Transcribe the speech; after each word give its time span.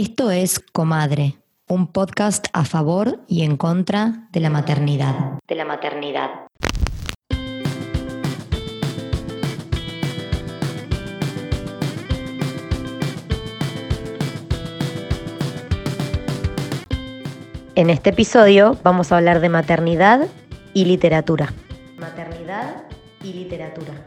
Esto 0.00 0.30
es 0.30 0.60
Comadre, 0.60 1.38
un 1.66 1.88
podcast 1.88 2.46
a 2.52 2.64
favor 2.64 3.18
y 3.26 3.42
en 3.42 3.56
contra 3.56 4.28
de 4.30 4.38
la 4.38 4.48
maternidad. 4.48 5.40
De 5.48 5.56
la 5.56 5.64
maternidad. 5.64 6.30
En 17.74 17.90
este 17.90 18.10
episodio 18.10 18.78
vamos 18.84 19.10
a 19.10 19.16
hablar 19.16 19.40
de 19.40 19.48
maternidad 19.48 20.28
y 20.74 20.84
literatura. 20.84 21.52
Maternidad 21.98 22.84
y 23.24 23.32
literatura. 23.32 24.06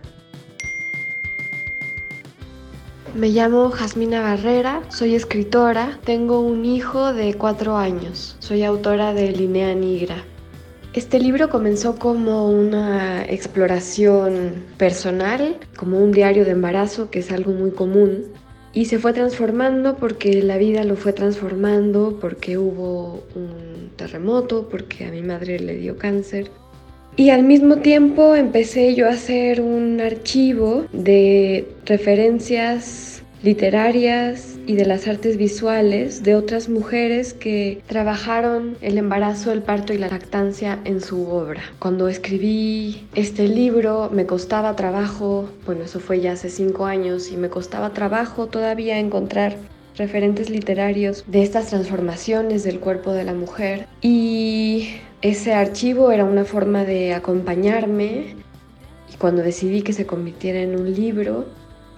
Me 3.14 3.28
llamo 3.28 3.72
Jasmina 3.72 4.22
Barrera, 4.22 4.84
soy 4.90 5.16
escritora, 5.16 6.00
tengo 6.06 6.40
un 6.40 6.64
hijo 6.64 7.12
de 7.12 7.34
cuatro 7.34 7.76
años, 7.76 8.38
soy 8.40 8.64
autora 8.64 9.14
de 9.14 9.34
Linea 9.34 9.76
Nigra. 9.76 10.24
Este 10.94 11.20
libro 11.20 11.50
comenzó 11.50 11.98
como 11.98 12.50
una 12.50 13.26
exploración 13.26 14.64
personal, 14.78 15.58
como 15.76 16.00
un 16.00 16.14
diario 16.14 16.46
de 16.46 16.52
embarazo, 16.52 17.10
que 17.10 17.20
es 17.20 17.34
algo 17.34 17.52
muy 17.52 17.72
común, 17.72 18.28
y 18.72 18.86
se 18.86 18.98
fue 18.98 19.12
transformando 19.12 19.98
porque 19.98 20.42
la 20.42 20.58
vida 20.58 20.86
lo 20.86 20.96
fue 20.96 21.12
transformando, 21.12 22.18
porque 22.22 22.58
hubo 22.58 23.24
un 23.36 23.92
terremoto, 23.98 24.70
porque 24.70 25.04
a 25.06 25.12
mi 25.12 25.22
madre 25.22 25.60
le 25.60 25.76
dio 25.76 25.98
cáncer. 25.98 26.50
Y 27.22 27.30
al 27.30 27.44
mismo 27.44 27.76
tiempo 27.76 28.36
empecé 28.36 28.96
yo 28.96 29.06
a 29.06 29.12
hacer 29.12 29.62
un 29.62 30.02
archivo 30.02 30.88
de 30.92 31.72
referencias 31.86 33.22
literarias 33.44 34.58
y 34.66 34.74
de 34.74 34.88
las 34.88 35.08
artes 35.08 35.38
visuales 35.38 36.24
de 36.24 36.34
otras 36.34 36.68
mujeres 36.68 37.36
que 37.36 37.84
trabajaron 37.86 38.76
el 38.82 38.98
embarazo, 38.98 39.52
el 39.52 39.62
parto 39.62 39.94
y 39.94 40.00
la 40.00 40.08
lactancia 40.08 40.80
en 40.84 41.00
su 41.00 41.28
obra. 41.28 41.62
Cuando 41.78 42.08
escribí 42.08 43.08
este 43.14 43.48
libro 43.48 44.10
me 44.12 44.26
costaba 44.26 44.76
trabajo, 44.76 45.48
bueno, 45.68 45.84
eso 45.84 46.00
fue 46.00 46.22
ya 46.22 46.32
hace 46.32 46.50
cinco 46.50 46.88
años, 46.88 47.32
y 47.32 47.38
me 47.38 47.50
costaba 47.50 47.94
trabajo 47.94 48.48
todavía 48.48 48.98
encontrar 48.98 49.58
referentes 49.96 50.50
literarios 50.50 51.24
de 51.28 51.44
estas 51.44 51.68
transformaciones 51.68 52.64
del 52.64 52.80
cuerpo 52.80 53.12
de 53.14 53.26
la 53.26 53.36
mujer 53.36 53.86
y 54.02 54.96
ese 55.22 55.54
archivo 55.54 56.12
era 56.12 56.26
una 56.26 56.46
forma 56.46 56.84
de 56.84 57.14
acompañarme 57.14 58.36
y 59.14 59.18
cuando 59.18 59.44
decidí 59.44 59.84
que 59.84 59.94
se 59.94 60.06
convirtiera 60.06 60.60
en 60.60 60.80
un 60.80 60.94
libro, 60.94 61.46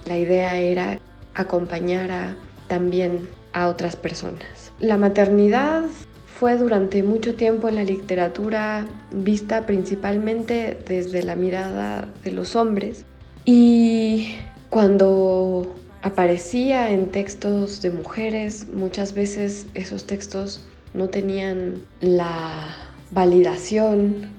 la 0.05 0.17
idea 0.17 0.57
era 0.57 0.99
acompañar 1.33 2.35
también 2.67 3.29
a 3.53 3.69
otras 3.69 3.95
personas. 3.95 4.73
La 4.79 4.97
maternidad 4.97 5.83
fue 6.25 6.57
durante 6.57 7.03
mucho 7.03 7.35
tiempo 7.35 7.69
en 7.69 7.75
la 7.75 7.83
literatura 7.83 8.85
vista 9.11 9.66
principalmente 9.66 10.77
desde 10.88 11.23
la 11.23 11.35
mirada 11.35 12.09
de 12.23 12.31
los 12.31 12.55
hombres 12.55 13.05
y 13.45 14.35
cuando 14.69 15.73
aparecía 16.01 16.89
en 16.91 17.07
textos 17.11 17.81
de 17.81 17.91
mujeres, 17.91 18.67
muchas 18.73 19.13
veces 19.13 19.67
esos 19.75 20.05
textos 20.05 20.66
no 20.94 21.07
tenían 21.07 21.81
la 22.01 22.92
validación 23.14 24.30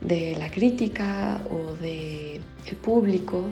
de 0.00 0.36
la 0.38 0.50
crítica 0.50 1.40
o 1.50 1.74
del 1.76 2.42
el 2.66 2.76
público. 2.76 3.44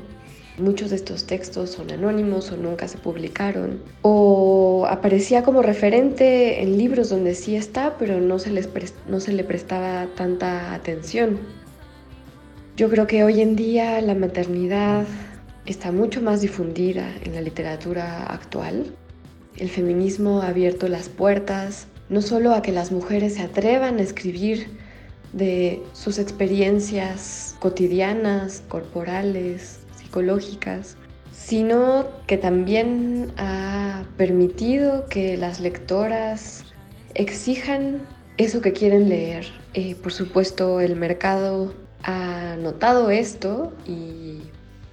Muchos 0.59 0.91
de 0.91 0.97
estos 0.97 1.27
textos 1.27 1.71
son 1.71 1.91
anónimos 1.91 2.53
o 2.53 2.57
nunca 2.57 2.87
se 2.87 2.99
publicaron. 2.99 3.81
O 4.03 4.87
aparecía 4.89 5.43
como 5.43 5.63
referente 5.63 6.63
en 6.63 6.79
libros 6.79 7.11
donde 7.11 7.35
sí 7.35 7.57
está, 7.57 7.97
pero 7.99 8.21
no 8.21 8.39
se, 8.39 8.51
les 8.51 8.69
no 9.09 9.19
se 9.19 9.33
le 9.33 9.43
prestaba 9.43 10.07
tanta 10.15 10.73
atención. 10.73 11.41
Yo 12.77 12.89
creo 12.89 13.07
que 13.07 13.25
hoy 13.25 13.41
en 13.41 13.57
día 13.57 14.01
la 14.01 14.15
maternidad 14.15 15.07
está 15.67 15.91
mucho 15.91 16.21
más 16.21 16.41
difundida 16.41 17.09
en 17.25 17.35
la 17.35 17.41
literatura 17.41 18.25
actual. 18.25 18.95
El 19.57 19.69
feminismo 19.69 20.41
ha 20.43 20.49
abierto 20.49 20.89
las 20.89 21.09
puertas 21.09 21.87
no 22.15 22.23
solo 22.23 22.55
a 22.55 22.63
que 22.63 22.71
las 22.71 22.93
mujeres 22.93 23.35
se 23.35 23.43
atrevan 23.43 23.99
a 23.99 24.03
escribir 24.03 24.69
de 25.33 25.83
sus 25.95 26.21
experiencias 26.21 27.57
cotidianas, 27.59 28.63
corporales, 28.69 29.81
psicológicas, 29.97 30.97
sino 31.33 32.07
que 32.29 32.39
también 32.39 33.33
ha 33.37 34.05
permitido 34.17 35.07
que 35.07 35.37
las 35.37 35.59
lectoras 35.59 36.63
exijan 37.15 38.03
eso 38.37 38.61
que 38.61 38.73
quieren 38.73 39.09
leer. 39.09 39.47
Eh, 39.75 39.97
por 39.97 40.13
supuesto, 40.13 40.81
el 40.81 40.95
mercado 40.95 41.75
ha 42.05 42.55
notado 42.61 43.11
esto 43.11 43.73
y 43.89 44.39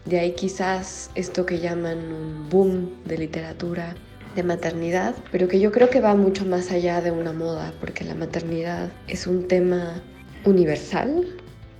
de 0.05 0.21
ahí 0.21 0.31
quizás 0.31 1.11
esto 1.13 1.45
que 1.45 1.59
llaman 1.59 1.99
un 1.99 2.49
boom 2.49 2.89
de 3.05 3.19
literatura 3.19 3.95
de 4.35 4.43
maternidad, 4.43 5.15
pero 5.31 5.47
que 5.47 5.59
yo 5.59 5.71
creo 5.71 5.89
que 5.89 6.01
va 6.01 6.15
mucho 6.15 6.45
más 6.45 6.71
allá 6.71 7.01
de 7.01 7.11
una 7.11 7.33
moda, 7.33 7.73
porque 7.79 8.03
la 8.03 8.15
maternidad 8.15 8.89
es 9.07 9.27
un 9.27 9.47
tema 9.47 10.01
universal. 10.45 11.27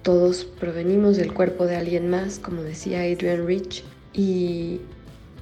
Todos 0.02 0.46
provenimos 0.46 1.18
del 1.18 1.34
cuerpo 1.34 1.66
de 1.66 1.78
alguien 1.78 2.10
más, 2.10 2.40
como 2.40 2.64
decía 2.64 3.02
Adrian 3.02 3.46
Rich, 3.46 3.84
y 4.14 4.82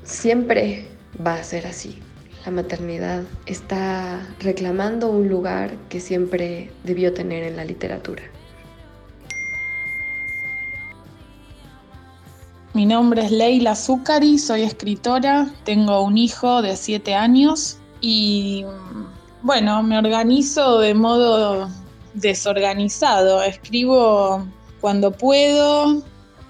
siempre 0.03 0.85
va 1.25 1.35
a 1.35 1.43
ser 1.43 1.65
así. 1.65 1.99
La 2.45 2.51
maternidad 2.51 3.23
está 3.45 4.25
reclamando 4.39 5.09
un 5.09 5.27
lugar 5.27 5.71
que 5.89 5.99
siempre 5.99 6.71
debió 6.83 7.13
tener 7.13 7.43
en 7.43 7.57
la 7.57 7.65
literatura. 7.65 8.23
Mi 12.73 12.85
nombre 12.85 13.25
es 13.25 13.31
Leila 13.31 13.75
Zucari, 13.75 14.37
soy 14.37 14.61
escritora, 14.61 15.49
tengo 15.63 16.03
un 16.03 16.19
hijo 16.19 16.61
de 16.61 16.75
7 16.75 17.15
años 17.15 17.77
y 17.99 18.63
bueno, 19.41 19.81
me 19.81 19.97
organizo 19.97 20.77
de 20.77 20.93
modo 20.93 21.67
desorganizado. 22.13 23.41
Escribo 23.41 24.45
cuando 24.81 25.11
puedo 25.11 26.03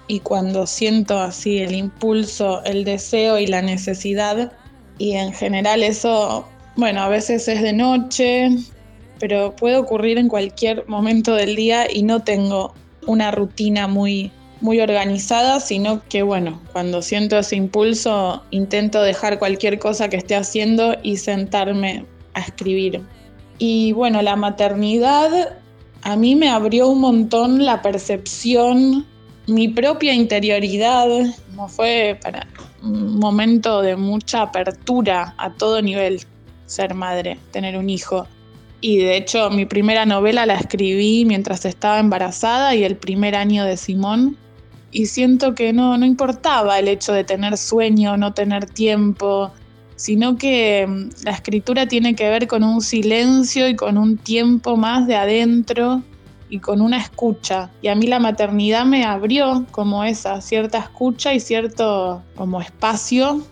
y 0.08 0.20
cuando 0.20 0.66
siento 0.66 1.18
así 1.18 1.58
el 1.58 1.74
impulso, 1.74 2.62
el 2.64 2.84
deseo 2.84 3.38
y 3.38 3.46
la 3.46 3.62
necesidad. 3.62 4.52
Y 4.98 5.12
en 5.12 5.32
general 5.32 5.82
eso, 5.82 6.46
bueno, 6.76 7.00
a 7.00 7.08
veces 7.08 7.48
es 7.48 7.62
de 7.62 7.72
noche, 7.72 8.50
pero 9.18 9.56
puede 9.56 9.76
ocurrir 9.76 10.18
en 10.18 10.28
cualquier 10.28 10.86
momento 10.86 11.34
del 11.34 11.56
día 11.56 11.90
y 11.90 12.02
no 12.02 12.20
tengo 12.20 12.74
una 13.06 13.30
rutina 13.30 13.88
muy 13.88 14.30
muy 14.60 14.80
organizada, 14.80 15.60
sino 15.60 16.02
que 16.08 16.22
bueno, 16.22 16.60
cuando 16.72 17.02
siento 17.02 17.38
ese 17.38 17.56
impulso 17.56 18.42
intento 18.50 19.02
dejar 19.02 19.38
cualquier 19.38 19.78
cosa 19.78 20.08
que 20.08 20.16
esté 20.16 20.36
haciendo 20.36 20.96
y 21.02 21.16
sentarme 21.16 22.04
a 22.34 22.40
escribir. 22.40 23.02
Y 23.58 23.92
bueno, 23.92 24.22
la 24.22 24.36
maternidad 24.36 25.56
a 26.02 26.16
mí 26.16 26.34
me 26.34 26.48
abrió 26.48 26.88
un 26.88 27.00
montón 27.00 27.64
la 27.64 27.82
percepción, 27.82 29.06
mi 29.46 29.68
propia 29.68 30.14
interioridad, 30.14 31.08
como 31.50 31.68
fue 31.68 32.18
para 32.22 32.46
un 32.82 33.18
momento 33.18 33.82
de 33.82 33.96
mucha 33.96 34.42
apertura 34.42 35.34
a 35.36 35.52
todo 35.52 35.82
nivel 35.82 36.20
ser 36.66 36.94
madre, 36.94 37.38
tener 37.50 37.76
un 37.76 37.90
hijo. 37.90 38.26
Y 38.80 38.98
de 38.98 39.16
hecho 39.16 39.50
mi 39.50 39.66
primera 39.66 40.06
novela 40.06 40.46
la 40.46 40.54
escribí 40.54 41.24
mientras 41.26 41.66
estaba 41.66 41.98
embarazada 41.98 42.74
y 42.74 42.84
el 42.84 42.96
primer 42.96 43.34
año 43.34 43.64
de 43.64 43.76
Simón 43.76 44.38
y 44.92 45.06
siento 45.06 45.54
que 45.54 45.72
no, 45.72 45.96
no 45.96 46.04
importaba 46.04 46.78
el 46.78 46.88
hecho 46.88 47.12
de 47.12 47.24
tener 47.24 47.56
sueño, 47.56 48.16
no 48.16 48.32
tener 48.32 48.66
tiempo, 48.66 49.52
sino 49.96 50.36
que 50.36 50.86
mm, 50.86 51.24
la 51.24 51.32
escritura 51.32 51.86
tiene 51.86 52.14
que 52.14 52.28
ver 52.28 52.46
con 52.48 52.64
un 52.64 52.80
silencio 52.80 53.68
y 53.68 53.76
con 53.76 53.98
un 53.98 54.16
tiempo 54.16 54.76
más 54.76 55.06
de 55.06 55.16
adentro 55.16 56.02
y 56.48 56.58
con 56.58 56.80
una 56.80 56.98
escucha. 56.98 57.70
Y 57.80 57.88
a 57.88 57.94
mí 57.94 58.06
la 58.06 58.18
maternidad 58.18 58.84
me 58.84 59.04
abrió 59.04 59.66
como 59.70 60.02
esa, 60.02 60.40
cierta 60.40 60.78
escucha 60.78 61.32
y 61.34 61.40
cierto 61.40 62.22
como 62.34 62.60
espacio. 62.60 63.42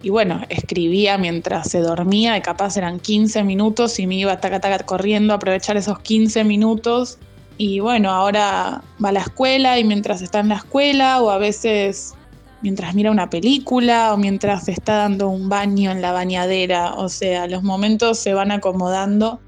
Y 0.00 0.10
bueno, 0.10 0.42
escribía 0.48 1.18
mientras 1.18 1.68
se 1.68 1.80
dormía, 1.80 2.36
y 2.36 2.40
capaz 2.40 2.76
eran 2.76 3.00
15 3.00 3.42
minutos 3.42 3.98
y 3.98 4.06
me 4.06 4.14
iba 4.14 4.38
taca, 4.38 4.60
taca, 4.60 4.78
corriendo 4.84 5.32
a 5.32 5.36
aprovechar 5.36 5.76
esos 5.76 5.98
15 5.98 6.44
minutos 6.44 7.18
y 7.58 7.80
bueno, 7.80 8.10
ahora 8.10 8.82
va 9.04 9.08
a 9.08 9.12
la 9.12 9.20
escuela 9.20 9.78
y 9.80 9.84
mientras 9.84 10.22
está 10.22 10.38
en 10.38 10.48
la 10.48 10.54
escuela 10.54 11.20
o 11.20 11.30
a 11.30 11.38
veces 11.38 12.14
mientras 12.62 12.94
mira 12.94 13.10
una 13.10 13.28
película 13.28 14.14
o 14.14 14.16
mientras 14.16 14.68
está 14.68 14.96
dando 14.96 15.28
un 15.28 15.48
baño 15.48 15.90
en 15.90 16.00
la 16.00 16.12
bañadera. 16.12 16.94
O 16.94 17.08
sea, 17.08 17.48
los 17.48 17.64
momentos 17.64 18.20
se 18.20 18.32
van 18.32 18.52
acomodando, 18.52 19.40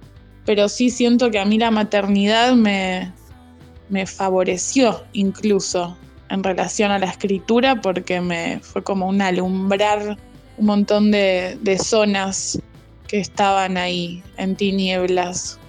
pero 0.44 0.68
sí 0.68 0.90
siento 0.90 1.30
que 1.30 1.38
a 1.38 1.44
mí 1.44 1.56
la 1.56 1.70
maternidad 1.70 2.54
me, 2.54 3.12
me 3.88 4.06
favoreció 4.06 5.04
incluso 5.12 5.96
en 6.30 6.42
relación 6.42 6.90
a 6.90 6.98
la 6.98 7.06
escritura 7.06 7.80
porque 7.80 8.20
me 8.20 8.58
fue 8.60 8.82
como 8.82 9.06
un 9.06 9.22
alumbrar 9.22 10.18
un 10.56 10.66
montón 10.66 11.12
de, 11.12 11.56
de 11.62 11.78
zonas 11.78 12.60
que 13.06 13.20
estaban 13.20 13.76
ahí 13.76 14.20
en 14.36 14.56
tinieblas. 14.56 15.59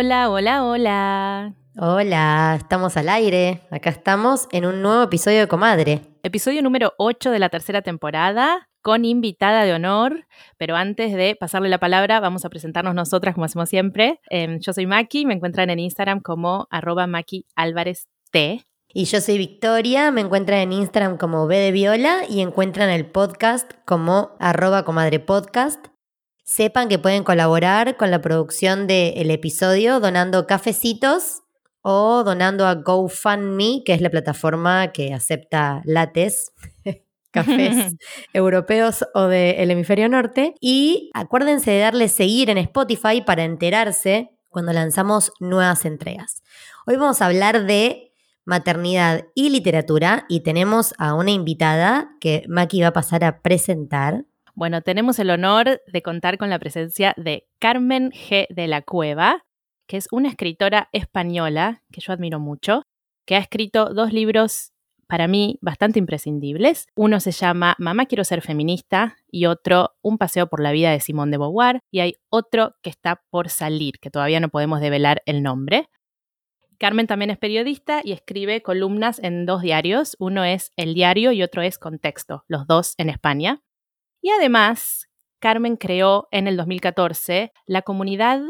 Hola, 0.00 0.30
hola, 0.30 0.64
hola. 0.64 1.54
Hola, 1.76 2.54
estamos 2.56 2.96
al 2.96 3.08
aire. 3.08 3.62
Acá 3.68 3.90
estamos 3.90 4.46
en 4.52 4.64
un 4.64 4.80
nuevo 4.80 5.02
episodio 5.02 5.40
de 5.40 5.48
Comadre. 5.48 6.02
Episodio 6.22 6.62
número 6.62 6.94
8 6.98 7.32
de 7.32 7.40
la 7.40 7.48
tercera 7.48 7.82
temporada 7.82 8.68
con 8.80 9.04
invitada 9.04 9.64
de 9.64 9.72
honor, 9.72 10.24
pero 10.56 10.76
antes 10.76 11.12
de 11.14 11.34
pasarle 11.34 11.68
la 11.68 11.80
palabra 11.80 12.20
vamos 12.20 12.44
a 12.44 12.48
presentarnos 12.48 12.94
nosotras 12.94 13.34
como 13.34 13.46
hacemos 13.46 13.70
siempre. 13.70 14.20
Em, 14.30 14.60
yo 14.60 14.72
soy 14.72 14.86
Maki, 14.86 15.26
me 15.26 15.34
encuentran 15.34 15.68
en 15.68 15.80
Instagram 15.80 16.20
como 16.20 16.68
arroba 16.70 17.08
Maki 17.08 17.46
Álvarez 17.56 18.06
T. 18.30 18.64
Y 18.94 19.06
yo 19.06 19.20
soy 19.20 19.36
Victoria, 19.36 20.12
me 20.12 20.20
encuentran 20.20 20.60
en 20.60 20.72
Instagram 20.74 21.16
como 21.16 21.48
B 21.48 21.56
de 21.56 21.72
Viola 21.72 22.20
y 22.28 22.40
encuentran 22.40 22.88
el 22.90 23.04
podcast 23.04 23.72
como 23.84 24.36
arroba 24.38 24.84
comadre 24.84 25.18
podcast. 25.18 25.88
Sepan 26.48 26.88
que 26.88 26.98
pueden 26.98 27.24
colaborar 27.24 27.98
con 27.98 28.10
la 28.10 28.22
producción 28.22 28.86
del 28.86 29.30
episodio 29.30 30.00
donando 30.00 30.46
cafecitos 30.46 31.42
o 31.82 32.24
donando 32.24 32.66
a 32.66 32.76
GoFundMe, 32.76 33.82
que 33.84 33.92
es 33.92 34.00
la 34.00 34.08
plataforma 34.08 34.90
que 34.90 35.12
acepta 35.12 35.82
lates, 35.84 36.52
cafés 37.32 37.96
europeos 38.32 39.04
o 39.12 39.24
del 39.24 39.70
hemisferio 39.70 40.08
norte. 40.08 40.54
Y 40.58 41.10
acuérdense 41.12 41.70
de 41.70 41.80
darle 41.80 42.08
seguir 42.08 42.48
en 42.48 42.56
Spotify 42.56 43.20
para 43.20 43.44
enterarse 43.44 44.30
cuando 44.48 44.72
lanzamos 44.72 45.32
nuevas 45.40 45.84
entregas. 45.84 46.42
Hoy 46.86 46.96
vamos 46.96 47.20
a 47.20 47.26
hablar 47.26 47.66
de 47.66 48.14
maternidad 48.46 49.26
y 49.34 49.50
literatura 49.50 50.24
y 50.30 50.40
tenemos 50.40 50.94
a 50.96 51.12
una 51.12 51.30
invitada 51.30 52.08
que 52.22 52.44
Maki 52.48 52.80
va 52.80 52.88
a 52.88 52.92
pasar 52.94 53.22
a 53.22 53.42
presentar. 53.42 54.24
Bueno, 54.58 54.82
tenemos 54.82 55.20
el 55.20 55.30
honor 55.30 55.80
de 55.86 56.02
contar 56.02 56.36
con 56.36 56.50
la 56.50 56.58
presencia 56.58 57.14
de 57.16 57.46
Carmen 57.60 58.10
G. 58.10 58.48
de 58.50 58.66
la 58.66 58.82
Cueva, 58.82 59.44
que 59.86 59.96
es 59.96 60.08
una 60.10 60.30
escritora 60.30 60.88
española 60.90 61.84
que 61.92 62.00
yo 62.00 62.12
admiro 62.12 62.40
mucho, 62.40 62.82
que 63.24 63.36
ha 63.36 63.38
escrito 63.38 63.94
dos 63.94 64.12
libros 64.12 64.72
para 65.06 65.28
mí 65.28 65.60
bastante 65.62 66.00
imprescindibles. 66.00 66.88
Uno 66.96 67.20
se 67.20 67.30
llama 67.30 67.76
Mamá 67.78 68.06
quiero 68.06 68.24
ser 68.24 68.42
feminista 68.42 69.16
y 69.30 69.46
otro 69.46 69.92
Un 70.02 70.18
paseo 70.18 70.48
por 70.48 70.60
la 70.60 70.72
vida 70.72 70.90
de 70.90 70.98
Simón 70.98 71.30
de 71.30 71.38
Beauvoir 71.38 71.78
y 71.92 72.00
hay 72.00 72.14
otro 72.28 72.74
que 72.82 72.90
está 72.90 73.22
por 73.30 73.50
salir, 73.50 74.00
que 74.00 74.10
todavía 74.10 74.40
no 74.40 74.48
podemos 74.48 74.80
develar 74.80 75.22
el 75.26 75.44
nombre. 75.44 75.88
Carmen 76.80 77.06
también 77.06 77.30
es 77.30 77.38
periodista 77.38 78.00
y 78.02 78.10
escribe 78.10 78.60
columnas 78.62 79.20
en 79.20 79.46
dos 79.46 79.62
diarios, 79.62 80.16
uno 80.18 80.42
es 80.42 80.72
El 80.76 80.94
Diario 80.94 81.30
y 81.30 81.44
otro 81.44 81.62
es 81.62 81.78
Contexto, 81.78 82.42
los 82.48 82.66
dos 82.66 82.94
en 82.98 83.08
España. 83.08 83.62
Y 84.20 84.30
además, 84.30 85.08
Carmen 85.40 85.76
creó 85.76 86.28
en 86.30 86.48
el 86.48 86.56
2014 86.56 87.52
la 87.66 87.82
comunidad 87.82 88.40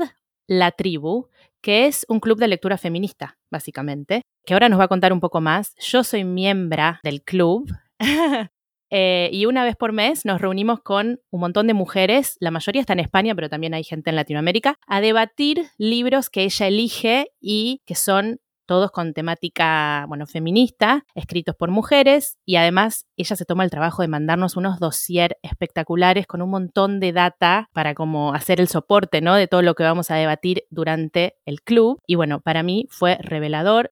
la 0.48 0.72
Tribu, 0.72 1.28
que 1.60 1.86
es 1.86 2.06
un 2.08 2.20
club 2.20 2.38
de 2.38 2.48
lectura 2.48 2.78
feminista, 2.78 3.38
básicamente, 3.50 4.22
que 4.44 4.54
ahora 4.54 4.68
nos 4.68 4.80
va 4.80 4.84
a 4.84 4.88
contar 4.88 5.12
un 5.12 5.20
poco 5.20 5.40
más. 5.40 5.74
Yo 5.78 6.02
soy 6.02 6.24
miembro 6.24 6.98
del 7.02 7.22
club. 7.22 7.70
Eh, 8.90 9.28
y 9.34 9.44
una 9.44 9.64
vez 9.64 9.76
por 9.76 9.92
mes 9.92 10.24
nos 10.24 10.40
reunimos 10.40 10.80
con 10.80 11.20
un 11.28 11.40
montón 11.40 11.66
de 11.66 11.74
mujeres, 11.74 12.38
la 12.40 12.50
mayoría 12.50 12.80
está 12.80 12.94
en 12.94 13.00
España, 13.00 13.34
pero 13.34 13.50
también 13.50 13.74
hay 13.74 13.84
gente 13.84 14.08
en 14.08 14.16
Latinoamérica, 14.16 14.76
a 14.86 15.02
debatir 15.02 15.66
libros 15.76 16.30
que 16.30 16.44
ella 16.44 16.68
elige 16.68 17.26
y 17.38 17.82
que 17.84 17.94
son 17.94 18.40
todos 18.68 18.92
con 18.92 19.14
temática, 19.14 20.04
bueno, 20.08 20.26
feminista, 20.26 21.04
escritos 21.14 21.56
por 21.56 21.70
mujeres, 21.70 22.38
y 22.44 22.56
además 22.56 23.06
ella 23.16 23.34
se 23.34 23.46
toma 23.46 23.64
el 23.64 23.70
trabajo 23.70 24.02
de 24.02 24.08
mandarnos 24.08 24.56
unos 24.56 24.78
dossier 24.78 25.38
espectaculares 25.42 26.26
con 26.26 26.42
un 26.42 26.50
montón 26.50 27.00
de 27.00 27.12
data 27.12 27.70
para 27.72 27.94
como 27.94 28.34
hacer 28.34 28.60
el 28.60 28.68
soporte, 28.68 29.22
¿no? 29.22 29.34
De 29.34 29.48
todo 29.48 29.62
lo 29.62 29.74
que 29.74 29.82
vamos 29.82 30.10
a 30.10 30.16
debatir 30.16 30.64
durante 30.70 31.36
el 31.46 31.62
club. 31.62 31.98
Y 32.06 32.14
bueno, 32.14 32.40
para 32.40 32.62
mí 32.62 32.86
fue 32.90 33.18
revelador. 33.22 33.90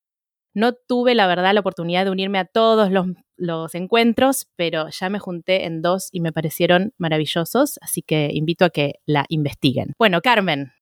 No 0.52 0.75
tuve, 0.75 1.14
la 1.14 1.26
verdad, 1.26 1.55
la 1.55 1.61
oportunidad 1.61 2.05
de 2.05 2.11
unirme 2.11 2.38
a 2.38 2.44
todos 2.44 2.90
los, 2.90 3.06
los, 3.37 3.75
encuentros, 3.75 4.46
pero 4.56 4.88
ya 4.90 5.08
me 5.08 5.19
junté 5.19 5.64
en 5.64 5.81
dos 5.81 6.08
y 6.12 6.20
me 6.20 6.32
parecieron 6.32 6.93
maravillosos, 6.99 7.78
así 7.81 8.02
que 8.02 8.28
invito 8.32 8.67
a 8.67 8.70
que 8.70 8.94
la 9.06 9.25
investiguen. 9.28 9.94
Bueno, 9.99 10.20
Carmen, 10.20 10.73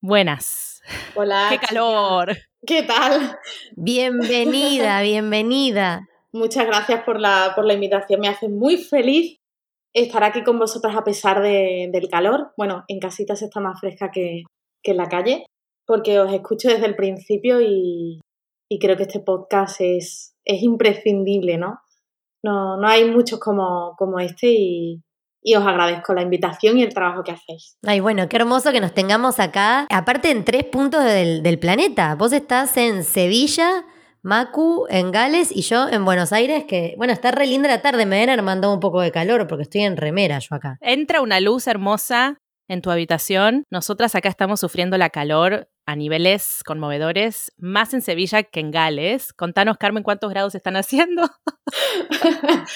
buenas. 0.00 0.79
Hola. 1.14 1.48
¡Qué 1.50 1.58
calor! 1.58 2.36
¿Qué 2.66 2.82
tal? 2.82 3.38
Bienvenida, 3.76 5.00
bienvenida. 5.02 6.08
Muchas 6.32 6.66
gracias 6.66 7.02
por 7.02 7.20
la, 7.20 7.52
por 7.54 7.64
la 7.64 7.74
invitación. 7.74 8.20
Me 8.20 8.28
hace 8.28 8.48
muy 8.48 8.76
feliz 8.76 9.36
estar 9.92 10.22
aquí 10.22 10.42
con 10.44 10.58
vosotras 10.58 10.96
a 10.96 11.04
pesar 11.04 11.42
de, 11.42 11.88
del 11.92 12.08
calor. 12.08 12.52
Bueno, 12.56 12.84
en 12.88 13.00
casita 13.00 13.36
se 13.36 13.46
está 13.46 13.60
más 13.60 13.80
fresca 13.80 14.10
que, 14.10 14.42
que, 14.82 14.92
en 14.92 14.96
la 14.96 15.08
calle, 15.08 15.46
porque 15.86 16.20
os 16.20 16.32
escucho 16.32 16.68
desde 16.68 16.86
el 16.86 16.96
principio 16.96 17.60
y, 17.60 18.20
y 18.70 18.78
creo 18.78 18.96
que 18.96 19.04
este 19.04 19.20
podcast 19.20 19.80
es, 19.80 20.34
es 20.44 20.62
imprescindible, 20.62 21.58
¿no? 21.58 21.80
¿no? 22.42 22.76
No 22.76 22.88
hay 22.88 23.10
muchos 23.10 23.40
como, 23.40 23.94
como 23.98 24.20
este 24.20 24.48
y, 24.52 25.02
y 25.42 25.54
os 25.54 25.66
agradezco 25.66 26.14
la 26.14 26.22
invitación 26.22 26.78
y 26.78 26.82
el 26.82 26.92
trabajo 26.92 27.22
que 27.22 27.32
hacéis. 27.32 27.76
Ay, 27.86 28.00
bueno, 28.00 28.28
qué 28.28 28.36
hermoso 28.36 28.72
que 28.72 28.80
nos 28.80 28.92
tengamos 28.92 29.40
acá, 29.40 29.86
aparte 29.90 30.30
en 30.30 30.44
tres 30.44 30.64
puntos 30.64 31.04
del, 31.04 31.42
del 31.42 31.58
planeta. 31.58 32.14
Vos 32.14 32.32
estás 32.32 32.76
en 32.76 33.04
Sevilla, 33.04 33.84
Macu 34.22 34.86
en 34.90 35.12
Gales 35.12 35.50
y 35.54 35.62
yo 35.62 35.88
en 35.88 36.04
Buenos 36.04 36.32
Aires, 36.32 36.64
que 36.64 36.94
bueno, 36.98 37.12
está 37.12 37.30
re 37.30 37.46
linda 37.46 37.68
la 37.68 37.80
tarde, 37.80 38.04
me 38.04 38.18
ven 38.18 38.30
armando 38.30 38.72
un 38.72 38.80
poco 38.80 39.00
de 39.00 39.10
calor 39.10 39.46
porque 39.46 39.62
estoy 39.62 39.82
en 39.82 39.96
remera 39.96 40.38
yo 40.38 40.54
acá. 40.54 40.76
Entra 40.80 41.22
una 41.22 41.40
luz 41.40 41.66
hermosa 41.66 42.39
en 42.70 42.82
tu 42.82 42.90
habitación. 42.90 43.64
Nosotras 43.68 44.14
acá 44.14 44.28
estamos 44.28 44.60
sufriendo 44.60 44.96
la 44.96 45.10
calor 45.10 45.68
a 45.86 45.96
niveles 45.96 46.62
conmovedores, 46.64 47.52
más 47.58 47.92
en 47.94 48.00
Sevilla 48.00 48.44
que 48.44 48.60
en 48.60 48.70
Gales. 48.70 49.32
Contanos, 49.32 49.76
Carmen, 49.76 50.04
cuántos 50.04 50.30
grados 50.30 50.54
están 50.54 50.76
haciendo. 50.76 51.28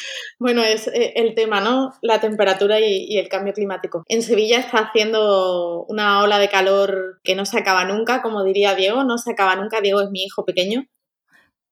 bueno, 0.41 0.63
es 0.63 0.89
eh, 0.89 1.13
el 1.15 1.37
tema, 1.37 1.61
¿no? 1.61 1.93
La 2.03 2.21
temperatura 2.21 2.81
y, 2.81 3.17
el 3.17 3.29
cambio 3.29 3.53
climático. 3.53 4.03
En 4.09 4.23
Sevilla 4.23 4.59
está 4.59 4.79
haciendo 4.79 5.85
una 5.89 6.23
ola 6.25 6.41
de 6.41 6.49
calor 6.49 7.21
que 7.23 7.37
no 7.37 7.47
se 7.47 7.59
acaba 7.59 7.85
nunca, 7.85 8.21
como 8.21 8.43
diría 8.43 8.75
Diego, 8.75 9.05
no 9.05 9.17
se 9.17 9.31
acaba 9.31 9.55
nunca. 9.55 9.81
Diego 9.81 10.01
es 10.01 10.11
mi 10.11 10.25
hijo 10.25 10.45
pequeño. 10.45 10.87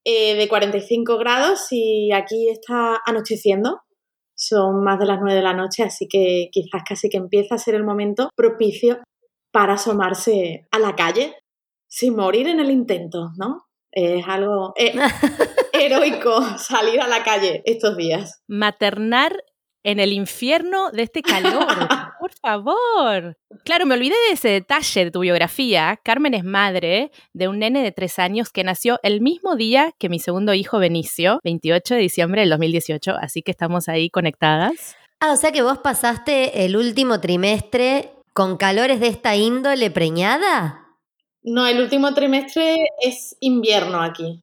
Eh, 0.05 0.37
de 0.37 0.49
45 0.49 1.19
grados 1.19 1.67
y 1.71 2.12
aquí 2.12 2.49
está 2.50 3.00
anocheciendo. 3.05 3.81
Son 4.35 4.83
más 4.83 4.99
de 4.99 5.07
las 5.07 5.21
9 5.21 5.35
de 5.35 5.43
la 5.43 5.55
noche, 5.55 5.83
así 5.83 6.09
que 6.09 6.49
quizás 6.51 6.83
casi 6.89 7.09
que 7.09 7.19
empieza 7.19 7.55
a 7.55 7.59
ser 7.59 7.75
el 7.75 7.85
momento 7.85 8.31
propicio 8.37 9.01
para 9.53 9.75
asomarse 9.75 10.67
a 10.71 10.79
la 10.79 10.97
calle 10.97 11.37
sin 11.89 12.17
morir 12.17 12.49
en 12.49 12.61
el 12.61 12.71
intento, 12.71 13.31
¿no? 13.37 13.67
Es 13.93 14.27
algo 14.27 14.73
eh, 14.77 14.95
heroico 15.75 16.41
salir 16.57 17.01
a 17.01 17.09
la 17.09 17.23
calle 17.23 17.62
estos 17.67 17.97
días. 17.97 18.41
Maternar 18.49 19.45
en 19.85 20.01
el 20.01 20.12
infierno 20.12 20.91
de 20.91 21.03
este 21.03 21.23
calor. 21.23 21.67
Por 22.21 22.33
favor. 22.33 23.37
Claro, 23.65 23.87
me 23.87 23.95
olvidé 23.95 24.15
de 24.29 24.35
ese 24.35 24.49
detalle 24.49 25.05
de 25.07 25.11
tu 25.11 25.21
biografía. 25.21 25.99
Carmen 26.03 26.35
es 26.35 26.45
madre 26.45 27.11
de 27.33 27.49
un 27.49 27.59
nene 27.59 27.83
de 27.83 27.93
tres 27.93 28.19
años 28.19 28.51
que 28.51 28.65
nació 28.65 28.99
el 29.03 29.21
mismo 29.21 29.57
día 29.57 29.93
que 29.99 30.09
mi 30.09 30.19
segundo 30.19 30.55
hijo 30.55 30.79
Benicio, 30.79 31.41
28 31.45 31.95
de 31.95 32.01
diciembre 32.01 32.41
del 32.43 32.51
2018. 32.51 33.17
Así 33.21 33.43
que 33.43 33.51
estamos 33.51 33.89
ahí 33.89 34.11
conectadas. 34.11 34.97
Ah, 35.21 35.33
o 35.33 35.37
sea 35.37 35.53
que 35.53 35.62
vos 35.62 35.79
pasaste 35.79 36.65
el 36.65 36.77
último 36.77 37.21
trimestre 37.21 38.11
¿Con 38.35 38.57
calores 38.57 38.99
de 38.99 39.09
esta 39.09 39.37
índole 39.37 39.91
preñada? 39.91 40.87
No, 41.43 41.67
el 41.67 41.83
último 41.83 42.15
trimestre 42.15 42.87
es 43.03 43.37
invierno 43.41 44.01
aquí. 44.01 44.43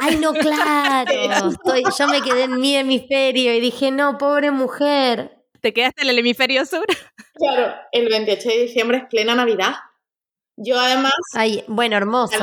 Ay, 0.00 0.16
no, 0.16 0.32
claro. 0.32 1.10
yo 1.98 2.08
me 2.08 2.22
quedé 2.22 2.44
en 2.44 2.60
mi 2.60 2.76
hemisferio 2.76 3.54
y 3.54 3.60
dije, 3.60 3.90
no, 3.90 4.18
pobre 4.18 4.50
mujer. 4.50 5.38
¿Te 5.60 5.72
quedaste 5.72 6.02
en 6.02 6.10
el 6.10 6.18
hemisferio 6.18 6.64
sur? 6.66 6.84
Claro, 7.34 7.74
el 7.92 8.06
28 8.10 8.48
de 8.50 8.58
diciembre 8.58 8.98
es 8.98 9.04
plena 9.08 9.34
Navidad. 9.34 9.72
Yo 10.58 10.78
además... 10.78 11.14
Ay, 11.32 11.64
bueno, 11.68 11.96
hermoso. 11.96 12.36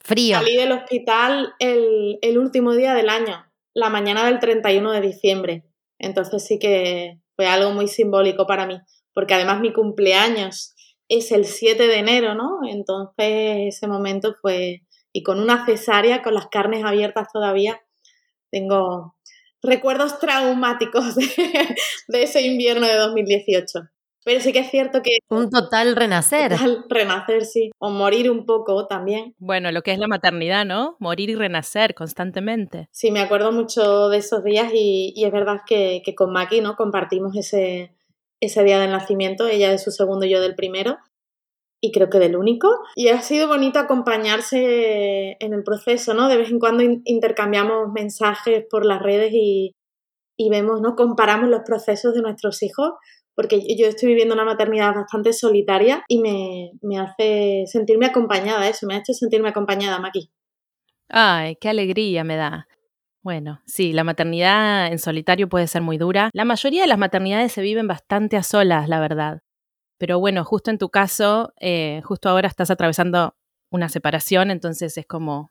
Frío. 0.00 0.38
Salí 0.38 0.56
del 0.56 0.72
hospital 0.72 1.54
el, 1.60 2.18
el 2.20 2.38
último 2.38 2.72
día 2.74 2.94
del 2.94 3.10
año, 3.10 3.46
la 3.74 3.90
mañana 3.90 4.24
del 4.24 4.40
31 4.40 4.90
de 4.90 5.00
diciembre. 5.00 5.62
Entonces 6.00 6.44
sí 6.44 6.58
que 6.58 7.20
fue 7.36 7.46
algo 7.46 7.70
muy 7.70 7.86
simbólico 7.86 8.44
para 8.44 8.66
mí 8.66 8.80
porque 9.14 9.34
además 9.34 9.60
mi 9.60 9.72
cumpleaños 9.72 10.74
es 11.08 11.32
el 11.32 11.44
7 11.44 11.86
de 11.86 11.98
enero, 11.98 12.34
¿no? 12.34 12.60
Entonces 12.68 13.74
ese 13.74 13.86
momento 13.86 14.34
fue, 14.42 14.82
y 15.14 15.22
con 15.22 15.40
una 15.40 15.64
cesárea, 15.64 16.22
con 16.22 16.34
las 16.34 16.48
carnes 16.48 16.84
abiertas 16.84 17.28
todavía, 17.32 17.80
tengo 18.50 19.16
recuerdos 19.62 20.18
traumáticos 20.18 21.14
de, 21.14 21.76
de 22.08 22.22
ese 22.24 22.42
invierno 22.42 22.86
de 22.86 22.96
2018. 22.96 23.80
Pero 24.24 24.40
sí 24.40 24.52
que 24.52 24.60
es 24.60 24.70
cierto 24.70 25.02
que... 25.02 25.18
Un 25.28 25.50
total 25.50 25.94
renacer. 25.94 26.52
Total 26.52 26.84
renacer, 26.88 27.44
sí. 27.44 27.70
O 27.78 27.90
morir 27.90 28.30
un 28.30 28.46
poco 28.46 28.86
también. 28.86 29.34
Bueno, 29.38 29.70
lo 29.70 29.82
que 29.82 29.92
es 29.92 29.98
la 29.98 30.08
maternidad, 30.08 30.64
¿no? 30.64 30.96
Morir 30.98 31.30
y 31.30 31.34
renacer 31.34 31.94
constantemente. 31.94 32.88
Sí, 32.90 33.10
me 33.10 33.20
acuerdo 33.20 33.52
mucho 33.52 34.08
de 34.08 34.16
esos 34.16 34.42
días 34.42 34.72
y, 34.74 35.12
y 35.14 35.26
es 35.26 35.32
verdad 35.32 35.60
que, 35.66 36.02
que, 36.04 36.14
con 36.14 36.32
Maki, 36.32 36.62
¿no? 36.62 36.74
Compartimos 36.74 37.36
ese, 37.36 37.94
ese 38.40 38.64
día 38.64 38.80
del 38.80 38.92
nacimiento, 38.92 39.46
ella 39.46 39.70
de 39.70 39.78
su 39.78 39.90
segundo 39.90 40.24
y 40.24 40.30
yo 40.30 40.40
del 40.40 40.54
primero. 40.54 40.98
Y 41.84 41.92
creo 41.92 42.08
que 42.08 42.18
del 42.18 42.34
único. 42.34 42.68
Y 42.96 43.08
ha 43.08 43.20
sido 43.20 43.46
bonito 43.46 43.78
acompañarse 43.78 45.36
en 45.38 45.52
el 45.52 45.62
proceso, 45.62 46.14
¿no? 46.14 46.30
De 46.30 46.38
vez 46.38 46.50
en 46.50 46.58
cuando 46.58 46.82
intercambiamos 46.82 47.92
mensajes 47.92 48.64
por 48.70 48.86
las 48.86 49.02
redes 49.02 49.32
y, 49.34 49.74
y 50.38 50.48
vemos, 50.48 50.80
¿no? 50.80 50.96
Comparamos 50.96 51.50
los 51.50 51.60
procesos 51.66 52.14
de 52.14 52.22
nuestros 52.22 52.62
hijos 52.62 52.92
porque 53.34 53.60
yo 53.76 53.86
estoy 53.86 54.08
viviendo 54.08 54.34
una 54.34 54.46
maternidad 54.46 54.94
bastante 54.94 55.34
solitaria 55.34 56.04
y 56.08 56.20
me, 56.20 56.70
me 56.80 56.98
hace 56.98 57.64
sentirme 57.66 58.06
acompañada, 58.06 58.66
eso, 58.66 58.86
me 58.86 58.94
ha 58.94 58.98
hecho 58.98 59.12
sentirme 59.12 59.50
acompañada, 59.50 59.98
Maki. 59.98 60.30
Ay, 61.10 61.56
qué 61.60 61.68
alegría 61.68 62.24
me 62.24 62.36
da. 62.36 62.66
Bueno, 63.22 63.60
sí, 63.66 63.92
la 63.92 64.04
maternidad 64.04 64.86
en 64.86 64.98
solitario 64.98 65.48
puede 65.48 65.66
ser 65.66 65.82
muy 65.82 65.98
dura. 65.98 66.30
La 66.32 66.44
mayoría 66.44 66.82
de 66.82 66.88
las 66.88 66.98
maternidades 66.98 67.52
se 67.52 67.62
viven 67.62 67.88
bastante 67.88 68.36
a 68.36 68.42
solas, 68.42 68.88
la 68.88 69.00
verdad. 69.00 69.40
Pero 70.04 70.20
bueno, 70.20 70.44
justo 70.44 70.70
en 70.70 70.76
tu 70.76 70.90
caso, 70.90 71.54
eh, 71.58 72.02
justo 72.04 72.28
ahora 72.28 72.46
estás 72.46 72.70
atravesando 72.70 73.36
una 73.70 73.88
separación, 73.88 74.50
entonces 74.50 74.98
es 74.98 75.06
como 75.06 75.50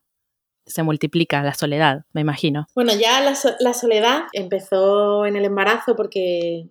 se 0.68 0.84
multiplica 0.84 1.42
la 1.42 1.56
soledad, 1.56 2.06
me 2.14 2.22
imagino. 2.22 2.68
Bueno, 2.76 2.92
ya 2.94 3.20
la, 3.22 3.34
la 3.60 3.74
soledad 3.74 4.26
empezó 4.32 5.26
en 5.26 5.38
el 5.38 5.46
embarazo 5.46 5.96
porque 5.96 6.70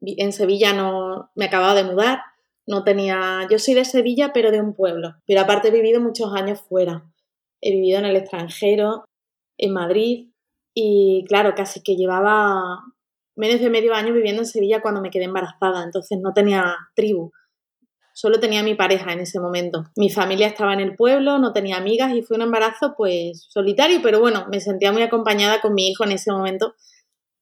en 0.00 0.32
Sevilla 0.32 0.72
no 0.72 1.32
me 1.34 1.46
acababa 1.46 1.74
de 1.74 1.82
mudar, 1.82 2.20
no 2.64 2.84
tenía, 2.84 3.44
yo 3.50 3.58
soy 3.58 3.74
de 3.74 3.84
Sevilla 3.84 4.32
pero 4.32 4.52
de 4.52 4.60
un 4.60 4.72
pueblo, 4.72 5.16
pero 5.26 5.40
aparte 5.40 5.66
he 5.66 5.72
vivido 5.72 6.00
muchos 6.00 6.32
años 6.32 6.60
fuera, 6.60 7.10
he 7.60 7.72
vivido 7.72 7.98
en 7.98 8.04
el 8.04 8.14
extranjero, 8.14 9.04
en 9.58 9.72
Madrid 9.72 10.28
y 10.74 11.24
claro, 11.26 11.56
casi 11.56 11.82
que 11.82 11.96
llevaba 11.96 12.84
menos 13.36 13.60
de 13.60 13.70
medio 13.70 13.94
año 13.94 14.12
viviendo 14.12 14.42
en 14.42 14.46
Sevilla 14.46 14.82
cuando 14.82 15.00
me 15.00 15.10
quedé 15.10 15.24
embarazada, 15.24 15.84
entonces 15.84 16.18
no 16.20 16.32
tenía 16.32 16.74
tribu, 16.94 17.32
solo 18.12 18.40
tenía 18.40 18.62
mi 18.62 18.74
pareja 18.74 19.12
en 19.12 19.20
ese 19.20 19.38
momento. 19.38 19.84
Mi 19.94 20.10
familia 20.10 20.46
estaba 20.46 20.72
en 20.72 20.80
el 20.80 20.96
pueblo, 20.96 21.38
no 21.38 21.52
tenía 21.52 21.76
amigas 21.76 22.12
y 22.14 22.22
fue 22.22 22.36
un 22.36 22.42
embarazo 22.42 22.94
pues 22.96 23.46
solitario, 23.50 24.00
pero 24.02 24.20
bueno, 24.20 24.46
me 24.50 24.60
sentía 24.60 24.90
muy 24.90 25.02
acompañada 25.02 25.60
con 25.60 25.74
mi 25.74 25.88
hijo 25.88 26.04
en 26.04 26.12
ese 26.12 26.32
momento, 26.32 26.74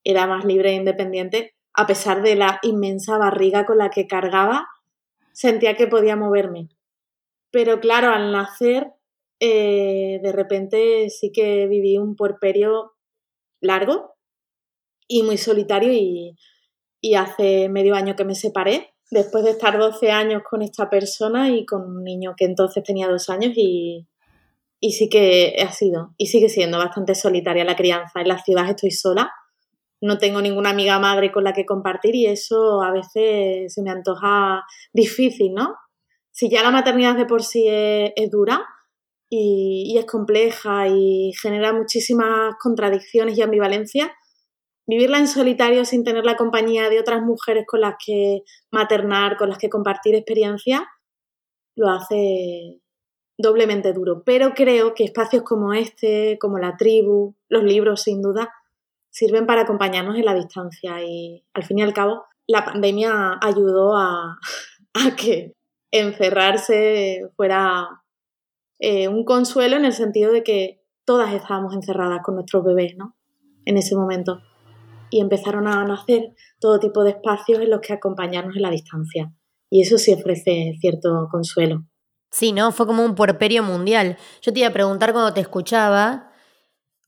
era 0.02 0.26
más 0.26 0.44
libre 0.44 0.70
e 0.70 0.74
independiente 0.74 1.54
a 1.74 1.86
pesar 1.86 2.22
de 2.22 2.36
la 2.36 2.60
inmensa 2.62 3.18
barriga 3.18 3.66
con 3.66 3.78
la 3.78 3.90
que 3.90 4.06
cargaba, 4.06 4.68
sentía 5.32 5.76
que 5.76 5.88
podía 5.88 6.14
moverme. 6.14 6.68
Pero 7.50 7.80
claro, 7.80 8.10
al 8.10 8.32
nacer, 8.32 8.92
eh, 9.40 10.20
de 10.22 10.32
repente 10.32 11.10
sí 11.10 11.32
que 11.32 11.66
viví 11.66 11.98
un 11.98 12.14
puerperio 12.14 12.94
largo 13.60 14.13
y 15.06 15.22
muy 15.22 15.36
solitario 15.36 15.92
y, 15.92 16.36
y 17.00 17.14
hace 17.14 17.68
medio 17.68 17.94
año 17.94 18.16
que 18.16 18.24
me 18.24 18.34
separé, 18.34 18.94
después 19.10 19.44
de 19.44 19.50
estar 19.50 19.78
12 19.78 20.10
años 20.10 20.42
con 20.48 20.62
esta 20.62 20.88
persona 20.90 21.50
y 21.50 21.66
con 21.66 21.82
un 21.82 22.04
niño 22.04 22.34
que 22.36 22.44
entonces 22.44 22.82
tenía 22.82 23.08
dos 23.08 23.28
años 23.30 23.52
y, 23.56 24.06
y 24.80 24.92
sí 24.92 25.08
que 25.08 25.56
ha 25.66 25.72
sido 25.72 26.14
y 26.16 26.26
sigue 26.26 26.48
siendo 26.48 26.78
bastante 26.78 27.14
solitaria 27.14 27.64
la 27.64 27.76
crianza. 27.76 28.20
En 28.20 28.28
la 28.28 28.42
ciudad 28.42 28.68
estoy 28.68 28.90
sola 28.90 29.32
no 30.04 30.18
tengo 30.18 30.42
ninguna 30.42 30.70
amiga 30.70 30.98
madre 30.98 31.32
con 31.32 31.44
la 31.44 31.54
que 31.54 31.64
compartir 31.64 32.14
y 32.14 32.26
eso 32.26 32.82
a 32.82 32.92
veces 32.92 33.72
se 33.72 33.82
me 33.82 33.90
antoja 33.90 34.62
difícil, 34.92 35.54
¿no? 35.54 35.76
Si 36.30 36.50
ya 36.50 36.62
la 36.62 36.70
maternidad 36.70 37.16
de 37.16 37.24
por 37.24 37.42
sí 37.42 37.66
es, 37.68 38.30
dura 38.30 38.66
y, 39.30 39.96
es 39.96 40.04
compleja 40.04 40.88
y 40.88 41.32
genera 41.40 41.72
muchísimas 41.72 42.54
contradicciones 42.60 43.38
y 43.38 43.42
ambivalencias, 43.42 44.10
vivirla 44.86 45.18
en 45.18 45.28
solitario 45.28 45.84
sin 45.84 46.04
tener 46.04 46.24
la 46.24 46.36
compañía 46.36 46.88
de 46.88 47.00
otras 47.00 47.22
mujeres 47.22 47.64
con 47.66 47.80
las 47.80 47.94
que 48.04 48.42
maternar, 48.70 49.36
con 49.36 49.48
las 49.48 49.58
que 49.58 49.70
compartir 49.70 50.14
experiencias, 50.14 50.82
lo 51.76 51.90
hace 51.90 52.80
doblemente 53.38 53.92
duro. 53.92 54.22
Pero 54.24 54.54
creo 54.54 54.94
que 54.94 55.04
espacios 55.04 55.42
como 55.42 55.72
este, 55.72 56.38
como 56.40 56.58
la 56.58 56.76
tribu, 56.76 57.34
los 57.48 57.64
libros 57.64 58.02
sin 58.02 58.22
duda, 58.22 58.52
sirven 59.10 59.46
para 59.46 59.62
acompañarnos 59.62 60.16
en 60.16 60.24
la 60.24 60.34
distancia 60.34 61.02
y 61.04 61.44
al 61.54 61.64
fin 61.64 61.78
y 61.78 61.82
al 61.82 61.94
cabo 61.94 62.24
la 62.46 62.64
pandemia 62.64 63.38
ayudó 63.40 63.96
a, 63.96 64.38
que 65.16 65.54
encerrarse 65.90 67.30
fuera 67.36 68.02
eh, 68.80 69.08
un 69.08 69.24
consuelo 69.24 69.76
en 69.76 69.84
el 69.84 69.92
sentido 69.92 70.32
de 70.32 70.42
que 70.42 70.80
todas 71.04 71.32
estábamos 71.32 71.74
encerradas 71.74 72.20
con 72.24 72.34
nuestros 72.34 72.64
bebés, 72.64 72.96
¿no? 72.96 73.16
En 73.64 73.76
ese 73.76 73.94
momento. 73.94 74.42
Y 75.14 75.20
empezaron 75.20 75.68
a 75.68 75.84
nacer 75.84 76.32
todo 76.58 76.80
tipo 76.80 77.04
de 77.04 77.10
espacios 77.10 77.60
en 77.60 77.70
los 77.70 77.80
que 77.80 77.92
acompañarnos 77.92 78.56
en 78.56 78.62
la 78.62 78.70
distancia. 78.70 79.32
Y 79.70 79.82
eso 79.82 79.96
sí 79.96 80.12
ofrece 80.12 80.72
cierto 80.80 81.28
consuelo. 81.30 81.84
Sí, 82.32 82.50
¿no? 82.50 82.72
Fue 82.72 82.84
como 82.84 83.04
un 83.04 83.14
puerperio 83.14 83.62
mundial. 83.62 84.16
Yo 84.42 84.52
te 84.52 84.58
iba 84.58 84.68
a 84.68 84.72
preguntar 84.72 85.12
cuando 85.12 85.32
te 85.32 85.40
escuchaba 85.40 86.32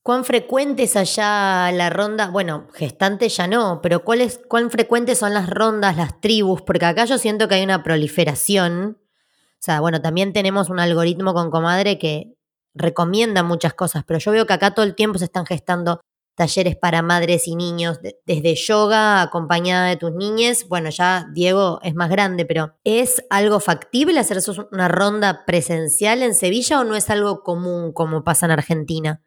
¿Cuán 0.06 0.24
frecuente 0.24 0.88
allá 0.94 1.72
la 1.72 1.90
ronda? 1.90 2.28
Bueno, 2.30 2.68
gestante 2.72 3.28
ya 3.28 3.48
no, 3.48 3.80
pero 3.82 4.04
¿cuál 4.04 4.20
¿cuán 4.46 4.70
frecuentes 4.70 5.18
son 5.18 5.34
las 5.34 5.50
rondas, 5.50 5.96
las 5.96 6.20
tribus? 6.20 6.62
Porque 6.62 6.84
acá 6.86 7.06
yo 7.06 7.18
siento 7.18 7.48
que 7.48 7.56
hay 7.56 7.64
una 7.64 7.82
proliferación. 7.82 8.98
O 9.00 9.58
sea, 9.58 9.80
bueno, 9.80 10.00
también 10.00 10.32
tenemos 10.32 10.70
un 10.70 10.78
algoritmo 10.78 11.34
con 11.34 11.50
comadre 11.50 11.98
que 11.98 12.36
recomienda 12.72 13.42
muchas 13.42 13.74
cosas, 13.74 14.04
pero 14.06 14.20
yo 14.20 14.30
veo 14.30 14.46
que 14.46 14.52
acá 14.52 14.74
todo 14.74 14.84
el 14.84 14.94
tiempo 14.94 15.18
se 15.18 15.24
están 15.24 15.44
gestando 15.44 15.98
talleres 16.36 16.76
para 16.76 17.02
madres 17.02 17.48
y 17.48 17.56
niños, 17.56 17.98
desde 18.24 18.54
yoga 18.54 19.22
acompañada 19.22 19.88
de 19.88 19.96
tus 19.96 20.12
niñes. 20.12 20.68
Bueno, 20.68 20.90
ya 20.90 21.26
Diego 21.32 21.80
es 21.82 21.94
más 21.94 22.10
grande, 22.10 22.44
pero 22.44 22.76
¿es 22.84 23.24
algo 23.30 23.58
factible 23.58 24.20
hacer 24.20 24.38
una 24.70 24.88
ronda 24.88 25.44
presencial 25.46 26.22
en 26.22 26.34
Sevilla 26.34 26.80
o 26.80 26.84
no 26.84 26.94
es 26.94 27.10
algo 27.10 27.42
común 27.42 27.92
como 27.92 28.22
pasa 28.22 28.46
en 28.46 28.52
Argentina? 28.52 29.22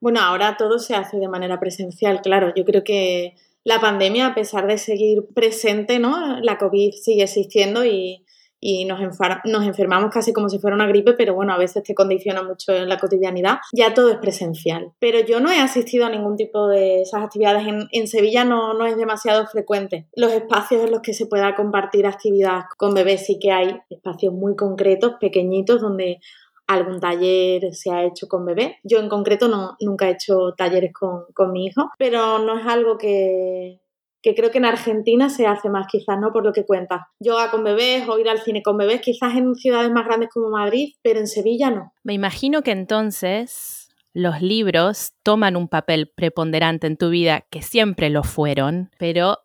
Bueno, 0.00 0.20
ahora 0.20 0.56
todo 0.56 0.78
se 0.78 0.94
hace 0.94 1.18
de 1.18 1.28
manera 1.28 1.60
presencial, 1.60 2.22
claro. 2.22 2.54
Yo 2.56 2.64
creo 2.64 2.84
que 2.84 3.34
la 3.64 3.80
pandemia, 3.80 4.28
a 4.28 4.34
pesar 4.34 4.66
de 4.66 4.78
seguir 4.78 5.26
presente, 5.34 5.98
¿no? 5.98 6.40
La 6.40 6.56
COVID 6.56 6.92
sigue 6.92 7.24
existiendo 7.24 7.84
y, 7.84 8.24
y 8.60 8.84
nos, 8.84 9.00
nos 9.44 9.66
enfermamos 9.66 10.12
casi 10.12 10.32
como 10.32 10.48
si 10.48 10.58
fuera 10.58 10.76
una 10.76 10.86
gripe, 10.86 11.14
pero 11.14 11.34
bueno, 11.34 11.54
a 11.54 11.58
veces 11.58 11.82
te 11.82 11.94
condiciona 11.94 12.42
mucho 12.42 12.72
en 12.72 12.88
la 12.88 12.98
cotidianidad. 12.98 13.58
Ya 13.72 13.94
todo 13.94 14.10
es 14.10 14.18
presencial. 14.18 14.92
Pero 14.98 15.20
yo 15.20 15.40
no 15.40 15.50
he 15.50 15.58
asistido 15.58 16.06
a 16.06 16.10
ningún 16.10 16.36
tipo 16.36 16.68
de 16.68 17.02
esas 17.02 17.22
actividades. 17.22 17.66
En, 17.66 17.88
en 17.90 18.06
Sevilla 18.06 18.44
no, 18.44 18.74
no 18.74 18.84
es 18.84 18.96
demasiado 18.96 19.46
frecuente. 19.46 20.06
Los 20.14 20.32
espacios 20.32 20.84
en 20.84 20.90
los 20.90 21.00
que 21.00 21.14
se 21.14 21.26
pueda 21.26 21.54
compartir 21.54 22.06
actividad 22.06 22.64
con 22.76 22.94
bebés 22.94 23.24
sí 23.24 23.38
que 23.40 23.50
hay 23.50 23.80
espacios 23.88 24.34
muy 24.34 24.54
concretos, 24.56 25.14
pequeñitos, 25.18 25.80
donde 25.80 26.20
algún 26.66 27.00
taller 27.00 27.74
se 27.74 27.90
ha 27.90 28.04
hecho 28.04 28.28
con 28.28 28.44
bebé. 28.44 28.78
Yo 28.84 28.98
en 29.00 29.08
concreto 29.08 29.48
no, 29.48 29.76
nunca 29.80 30.08
he 30.08 30.12
hecho 30.12 30.54
talleres 30.56 30.92
con, 30.92 31.24
con 31.34 31.50
mi 31.50 31.66
hijo, 31.66 31.90
pero 31.98 32.38
no 32.38 32.58
es 32.58 32.66
algo 32.66 32.96
que, 32.96 33.80
que 34.22 34.34
creo 34.34 34.50
que 34.50 34.58
en 34.58 34.64
Argentina 34.64 35.28
se 35.28 35.46
hace 35.46 35.68
más 35.68 35.86
quizás, 35.86 36.18
¿no? 36.20 36.32
Por 36.32 36.44
lo 36.44 36.52
que 36.52 36.64
cuentas. 36.64 37.02
Yoga 37.20 37.50
con 37.50 37.64
bebés 37.64 38.08
o 38.08 38.18
ir 38.18 38.28
al 38.28 38.40
cine 38.40 38.62
con 38.62 38.76
bebés, 38.76 39.00
quizás 39.00 39.36
en 39.36 39.54
ciudades 39.54 39.90
más 39.90 40.06
grandes 40.06 40.30
como 40.32 40.50
Madrid, 40.50 40.94
pero 41.02 41.20
en 41.20 41.26
Sevilla 41.26 41.70
no. 41.70 41.92
Me 42.02 42.14
imagino 42.14 42.62
que 42.62 42.72
entonces 42.72 43.88
los 44.12 44.42
libros 44.42 45.12
toman 45.22 45.56
un 45.56 45.68
papel 45.68 46.10
preponderante 46.14 46.86
en 46.86 46.96
tu 46.96 47.10
vida, 47.10 47.46
que 47.50 47.62
siempre 47.62 48.10
lo 48.10 48.22
fueron, 48.22 48.90
pero 48.98 49.38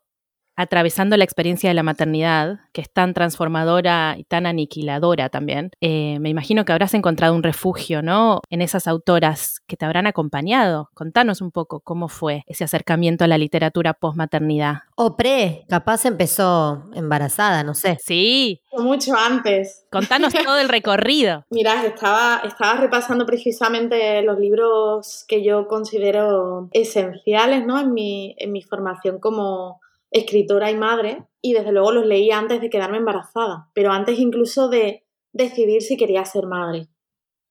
atravesando 0.56 1.18
la 1.18 1.24
experiencia 1.24 1.70
de 1.70 1.74
la 1.74 1.84
maternidad, 1.84 2.60
que 2.72 2.82
es 2.82 2.92
tan 2.92 3.14
transformadora 3.14 4.16
y 4.18 4.24
tan 4.24 4.46
aniquiladora 4.46 5.30
también, 5.30 5.72
eh, 5.82 6.18
me 6.20 6.30
imagino 6.30 6.66
que 6.66 6.72
habrás 6.72 6.94
encontrado 6.94 7.36
un 7.36 7.44
refugio, 7.44 8.02
¿no? 8.02 8.42
En 8.50 8.62
esas 8.62 8.88
autoras 8.88 9.62
que 9.68 9.78
te 9.78 9.86
habrán 9.86 10.08
acompañado. 10.08 10.90
Contanos 10.94 11.42
un 11.42 11.52
poco 11.52 11.82
cómo 11.82 12.08
fue 12.08 12.44
ese 12.48 12.64
acercamiento 12.64 13.24
a 13.24 13.28
la 13.28 13.38
literatura 13.38 13.94
post-maternidad. 13.94 14.84
O 14.96 15.16
pre, 15.16 15.66
capaz 15.70 16.06
empezó 16.06 16.86
embarazada, 16.94 17.64
no 17.64 17.74
sé. 17.74 17.98
Sí. 18.02 18.62
Mucho 18.78 19.14
antes. 19.16 19.86
Contanos 19.92 20.34
todo 20.34 20.60
el 20.60 20.70
recorrido. 20.70 21.46
Mira, 21.50 21.86
estaba, 21.86 22.42
estaba 22.44 22.76
repasando 22.80 23.26
precisamente 23.26 24.22
los 24.22 24.40
libros 24.40 25.26
que 25.28 25.44
yo 25.44 25.68
considero 25.68 26.70
esenciales, 26.72 27.66
¿no? 27.66 27.80
En 27.80 27.94
mi, 27.94 28.36
en 28.38 28.52
mi 28.52 28.62
formación 28.62 29.20
como 29.20 29.82
escritora 30.16 30.72
y 30.72 30.78
madre, 30.78 31.26
y 31.42 31.54
desde 31.54 31.74
luego 31.74 31.92
los 31.92 32.06
leí 32.06 32.32
antes 32.32 32.62
de 32.62 32.70
quedarme 32.70 32.98
embarazada, 32.98 33.70
pero 33.74 33.92
antes 33.92 34.18
incluso 34.18 34.70
de 34.70 35.04
decidir 35.34 35.82
si 35.82 35.98
quería 35.98 36.24
ser 36.24 36.46
madre. 36.48 36.88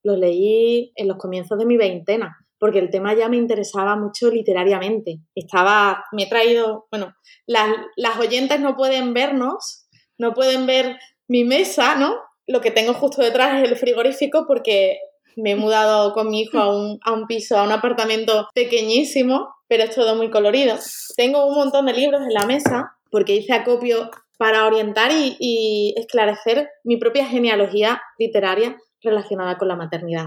Los 0.02 0.18
leí 0.18 0.90
en 0.97 1.09
los 1.09 1.18
comienzos 1.18 1.59
de 1.59 1.66
mi 1.66 1.76
veintena, 1.76 2.38
porque 2.59 2.78
el 2.78 2.88
tema 2.88 3.12
ya 3.12 3.28
me 3.28 3.37
interesaba 3.37 3.97
mucho 3.97 4.30
literariamente. 4.30 5.18
Estaba, 5.35 6.04
me 6.12 6.23
he 6.23 6.28
traído, 6.28 6.87
bueno, 6.90 7.12
las, 7.47 7.68
las 7.97 8.18
oyentes 8.18 8.61
no 8.61 8.76
pueden 8.76 9.12
vernos, 9.12 9.87
no 10.18 10.33
pueden 10.33 10.64
ver 10.64 10.97
mi 11.28 11.44
mesa, 11.44 11.97
¿no? 11.97 12.16
Lo 12.47 12.62
que 12.62 12.71
tengo 12.71 12.94
justo 12.94 13.21
detrás 13.21 13.62
es 13.62 13.68
el 13.68 13.76
frigorífico 13.76 14.47
porque 14.47 14.99
me 15.37 15.53
he 15.53 15.57
mudado 15.57 16.12
con 16.12 16.31
mi 16.31 16.43
hijo 16.43 16.59
a 16.59 16.75
un, 16.75 16.99
a 17.03 17.12
un 17.12 17.26
piso, 17.26 17.59
a 17.59 17.64
un 17.64 17.73
apartamento 17.73 18.49
pequeñísimo, 18.55 19.55
pero 19.69 19.85
es 19.85 19.95
todo 19.95 20.14
muy 20.14 20.31
colorido. 20.31 20.76
Tengo 21.17 21.47
un 21.47 21.55
montón 21.55 21.87
de 21.87 21.93
libros 21.93 22.23
en 22.23 22.33
la 22.33 22.47
mesa 22.47 22.97
porque 23.11 23.37
hice 23.37 23.53
acopio 23.53 24.11
para 24.38 24.67
orientar 24.67 25.12
y, 25.12 25.37
y 25.38 25.95
esclarecer 25.97 26.69
mi 26.83 26.97
propia 26.97 27.26
genealogía 27.26 28.03
literaria 28.19 28.76
relacionada 29.04 29.58
con 29.58 29.68
la 29.68 29.76
maternidad. 29.76 30.26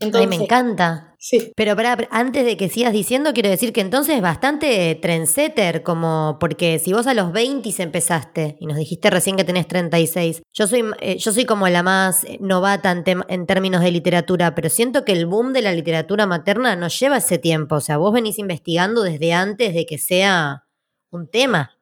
Ay, 0.00 0.26
me 0.26 0.36
encanta. 0.36 1.14
Sí. 1.18 1.52
Pero 1.54 1.76
para, 1.76 1.96
antes 2.10 2.44
de 2.44 2.56
que 2.56 2.68
sigas 2.68 2.92
diciendo, 2.92 3.32
quiero 3.32 3.48
decir 3.48 3.72
que 3.72 3.80
entonces 3.80 4.16
es 4.16 4.22
bastante 4.22 4.94
trendsetter, 5.00 5.82
como 5.82 6.38
porque 6.40 6.78
si 6.78 6.92
vos 6.92 7.06
a 7.06 7.14
los 7.14 7.32
20 7.32 7.70
empezaste 7.82 8.56
y 8.58 8.66
nos 8.66 8.76
dijiste 8.76 9.10
recién 9.10 9.36
que 9.36 9.44
tenés 9.44 9.68
36, 9.68 10.42
yo 10.52 10.66
soy, 10.66 10.84
eh, 11.00 11.18
yo 11.18 11.32
soy 11.32 11.44
como 11.44 11.68
la 11.68 11.82
más 11.82 12.26
novata 12.40 12.90
en, 12.90 13.04
en 13.28 13.46
términos 13.46 13.82
de 13.82 13.92
literatura, 13.92 14.54
pero 14.54 14.68
siento 14.68 15.04
que 15.04 15.12
el 15.12 15.26
boom 15.26 15.52
de 15.52 15.62
la 15.62 15.72
literatura 15.72 16.26
materna 16.26 16.74
nos 16.74 16.98
lleva 16.98 17.18
ese 17.18 17.38
tiempo, 17.38 17.76
o 17.76 17.80
sea, 17.80 17.98
vos 17.98 18.12
venís 18.12 18.38
investigando 18.38 19.02
desde 19.02 19.32
antes 19.32 19.74
de 19.74 19.86
que 19.86 19.98
sea 19.98 20.64
un 21.10 21.28
tema. 21.28 21.81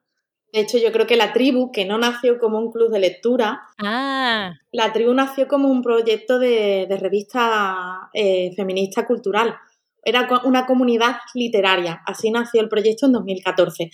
De 0.53 0.61
hecho, 0.61 0.79
yo 0.79 0.91
creo 0.91 1.07
que 1.07 1.17
la 1.17 1.33
tribu, 1.33 1.71
que 1.71 1.85
no 1.85 1.99
nació 1.99 2.39
como 2.39 2.59
un 2.59 2.73
club 2.73 2.91
de 2.91 2.99
lectura, 2.99 3.63
ah. 3.79 4.53
la 4.73 4.93
tribu 4.93 5.15
nació 5.15 5.47
como 5.47 5.69
un 5.69 5.83
proyecto 5.83 6.39
de, 6.39 6.87
revista 7.01 8.11
eh, 8.13 8.53
feminista 8.57 9.07
cultural. 9.07 9.57
Era 10.03 10.29
una 10.45 10.67
comunidad 10.67 11.17
literaria. 11.35 12.03
Así 12.07 12.31
nació 12.31 12.63
el 12.63 12.69
proyecto 12.69 13.07
en 13.07 13.13
2014. 13.13 13.91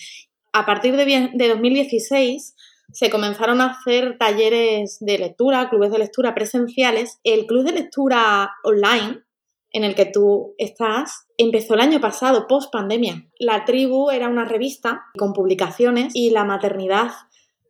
A 0.53 0.65
partir 0.65 0.95
de, 0.95 1.29
de 1.33 1.47
2016 1.49 2.55
se 2.91 3.09
comenzaron 3.09 3.61
a 3.61 3.71
hacer 3.71 4.17
talleres 4.17 4.97
de 5.01 5.19
lectura, 5.19 5.69
clubes 5.69 5.91
de 5.91 5.99
lectura 5.99 6.33
presenciales. 6.33 7.19
El 7.23 7.45
club 7.45 7.65
de 7.65 7.73
lectura 7.73 8.51
online 8.63 9.26
en 9.71 9.83
el 9.83 9.95
que 9.95 10.05
tú 10.05 10.55
estás 10.57 11.27
empezó 11.37 11.73
el 11.73 11.81
año 11.81 11.99
pasado, 11.99 12.47
post 12.47 12.71
pandemia. 12.71 13.27
La 13.39 13.65
tribu 13.65 14.09
era 14.09 14.29
una 14.29 14.45
revista 14.45 15.03
con 15.17 15.33
publicaciones 15.33 16.13
y 16.15 16.29
la 16.31 16.45
maternidad 16.45 17.11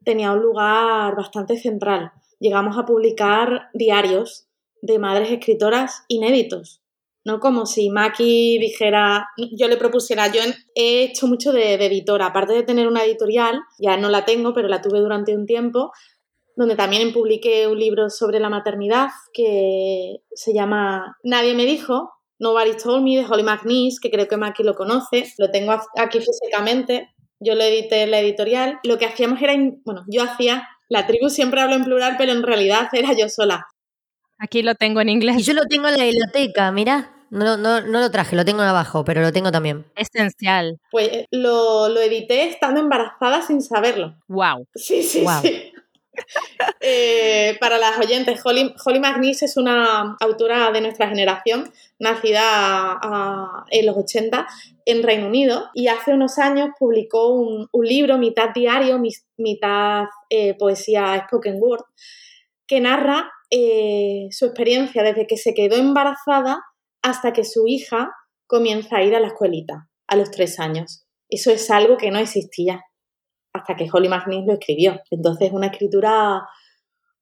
tenía 0.03 0.31
un 0.31 0.39
lugar 0.39 1.15
bastante 1.15 1.57
central. 1.57 2.11
Llegamos 2.39 2.77
a 2.77 2.85
publicar 2.85 3.69
diarios 3.73 4.47
de 4.81 4.99
madres 4.99 5.31
escritoras 5.31 6.03
inéditos. 6.07 6.81
No 7.25 7.41
como 7.41 7.65
si 7.65 7.89
Maki 7.89 8.57
dijera, 8.57 9.27
yo 9.51 9.67
le 9.67 9.75
propusiera, 9.75 10.27
yo 10.27 10.39
he 10.75 11.03
hecho 11.03 11.27
mucho 11.27 11.51
de, 11.51 11.77
de 11.77 11.87
editora, 11.87 12.27
aparte 12.27 12.53
de 12.53 12.63
tener 12.63 12.87
una 12.87 13.03
editorial, 13.03 13.59
ya 13.79 13.97
no 13.97 14.07
la 14.07 14.23
tengo, 14.23 14.53
pero 14.53 14.69
la 14.69 14.81
tuve 14.81 14.99
durante 14.99 15.35
un 15.35 15.45
tiempo, 15.45 15.91
donde 16.57 16.75
también 16.75 17.13
publiqué 17.13 17.67
un 17.67 17.79
libro 17.79 18.09
sobre 18.09 18.39
la 18.39 18.49
maternidad 18.49 19.09
que 19.31 20.17
se 20.33 20.53
llama 20.53 21.15
Nadie 21.23 21.53
me 21.53 21.65
dijo, 21.65 22.11
Nobody 22.39 22.75
Told 22.75 23.03
Me, 23.03 23.15
de 23.15 23.25
Holly 23.25 23.43
McNeese, 23.43 23.99
que 24.01 24.09
creo 24.09 24.27
que 24.27 24.37
Maki 24.37 24.63
lo 24.63 24.73
conoce, 24.73 25.31
lo 25.37 25.51
tengo 25.51 25.73
aquí 25.95 26.19
físicamente, 26.19 27.13
yo 27.39 27.53
lo 27.53 27.61
edité 27.61 28.01
en 28.03 28.11
la 28.11 28.19
editorial. 28.19 28.79
Lo 28.83 28.97
que 28.97 29.05
hacíamos 29.05 29.39
era, 29.39 29.53
bueno, 29.85 30.03
yo 30.07 30.23
hacía, 30.23 30.67
la 30.89 31.05
tribu 31.05 31.29
siempre 31.29 31.61
hablo 31.61 31.75
en 31.75 31.83
plural, 31.83 32.15
pero 32.17 32.31
en 32.31 32.41
realidad 32.41 32.89
era 32.93 33.13
yo 33.13 33.29
sola. 33.29 33.67
Aquí 34.39 34.63
lo 34.63 34.73
tengo 34.73 34.99
en 34.99 35.09
inglés. 35.09 35.37
Y 35.37 35.43
yo 35.43 35.53
lo 35.53 35.65
tengo 35.65 35.87
en 35.87 35.97
la 35.97 36.05
biblioteca, 36.05 36.71
mira. 36.71 37.13
No, 37.29 37.57
no, 37.57 37.81
no 37.81 37.99
lo 37.99 38.09
traje, 38.09 38.35
lo 38.35 38.45
tengo 38.45 38.61
abajo, 38.61 39.03
pero 39.03 39.21
lo 39.21 39.31
tengo 39.31 39.51
también. 39.51 39.85
Esencial. 39.95 40.79
Pues 40.89 41.25
lo, 41.29 41.89
lo 41.89 41.99
edité 41.99 42.45
estando 42.49 42.79
embarazada 42.79 43.41
sin 43.41 43.61
saberlo. 43.61 44.15
Wow. 44.27 44.65
Sí, 44.73 45.03
sí, 45.03 45.25
sí. 45.41 45.73
Eh, 46.79 47.57
para 47.59 47.77
las 47.77 47.97
oyentes, 47.97 48.39
Holly, 48.43 48.73
Holly 48.85 49.01
es 49.29 49.57
una 49.57 50.15
autora 50.19 50.71
de 50.71 50.81
nuestra 50.81 51.09
generación, 51.09 51.71
nacida 51.99 52.99
en 53.69 53.85
los 53.85 53.97
80 53.97 54.47
en 54.85 55.03
Reino 55.03 55.27
Unido 55.27 55.69
y 55.73 55.87
hace 55.87 56.13
unos 56.13 56.37
años 56.37 56.69
publicó 56.79 57.29
un, 57.33 57.67
libro, 57.81 58.17
mitad 58.17 58.49
diario, 58.53 59.01
mitad 59.37 60.05
eh, 60.29 60.53
poesía 60.57 61.25
spoken 61.25 61.57
word, 61.59 61.83
que 62.67 62.79
narra 62.79 63.31
eh, 63.49 64.27
su 64.31 64.45
experiencia 64.45 65.03
desde 65.03 65.27
que 65.27 65.37
se 65.37 65.53
quedó 65.53 65.75
embarazada 65.75 66.61
hasta 67.01 67.33
que 67.33 67.43
su 67.43 67.67
hija 67.67 68.11
comienza 68.45 68.97
a 68.97 69.03
ir 69.03 69.15
a 69.15 69.19
la 69.19 69.27
escuelita 69.27 69.89
a 70.07 70.15
los 70.15 70.31
tres 70.31 70.59
años. 70.59 71.05
Eso 71.29 71.51
es 71.51 71.69
algo 71.69 71.97
que 71.97 72.11
no 72.11 72.19
existía 72.19 72.83
hasta 73.57 73.75
que 73.75 73.87
Holly 73.91 74.09
McNeese 74.09 74.47
lo 74.47 74.53
escribió. 74.53 74.99
Entonces, 75.11 75.51
una 75.51 75.67
escritura 75.67 76.47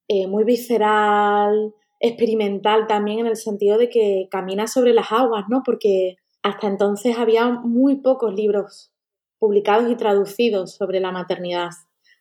eh, 0.08 0.28
muy 0.28 0.44
visceral, 0.44 1.74
experimental 2.00 2.88
también 2.88 3.20
en 3.20 3.28
el 3.28 3.36
sentido 3.36 3.78
de 3.78 3.90
que 3.90 4.28
camina 4.30 4.68
sobre 4.68 4.94
las 4.94 5.12
aguas, 5.12 5.46
¿no? 5.50 5.64
Porque 5.66 6.18
hasta 6.44 6.68
entonces 6.68 7.18
había 7.18 7.50
muy 7.50 8.02
pocos 8.02 8.34
libros 8.34 8.92
publicados 9.40 9.92
y 9.92 9.96
traducidos 9.96 10.76
sobre 10.76 11.00
la 11.00 11.12
maternidad. 11.12 11.70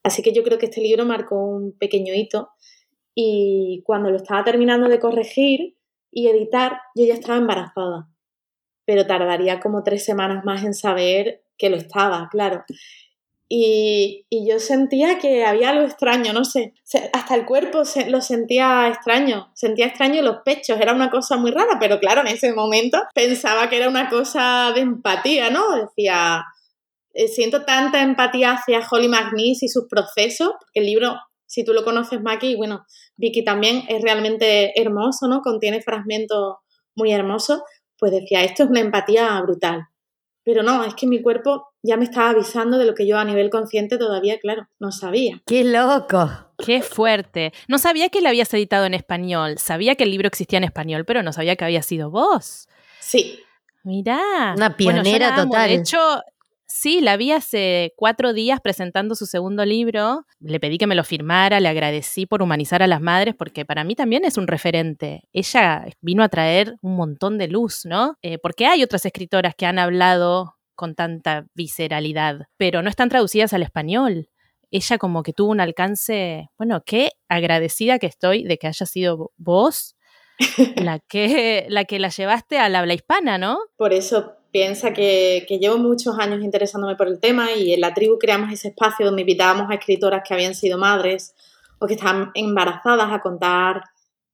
Así 0.02 0.22
que 0.22 0.32
yo 0.32 0.42
creo 0.42 0.58
que 0.58 0.66
este 0.66 0.80
libro 0.80 1.04
marcó 1.04 1.36
un 1.36 1.76
pequeño 1.76 2.14
hito 2.14 2.50
y 3.14 3.82
cuando 3.84 4.10
lo 4.10 4.16
estaba 4.16 4.44
terminando 4.44 4.88
de 4.88 4.98
corregir 4.98 5.76
y 6.10 6.28
editar, 6.28 6.80
yo 6.94 7.04
ya 7.04 7.14
estaba 7.14 7.38
embarazada, 7.38 8.08
pero 8.84 9.06
tardaría 9.06 9.60
como 9.60 9.82
tres 9.82 10.04
semanas 10.04 10.44
más 10.44 10.64
en 10.64 10.74
saber 10.74 11.44
que 11.56 11.70
lo 11.70 11.76
estaba, 11.76 12.28
claro. 12.30 12.64
Y, 13.48 14.26
yo 14.30 14.58
sentía 14.58 15.18
que 15.18 15.44
había 15.44 15.70
algo 15.70 15.84
extraño, 15.84 16.32
no 16.32 16.44
sé, 16.44 16.74
hasta 17.12 17.34
el 17.34 17.44
cuerpo 17.44 17.82
lo 18.08 18.20
sentía 18.20 18.88
extraño, 18.88 19.50
sentía 19.54 19.86
extraño 19.86 20.22
los 20.22 20.38
pechos, 20.44 20.80
era 20.80 20.92
una 20.92 21.10
cosa 21.10 21.36
muy 21.36 21.50
rara, 21.50 21.78
pero 21.78 22.00
claro, 22.00 22.22
en 22.22 22.28
ese 22.28 22.52
momento 22.52 22.98
pensaba 23.14 23.68
que 23.68 23.76
era 23.76 23.88
una 23.88 24.08
cosa 24.08 24.72
de 24.74 24.80
empatía, 24.80 25.50
¿no? 25.50 25.76
Decía, 25.76 26.42
eh, 27.12 27.28
siento 27.28 27.64
tanta 27.64 28.02
empatía 28.02 28.52
hacia 28.52 28.86
Holly 28.90 29.08
McNeese 29.08 29.66
y 29.66 29.68
sus 29.68 29.86
procesos, 29.88 30.50
el 30.72 30.86
libro, 30.86 31.16
si 31.46 31.64
tú 31.64 31.72
lo 31.72 31.84
conoces, 31.84 32.20
Maki, 32.20 32.56
bueno, 32.56 32.84
Vicky 33.16 33.44
también 33.44 33.84
es 33.88 34.02
realmente 34.02 34.78
hermoso, 34.80 35.28
¿no? 35.28 35.40
Contiene 35.40 35.80
fragmentos 35.80 36.56
muy 36.96 37.12
hermosos, 37.12 37.62
pues 37.98 38.12
decía, 38.12 38.42
esto 38.42 38.64
es 38.64 38.70
una 38.70 38.80
empatía 38.80 39.40
brutal. 39.42 39.86
Pero 40.44 40.62
no, 40.62 40.84
es 40.84 40.94
que 40.94 41.06
mi 41.06 41.22
cuerpo 41.22 41.68
ya 41.82 41.96
me 41.96 42.04
estaba 42.04 42.30
avisando 42.30 42.78
de 42.78 42.84
lo 42.84 42.94
que 42.94 43.06
yo 43.06 43.18
a 43.18 43.24
nivel 43.24 43.48
consciente 43.48 43.96
todavía, 43.96 44.38
claro, 44.38 44.68
no 44.78 44.92
sabía. 44.92 45.42
¡Qué 45.46 45.64
loco! 45.64 46.30
¡Qué 46.58 46.82
fuerte! 46.82 47.52
No 47.66 47.78
sabía 47.78 48.10
que 48.10 48.20
lo 48.20 48.28
habías 48.28 48.52
editado 48.52 48.84
en 48.84 48.94
español. 48.94 49.58
Sabía 49.58 49.94
que 49.94 50.04
el 50.04 50.10
libro 50.10 50.28
existía 50.28 50.58
en 50.58 50.64
español, 50.64 51.04
pero 51.06 51.22
no 51.22 51.32
sabía 51.32 51.56
que 51.56 51.64
había 51.64 51.82
sido 51.82 52.10
vos. 52.10 52.68
Sí. 53.00 53.40
Mirá. 53.84 54.54
Una 54.56 54.76
pionera 54.76 55.34
total. 55.34 55.68
De 55.68 55.76
hecho, 55.76 55.98
sí, 56.74 57.00
la 57.00 57.16
vi 57.16 57.30
hace 57.30 57.92
cuatro 57.96 58.32
días 58.32 58.60
presentando 58.60 59.14
su 59.14 59.26
segundo 59.26 59.64
libro. 59.64 60.26
Le 60.40 60.58
pedí 60.58 60.76
que 60.76 60.88
me 60.88 60.96
lo 60.96 61.04
firmara, 61.04 61.60
le 61.60 61.68
agradecí 61.68 62.26
por 62.26 62.42
humanizar 62.42 62.82
a 62.82 62.88
las 62.88 63.00
madres, 63.00 63.34
porque 63.38 63.64
para 63.64 63.84
mí 63.84 63.94
también 63.94 64.24
es 64.24 64.36
un 64.36 64.48
referente. 64.48 65.22
Ella 65.32 65.86
vino 66.00 66.24
a 66.24 66.28
traer 66.28 66.74
un 66.82 66.96
montón 66.96 67.38
de 67.38 67.46
luz, 67.46 67.82
¿no? 67.84 68.16
Eh, 68.22 68.38
porque 68.38 68.66
hay 68.66 68.82
otras 68.82 69.06
escritoras 69.06 69.54
que 69.54 69.66
han 69.66 69.78
hablado 69.78 70.56
con 70.74 70.96
tanta 70.96 71.46
visceralidad, 71.54 72.48
pero 72.56 72.82
no 72.82 72.90
están 72.90 73.08
traducidas 73.08 73.52
al 73.52 73.62
español. 73.62 74.28
Ella 74.72 74.98
como 74.98 75.22
que 75.22 75.32
tuvo 75.32 75.52
un 75.52 75.60
alcance, 75.60 76.48
bueno, 76.58 76.82
qué 76.84 77.10
agradecida 77.28 78.00
que 78.00 78.08
estoy 78.08 78.42
de 78.42 78.58
que 78.58 78.66
haya 78.66 78.86
sido 78.86 79.30
vos 79.36 79.94
la 80.76 80.98
que 80.98 81.66
la 81.68 81.84
que 81.84 82.00
la 82.00 82.08
llevaste 82.08 82.58
al 82.58 82.74
habla 82.74 82.94
hispana, 82.94 83.38
¿no? 83.38 83.60
Por 83.76 83.92
eso 83.92 84.32
piensa 84.54 84.92
que, 84.92 85.44
que, 85.48 85.58
llevo 85.58 85.78
muchos 85.78 86.16
años 86.16 86.44
interesándome 86.44 86.94
por 86.94 87.08
el 87.08 87.18
tema 87.18 87.52
y 87.52 87.72
en 87.72 87.80
la 87.80 87.92
tribu 87.92 88.18
creamos 88.20 88.52
ese 88.52 88.68
espacio 88.68 89.04
donde 89.04 89.22
invitábamos 89.22 89.68
a 89.68 89.74
escritoras 89.74 90.22
que 90.24 90.32
habían 90.32 90.54
sido 90.54 90.78
madres 90.78 91.34
o 91.80 91.88
que 91.88 91.94
estaban 91.94 92.30
embarazadas 92.34 93.12
a 93.12 93.20
contar 93.20 93.82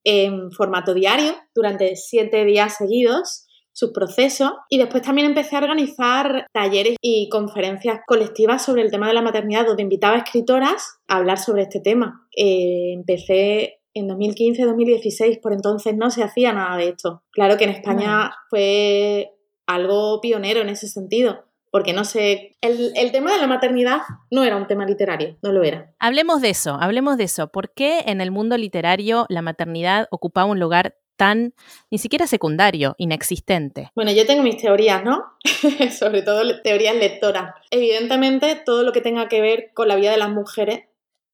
en 0.05 0.53
formato 0.53 0.93
diario 0.93 1.35
durante 1.55 1.97
siete 1.97 2.45
días 2.45 2.77
seguidos 2.77 3.47
sus 3.73 3.93
procesos 3.93 4.53
y 4.69 4.77
después 4.77 5.03
también 5.03 5.27
empecé 5.27 5.57
a 5.57 5.61
organizar 5.61 6.45
talleres 6.53 6.97
y 7.01 7.31
conferencias 7.31 8.01
colectivas 8.07 8.63
sobre 8.63 8.83
el 8.83 8.91
tema 8.91 9.09
de 9.09 9.15
la 9.15 9.23
maternidad 9.23 9.65
donde 9.65 9.85
invitaba 9.85 10.17
a 10.17 10.19
escritoras 10.19 10.99
a 11.09 11.17
hablar 11.17 11.39
sobre 11.39 11.63
este 11.63 11.81
tema. 11.81 12.29
Eh, 12.37 12.93
empecé 12.93 13.81
en 13.95 14.07
2015-2016, 14.07 15.41
por 15.41 15.55
entonces 15.55 15.97
no 15.97 16.11
se 16.11 16.23
hacía 16.23 16.53
nada 16.53 16.77
de 16.77 16.91
esto. 16.91 17.23
Claro 17.31 17.57
que 17.57 17.65
en 17.65 17.71
España 17.71 18.33
fue 18.51 19.31
algo 19.75 20.21
pionero 20.21 20.61
en 20.61 20.69
ese 20.69 20.89
sentido, 20.89 21.45
porque 21.71 21.93
no 21.93 22.05
sé, 22.05 22.57
el, 22.61 22.93
el, 22.97 23.13
tema 23.13 23.33
de 23.33 23.41
la 23.41 23.47
maternidad 23.47 24.01
no 24.31 24.45
era 24.45 24.57
un 24.57 24.67
tema 24.67 24.87
literario, 24.87 25.37
no 25.43 25.53
lo 25.53 25.63
era. 25.63 25.95
Hablemos 25.99 26.41
de 26.41 26.51
eso, 26.51 26.77
hablemos 26.81 27.17
de 27.17 27.25
eso. 27.25 27.49
¿Por 27.49 27.73
qué 27.73 28.01
en 28.07 28.21
el 28.21 28.31
mundo 28.31 28.57
literario 28.57 29.27
la 29.29 29.43
maternidad 29.43 30.09
ocupaba 30.11 30.51
un 30.51 30.59
lugar 30.59 30.97
tan, 31.21 31.53
ni 31.91 31.99
siquiera 31.99 32.27
secundario, 32.27 32.95
inexistente. 32.97 33.91
Bueno, 33.95 34.11
yo 34.11 34.25
tengo 34.25 34.43
mis 34.43 34.57
teorías, 34.57 35.05
¿no? 35.05 35.23
Sobre 35.93 36.23
todo 36.23 36.63
teorías 36.63 36.97
lectoras. 36.97 37.53
Evidentemente, 37.71 38.59
todo 38.65 38.85
lo 38.85 38.93
que 38.93 39.03
tenga 39.03 39.29
que 39.29 39.43
ver 39.43 39.71
con 39.75 39.89
la 39.89 39.97
vida 39.97 40.13
de 40.13 40.17
las 40.17 40.31
mujeres 40.31 40.85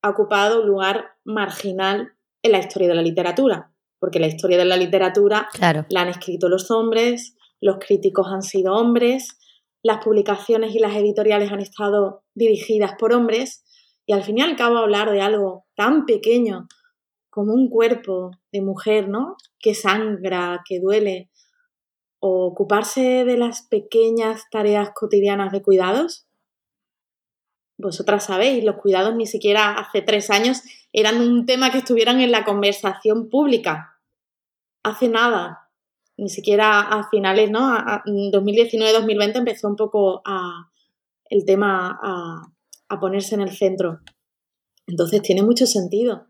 ha 0.02 0.10
ocupado 0.10 0.62
un 0.62 0.66
lugar 0.66 1.10
marginal 1.22 2.14
en 2.42 2.50
la 2.50 2.58
historia 2.58 2.88
de 2.88 2.96
la 2.96 3.02
literatura, 3.02 3.70
porque 4.00 4.18
la 4.18 4.26
historia 4.26 4.58
de 4.58 4.64
la 4.64 4.76
literatura 4.76 5.48
la 5.88 6.00
han 6.00 6.08
escrito 6.08 6.48
los 6.48 6.68
hombres, 6.72 7.35
los 7.60 7.78
críticos 7.78 8.28
han 8.28 8.42
sido 8.42 8.74
hombres, 8.74 9.38
las 9.82 10.02
publicaciones 10.04 10.74
y 10.74 10.78
las 10.78 10.96
editoriales 10.96 11.52
han 11.52 11.60
estado 11.60 12.24
dirigidas 12.34 12.94
por 12.98 13.12
hombres, 13.12 13.64
y 14.06 14.12
al 14.12 14.22
fin 14.22 14.38
y 14.38 14.42
al 14.42 14.56
cabo 14.56 14.78
hablar 14.78 15.10
de 15.10 15.20
algo 15.20 15.66
tan 15.74 16.06
pequeño 16.06 16.68
como 17.30 17.52
un 17.52 17.68
cuerpo 17.68 18.30
de 18.52 18.62
mujer, 18.62 19.08
¿no? 19.08 19.36
Que 19.60 19.74
sangra, 19.74 20.62
que 20.66 20.80
duele, 20.80 21.30
o 22.18 22.46
ocuparse 22.46 23.24
de 23.24 23.36
las 23.36 23.62
pequeñas 23.68 24.44
tareas 24.50 24.90
cotidianas 24.94 25.52
de 25.52 25.62
cuidados. 25.62 26.26
Vosotras 27.78 28.24
sabéis, 28.24 28.64
los 28.64 28.76
cuidados 28.76 29.14
ni 29.14 29.26
siquiera 29.26 29.74
hace 29.74 30.00
tres 30.00 30.30
años 30.30 30.62
eran 30.92 31.20
un 31.20 31.44
tema 31.44 31.70
que 31.70 31.78
estuvieran 31.78 32.20
en 32.20 32.32
la 32.32 32.44
conversación 32.44 33.28
pública. 33.28 34.00
Hace 34.82 35.08
nada, 35.08 35.65
ni 36.16 36.28
siquiera 36.28 36.80
a 36.80 37.08
finales, 37.08 37.50
¿no? 37.50 37.68
A 37.68 38.02
2019-2020 38.04 39.36
empezó 39.36 39.68
un 39.68 39.76
poco 39.76 40.22
a, 40.24 40.70
el 41.28 41.44
tema 41.44 41.98
a, 42.02 43.00
ponerse 43.00 43.34
en 43.34 43.42
el 43.42 43.50
centro. 43.50 44.00
Entonces 44.86 45.20
tiene 45.22 45.42
mucho 45.42 45.66
sentido. 45.66 46.26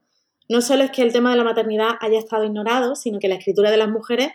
No 0.48 0.60
solo 0.60 0.84
es 0.84 0.90
que 0.90 1.02
el 1.02 1.12
tema 1.12 1.30
de 1.30 1.36
la 1.36 1.44
maternidad 1.44 1.90
haya 2.00 2.18
estado 2.18 2.44
ignorado, 2.44 2.96
sino 2.96 3.18
que 3.18 3.28
la 3.28 3.36
escritura 3.36 3.70
de 3.70 3.76
las 3.76 3.88
mujeres 3.88 4.32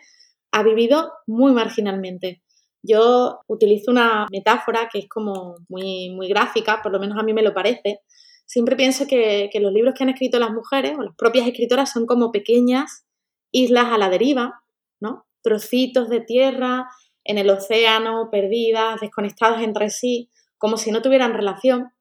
ha 0.51 0.63
vivido 0.63 1.11
muy 1.25 1.51
marginalmente. 1.51 2.41
Yo 2.83 3.39
utilizo 3.47 3.91
una 3.91 4.27
metáfora 4.31 4.89
que 4.91 4.99
es 4.99 5.09
como 5.09 5.55
muy, 5.67 6.09
muy 6.11 6.27
gráfica, 6.27 6.81
por 6.81 6.91
lo 6.91 6.99
menos 6.99 7.17
a 7.17 7.23
mí 7.23 7.33
me 7.33 7.43
lo 7.43 7.53
parece. 7.53 7.99
Siempre 8.45 8.75
pienso 8.75 9.07
que 9.07 9.49
los 9.59 9.71
libros 9.71 9.93
que 9.97 10.03
han 10.03 10.09
escrito 10.09 10.39
las 10.39 10.51
mujeres 10.51 10.97
o 10.97 11.01
las 11.01 11.15
propias 11.15 11.47
escritoras 11.47 11.91
son 11.91 12.05
como 12.05 12.31
pequeñas 12.31 13.05
islas 13.51 13.87
a 13.91 13.97
la 13.97 14.09
deriva, 14.09 14.63
¿no? 14.99 15.25
Trocitos 15.41 16.09
de 16.09 16.21
tierra 16.21 16.89
en 17.23 17.37
el 17.37 17.49
océano, 17.49 18.29
perdidas, 18.31 19.01
desconectadas 19.01 19.61
entre 19.61 19.89
sí, 19.89 20.29
como 20.57 20.77
si 20.77 20.91
no 20.91 21.01
tuvieran 21.01 21.33
relación, 21.33 21.91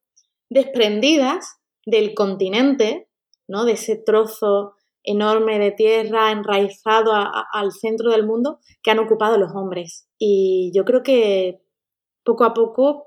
desprendidas 0.49 1.61
del 1.87 2.15
continente, 2.15 3.09
¿no? 3.49 3.65
de 3.65 3.73
ese 3.73 3.97
trozo 3.97 4.75
enorme 5.03 5.59
de 5.59 5.73
tierra 5.73 6.31
enraizado 6.31 7.13
al 7.15 7.73
centro 7.73 8.11
del 8.11 8.27
mundo 8.27 8.61
que 8.83 8.91
han 8.91 8.99
ocupado 8.99 9.39
los 9.39 9.53
hombres. 9.55 10.09
Y 10.19 10.71
yo 10.75 10.85
creo 10.85 11.03
que 11.03 11.63
poco 12.25 12.45
a 12.45 12.53
poco, 12.53 13.07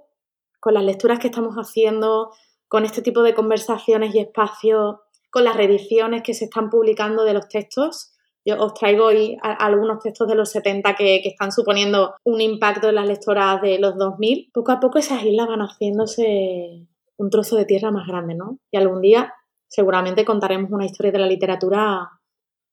con 0.60 0.74
las 0.74 0.84
lecturas 0.84 1.19
que 1.19 1.28
estamos 1.28 1.56
haciendo, 1.56 2.32
con 2.67 2.86
este 2.86 3.02
tipo 3.02 3.22
de 3.22 3.36
conversaciones 3.36 4.15
y 4.15 4.19
espacios, 4.19 4.96
con 5.30 5.43
las 5.43 5.56
reediciones 5.56 6.24
que 6.24 6.34
se 6.34 6.46
están 6.46 6.69
publicando 6.69 7.24
de 7.24 7.34
los 7.34 7.48
textos, 7.48 8.12
yo 8.45 8.62
os 8.62 8.73
traigo 8.73 9.06
hoy 9.06 9.38
algunos 9.41 9.99
textos 10.03 10.27
de 10.27 10.36
los 10.36 10.49
70 10.51 10.95
que, 10.95 11.21
que, 11.21 11.29
están 11.29 11.51
suponiendo 11.51 12.15
un 12.23 12.41
impacto 12.41 12.89
en 12.89 12.95
las 12.95 13.08
lectoras 13.08 13.62
de 13.62 13.79
los 13.79 13.97
2000. 13.97 14.51
Poco 14.53 14.71
a 14.71 14.79
poco 14.79 14.99
esas 14.99 15.23
islas 15.23 15.47
van 15.47 15.62
haciéndose 15.62 16.88
un 17.17 17.29
trozo 17.29 17.56
de 17.56 17.65
tierra 17.65 17.91
más 17.91 18.08
grande, 18.08 18.36
¿no? 18.36 18.60
Y 18.71 18.77
algún 18.77 19.01
día 19.01 19.34
seguramente 19.67 20.25
contaremos 20.25 20.71
una 20.71 20.86
historia 20.86 21.12
de 21.12 21.19
la 21.19 21.27
literatura 21.27 22.10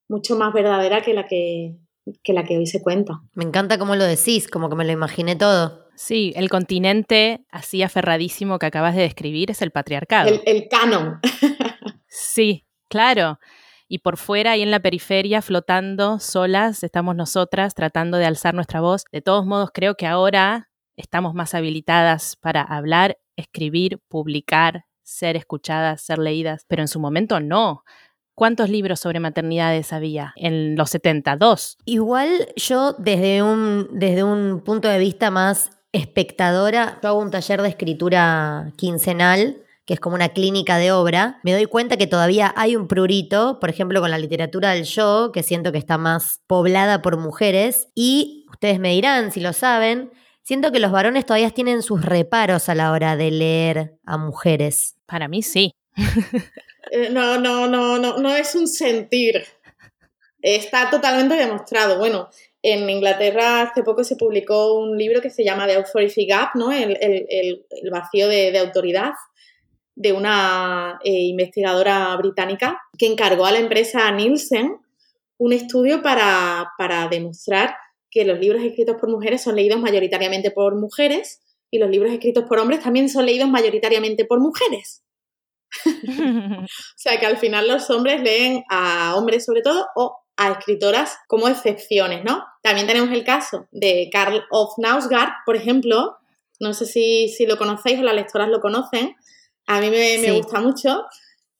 mucho 0.09 0.37
más 0.37 0.52
verdadera 0.52 1.00
que 1.02 1.14
la 1.14 1.26
que, 1.26 1.76
la 2.26 2.44
que 2.44 2.59
hoy 2.59 2.66
se 2.66 2.83
cuenta. 2.83 3.20
Me 3.35 3.44
encanta 3.44 3.78
cómo 3.78 3.94
lo 3.96 4.04
decís, 4.04 4.48
como 4.48 4.68
que 4.68 4.76
me 4.76 4.85
lo 4.85 4.92
imaginé 4.92 5.37
todo. 5.37 5.87
Sí, 5.94 6.33
el 6.35 6.50
continente 6.50 7.44
así 7.50 7.83
aferradísimo 7.83 8.59
que 8.59 8.66
acabas 8.66 8.96
de 8.96 9.02
describir 9.02 9.50
es 9.50 9.62
el 9.62 9.70
patriarcado. 9.70 10.28
El, 10.28 10.42
el 10.46 10.68
canon. 10.68 11.20
sí, 12.09 12.66
claro. 12.88 13.38
Y 13.92 13.98
por 13.98 14.18
fuera, 14.18 14.53
ahí 14.53 14.62
en 14.62 14.70
la 14.70 14.79
periferia, 14.79 15.42
flotando 15.42 16.20
solas, 16.20 16.85
estamos 16.85 17.16
nosotras 17.16 17.74
tratando 17.74 18.18
de 18.18 18.24
alzar 18.24 18.55
nuestra 18.55 18.81
voz. 18.81 19.03
De 19.11 19.20
todos 19.20 19.44
modos, 19.44 19.70
creo 19.74 19.96
que 19.96 20.07
ahora 20.07 20.70
estamos 20.94 21.35
más 21.35 21.55
habilitadas 21.55 22.37
para 22.37 22.62
hablar 22.62 23.18
escribir, 23.35 23.98
publicar, 24.07 24.85
ser 25.03 25.35
escuchadas, 25.35 26.03
ser 26.03 26.20
leídas, 26.20 26.66
pero 26.68 26.83
en 26.83 26.88
su 26.88 27.00
momento 27.00 27.40
no. 27.40 27.83
¿Cuántos 28.37 28.70
libros 28.70 29.00
sobre 29.00 29.18
maternidades 29.18 29.92
había 29.92 30.35
en 30.37 30.76
los 30.76 30.90
72? 30.90 31.76
Igual 31.85 32.46
yo 32.55 32.92
desde 32.92 33.42
un, 33.42 33.88
desde 33.90 34.22
un 34.22 34.61
punto 34.61 34.87
de 34.87 35.00
vista 35.00 35.33
más 35.33 35.70
espectadora, 35.90 37.00
yo 37.03 37.09
hago 37.09 37.18
un 37.18 37.33
taller 37.33 37.61
de 37.61 37.70
escritura 37.70 38.72
quincenal 38.76 39.64
que 39.90 39.94
es 39.94 40.00
como 40.00 40.14
una 40.14 40.29
clínica 40.29 40.79
de 40.79 40.92
obra, 40.92 41.40
me 41.42 41.53
doy 41.53 41.66
cuenta 41.66 41.96
que 41.96 42.07
todavía 42.07 42.55
hay 42.55 42.76
un 42.76 42.87
prurito, 42.87 43.59
por 43.59 43.70
ejemplo, 43.70 44.00
con 44.00 44.12
la 44.12 44.18
literatura 44.18 44.70
del 44.70 44.85
yo, 44.85 45.33
que 45.33 45.42
siento 45.42 45.72
que 45.72 45.79
está 45.79 45.98
más 45.98 46.42
poblada 46.46 47.03
por 47.03 47.16
mujeres, 47.16 47.88
y 47.96 48.46
ustedes 48.53 48.79
me 48.79 48.92
dirán 48.92 49.33
si 49.33 49.40
lo 49.40 49.53
saben, 49.53 50.12
Siento 50.42 50.72
que 50.72 50.81
los 50.81 50.90
varones 50.90 51.26
todavía 51.26 51.50
tienen 51.50 51.83
sus 51.83 52.05
reparos 52.05 52.68
a 52.68 52.74
la 52.74 52.90
hora 52.92 53.14
de 53.14 53.31
leer 53.31 53.98
a 54.05 54.16
mujeres. 54.16 54.96
Para 55.07 55.29
mí 55.29 55.42
sí. 55.42 55.72
Eh, 56.92 57.09
no, 57.11 57.38
no, 57.38 57.68
no, 57.68 57.98
no, 57.98 58.18
no 58.18 58.35
es 58.35 58.55
un 58.57 58.66
sentir. 58.66 59.44
Está 60.40 60.90
totalmente 60.90 61.37
demostrado. 61.37 61.98
Bueno, 61.98 62.31
en 62.62 62.90
Inglaterra 62.90 63.62
hace 63.62 63.83
poco 63.83 64.05
se 64.05 64.16
publicó 64.16 64.74
un 64.74 64.98
libro 64.98 65.20
que 65.20 65.31
se 65.31 65.44
llama 65.44 65.66
The 65.66 65.76
Authority 65.76 66.26
Gap, 66.26 66.50
¿no? 66.55 66.72
El, 66.72 67.64
vacío 67.90 68.29
de, 68.29 68.59
autoridad 68.59 69.12
de 70.00 70.14
una 70.14 70.98
eh, 71.04 71.12
investigadora 71.12 72.16
británica 72.16 72.80
que 72.96 73.06
encargó 73.06 73.44
a 73.44 73.52
la 73.52 73.58
empresa 73.58 74.10
Nielsen 74.10 74.78
un 75.36 75.52
estudio 75.52 76.00
para, 76.00 76.72
para 76.78 77.06
demostrar 77.08 77.76
que 78.10 78.24
los 78.24 78.40
libros 78.40 78.62
escritos 78.62 78.96
por 78.98 79.10
mujeres 79.10 79.42
son 79.42 79.56
leídos 79.56 79.78
mayoritariamente 79.78 80.50
por 80.50 80.74
mujeres 80.74 81.42
y 81.70 81.78
los 81.78 81.90
libros 81.90 82.14
escritos 82.14 82.44
por 82.44 82.58
hombres 82.58 82.80
también 82.80 83.10
son 83.10 83.26
leídos 83.26 83.50
mayoritariamente 83.50 84.24
por 84.24 84.40
mujeres. 84.40 85.02
o 85.84 86.66
sea 86.96 87.20
que 87.20 87.26
al 87.26 87.36
final 87.36 87.68
los 87.68 87.90
hombres 87.90 88.22
leen 88.22 88.64
a 88.70 89.14
hombres 89.16 89.44
sobre 89.44 89.60
todo 89.60 89.86
o 89.96 90.16
a 90.38 90.52
escritoras 90.52 91.18
como 91.28 91.46
excepciones, 91.46 92.24
¿no? 92.24 92.42
También 92.62 92.86
tenemos 92.86 93.10
el 93.10 93.22
caso 93.22 93.68
de 93.70 94.08
Karl 94.10 94.44
of 94.50 94.72
Nausgard, 94.78 95.30
por 95.44 95.56
ejemplo, 95.56 96.16
no 96.58 96.72
sé 96.72 96.86
si, 96.86 97.28
si 97.28 97.44
lo 97.44 97.58
conocéis 97.58 98.00
o 98.00 98.02
las 98.02 98.14
lectoras 98.14 98.48
lo 98.48 98.60
conocen, 98.60 99.14
a 99.66 99.81
mí 99.81 99.90
me, 99.90 100.18
me 100.18 100.33
gusta 100.33 100.61
mucho, 100.61 101.05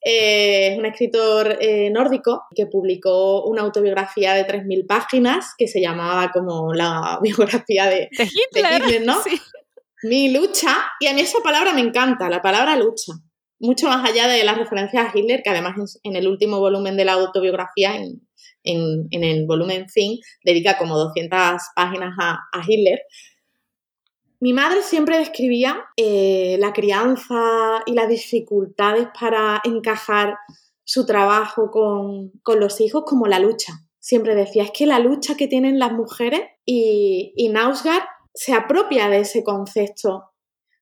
es 0.03 0.79
un 0.79 0.85
escritor 0.87 1.57
eh, 1.61 1.91
nórdico 1.91 2.45
que 2.55 2.65
publicó 2.65 3.43
una 3.45 3.61
autobiografía 3.61 4.33
de 4.33 4.47
3.000 4.47 4.87
páginas 4.87 5.53
que 5.55 5.67
se 5.67 5.79
llamaba 5.79 6.31
como 6.31 6.73
la 6.73 7.19
biografía 7.21 7.85
de, 7.85 8.09
Hitler, 8.11 9.05
¿no? 9.05 9.17
Mi 10.03 10.31
lucha. 10.33 10.75
Y 10.99 11.05
a 11.05 11.13
mí 11.13 11.21
esa 11.21 11.39
palabra 11.43 11.73
me 11.73 11.81
encanta, 11.81 12.29
la 12.29 12.41
palabra 12.41 12.75
lucha. 12.75 13.13
Mucho 13.59 13.87
más 13.89 14.09
allá 14.09 14.27
de 14.27 14.43
las 14.43 14.57
referencias 14.57 15.05
a 15.05 15.15
Hitler, 15.15 15.43
que 15.43 15.51
además 15.51 15.75
en 16.01 16.15
el 16.15 16.27
último 16.27 16.59
volumen 16.59 16.97
de 16.97 17.05
la 17.05 17.13
autobiografía, 17.13 17.95
en, 18.63 19.07
el 19.11 19.45
volumen 19.45 19.87
fin, 19.87 20.17
dedica 20.43 20.79
como 20.79 20.97
200 20.97 21.61
páginas 21.75 22.15
a 22.19 22.61
Hitler. 22.67 23.01
Mi 24.41 24.53
madre 24.53 24.81
siempre 24.81 25.19
describía 25.19 25.85
eh, 25.95 26.57
la 26.59 26.73
crianza 26.73 27.83
y 27.85 27.93
las 27.93 28.09
dificultades 28.09 29.07
para 29.17 29.61
encajar 29.63 30.35
su 30.83 31.05
trabajo 31.05 31.69
con, 31.69 32.31
los 32.59 32.81
hijos 32.81 33.03
como 33.05 33.27
la 33.27 33.37
lucha. 33.37 33.85
Siempre 33.99 34.33
decía, 34.33 34.63
es 34.63 34.71
que 34.71 34.87
la 34.87 34.97
lucha 34.97 35.37
que 35.37 35.47
tienen 35.47 35.77
las 35.77 35.91
mujeres 35.91 36.41
y, 36.65 37.33
y 37.35 37.53
se 38.33 38.53
apropia 38.53 39.09
de 39.09 39.19
ese 39.19 39.43
concepto, 39.43 40.31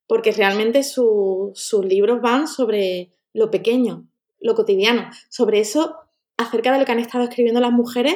porque 0.07 0.31
realmente 0.31 0.83
sus 0.83 1.53
libros 1.83 2.21
van 2.21 2.47
sobre 2.47 3.11
lo 3.33 3.51
pequeño, 3.51 4.07
lo 4.39 4.55
cotidiano, 4.55 5.09
sobre 5.27 5.59
eso 5.59 5.97
acerca 6.37 6.71
de 6.71 6.79
lo 6.79 6.85
que 6.85 6.93
han 6.93 6.99
estado 6.99 7.25
escribiendo 7.25 7.59
las 7.59 7.73
mujeres 7.73 8.15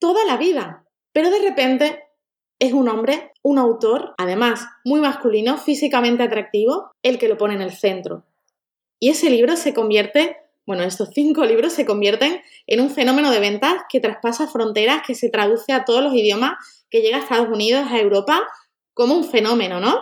toda 0.00 0.24
la 0.24 0.36
vida. 0.36 0.84
Pero 1.12 1.30
de 1.30 1.38
repente 1.38 2.03
es 2.66 2.72
un 2.72 2.88
hombre, 2.88 3.32
un 3.42 3.58
autor, 3.58 4.14
además 4.18 4.66
muy 4.84 5.00
masculino, 5.00 5.58
físicamente 5.58 6.22
atractivo, 6.22 6.92
el 7.02 7.18
que 7.18 7.28
lo 7.28 7.36
pone 7.36 7.54
en 7.54 7.62
el 7.62 7.72
centro. 7.72 8.24
Y 9.00 9.10
ese 9.10 9.30
libro 9.30 9.56
se 9.56 9.74
convierte, 9.74 10.36
bueno, 10.66 10.82
estos 10.82 11.10
cinco 11.12 11.44
libros 11.44 11.72
se 11.72 11.84
convierten 11.84 12.40
en 12.66 12.80
un 12.80 12.90
fenómeno 12.90 13.30
de 13.30 13.40
ventas 13.40 13.74
que 13.88 14.00
traspasa 14.00 14.46
fronteras, 14.46 15.02
que 15.06 15.14
se 15.14 15.28
traduce 15.28 15.72
a 15.72 15.84
todos 15.84 16.02
los 16.02 16.14
idiomas, 16.14 16.52
que 16.90 17.02
llega 17.02 17.18
a 17.18 17.20
Estados 17.20 17.48
Unidos, 17.48 17.86
a 17.90 17.98
Europa, 17.98 18.42
como 18.94 19.14
un 19.14 19.24
fenómeno, 19.24 19.80
¿no? 19.80 20.00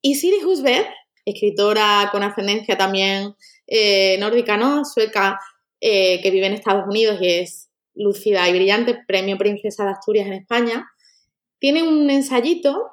Y 0.00 0.16
Siri 0.16 0.44
Husberg, 0.44 0.86
escritora 1.24 2.10
con 2.12 2.22
ascendencia 2.22 2.76
también 2.76 3.34
eh, 3.66 4.18
nórdica, 4.18 4.56
¿no? 4.56 4.84
Sueca, 4.84 5.40
eh, 5.80 6.20
que 6.22 6.30
vive 6.30 6.46
en 6.46 6.52
Estados 6.52 6.86
Unidos 6.86 7.18
y 7.20 7.28
es 7.28 7.70
lúcida 7.94 8.48
y 8.48 8.52
brillante, 8.52 8.98
premio 9.06 9.38
Princesa 9.38 9.84
de 9.84 9.92
Asturias 9.92 10.26
en 10.26 10.34
España, 10.34 10.86
tiene 11.64 11.82
un 11.82 12.10
ensayito 12.10 12.90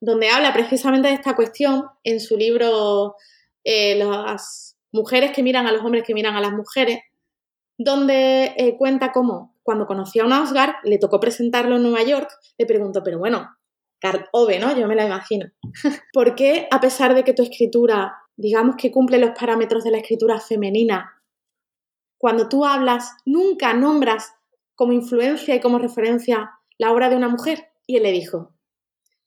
donde 0.00 0.30
habla 0.30 0.54
precisamente 0.54 1.08
de 1.08 1.14
esta 1.14 1.36
cuestión 1.36 1.90
en 2.04 2.20
su 2.20 2.38
libro 2.38 3.16
eh, 3.64 3.96
Las 3.96 4.78
mujeres 4.92 5.32
que 5.32 5.42
miran 5.42 5.66
a 5.66 5.72
los 5.72 5.84
hombres 5.84 6.04
que 6.06 6.14
miran 6.14 6.34
a 6.34 6.40
las 6.40 6.52
mujeres, 6.52 7.00
donde 7.76 8.54
eh, 8.56 8.78
cuenta 8.78 9.12
cómo 9.12 9.54
cuando 9.62 9.86
conoció 9.86 10.22
a 10.22 10.26
un 10.26 10.32
Oscar, 10.32 10.76
le 10.84 10.96
tocó 10.96 11.20
presentarlo 11.20 11.76
en 11.76 11.82
Nueva 11.82 12.02
York, 12.02 12.30
le 12.56 12.64
preguntó, 12.64 13.02
pero 13.04 13.18
bueno, 13.18 13.46
Carl 14.00 14.24
Ove, 14.32 14.58
¿no? 14.58 14.74
Yo 14.74 14.88
me 14.88 14.94
la 14.94 15.04
imagino. 15.04 15.44
¿Por 16.14 16.34
qué, 16.34 16.66
a 16.70 16.80
pesar 16.80 17.14
de 17.14 17.24
que 17.24 17.34
tu 17.34 17.42
escritura, 17.42 18.14
digamos 18.38 18.76
que 18.76 18.90
cumple 18.90 19.18
los 19.18 19.38
parámetros 19.38 19.84
de 19.84 19.90
la 19.90 19.98
escritura 19.98 20.40
femenina, 20.40 21.22
cuando 22.16 22.48
tú 22.48 22.64
hablas, 22.64 23.12
nunca 23.26 23.74
nombras 23.74 24.32
como 24.76 24.94
influencia 24.94 25.54
y 25.54 25.60
como 25.60 25.78
referencia 25.78 26.52
la 26.78 26.90
obra 26.90 27.10
de 27.10 27.16
una 27.16 27.28
mujer? 27.28 27.68
Y 27.88 27.96
él 27.96 28.02
le 28.02 28.12
dijo, 28.12 28.52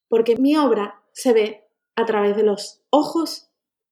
porque 0.07 0.35
mi 0.35 0.55
obra 0.55 1.01
se 1.13 1.33
ve 1.33 1.67
a 1.95 2.05
través 2.05 2.35
de 2.35 2.43
los 2.43 2.81
ojos 2.91 3.49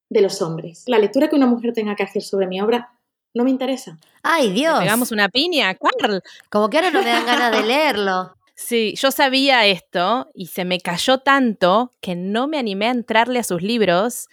de 0.10 0.22
los 0.22 0.44
hombres. 0.44 0.84
La 0.86 1.00
lectura 1.00 1.28
que 1.28 1.36
una 1.36 1.48
mujer 1.48 1.74
tenga 1.74 1.96
que 1.96 2.04
hacer 2.04 2.22
sobre 2.22 2.46
mi 2.46 2.62
obra 2.62 2.94
no 3.34 3.44
me 3.44 3.50
interesa. 3.50 3.98
¡Ay, 4.22 4.52
Dios! 4.52 4.80
pegamos 4.80 5.12
una 5.12 5.28
piña, 5.30 5.74
Carl. 5.74 6.22
Como 6.52 6.70
que 6.70 6.78
ahora 6.78 6.92
no 6.92 7.02
me 7.02 7.10
dan 7.10 7.26
ganas 7.26 7.52
de 7.52 7.64
leerlo. 7.64 8.36
Sí, 8.62 8.94
yo 8.98 9.10
sabía 9.10 9.66
esto 9.68 10.30
y 10.34 10.48
se 10.48 10.66
me 10.66 10.82
cayó 10.82 11.20
tanto 11.20 11.94
que 12.02 12.18
no 12.18 12.50
me 12.50 12.58
animé 12.60 12.88
a 12.88 12.92
entrarle 12.92 13.40
a 13.40 13.44
sus 13.46 13.62
libros. 13.62 14.28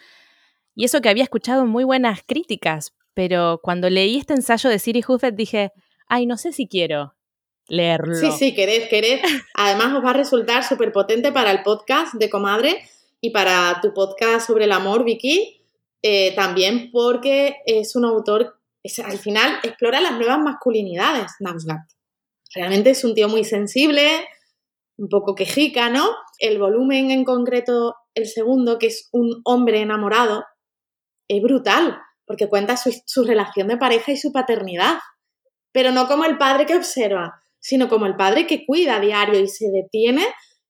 Y 0.75 0.85
eso 0.85 1.01
que 1.01 1.09
había 1.09 1.23
escuchado 1.23 1.65
muy 1.65 1.85
buenas 1.85 2.23
críticas, 2.27 2.93
pero 3.15 3.61
cuando 3.63 3.89
leí 3.89 4.17
este 4.17 4.35
ensayo 4.35 4.69
de 4.69 4.81
Siri 4.81 5.05
Huffet 5.07 5.37
dije, 5.37 5.71
ay, 6.09 6.27
no 6.27 6.39
sé 6.39 6.51
si 6.51 6.67
quiero 6.67 7.16
leerlo. 7.69 8.15
Sí, 8.15 8.31
sí, 8.33 8.55
querés, 8.55 8.89
querés. 8.89 9.21
Además 9.55 9.95
os 9.95 10.05
va 10.05 10.11
a 10.11 10.15
resultar 10.15 10.65
súper 10.65 10.93
potente 10.93 11.33
para 11.33 11.51
el 11.51 11.63
podcast 11.63 12.15
de 12.15 12.31
Comadre 12.31 12.89
y 13.21 13.31
para 13.31 13.81
tu 13.81 13.93
podcast 13.95 14.47
sobre 14.47 14.65
el 14.65 14.73
amor, 14.73 15.05
Vicky, 15.05 15.63
eh, 16.03 16.35
también 16.35 16.91
porque 16.93 17.57
es 17.67 17.97
un 17.97 18.05
autor, 18.05 18.59
al 19.05 19.19
final 19.19 19.59
explora 19.63 20.01
las 20.01 20.13
nuevas 20.13 20.39
masculinidades, 20.39 21.33
Nausgat 21.41 21.97
realmente 22.57 22.91
es 22.91 23.05
un 23.05 23.15
tío 23.15 23.29
muy 23.29 23.45
sensible, 23.45 24.27
un 24.97 25.09
poco 25.09 25.35
quejica, 25.35 25.91
¿no? 25.91 26.09
El 26.39 26.59
volumen 26.59 27.11
en 27.11 27.25
concreto, 27.25 27.97
el 28.15 28.27
segundo, 28.27 28.79
que 28.79 28.87
es 28.87 29.09
un 29.13 29.43
hombre 29.45 29.81
enamorado, 29.81 30.45
es 31.29 31.43
brutal, 31.43 31.99
porque 32.27 32.49
cuenta 32.49 32.77
su, 32.77 33.25
relación 33.25 33.69
de 33.69 33.77
pareja 33.77 34.13
y 34.13 34.17
su 34.17 34.33
paternidad, 34.33 34.99
pero 35.73 35.93
no 35.93 36.09
como 36.09 36.25
el 36.25 36.39
padre 36.39 36.67
que 36.67 36.77
observa, 36.77 37.43
sino 37.67 37.89
como 37.89 38.07
el 38.07 38.15
padre 38.15 38.47
que 38.47 38.65
cuida 38.65 38.97
a 38.97 39.01
diario 39.01 39.41
y 39.41 39.49
se 39.49 39.67
detiene 39.73 40.25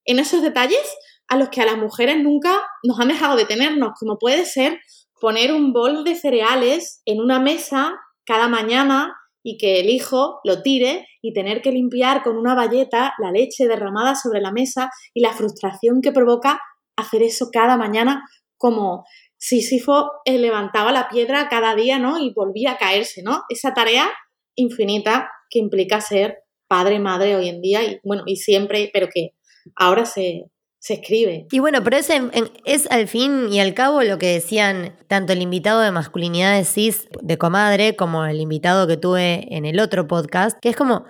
en 0.06 0.18
esos 0.18 0.40
detalles 0.40 0.80
a 1.28 1.36
los 1.36 1.50
que 1.50 1.60
a 1.60 1.66
las 1.66 1.76
mujeres 1.76 2.16
nunca 2.22 2.62
nos 2.84 2.98
han 2.98 3.08
dejado 3.08 3.36
detenernos, 3.36 3.92
como 3.98 4.16
puede 4.18 4.46
ser 4.46 4.80
poner 5.20 5.52
un 5.52 5.74
bol 5.74 6.04
de 6.04 6.14
cereales 6.14 7.02
en 7.04 7.20
una 7.20 7.38
mesa 7.38 7.94
cada 8.24 8.48
mañana 8.48 9.14
y 9.42 9.58
que 9.58 9.80
el 9.80 9.90
hijo 9.90 10.40
lo 10.42 10.62
tire 10.62 11.06
y 11.20 11.34
tener 11.34 11.60
que 11.60 11.70
limpiar 11.70 12.22
con 12.22 12.38
una 12.38 12.54
bayeta 12.54 13.12
la 13.18 13.30
leche 13.30 13.68
derramada 13.68 14.14
sobre 14.14 14.40
la 14.40 14.50
mesa 14.50 14.90
y 15.12 15.20
la 15.20 15.32
frustración 15.32 16.00
que 16.00 16.12
provoca 16.12 16.60
hacer 16.96 17.22
eso 17.22 17.50
cada 17.52 17.76
mañana 17.76 18.24
como 18.56 19.04
Sísifo 19.36 20.12
eh, 20.24 20.38
levantaba 20.38 20.92
la 20.92 21.08
piedra 21.10 21.48
cada 21.50 21.74
día, 21.74 21.98
¿no? 21.98 22.18
Y 22.18 22.32
volvía 22.32 22.72
a 22.72 22.78
caerse, 22.78 23.22
¿no? 23.22 23.42
Esa 23.50 23.74
tarea 23.74 24.10
infinita 24.54 25.30
que 25.50 25.58
implica 25.58 26.00
ser 26.00 26.45
padre, 26.68 26.98
madre 26.98 27.36
hoy 27.36 27.48
en 27.48 27.60
día 27.60 27.84
y 27.84 28.00
bueno, 28.02 28.22
y 28.26 28.36
siempre, 28.36 28.90
pero 28.92 29.08
que 29.12 29.32
ahora 29.74 30.06
se, 30.06 30.50
se 30.78 30.94
escribe. 30.94 31.46
Y 31.50 31.58
bueno, 31.58 31.82
pero 31.82 31.96
es, 31.96 32.08
es 32.64 32.90
al 32.90 33.08
fin 33.08 33.52
y 33.52 33.58
al 33.58 33.74
cabo 33.74 34.02
lo 34.02 34.18
que 34.18 34.34
decían 34.34 34.96
tanto 35.08 35.32
el 35.32 35.42
invitado 35.42 35.80
de 35.80 35.90
masculinidad 35.90 36.56
de 36.56 36.64
cis 36.64 37.08
de 37.22 37.38
comadre 37.38 37.96
como 37.96 38.24
el 38.24 38.40
invitado 38.40 38.86
que 38.86 38.96
tuve 38.96 39.52
en 39.54 39.64
el 39.64 39.80
otro 39.80 40.06
podcast, 40.06 40.58
que 40.60 40.68
es 40.68 40.76
como 40.76 41.04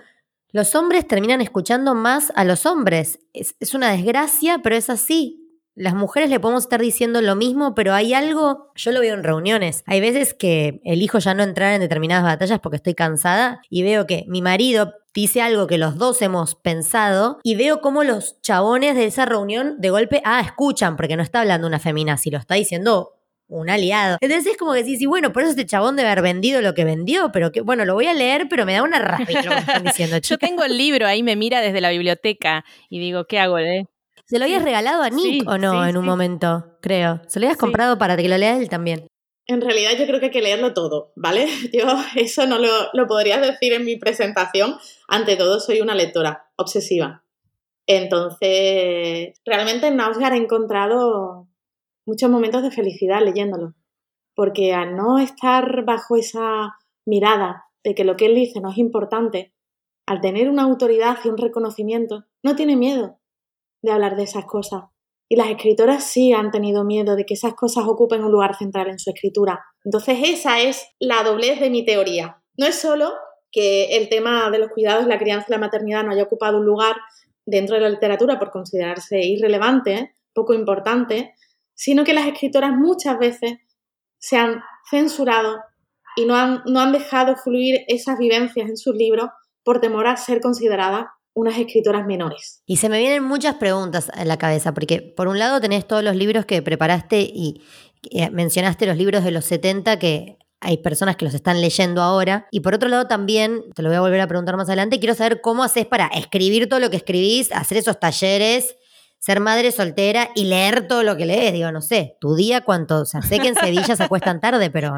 los 0.51 0.73
hombres 0.73 1.07
terminan 1.07 1.41
escuchando 1.41 1.93
más 1.93 2.31
a 2.35 2.43
los 2.43 2.65
hombres. 2.65 3.19
Es, 3.33 3.55
es 3.59 3.75
una 3.75 3.91
desgracia, 3.91 4.61
pero 4.63 4.75
es 4.75 4.89
así. 4.89 5.43
Las 5.75 5.93
mujeres 5.93 6.31
le 6.31 6.39
podemos 6.39 6.63
estar 6.63 6.81
diciendo 6.81 7.21
lo 7.21 7.35
mismo, 7.35 7.75
pero 7.75 7.93
hay 7.93 8.15
algo, 8.15 8.71
yo 8.73 8.91
lo 8.91 8.99
veo 8.99 9.13
en 9.13 9.23
reuniones. 9.23 9.83
Hay 9.85 10.01
veces 10.01 10.33
que 10.33 10.81
elijo 10.85 11.19
ya 11.19 11.35
no 11.35 11.43
entrar 11.43 11.73
en 11.73 11.81
determinadas 11.81 12.23
batallas 12.23 12.59
porque 12.59 12.77
estoy 12.77 12.95
cansada 12.95 13.61
y 13.69 13.83
veo 13.83 14.07
que 14.07 14.25
mi 14.27 14.41
marido 14.41 14.93
dice 15.21 15.41
algo 15.41 15.65
que 15.65 15.79
los 15.79 15.97
dos 15.97 16.21
hemos 16.21 16.53
pensado 16.53 17.39
y 17.41 17.55
veo 17.55 17.81
cómo 17.81 18.03
los 18.03 18.39
chabones 18.41 18.95
de 18.95 19.05
esa 19.05 19.25
reunión 19.25 19.81
de 19.81 19.89
golpe, 19.89 20.21
ah, 20.23 20.41
escuchan, 20.41 20.95
porque 20.95 21.15
no 21.15 21.23
está 21.23 21.41
hablando 21.41 21.65
una 21.65 21.79
femina, 21.79 22.17
si 22.17 22.29
lo 22.29 22.37
está 22.37 22.53
diciendo 22.53 23.13
un 23.47 23.67
aliado. 23.67 24.19
Entonces 24.21 24.51
es 24.51 24.57
como 24.57 24.73
que 24.73 24.83
sí, 24.83 24.95
sí, 24.95 25.07
bueno, 25.07 25.33
por 25.33 25.41
eso 25.41 25.49
este 25.49 25.65
chabón 25.65 25.95
debe 25.95 26.09
haber 26.09 26.21
vendido 26.21 26.61
lo 26.61 26.75
que 26.75 26.85
vendió, 26.85 27.31
pero 27.31 27.51
que, 27.51 27.61
bueno, 27.61 27.83
lo 27.83 27.95
voy 27.95 28.05
a 28.05 28.13
leer, 28.13 28.45
pero 28.47 28.63
me 28.67 28.73
da 28.73 28.83
una 28.83 28.99
rabia 28.99 29.41
lo 29.41 29.49
que 29.49 29.57
están 29.57 29.83
diciendo. 29.83 30.17
Yo 30.21 30.37
tengo 30.37 30.63
el 30.63 30.77
libro, 30.77 31.07
ahí 31.07 31.23
me 31.23 31.35
mira 31.35 31.61
desde 31.61 31.81
la 31.81 31.89
biblioteca 31.89 32.63
y 32.87 32.99
digo, 32.99 33.25
¿qué 33.25 33.39
hago? 33.39 33.57
Eh? 33.57 33.87
¿Se 34.25 34.37
lo 34.37 34.45
habías 34.45 34.61
regalado 34.61 35.01
a 35.01 35.09
Nick 35.09 35.49
o 35.49 35.57
no 35.57 35.83
en 35.87 35.97
un 35.97 36.05
momento? 36.05 36.77
Creo. 36.79 37.21
¿Se 37.27 37.39
lo 37.39 37.47
habías 37.47 37.57
comprado 37.57 37.97
para 37.97 38.15
que 38.17 38.29
lo 38.29 38.37
lea 38.37 38.55
él 38.57 38.69
también? 38.69 39.07
En 39.47 39.61
realidad 39.61 39.91
yo 39.97 40.05
creo 40.05 40.19
que 40.19 40.25
hay 40.25 40.31
que 40.31 40.41
leerlo 40.41 40.73
todo, 40.73 41.13
¿vale? 41.15 41.47
Yo 41.73 41.85
eso 42.15 42.45
no 42.45 42.59
lo, 42.59 42.67
lo 42.93 43.07
podría 43.07 43.39
decir 43.39 43.73
en 43.73 43.85
mi 43.85 43.95
presentación. 43.95 44.75
Ante 45.07 45.37
todo, 45.37 45.59
soy 45.59 45.79
una 45.79 45.95
lectora 45.95 46.51
obsesiva. 46.57 47.23
Entonces, 47.87 49.39
realmente 49.45 49.87
en 49.87 49.95
Nausgar 49.95 50.33
he 50.33 50.37
encontrado 50.37 51.47
muchos 52.05 52.29
momentos 52.29 52.61
de 52.61 52.71
felicidad 52.71 53.21
leyéndolo. 53.23 53.75
Porque 54.35 54.73
al 54.73 54.95
no 54.95 55.17
estar 55.17 55.85
bajo 55.85 56.17
esa 56.17 56.75
mirada 57.05 57.65
de 57.83 57.95
que 57.95 58.03
lo 58.03 58.17
que 58.17 58.25
él 58.25 58.35
dice 58.35 58.59
no 58.59 58.71
es 58.71 58.77
importante, 58.77 59.53
al 60.05 60.21
tener 60.21 60.49
una 60.49 60.63
autoridad 60.63 61.17
y 61.23 61.29
un 61.29 61.37
reconocimiento, 61.37 62.25
no 62.43 62.55
tiene 62.55 62.75
miedo 62.75 63.19
de 63.81 63.91
hablar 63.91 64.15
de 64.17 64.23
esas 64.23 64.45
cosas. 64.45 64.85
Y 65.29 65.35
las 65.35 65.49
escritoras 65.49 66.03
sí 66.05 66.31
han 66.33 66.51
tenido 66.51 66.83
miedo 66.83 67.15
de 67.15 67.25
que 67.25 67.33
esas 67.33 67.53
cosas 67.53 67.85
ocupen 67.85 68.23
un 68.23 68.31
lugar 68.31 68.55
central 68.55 68.89
en 68.89 68.99
su 68.99 69.09
escritura. 69.09 69.65
Entonces 69.83 70.19
esa 70.23 70.61
es 70.61 70.87
la 70.99 71.23
doblez 71.23 71.59
de 71.59 71.69
mi 71.69 71.83
teoría. 71.83 72.41
No 72.57 72.65
es 72.65 72.75
solo 72.75 73.13
que 73.51 73.97
el 73.97 74.09
tema 74.09 74.49
de 74.49 74.59
los 74.59 74.69
cuidados, 74.69 75.07
la 75.07 75.19
crianza 75.19 75.47
y 75.49 75.51
la 75.51 75.57
maternidad 75.57 76.03
no 76.03 76.11
haya 76.11 76.23
ocupado 76.23 76.57
un 76.57 76.65
lugar 76.65 76.95
dentro 77.45 77.75
de 77.75 77.81
la 77.81 77.89
literatura 77.89 78.39
por 78.39 78.51
considerarse 78.51 79.19
irrelevante, 79.21 80.13
poco 80.33 80.53
importante, 80.53 81.33
sino 81.73 82.03
que 82.03 82.13
las 82.13 82.27
escritoras 82.27 82.71
muchas 82.71 83.17
veces 83.19 83.53
se 84.17 84.37
han 84.37 84.61
censurado 84.89 85.59
y 86.15 86.25
no 86.25 86.35
han, 86.35 86.61
no 86.65 86.79
han 86.79 86.91
dejado 86.91 87.35
fluir 87.35 87.83
esas 87.87 88.17
vivencias 88.17 88.69
en 88.69 88.77
sus 88.77 88.95
libros 88.95 89.29
por 89.63 89.79
temor 89.79 90.07
a 90.07 90.17
ser 90.17 90.41
consideradas 90.41 91.07
unas 91.37 91.55
escritoras 91.59 92.05
menores. 92.07 92.63
Y 92.65 92.77
se 92.77 92.89
me 92.89 92.97
vienen 92.97 93.23
muchas 93.23 93.55
preguntas 93.55 94.09
a 94.15 94.25
la 94.25 94.37
cabeza, 94.37 94.73
porque 94.73 95.01
por 95.03 95.27
un 95.27 95.37
lado 95.37 95.61
tenés 95.61 95.87
todos 95.87 96.03
los 96.03 96.15
libros 96.15 96.45
que 96.45 96.63
preparaste 96.63 97.21
y 97.21 97.61
eh, 98.09 98.31
mencionaste 98.31 98.87
los 98.87 98.97
libros 98.97 99.23
de 99.23 99.29
los 99.29 99.45
70 99.45 99.99
que 99.99 100.39
hay 100.59 100.77
personas 100.77 101.15
que 101.15 101.25
los 101.25 101.35
están 101.35 101.61
leyendo 101.61 102.01
ahora. 102.01 102.47
Y 102.49 102.61
por 102.61 102.73
otro 102.73 102.89
lado 102.89 103.05
también, 103.05 103.63
te 103.75 103.83
lo 103.83 103.89
voy 103.89 103.97
a 103.97 104.01
volver 104.01 104.19
a 104.19 104.27
preguntar 104.27 104.57
más 104.57 104.67
adelante, 104.67 104.97
quiero 104.97 105.13
saber 105.13 105.39
cómo 105.41 105.63
haces 105.63 105.85
para 105.85 106.07
escribir 106.07 106.67
todo 106.67 106.79
lo 106.79 106.89
que 106.89 106.97
escribís, 106.97 107.51
hacer 107.51 107.77
esos 107.77 107.99
talleres, 107.99 108.75
ser 109.19 109.39
madre 109.39 109.71
soltera 109.71 110.31
y 110.33 110.45
leer 110.45 110.87
todo 110.87 111.03
lo 111.03 111.17
que 111.17 111.27
lees. 111.27 111.53
Digo, 111.53 111.71
no 111.71 111.81
sé, 111.81 112.17
tu 112.19 112.35
día 112.35 112.61
cuánto, 112.61 113.01
o 113.01 113.05
sea, 113.05 113.21
sé 113.21 113.37
que 113.37 113.49
en 113.49 113.55
Sevilla 113.55 113.95
se 113.95 114.03
acuestan 114.03 114.41
tarde, 114.41 114.71
pero 114.71 114.95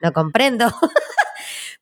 lo 0.00 0.12
comprendo. 0.12 0.66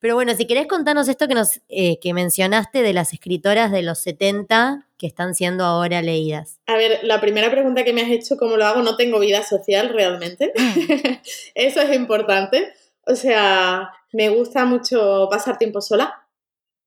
Pero 0.03 0.17
bueno, 0.17 0.35
si 0.35 0.49
querés 0.49 0.67
contarnos 0.67 1.07
esto 1.07 1.29
que, 1.29 1.35
nos, 1.35 1.61
eh, 1.69 2.01
que 2.01 2.13
mencionaste 2.13 2.83
de 2.83 2.93
las 2.93 3.13
escritoras 3.13 3.71
de 3.71 3.83
los 3.83 4.01
70 4.01 4.89
que 4.99 5.07
están 5.07 5.37
siendo 5.37 5.65
ahora 5.65 6.03
leídas. 6.03 6.59
A 6.67 6.77
ver, 6.77 6.99
la 7.05 7.21
primera 7.21 7.53
pregunta 7.53 7.85
que 7.85 7.93
me 7.93 8.03
has 8.03 8.11
hecho, 8.11 8.37
¿cómo 8.37 8.57
lo 8.57 8.67
hago? 8.67 8.83
No 8.83 8.97
tengo 8.97 9.21
vida 9.21 9.45
social 9.45 9.91
realmente. 9.91 10.53
Mm. 10.57 11.21
Eso 11.55 11.83
es 11.83 11.95
importante. 11.95 12.73
O 13.07 13.15
sea, 13.15 13.93
me 14.13 14.29
gusta 14.31 14.65
mucho 14.65 15.29
pasar 15.31 15.57
tiempo 15.57 15.81
sola. 15.81 16.27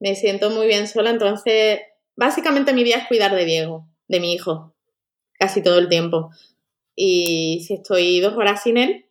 Me 0.01 0.15
siento 0.15 0.49
muy 0.49 0.67
bien 0.67 0.85
sola, 0.85 1.09
entonces 1.09 1.79
básicamente 2.17 2.73
mi 2.73 2.83
día 2.83 2.97
es 2.97 3.07
cuidar 3.07 3.33
de 3.33 3.45
Diego, 3.45 3.87
de 4.09 4.19
mi 4.19 4.33
hijo, 4.33 4.75
casi 5.39 5.63
todo 5.63 5.79
el 5.79 5.87
tiempo. 5.87 6.31
Y 6.97 7.63
si 7.65 7.75
estoy 7.75 8.19
dos 8.19 8.35
horas 8.35 8.61
sin 8.63 8.75
él, 8.75 9.05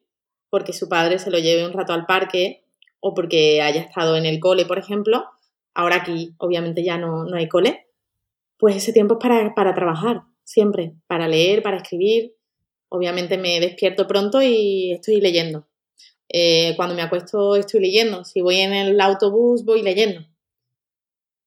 porque 0.51 0.75
su 0.75 0.91
padre 0.91 1.19
se 1.19 1.31
lo 1.31 1.39
lleve 1.39 1.65
un 1.65 1.73
rato 1.73 1.95
al 1.95 2.05
parque 2.05 2.64
o 3.07 3.13
porque 3.13 3.61
haya 3.61 3.83
estado 3.83 4.17
en 4.17 4.25
el 4.25 4.41
cole, 4.41 4.65
por 4.65 4.79
ejemplo, 4.79 5.27
ahora 5.75 5.97
aquí 5.97 6.35
obviamente 6.39 6.83
ya 6.83 6.97
no, 6.97 7.27
no 7.27 7.37
hay 7.37 7.51
cole, 7.51 7.87
pues 8.57 8.77
ese 8.77 8.95
tiempo 8.95 9.15
es 9.15 9.21
para, 9.21 9.55
para 9.55 9.75
trabajar, 9.75 10.23
siempre, 10.43 10.95
para 11.07 11.29
leer, 11.29 11.63
para 11.63 11.77
escribir. 11.77 12.35
Obviamente 12.89 13.37
me 13.37 13.61
despierto 13.61 14.07
pronto 14.07 14.41
y 14.41 14.93
estoy 14.93 15.21
leyendo. 15.21 15.69
Eh, 16.31 16.73
cuando 16.77 16.95
me 16.95 17.03
acuesto 17.03 17.57
estoy 17.57 17.83
leyendo. 17.83 18.25
Si 18.25 18.41
voy 18.41 18.57
en 18.57 18.73
el 18.73 18.99
autobús 18.99 19.67
voy 19.67 19.83
leyendo. 19.83 20.27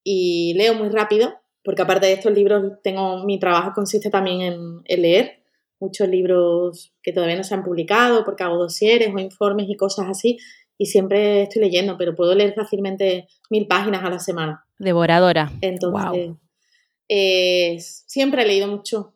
y 0.04 0.54
leo 0.54 0.76
muy 0.76 0.90
rápido, 0.90 1.34
porque 1.64 1.82
aparte 1.82 2.06
de 2.06 2.14
estos 2.14 2.34
libros, 2.34 2.74
tengo, 2.84 3.26
mi 3.26 3.40
trabajo 3.40 3.72
consiste 3.74 4.12
también 4.12 4.42
en, 4.42 5.02
leer 5.02 5.44
muchos 5.80 6.08
libros 6.08 6.94
que 7.02 7.14
todavía 7.14 7.36
no 7.36 7.44
se 7.44 7.56
han 7.56 7.64
publicado, 7.64 8.24
porque 8.24 8.44
hago 8.44 8.58
dosieres 8.58 9.12
o 9.12 9.18
informes 9.18 9.68
y 9.70 9.76
cosas 9.76 10.06
así, 10.08 10.38
y 10.78 10.86
siempre 10.86 11.44
estoy 11.44 11.64
leyendo, 11.64 11.98
pero 11.98 12.16
puedo 12.16 12.36
leer 12.36 12.54
fácilmente 12.54 13.28
mil 13.50 13.68
páginas 13.68 14.04
a 14.04 14.10
la 14.10 14.20
semana. 14.20 14.66
Devoradora. 14.78 15.52
Entonces, 15.62 16.36
eh, 17.10 17.78
siempre 17.80 18.44
he 18.44 18.48
leído 18.48 18.68
mucho 18.68 19.14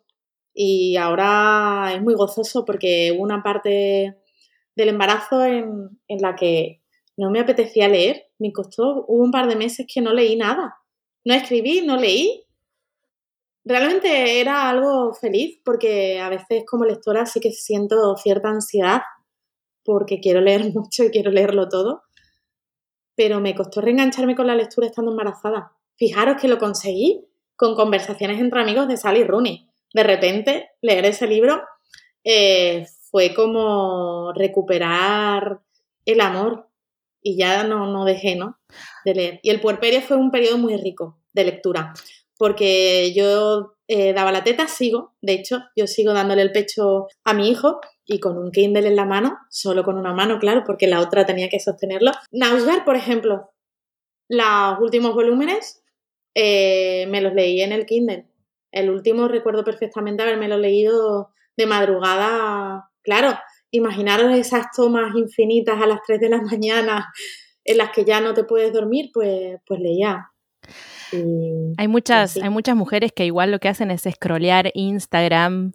y 0.54 0.95
ahora 0.97 1.91
es 1.93 2.02
muy 2.02 2.13
gozoso 2.13 2.65
porque 2.65 3.13
hubo 3.13 3.24
una 3.24 3.43
parte 3.43 4.17
del 4.76 4.89
embarazo 4.89 5.45
en, 5.45 6.00
en 6.08 6.21
la 6.21 6.36
que 6.36 6.82
no 7.17 7.30
me 7.30 7.39
apetecía 7.39 7.88
leer, 7.88 8.28
me 8.39 8.52
costó, 8.52 9.06
hubo 9.08 9.24
un 9.24 9.32
par 9.32 9.47
de 9.47 9.56
meses 9.56 9.86
que 9.91 10.02
no 10.02 10.13
leí 10.13 10.36
nada, 10.36 10.78
no 11.24 11.34
escribí, 11.34 11.82
no 11.82 11.97
leí. 11.97 12.45
Realmente 13.63 14.39
era 14.39 14.69
algo 14.69 15.13
feliz 15.13 15.60
porque 15.63 16.19
a 16.19 16.30
veces 16.30 16.63
como 16.65 16.84
lectora 16.84 17.28
sí 17.28 17.39
que 17.39 17.52
siento 17.52 18.15
cierta 18.17 18.50
ansiedad 18.50 19.02
porque 19.83 20.19
quiero 20.19 20.41
leer 20.41 20.71
mucho 20.73 21.03
y 21.03 21.11
quiero 21.11 21.31
leerlo 21.31 21.69
todo, 21.69 22.03
pero 23.15 23.39
me 23.39 23.55
costó 23.55 23.81
reengancharme 23.81 24.35
con 24.35 24.47
la 24.47 24.55
lectura 24.55 24.87
estando 24.87 25.11
embarazada. 25.11 25.73
Fijaros 25.97 26.41
que 26.41 26.47
lo 26.47 26.57
conseguí 26.57 27.27
con 27.55 27.75
conversaciones 27.75 28.39
entre 28.39 28.61
amigos 28.61 28.87
de 28.87 28.97
Sally 28.97 29.23
Rooney. 29.23 29.67
De 29.93 30.03
repente, 30.03 30.71
leer 30.81 31.05
ese 31.05 31.27
libro 31.27 31.61
eh, 32.23 32.87
fue 33.11 33.33
como 33.33 34.31
recuperar 34.33 35.59
el 36.05 36.21
amor 36.21 36.69
y 37.21 37.37
ya 37.37 37.63
no, 37.63 37.85
no 37.87 38.05
dejé, 38.05 38.35
¿no? 38.35 38.57
De 39.05 39.13
leer. 39.13 39.39
Y 39.43 39.49
el 39.49 39.61
puerperio 39.61 40.01
fue 40.01 40.17
un 40.17 40.31
periodo 40.31 40.57
muy 40.57 40.77
rico 40.77 41.19
de 41.33 41.43
lectura, 41.43 41.93
porque 42.41 43.13
yo 43.13 43.75
eh, 43.88 44.13
daba 44.13 44.32
la 44.32 44.43
teta, 44.43 44.67
sigo, 44.67 45.13
de 45.21 45.34
hecho, 45.34 45.60
yo 45.75 45.86
sigo 45.86 46.12
dándole 46.12 46.41
el 46.41 46.51
pecho 46.51 47.06
a 47.23 47.36
mi 47.36 47.51
hijo 47.51 47.82
y 48.04 48.19
con 48.19 48.36
un 48.36 48.49
Kindle 48.49 48.88
en 48.88 48.95
la 48.95 49.06
mano, 49.06 49.38
solo 49.51 49.84
con 49.84 49.95
una 49.95 50.12
mano, 50.12 50.39
claro, 50.39 50.63
porque 50.65 50.88
la 50.88 51.01
otra 51.01 51.23
tenía 51.23 51.49
que 51.49 51.60
sostenerlo. 51.60 52.10
Nausgar, 52.32 52.84
por 52.84 52.95
ejemplo, 52.95 53.51
los 54.27 54.80
últimos 54.80 55.13
volúmenes 55.13 55.84
eh, 56.34 57.06
me 57.12 57.21
los 57.21 57.36
leí 57.36 57.62
en 57.62 57.73
el 57.73 57.86
Kindle. 57.86 58.25
El 58.71 58.89
último 58.89 59.27
recuerdo 59.27 59.63
perfectamente 59.63 60.23
haberme 60.23 60.47
lo 60.47 60.58
leído 60.58 61.30
de 61.56 61.67
madrugada, 61.67 62.89
claro, 63.04 63.38
imaginaros 63.69 64.34
esas 64.34 64.65
tomas 64.75 65.15
infinitas 65.15 65.80
a 65.80 65.86
las 65.86 65.99
3 66.08 66.19
de 66.19 66.30
la 66.30 66.41
mañana 66.41 67.13
en 67.63 67.77
las 67.77 67.91
que 67.91 68.04
ya 68.04 68.19
no 68.19 68.34
te 68.34 68.45
puedes 68.45 68.73
dormir, 68.73 69.12
pues, 69.13 69.60
pues 69.67 69.80
leía. 69.80 70.30
Hay, 71.78 71.88
muchas, 71.88 72.38
hay 72.38 72.50
muchas 72.50 72.76
mujeres 72.76 73.12
que 73.12 73.26
igual 73.26 73.52
lo 73.52 73.60
que 73.60 73.69
hacen 73.69 73.91
es 73.91 74.04
scrollear 74.10 74.71
Instagram, 74.74 75.74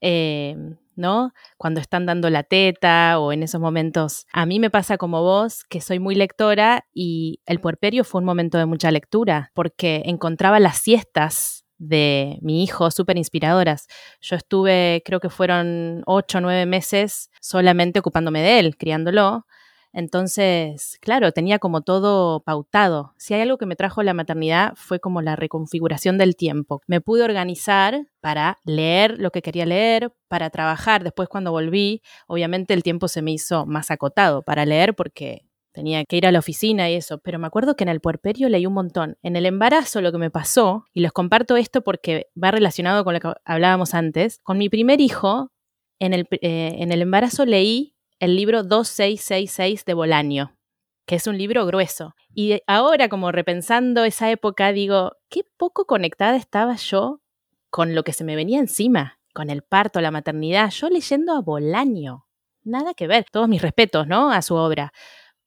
eh, 0.00 0.56
¿no? 0.96 1.32
Cuando 1.56 1.80
están 1.80 2.06
dando 2.06 2.30
la 2.30 2.42
teta 2.42 3.18
o 3.18 3.32
en 3.32 3.42
esos 3.42 3.60
momentos. 3.60 4.26
A 4.32 4.46
mí 4.46 4.60
me 4.60 4.70
pasa 4.70 4.96
como 4.98 5.22
vos, 5.22 5.64
que 5.64 5.80
soy 5.80 5.98
muy 5.98 6.14
lectora 6.14 6.86
y 6.92 7.40
el 7.46 7.60
puerperio 7.60 8.04
fue 8.04 8.20
un 8.20 8.24
momento 8.24 8.58
de 8.58 8.66
mucha 8.66 8.90
lectura, 8.90 9.50
porque 9.54 10.02
encontraba 10.04 10.60
las 10.60 10.78
siestas 10.78 11.64
de 11.78 12.38
mi 12.40 12.62
hijo 12.62 12.90
súper 12.90 13.16
inspiradoras. 13.16 13.86
Yo 14.20 14.36
estuve, 14.36 15.02
creo 15.04 15.20
que 15.20 15.30
fueron 15.30 16.02
ocho 16.06 16.38
o 16.38 16.40
nueve 16.40 16.66
meses 16.66 17.30
solamente 17.40 17.98
ocupándome 17.98 18.40
de 18.42 18.58
él, 18.60 18.76
criándolo. 18.76 19.46
Entonces, 19.94 20.98
claro, 21.00 21.30
tenía 21.30 21.60
como 21.60 21.82
todo 21.82 22.40
pautado. 22.40 23.14
Si 23.16 23.32
hay 23.32 23.42
algo 23.42 23.58
que 23.58 23.66
me 23.66 23.76
trajo 23.76 24.02
la 24.02 24.12
maternidad 24.12 24.72
fue 24.74 24.98
como 24.98 25.22
la 25.22 25.36
reconfiguración 25.36 26.18
del 26.18 26.34
tiempo. 26.34 26.82
Me 26.88 27.00
pude 27.00 27.22
organizar 27.22 28.08
para 28.20 28.58
leer 28.64 29.18
lo 29.18 29.30
que 29.30 29.40
quería 29.40 29.66
leer, 29.66 30.12
para 30.28 30.50
trabajar. 30.50 31.04
Después 31.04 31.28
cuando 31.28 31.52
volví, 31.52 32.02
obviamente 32.26 32.74
el 32.74 32.82
tiempo 32.82 33.06
se 33.06 33.22
me 33.22 33.30
hizo 33.30 33.66
más 33.66 33.92
acotado 33.92 34.42
para 34.42 34.66
leer 34.66 34.94
porque 34.94 35.46
tenía 35.72 36.04
que 36.04 36.16
ir 36.16 36.26
a 36.26 36.32
la 36.32 36.38
oficina 36.40 36.90
y 36.90 36.94
eso, 36.94 37.18
pero 37.18 37.38
me 37.38 37.46
acuerdo 37.46 37.76
que 37.76 37.84
en 37.84 37.88
el 37.88 38.00
puerperio 38.00 38.48
leí 38.48 38.66
un 38.66 38.74
montón. 38.74 39.16
En 39.22 39.36
el 39.36 39.46
embarazo 39.46 40.00
lo 40.00 40.12
que 40.12 40.18
me 40.18 40.30
pasó, 40.30 40.84
y 40.92 41.00
les 41.00 41.12
comparto 41.12 41.56
esto 41.56 41.82
porque 41.82 42.28
va 42.40 42.52
relacionado 42.52 43.04
con 43.04 43.14
lo 43.14 43.20
que 43.20 43.32
hablábamos 43.44 43.92
antes, 43.94 44.40
con 44.42 44.56
mi 44.58 44.68
primer 44.68 45.00
hijo, 45.00 45.50
en 45.98 46.14
el, 46.14 46.26
eh, 46.30 46.76
en 46.78 46.92
el 46.92 47.02
embarazo 47.02 47.44
leí 47.44 47.93
el 48.24 48.36
libro 48.36 48.62
2666 48.62 49.84
de 49.84 49.94
Bolaño, 49.94 50.56
que 51.06 51.16
es 51.16 51.26
un 51.26 51.38
libro 51.38 51.66
grueso. 51.66 52.14
Y 52.34 52.60
ahora, 52.66 53.08
como 53.08 53.32
repensando 53.32 54.04
esa 54.04 54.30
época, 54.30 54.72
digo, 54.72 55.12
qué 55.28 55.42
poco 55.56 55.86
conectada 55.86 56.36
estaba 56.36 56.76
yo 56.76 57.20
con 57.70 57.94
lo 57.94 58.02
que 58.02 58.12
se 58.12 58.24
me 58.24 58.36
venía 58.36 58.60
encima, 58.60 59.18
con 59.32 59.50
el 59.50 59.62
parto, 59.62 60.00
la 60.00 60.10
maternidad, 60.10 60.70
yo 60.70 60.88
leyendo 60.88 61.32
a 61.32 61.40
Bolaño. 61.40 62.26
Nada 62.62 62.94
que 62.94 63.06
ver, 63.06 63.26
todos 63.30 63.48
mis 63.48 63.60
respetos, 63.60 64.06
¿no? 64.06 64.30
A 64.32 64.42
su 64.42 64.54
obra 64.54 64.92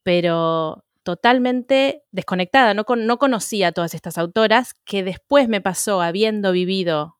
pero 0.08 0.86
totalmente 1.02 2.02
desconectada, 2.12 2.72
no, 2.72 2.86
no 2.96 3.18
conocía 3.18 3.68
a 3.68 3.72
todas 3.72 3.92
estas 3.92 4.16
autoras, 4.16 4.72
que 4.86 5.02
después 5.02 5.50
me 5.50 5.60
pasó, 5.60 6.00
habiendo 6.00 6.50
vivido 6.50 7.18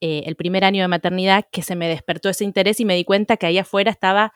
eh, 0.00 0.22
el 0.24 0.36
primer 0.36 0.64
año 0.64 0.80
de 0.80 0.88
maternidad, 0.88 1.44
que 1.52 1.60
se 1.60 1.76
me 1.76 1.86
despertó 1.86 2.30
ese 2.30 2.44
interés 2.44 2.80
y 2.80 2.86
me 2.86 2.94
di 2.94 3.04
cuenta 3.04 3.36
que 3.36 3.44
ahí 3.44 3.58
afuera 3.58 3.90
estaba 3.90 4.32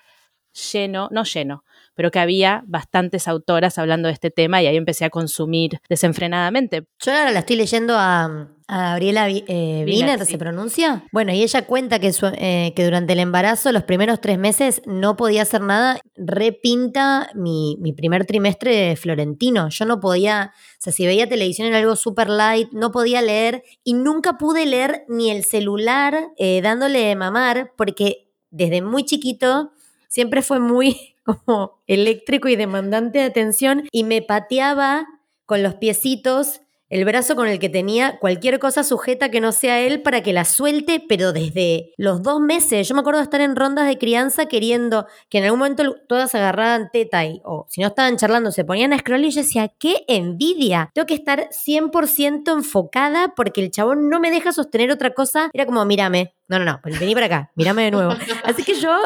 lleno, 0.55 1.09
no 1.11 1.25
lleno, 1.25 1.65
pero 1.95 2.11
que 2.11 2.19
había 2.19 2.63
bastantes 2.67 3.29
autoras 3.29 3.79
hablando 3.79 4.09
de 4.09 4.15
este 4.15 4.31
tema 4.31 4.63
y 4.63 4.67
ahí 4.67 4.77
empecé 4.77 5.05
a 5.05 5.11
consumir 5.11 5.81
desenfrenadamente. 5.89 6.87
Yo 7.01 7.13
ahora 7.13 7.31
la 7.31 7.41
estoy 7.41 7.57
leyendo 7.57 7.95
a, 7.97 8.49
Gabriela 8.67 9.29
eh, 9.29 9.85
Wiener, 9.87 10.25
¿se 10.25 10.39
pronuncia? 10.39 11.05
Bueno, 11.13 11.33
y 11.33 11.43
ella 11.43 11.67
cuenta 11.67 11.99
que, 11.99 12.11
eh, 12.39 12.73
que 12.75 12.85
durante 12.85 13.13
el 13.13 13.19
embarazo, 13.19 13.71
los 13.73 13.83
primeros 13.83 14.23
tres 14.23 14.39
meses, 14.39 14.81
no 14.87 15.17
podía 15.17 15.43
hacer 15.43 15.61
nada. 15.61 16.01
Repinta 16.17 17.29
mi, 17.35 17.77
mi 17.81 17.93
primer 17.93 18.25
trimestre 18.25 18.97
florentino. 18.97 19.69
Yo 19.69 19.85
no 19.85 20.01
podía, 20.01 20.53
o 20.55 20.77
sea, 20.79 20.95
si 20.95 21.05
veía 21.05 21.29
televisión 21.29 21.69
era 21.69 21.77
algo 21.77 21.95
super 21.95 22.31
light, 22.31 22.71
no 22.73 22.91
podía 22.91 23.21
leer 23.21 23.65
y 23.85 23.93
nunca 23.93 24.39
pude 24.39 24.65
leer 24.65 25.05
ni 25.09 25.31
el 25.31 25.45
celular 25.45 26.31
eh, 26.39 26.63
dándole 26.63 27.01
de 27.01 27.17
mamar 27.17 27.73
porque 27.77 28.31
desde 28.51 28.81
muy 28.81 29.05
chiquito 29.05 29.73
siempre 30.15 30.43
fue 30.43 30.61
muy 30.61 31.17
como 31.25 31.83
eléctrico 31.87 32.49
y 32.49 32.57
demandante 32.57 33.19
de 33.19 33.25
atención 33.25 33.89
y 33.91 34.05
me 34.05 34.23
pateaba 34.23 35.07
con 35.45 35.63
los 35.63 35.75
piecitos 35.75 36.61
el 36.91 37.05
brazo 37.05 37.35
con 37.35 37.49
el 37.49 37.59
que 37.59 37.71
tenía 37.71 38.21
cualquier 38.21 38.61
cosa 38.61 38.85
sujeta 38.85 39.31
que 39.31 39.41
no 39.41 39.51
sea 39.51 39.81
él 39.81 40.03
para 40.03 40.23
que 40.23 40.33
la 40.33 40.45
suelte, 40.45 41.03
pero 41.09 41.33
desde 41.33 41.93
los 41.97 42.23
dos 42.23 42.41
meses. 42.41 42.87
Yo 42.87 42.95
me 42.95 43.01
acuerdo 43.01 43.19
de 43.19 43.25
estar 43.25 43.41
en 43.41 43.57
rondas 43.57 43.89
de 43.89 43.99
crianza 43.99 44.47
queriendo 44.47 45.07
que 45.29 45.39
en 45.39 45.45
algún 45.45 45.59
momento 45.59 45.97
todas 46.09 46.37
agarraran 46.37 46.91
teta 46.93 47.25
y, 47.25 47.41
o 47.45 47.67
si 47.69 47.81
no 47.81 47.89
estaban 47.89 48.17
charlando, 48.17 48.53
se 48.53 48.65
ponían 48.65 48.93
a 48.93 48.99
scroll 48.99 49.25
y 49.25 49.31
yo 49.31 49.43
decía, 49.43 49.73
qué 49.77 50.05
envidia. 50.07 50.91
Tengo 50.95 51.07
que 51.07 51.15
estar 51.15 51.49
100% 51.49 52.53
enfocada 52.53 53.33
porque 53.35 53.63
el 53.63 53.73
chabón 53.73 54.09
no 54.09 54.21
me 54.21 54.31
deja 54.31 54.53
sostener 54.53 54.93
otra 54.93 55.15
cosa. 55.15 55.51
Era 55.53 55.67
como, 55.67 55.85
mírame. 55.85 56.37
No, 56.47 56.61
no, 56.61 56.65
no, 56.65 56.81
vení 56.85 57.15
para 57.15 57.27
acá, 57.27 57.51
mírame 57.57 57.85
de 57.85 57.91
nuevo. 57.91 58.13
Así 58.45 58.63
que 58.63 58.75
yo 58.75 58.97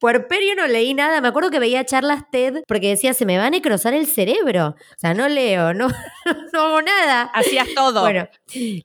Puerperio 0.00 0.54
no 0.54 0.68
leí 0.68 0.94
nada, 0.94 1.20
me 1.20 1.26
acuerdo 1.26 1.50
que 1.50 1.58
veía 1.58 1.84
charlas 1.84 2.30
TED 2.30 2.62
porque 2.68 2.90
decía, 2.90 3.14
se 3.14 3.26
me 3.26 3.36
va 3.36 3.46
a 3.46 3.50
necrosar 3.50 3.94
el 3.94 4.06
cerebro. 4.06 4.68
O 4.68 4.98
sea, 4.98 5.12
no 5.12 5.28
leo, 5.28 5.74
no, 5.74 5.88
no 6.52 6.60
hago 6.60 6.82
nada. 6.82 7.22
Hacías 7.34 7.66
todo. 7.74 8.02
Bueno, 8.02 8.28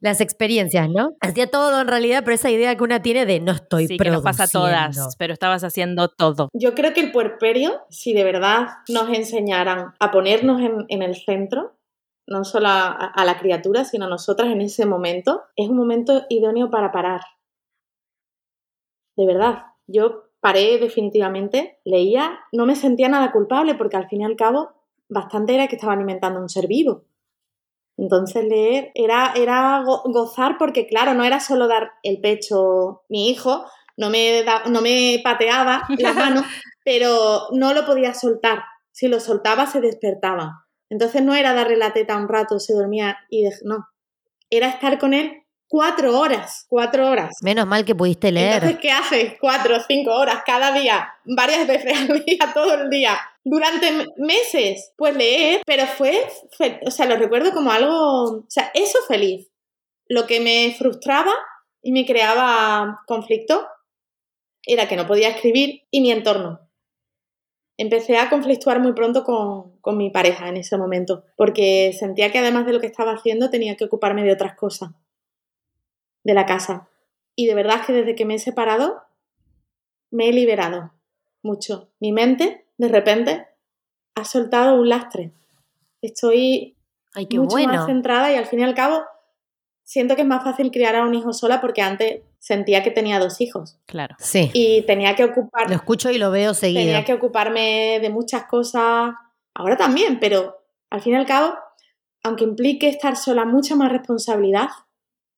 las 0.02 0.22
experiencias, 0.22 0.90
¿no? 0.90 1.12
Hacía 1.22 1.52
todo 1.52 1.82
en 1.82 1.88
realidad, 1.88 2.24
pero 2.26 2.34
esa 2.34 2.50
idea 2.50 2.76
que 2.76 2.84
una 2.84 3.04
tiene 3.04 3.28
de 3.28 3.40
no 3.40 3.52
estoy 3.52 3.88
sí, 3.88 3.98
Que 3.98 4.10
nos 4.10 4.24
pasa 4.24 4.46
a 4.46 4.48
todas, 4.48 5.16
pero 5.18 5.34
estabas 5.34 5.64
haciendo 5.64 6.08
todo. 6.08 6.50
Yo 6.54 6.74
creo 6.74 6.94
que 6.94 7.02
el 7.02 7.12
puerperio, 7.12 7.82
si 7.90 8.14
de 8.14 8.24
verdad 8.24 8.70
nos 8.90 9.10
enseñaran 9.10 9.94
a 10.00 10.12
ponernos 10.12 10.62
en, 10.90 11.02
el 11.04 11.16
centro, 11.16 11.78
no 12.28 12.44
solo 12.44 12.70
a, 12.70 12.88
a 12.88 13.26
la 13.26 13.38
criatura, 13.38 13.86
sino 13.86 14.06
a 14.06 14.10
nosotras 14.10 14.50
en 14.50 14.62
ese 14.62 14.88
momento, 14.88 15.44
es 15.56 15.70
un 15.70 15.78
momento 15.78 16.26
idóneo 16.30 16.72
para 16.72 16.92
parar. 16.92 17.22
De 19.16 19.28
verdad, 19.28 19.66
yo 19.86 20.33
paré 20.44 20.78
definitivamente, 20.78 21.80
leía, 21.86 22.42
no 22.52 22.66
me 22.66 22.76
sentía 22.76 23.08
nada 23.08 23.32
culpable 23.32 23.76
porque 23.76 23.96
al 23.96 24.10
fin 24.10 24.22
y 24.22 24.26
al 24.26 24.36
cabo 24.36 24.74
bastante 25.08 25.56
era 25.56 25.70
que 25.70 25.78
estaba 25.78 25.94
alimentando 25.94 26.42
un 26.42 26.50
ser 26.50 26.68
vivo. 26.68 27.06
Entonces 27.96 28.44
leer 28.44 28.92
era, 28.94 29.32
era 29.38 29.82
gozar 29.86 30.58
porque 30.60 30.86
claro, 30.86 31.14
no 31.14 31.24
era 31.24 31.40
solo 31.40 31.70
dar 31.70 31.92
el 32.04 32.20
pecho 32.20 33.04
mi 33.08 33.30
hijo, 33.30 33.64
no 33.96 34.10
me, 34.10 34.44
no 34.70 34.82
me 34.82 35.22
pateaba 35.24 35.84
la 35.98 36.12
mano, 36.14 36.44
pero 36.84 37.48
no 37.54 37.74
lo 37.74 37.86
podía 37.86 38.14
soltar. 38.14 38.64
Si 38.92 39.08
lo 39.08 39.22
soltaba 39.22 39.66
se 39.66 39.80
despertaba. 39.80 40.66
Entonces 40.90 41.24
no 41.24 41.36
era 41.36 41.54
darle 41.54 41.78
la 41.78 41.94
teta 41.94 42.18
un 42.18 42.28
rato, 42.28 42.60
se 42.60 42.74
dormía 42.74 43.18
y 43.30 43.48
no. 43.64 43.88
Era 44.50 44.68
estar 44.68 45.00
con 45.00 45.14
él 45.14 45.43
cuatro 45.74 46.20
horas, 46.20 46.68
cuatro 46.70 47.10
horas. 47.10 47.34
Menos 47.42 47.66
mal 47.66 47.84
que 47.84 47.96
pudiste 47.96 48.32
leer. 48.32 48.58
Entonces, 48.58 48.78
¿qué 48.80 48.92
haces? 48.92 49.34
Cuatro, 49.42 49.76
cinco 49.88 50.12
horas 50.14 50.44
cada 50.46 50.72
día, 50.72 51.12
varias 51.26 51.66
veces 51.66 51.98
al 51.98 52.24
día, 52.24 52.38
todo 52.54 52.76
el 52.76 52.92
día. 52.92 53.20
durante 53.44 54.06
meses, 54.18 54.94
pues 54.96 55.18
leer, 55.18 55.64
pero 55.66 55.88
fue, 55.88 56.30
o 56.86 56.92
sea, 56.92 57.08
lo 57.08 57.16
recuerdo 57.16 57.52
como 57.54 57.72
algo, 57.72 57.96
o 57.96 58.46
sea, 58.50 58.70
eso 58.76 59.00
feliz. 59.08 59.50
Lo 60.08 60.28
que 60.28 60.40
me 60.42 60.76
frustraba 60.78 61.34
y 61.82 61.92
me 61.92 62.06
creaba 62.06 63.02
conflicto 63.08 63.66
era 64.68 64.88
que 64.88 64.96
no 64.96 65.08
podía 65.08 65.30
escribir 65.30 65.88
y 65.90 66.02
mi 66.02 66.12
entorno. 66.12 66.70
Empecé 67.80 68.18
a 68.18 68.30
conflictuar 68.30 68.80
muy 68.80 68.94
pronto 68.94 69.24
con, 69.24 69.80
con 69.80 69.98
mi 69.98 70.12
pareja 70.12 70.50
en 70.50 70.58
ese 70.58 70.78
momento, 70.78 71.24
porque 71.36 71.96
sentía 71.98 72.32
que 72.32 72.38
además 72.38 72.68
de 72.68 72.74
lo 72.74 72.80
que 72.80 72.86
estaba 72.86 73.14
haciendo 73.14 73.50
tenía 73.50 73.76
que 73.76 73.86
ocuparme 73.86 74.24
de 74.24 74.34
otras 74.34 74.56
cosas, 74.56 74.92
de 76.24 76.34
la 76.34 76.46
casa. 76.46 76.90
Y 77.36 77.48
de 77.48 77.56
verdad 77.56 77.86
que 77.86 77.94
desde 77.94 78.16
que 78.16 78.26
me 78.26 78.36
he 78.36 78.40
separado, 78.40 79.04
me 80.12 80.30
he 80.30 80.34
liberado 80.34 80.94
mucho. 81.42 81.90
Mi 82.00 82.12
mente, 82.12 82.66
de 82.78 82.88
repente, 82.88 83.48
ha 84.16 84.26
soltado 84.26 84.76
un 84.76 84.90
lastre. 84.90 85.32
Estoy 86.02 86.78
mucho 87.32 87.58
más 87.68 87.86
centrada 87.86 88.32
y 88.32 88.36
al 88.36 88.46
fin 88.46 88.60
y 88.60 88.64
al 88.64 88.76
cabo 88.76 89.04
siento 89.84 90.16
que 90.16 90.22
es 90.22 90.28
más 90.28 90.44
fácil 90.44 90.72
criar 90.72 90.96
a 90.96 91.06
un 91.06 91.14
hijo 91.14 91.34
sola 91.34 91.62
porque 91.62 91.82
antes 91.82 92.22
sentía 92.40 92.84
que 92.84 92.92
tenía 92.92 93.20
dos 93.20 93.42
hijos. 93.42 93.80
Claro. 93.86 94.16
Sí. 94.20 94.50
Y 94.54 94.84
tenía 94.84 95.16
que 95.16 95.24
ocupar. 95.24 95.70
Lo 95.70 95.76
escucho 95.76 96.12
y 96.12 96.18
lo 96.18 96.32
veo 96.32 96.54
seguido. 96.54 96.82
Tenía 96.82 97.06
que 97.06 97.14
ocuparme 97.14 98.00
de 98.02 98.10
muchas 98.10 98.46
cosas. 98.46 99.14
Ahora 99.54 99.78
también, 99.78 100.20
pero 100.20 100.58
al 100.90 101.02
fin 101.02 101.14
y 101.14 101.16
al 101.18 101.26
cabo, 101.26 101.56
aunque 102.24 102.44
implique 102.44 102.88
estar 102.88 103.16
sola 103.16 103.46
mucha 103.46 103.76
más 103.76 103.92
responsabilidad, 103.92 104.70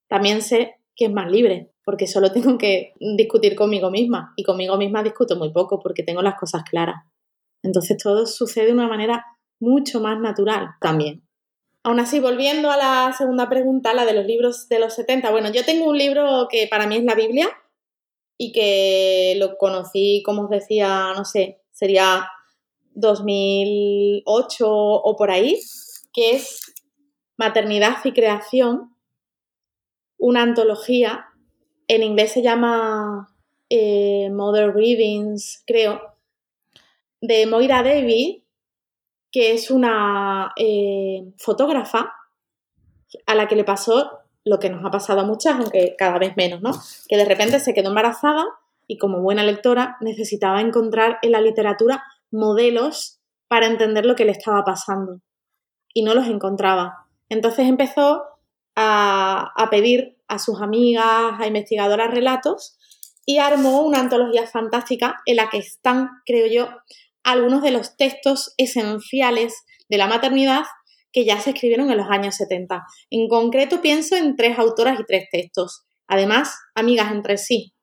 también 0.08 0.42
sé 0.42 0.75
que 0.96 1.04
es 1.04 1.12
más 1.12 1.30
libre, 1.30 1.70
porque 1.84 2.06
solo 2.06 2.32
tengo 2.32 2.58
que 2.58 2.94
discutir 2.98 3.54
conmigo 3.54 3.90
misma. 3.90 4.32
Y 4.36 4.42
conmigo 4.42 4.76
misma 4.76 5.02
discuto 5.02 5.36
muy 5.36 5.52
poco 5.52 5.78
porque 5.78 6.02
tengo 6.02 6.22
las 6.22 6.34
cosas 6.36 6.64
claras. 6.64 7.04
Entonces 7.62 7.96
todo 8.02 8.26
sucede 8.26 8.66
de 8.66 8.72
una 8.72 8.88
manera 8.88 9.24
mucho 9.60 10.00
más 10.00 10.18
natural 10.18 10.70
también. 10.80 11.22
Aún 11.82 12.00
así, 12.00 12.18
volviendo 12.18 12.70
a 12.70 12.76
la 12.76 13.12
segunda 13.16 13.48
pregunta, 13.48 13.94
la 13.94 14.04
de 14.04 14.12
los 14.12 14.26
libros 14.26 14.68
de 14.68 14.80
los 14.80 14.94
70, 14.94 15.30
bueno, 15.30 15.52
yo 15.52 15.64
tengo 15.64 15.86
un 15.88 15.96
libro 15.96 16.48
que 16.50 16.66
para 16.68 16.86
mí 16.88 16.96
es 16.96 17.04
la 17.04 17.14
Biblia 17.14 17.48
y 18.36 18.50
que 18.52 19.34
lo 19.38 19.56
conocí, 19.56 20.22
como 20.24 20.42
os 20.42 20.50
decía, 20.50 21.12
no 21.16 21.24
sé, 21.24 21.62
sería 21.70 22.26
2008 22.94 24.66
o 24.68 25.16
por 25.16 25.30
ahí, 25.30 25.60
que 26.12 26.32
es 26.32 26.74
Maternidad 27.36 27.98
y 28.04 28.12
Creación, 28.12 28.95
una 30.18 30.42
antología, 30.42 31.26
en 31.88 32.02
inglés 32.02 32.32
se 32.32 32.42
llama 32.42 33.34
eh, 33.70 34.30
Mother 34.30 34.74
Readings, 34.74 35.62
creo, 35.66 36.00
de 37.20 37.46
Moira 37.46 37.82
David, 37.82 38.42
que 39.30 39.52
es 39.52 39.70
una 39.70 40.52
eh, 40.56 41.32
fotógrafa 41.38 42.12
a 43.26 43.34
la 43.34 43.48
que 43.48 43.56
le 43.56 43.64
pasó 43.64 44.20
lo 44.44 44.58
que 44.58 44.70
nos 44.70 44.84
ha 44.84 44.90
pasado 44.90 45.20
a 45.20 45.24
muchas, 45.24 45.56
aunque 45.56 45.96
cada 45.98 46.18
vez 46.18 46.36
menos, 46.36 46.62
¿no? 46.62 46.70
Que 47.08 47.16
de 47.16 47.24
repente 47.24 47.58
se 47.58 47.74
quedó 47.74 47.88
embarazada 47.88 48.44
y 48.86 48.96
como 48.96 49.20
buena 49.20 49.42
lectora 49.42 49.96
necesitaba 50.00 50.60
encontrar 50.60 51.18
en 51.22 51.32
la 51.32 51.40
literatura 51.40 52.04
modelos 52.30 53.20
para 53.48 53.66
entender 53.66 54.06
lo 54.06 54.14
que 54.14 54.24
le 54.24 54.32
estaba 54.32 54.64
pasando 54.64 55.20
y 55.92 56.02
no 56.02 56.14
los 56.14 56.26
encontraba. 56.26 57.06
Entonces 57.28 57.66
empezó 57.66 58.22
a, 58.76 59.25
a 59.54 59.70
pedir 59.70 60.16
a 60.28 60.38
sus 60.38 60.60
amigas, 60.60 61.34
a 61.38 61.46
investigadoras 61.46 62.10
relatos 62.10 62.76
y 63.24 63.38
armó 63.38 63.82
una 63.82 64.00
antología 64.00 64.46
fantástica 64.46 65.16
en 65.26 65.36
la 65.36 65.50
que 65.50 65.58
están, 65.58 66.08
creo 66.24 66.46
yo, 66.46 66.68
algunos 67.24 67.62
de 67.62 67.72
los 67.72 67.96
textos 67.96 68.54
esenciales 68.56 69.54
de 69.88 69.98
la 69.98 70.06
maternidad 70.06 70.64
que 71.12 71.24
ya 71.24 71.40
se 71.40 71.50
escribieron 71.50 71.90
en 71.90 71.96
los 71.96 72.08
años 72.08 72.36
70. 72.36 72.84
En 73.10 73.28
concreto 73.28 73.80
pienso 73.80 74.16
en 74.16 74.36
tres 74.36 74.58
autoras 74.58 75.00
y 75.00 75.04
tres 75.04 75.28
textos, 75.30 75.86
además 76.06 76.56
amigas 76.74 77.10
entre 77.10 77.38
sí 77.38 77.74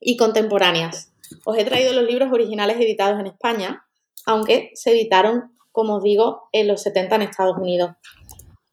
y 0.00 0.16
contemporáneas. 0.16 1.12
Os 1.44 1.56
he 1.56 1.64
traído 1.64 1.92
los 1.92 2.04
libros 2.04 2.32
originales 2.32 2.76
editados 2.78 3.20
en 3.20 3.28
España, 3.28 3.86
aunque 4.26 4.70
se 4.74 4.90
editaron, 4.90 5.56
como 5.72 5.96
os 5.96 6.02
digo, 6.02 6.48
en 6.52 6.66
los 6.68 6.82
70 6.82 7.16
en 7.16 7.22
Estados 7.22 7.56
Unidos. 7.56 7.92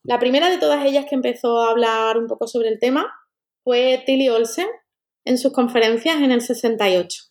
La 0.07 0.19
primera 0.19 0.49
de 0.49 0.57
todas 0.57 0.85
ellas 0.85 1.05
que 1.07 1.15
empezó 1.15 1.59
a 1.59 1.69
hablar 1.69 2.17
un 2.17 2.27
poco 2.27 2.47
sobre 2.47 2.69
el 2.69 2.79
tema 2.79 3.13
fue 3.65 4.01
Tilly 4.05 4.29
Olsen 4.29 4.67
en 5.25 5.37
sus 5.37 5.51
conferencias 5.51 6.21
en 6.21 6.31
el 6.31 6.39
68. 6.39 7.23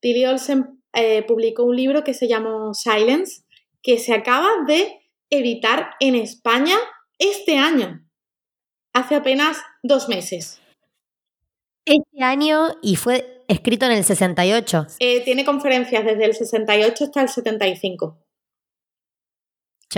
Tilly 0.00 0.24
Olsen 0.24 0.82
eh, 0.94 1.22
publicó 1.24 1.62
un 1.64 1.76
libro 1.76 2.02
que 2.02 2.14
se 2.14 2.26
llamó 2.26 2.72
Silence, 2.72 3.42
que 3.82 3.98
se 3.98 4.14
acaba 4.14 4.48
de 4.66 4.98
editar 5.28 5.90
en 6.00 6.14
España 6.14 6.74
este 7.18 7.58
año, 7.58 8.02
hace 8.94 9.16
apenas 9.16 9.58
dos 9.82 10.08
meses. 10.08 10.62
Este 11.84 12.24
año 12.24 12.78
y 12.80 12.96
fue 12.96 13.44
escrito 13.46 13.84
en 13.84 13.92
el 13.92 14.04
68. 14.04 14.86
Eh, 15.00 15.20
tiene 15.22 15.44
conferencias 15.44 16.02
desde 16.02 16.24
el 16.24 16.34
68 16.34 17.04
hasta 17.04 17.20
el 17.20 17.28
75. 17.28 18.24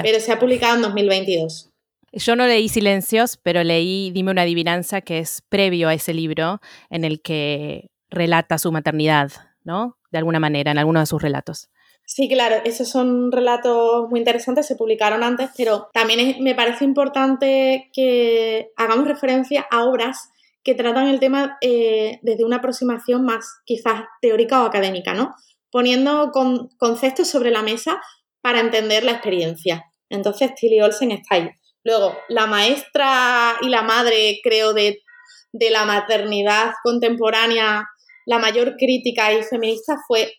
Pero 0.03 0.19
se 0.19 0.33
ha 0.33 0.41
publicado 0.41 0.75
en 0.75 0.83
2022. 0.83 1.71
Yo 2.13 2.37
no 2.37 2.47
leí 2.47 2.69
Silencios, 2.69 3.37
pero 3.37 3.63
leí 3.65 4.11
Dime 4.11 4.31
una 4.31 4.43
adivinanza, 4.43 5.01
que 5.01 5.19
es 5.19 5.43
previo 5.49 5.89
a 5.89 5.95
ese 5.95 6.15
libro 6.15 6.61
en 6.91 7.05
el 7.05 7.21
que 7.21 7.91
relata 8.11 8.59
su 8.59 8.73
maternidad, 8.73 9.33
¿no? 9.65 9.97
de 10.11 10.19
alguna 10.19 10.41
manera 10.41 10.71
en 10.71 10.79
alguno 10.79 11.01
de 11.01 11.07
sus 11.07 11.21
relatos. 11.21 11.69
Sí, 12.05 12.29
claro, 12.29 12.57
esos 12.65 12.89
son 12.89 13.33
relatos 13.33 14.09
muy 14.09 14.21
interesantes, 14.21 14.67
se 14.67 14.77
publicaron 14.77 15.25
antes, 15.25 15.51
pero 15.57 15.89
también 15.93 16.43
me 16.43 16.55
parece 16.55 16.85
importante 16.85 17.91
que 17.93 18.71
hagamos 18.77 19.09
referencia 19.09 19.67
a 19.71 19.85
obras 19.85 20.31
que 20.63 20.75
tratan 20.75 21.09
el 21.09 21.19
tema 21.19 21.59
eh, 21.61 22.19
desde 22.23 22.45
una 22.45 22.57
aproximación 22.57 23.25
más 23.25 23.61
quizás 23.65 24.05
teórica 24.21 24.63
o 24.63 24.67
académica, 24.67 25.15
¿no? 25.15 25.35
Poniendo 25.71 26.31
conceptos 26.79 27.29
sobre 27.29 27.51
la 27.51 27.63
mesa 27.63 28.01
para 28.41 28.61
entender 28.61 29.05
la 29.05 29.13
experiencia. 29.13 29.85
Entonces, 30.09 30.55
Tilly 30.55 30.81
Olsen 30.81 31.11
está 31.11 31.35
ahí. 31.35 31.51
Luego, 31.87 32.19
la 32.29 32.49
maestra 32.49 33.59
y 33.63 33.69
la 33.69 33.83
madre, 33.83 34.41
creo, 34.43 34.73
de, 34.73 35.05
de 35.53 35.71
la 35.71 35.85
maternidad 35.85 36.73
contemporánea 36.83 37.87
la 38.25 38.41
mayor 38.41 38.75
crítica 38.77 39.33
y 39.33 39.45
feminista 39.45 39.95
fue 40.09 40.35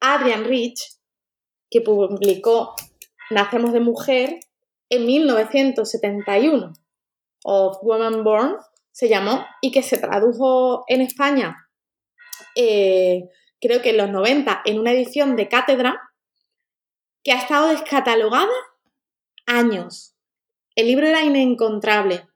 Adrian 0.00 0.44
Rich, 0.44 0.80
que 1.70 1.82
publicó 1.82 2.74
Nacemos 3.30 3.72
de 3.72 3.78
Mujer 3.78 4.40
en 4.90 5.06
1971. 5.06 6.72
Of 7.44 7.78
Woman 7.82 8.24
Born 8.24 8.56
se 8.90 9.08
llamó 9.08 9.46
y 9.60 9.70
que 9.70 9.84
se 9.84 9.98
tradujo 9.98 10.82
en 10.88 11.00
España, 11.00 11.68
eh, 12.56 13.28
creo 13.60 13.82
que 13.82 13.90
en 13.90 13.98
los 13.98 14.10
90, 14.10 14.62
en 14.64 14.80
una 14.80 14.90
edición 14.90 15.36
de 15.36 15.48
cátedra 15.48 16.10
que 17.22 17.30
ha 17.30 17.36
estado 17.36 17.68
descatalogada 17.68 18.50
años. 19.46 20.17
El 20.78 20.86
libro 20.86 21.08
era 21.08 21.24
inencontrable. 21.24 22.28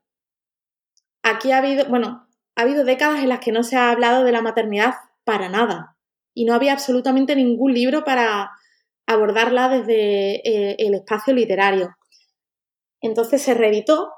Aquí 1.23 1.53
ha 1.53 1.59
habido, 1.59 1.85
bueno, 1.85 2.27
ha 2.57 2.61
habido 2.63 2.83
décadas 2.83 3.23
en 3.23 3.29
las 3.29 3.39
que 3.39 3.53
no 3.53 3.63
se 3.63 3.77
ha 3.77 3.89
hablado 3.89 4.25
de 4.25 4.33
la 4.33 4.41
maternidad 4.41 4.95
para 5.23 5.47
nada 5.47 5.95
y 6.33 6.43
no 6.43 6.53
había 6.53 6.73
absolutamente 6.73 7.37
ningún 7.37 7.73
libro 7.73 8.03
para 8.03 8.51
abordarla 9.07 9.69
desde 9.69 10.45
eh, 10.45 10.75
el 10.77 10.93
espacio 10.93 11.33
literario. 11.33 11.95
Entonces 12.99 13.41
se 13.41 13.53
reeditó 13.53 14.11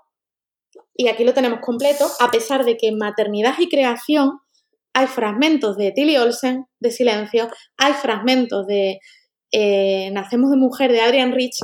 y 0.96 1.08
aquí 1.08 1.24
lo 1.24 1.36
tenemos 1.36 1.60
completo, 1.60 2.08
a 2.20 2.32
pesar 2.32 2.66
de 2.66 2.78
que 2.78 2.88
en 2.88 2.98
maternidad 2.98 3.54
y 3.60 3.70
creación 3.70 4.40
hay 4.94 5.06
fragmentos 5.06 5.78
de 5.78 5.92
Tilly 5.92 6.18
Olsen, 6.18 6.66
de 6.80 6.90
Silencio, 6.90 7.48
hay 7.78 7.94
fragmentos 7.94 8.66
de 8.66 8.98
eh, 9.52 10.10
Nacemos 10.12 10.52
de 10.52 10.58
Mujer, 10.58 10.92
de 10.92 11.02
Adrian 11.02 11.34
Rich, 11.34 11.58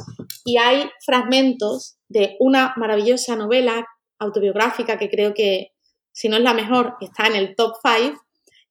y 0.46 0.58
hay 0.58 0.90
fragmentos 1.06 1.98
de 2.08 2.36
una 2.40 2.74
maravillosa 2.78 3.36
novela 3.36 3.86
autobiográfica 4.20 4.98
que 4.98 5.10
creo 5.10 5.34
que 5.34 5.72
si 6.12 6.30
no 6.30 6.38
es 6.38 6.44
la 6.44 6.54
mejor, 6.54 6.96
está 7.02 7.28
en 7.28 7.36
el 7.36 7.56
top 7.56 7.76
5, 7.84 8.22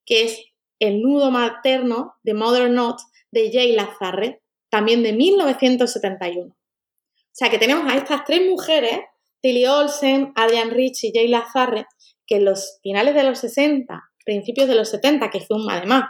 que 0.04 0.24
es 0.24 0.40
El 0.78 1.02
nudo 1.02 1.30
materno 1.30 2.14
de 2.22 2.34
Mother 2.34 2.70
Not 2.70 2.98
de 3.30 3.50
Jay 3.52 3.72
Lazarre, 3.72 4.42
también 4.70 5.02
de 5.02 5.12
1971. 5.12 6.48
O 6.50 7.32
sea 7.32 7.50
que 7.50 7.58
tenemos 7.58 7.90
a 7.90 7.96
estas 7.96 8.24
tres 8.24 8.48
mujeres, 8.48 9.00
Tilly 9.40 9.66
Olsen, 9.66 10.32
Adrian 10.36 10.70
Rich 10.70 11.04
y 11.04 11.12
Jay 11.12 11.28
Lazarre, 11.28 11.86
que 12.26 12.36
en 12.36 12.44
los 12.44 12.78
finales 12.82 13.14
de 13.14 13.24
los 13.24 13.38
60, 13.40 14.02
principios 14.24 14.68
de 14.68 14.74
los 14.74 14.88
70, 14.88 15.30
que 15.30 15.40
fue 15.40 15.56
además 15.70 16.04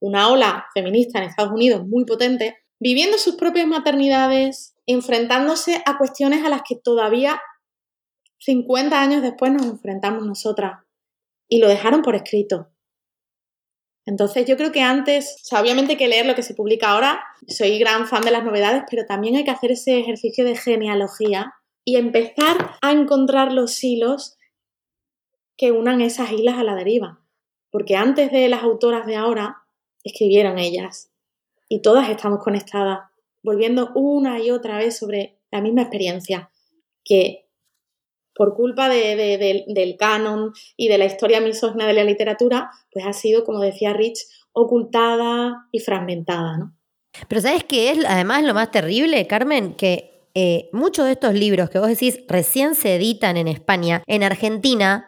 una 0.00 0.28
ola 0.28 0.66
feminista 0.74 1.18
en 1.18 1.24
Estados 1.24 1.52
Unidos 1.52 1.86
muy 1.86 2.04
potente, 2.04 2.58
viviendo 2.78 3.18
sus 3.18 3.36
propias 3.36 3.66
maternidades, 3.66 4.74
enfrentándose 4.86 5.82
a 5.84 5.98
cuestiones 5.98 6.44
a 6.44 6.48
las 6.48 6.62
que 6.66 6.76
todavía 6.76 7.40
50 8.38 9.00
años 9.00 9.22
después 9.22 9.52
nos 9.52 9.66
enfrentamos 9.66 10.24
nosotras 10.24 10.84
y 11.48 11.58
lo 11.58 11.68
dejaron 11.68 12.02
por 12.02 12.14
escrito. 12.14 12.70
Entonces 14.06 14.46
yo 14.46 14.56
creo 14.56 14.72
que 14.72 14.80
antes, 14.80 15.36
o 15.42 15.44
sea, 15.44 15.60
obviamente 15.60 15.92
hay 15.92 15.98
que 15.98 16.08
leer 16.08 16.24
lo 16.24 16.34
que 16.34 16.42
se 16.42 16.54
publica 16.54 16.90
ahora, 16.90 17.22
soy 17.46 17.78
gran 17.78 18.06
fan 18.06 18.22
de 18.22 18.30
las 18.30 18.42
novedades, 18.42 18.84
pero 18.88 19.04
también 19.04 19.36
hay 19.36 19.44
que 19.44 19.50
hacer 19.50 19.72
ese 19.72 19.98
ejercicio 19.98 20.46
de 20.46 20.56
genealogía 20.56 21.52
y 21.84 21.96
empezar 21.96 22.76
a 22.80 22.92
encontrar 22.92 23.52
los 23.52 23.84
hilos 23.84 24.38
que 25.58 25.72
unan 25.72 26.00
esas 26.00 26.32
islas 26.32 26.56
a 26.56 26.62
la 26.62 26.74
deriva. 26.74 27.20
Porque 27.70 27.96
antes 27.96 28.32
de 28.32 28.48
las 28.48 28.62
autoras 28.62 29.04
de 29.04 29.16
ahora, 29.16 29.64
escribieron 30.04 30.58
ellas. 30.58 31.10
Y 31.68 31.82
todas 31.82 32.08
estamos 32.08 32.42
conectadas, 32.42 33.00
volviendo 33.42 33.92
una 33.94 34.40
y 34.40 34.50
otra 34.50 34.78
vez 34.78 34.96
sobre 34.96 35.38
la 35.50 35.60
misma 35.60 35.82
experiencia, 35.82 36.50
que 37.04 37.48
por 38.34 38.54
culpa 38.54 38.88
del 38.88 39.96
canon 39.98 40.52
y 40.76 40.88
de 40.88 40.98
la 40.98 41.06
historia 41.06 41.40
misógina 41.40 41.86
de 41.86 41.92
la 41.92 42.04
literatura, 42.04 42.70
pues 42.92 43.04
ha 43.04 43.12
sido, 43.12 43.44
como 43.44 43.60
decía 43.60 43.92
Rich, 43.92 44.20
ocultada 44.52 45.66
y 45.72 45.80
fragmentada, 45.80 46.56
¿no? 46.56 46.74
Pero 47.26 47.40
¿sabes 47.40 47.64
qué 47.64 47.90
es 47.90 48.04
además 48.06 48.44
lo 48.44 48.54
más 48.54 48.70
terrible, 48.70 49.26
Carmen? 49.26 49.74
Que 49.74 50.28
eh, 50.34 50.68
muchos 50.72 51.06
de 51.06 51.12
estos 51.12 51.34
libros 51.34 51.68
que 51.68 51.80
vos 51.80 51.88
decís 51.88 52.20
recién 52.28 52.76
se 52.76 52.94
editan 52.94 53.36
en 53.36 53.48
España, 53.48 54.04
en 54.06 54.22
Argentina 54.22 55.07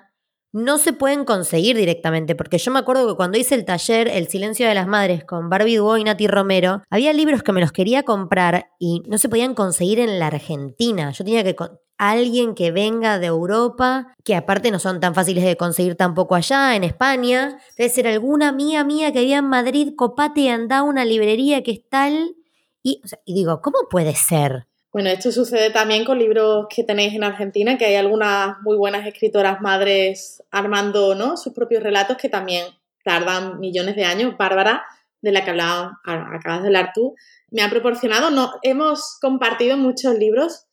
no 0.53 0.79
se 0.79 0.93
pueden 0.93 1.25
conseguir 1.25 1.77
directamente, 1.77 2.35
porque 2.35 2.59
yo 2.59 2.73
me 2.73 2.81
acuerdo 2.81 3.07
que 3.07 3.17
cuando 3.17 3.39
hice 3.39 3.55
el 3.55 3.65
taller 3.65 4.09
El 4.09 4.29
silencio 4.29 4.67
de 4.67 4.75
las 4.75 4.87
madres 4.87 5.25
con 5.25 5.49
Barbie 5.49 5.77
Duo 5.77 5.97
y 5.97 6.05
Nati 6.05 6.27
Romero, 6.27 6.83
había 6.91 7.13
libros 7.13 7.43
que 7.43 7.53
me 7.53 7.61
los 7.61 7.73
quería 7.73 8.03
comprar 8.03 8.71
y 8.79 9.03
no 9.07 9.19
se 9.19 9.29
podían 9.29 9.55
conseguir 9.55 10.01
en 10.01 10.19
la 10.19 10.29
Argentina. 10.29 11.11
Yo 11.13 11.25
tenía 11.25 11.45
que 11.45 11.57
alguien 11.99 12.55
que 12.55 12.73
venga 12.73 13.19
de 13.19 13.27
Europa, 13.27 14.15
que 14.25 14.35
aparte 14.35 14.71
no 14.71 14.79
son 14.79 15.01
tan 15.01 15.15
fáciles 15.15 15.45
de 15.45 15.57
conseguir 15.57 15.97
tampoco 15.97 16.35
allá, 16.35 16.75
en 16.75 16.83
España. 16.83 17.59
Debe 17.77 17.91
ser 17.91 18.09
alguna 18.09 18.53
mía 18.53 18.85
mía 18.85 19.13
que 19.13 19.19
había 19.19 19.39
en 19.39 19.49
Madrid, 19.49 19.93
copate 19.97 20.41
y 20.41 20.49
anda 20.49 20.83
una 20.83 21.05
librería 21.05 21.63
que 21.63 21.73
es 21.73 21.89
tal. 21.89 22.37
Y 22.83 23.03
digo, 23.27 23.61
¿cómo 23.61 23.81
puede 23.91 24.15
ser? 24.15 24.70
Bueno, 24.93 25.11
esto 25.11 25.31
sucede 25.31 25.71
también 25.71 26.05
con 26.05 26.19
libros 26.19 26.67
que 26.75 26.83
tenéis 26.83 27.15
en 27.15 27.23
Argentina, 27.23 27.79
que 27.79 27.85
hay 27.87 27.95
algunas 27.95 28.57
muy 28.63 28.77
buenas 28.77 29.07
escritoras 29.07 29.61
madres 29.61 30.43
armando 30.51 31.15
¿no? 31.15 31.37
sus 31.37 31.53
propios 31.53 31.83
relatos 31.83 32.17
que 32.17 32.29
también 32.29 32.67
tardan 33.05 33.61
millones 33.61 33.95
de 33.95 34.05
años. 34.05 34.37
Bárbara, 34.37 34.85
de 35.23 35.33
la 35.33 35.45
que 35.45 35.51
hablaba, 35.51 36.01
acabas 36.05 36.63
de 36.63 36.69
hablar 36.69 36.91
tú, 36.95 37.15
me 37.51 37.63
ha 37.63 37.71
proporcionado, 37.71 38.31
no, 38.31 38.53
hemos 38.63 39.19
compartido 39.21 39.77
muchos 39.77 40.17
libros 40.19 40.67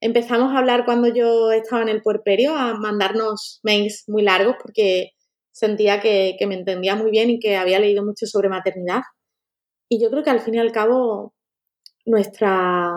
empezamos 0.00 0.54
a 0.54 0.58
hablar 0.58 0.84
cuando 0.84 1.08
yo 1.08 1.50
estaba 1.52 1.82
en 1.82 1.88
el 1.88 2.02
puerperio, 2.02 2.56
a 2.56 2.74
mandarnos 2.74 3.60
mails 3.62 4.04
muy 4.06 4.22
largos 4.22 4.56
porque 4.62 5.12
sentía 5.52 6.00
que, 6.00 6.36
me 6.46 6.54
entendía 6.54 6.94
muy 6.94 7.10
bien 7.10 7.30
y 7.30 7.38
que 7.40 7.56
había 7.56 7.80
leído 7.80 8.04
mucho 8.04 8.26
sobre 8.26 8.48
maternidad. 8.48 9.02
Y 9.88 10.00
yo 10.00 10.10
creo 10.10 10.22
que 10.22 10.30
al 10.30 10.40
fin 10.40 10.54
y 10.54 10.58
al 10.58 10.72
cabo 10.72 11.34
nuestra 12.04 12.92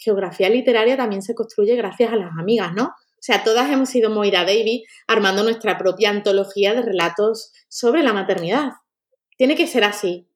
geografía 0.00 0.48
literaria 0.48 0.96
también 0.96 1.22
se 1.22 1.34
construye 1.34 1.76
gracias 1.76 2.12
a 2.12 2.16
las 2.16 2.32
amigas, 2.38 2.72
¿no? 2.74 2.86
O 2.86 3.22
sea, 3.22 3.44
todas 3.44 3.70
hemos 3.70 3.90
sido 3.90 4.08
Moira 4.08 4.40
Davy 4.40 4.84
armando 5.06 5.42
nuestra 5.42 5.76
propia 5.76 6.08
antología 6.08 6.74
de 6.74 6.80
relatos 6.80 7.52
sobre 7.68 8.02
la 8.02 8.14
maternidad. 8.14 8.72
Tiene 9.36 9.56
que 9.56 9.66
ser 9.66 9.84
así, 9.84 10.26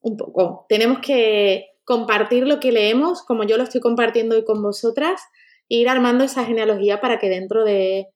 un 0.00 0.16
poco. 0.16 0.66
Tenemos 0.68 0.98
que 0.98 1.66
compartir 1.84 2.46
lo 2.46 2.58
que 2.58 2.72
leemos, 2.72 3.22
como 3.22 3.44
yo 3.44 3.56
lo 3.56 3.62
estoy 3.62 3.80
compartiendo 3.80 4.34
hoy 4.34 4.44
con 4.44 4.60
vosotras, 4.62 5.22
e 5.68 5.76
ir 5.76 5.88
armando 5.88 6.24
esa 6.24 6.44
genealogía 6.44 7.00
para 7.00 7.20
que 7.20 7.28
dentro 7.28 7.64
de, 7.64 8.08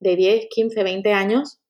de 0.00 0.16
10, 0.16 0.46
15, 0.50 0.82
20 0.84 1.12
años 1.14 1.60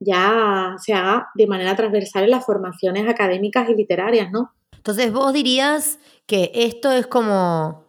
ya 0.00 0.74
se 0.78 0.94
haga 0.94 1.28
de 1.34 1.46
manera 1.46 1.76
transversal 1.76 2.24
en 2.24 2.30
las 2.30 2.46
formaciones 2.46 3.08
académicas 3.08 3.68
y 3.68 3.74
literarias, 3.74 4.30
¿no? 4.30 4.52
Entonces, 4.88 5.12
vos 5.12 5.34
dirías 5.34 5.98
que 6.24 6.50
esto 6.54 6.90
es 6.90 7.06
como 7.06 7.84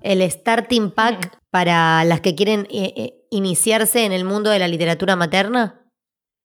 el 0.00 0.22
starting 0.30 0.92
pack 0.92 1.40
para 1.50 2.04
las 2.04 2.20
que 2.20 2.36
quieren 2.36 2.68
eh, 2.70 2.94
eh, 2.96 3.26
iniciarse 3.30 4.04
en 4.04 4.12
el 4.12 4.24
mundo 4.24 4.50
de 4.50 4.60
la 4.60 4.68
literatura 4.68 5.16
materna. 5.16 5.90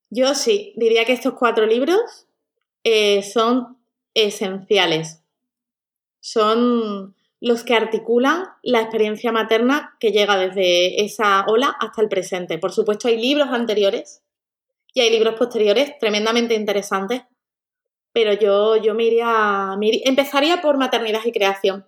Yo 0.09 0.33
sí, 0.33 0.73
diría 0.75 1.05
que 1.05 1.13
estos 1.13 1.35
cuatro 1.35 1.67
libros 1.67 2.25
eh, 2.83 3.21
son 3.21 3.77
esenciales 4.15 5.21
son 6.19 7.15
los 7.39 7.63
que 7.63 7.75
articulan 7.75 8.45
la 8.63 8.81
experiencia 8.81 9.31
materna 9.31 9.97
que 9.99 10.11
llega 10.11 10.35
desde 10.35 11.03
esa 11.03 11.45
ola 11.47 11.75
hasta 11.79 12.01
el 12.01 12.09
presente. 12.09 12.57
Por 12.57 12.71
supuesto, 12.71 13.07
hay 13.07 13.21
libros 13.21 13.49
anteriores 13.49 14.23
y 14.95 15.01
hay 15.01 15.11
libros 15.11 15.35
posteriores 15.35 15.99
tremendamente 15.99 16.55
interesantes, 16.55 17.21
pero 18.13 18.33
yo, 18.33 18.75
yo 18.77 18.93
me, 18.93 19.05
iría, 19.05 19.77
empezaría 20.05 20.61
por 20.61 20.77
maternidad 20.77 21.21
y 21.25 21.31
creación, 21.31 21.85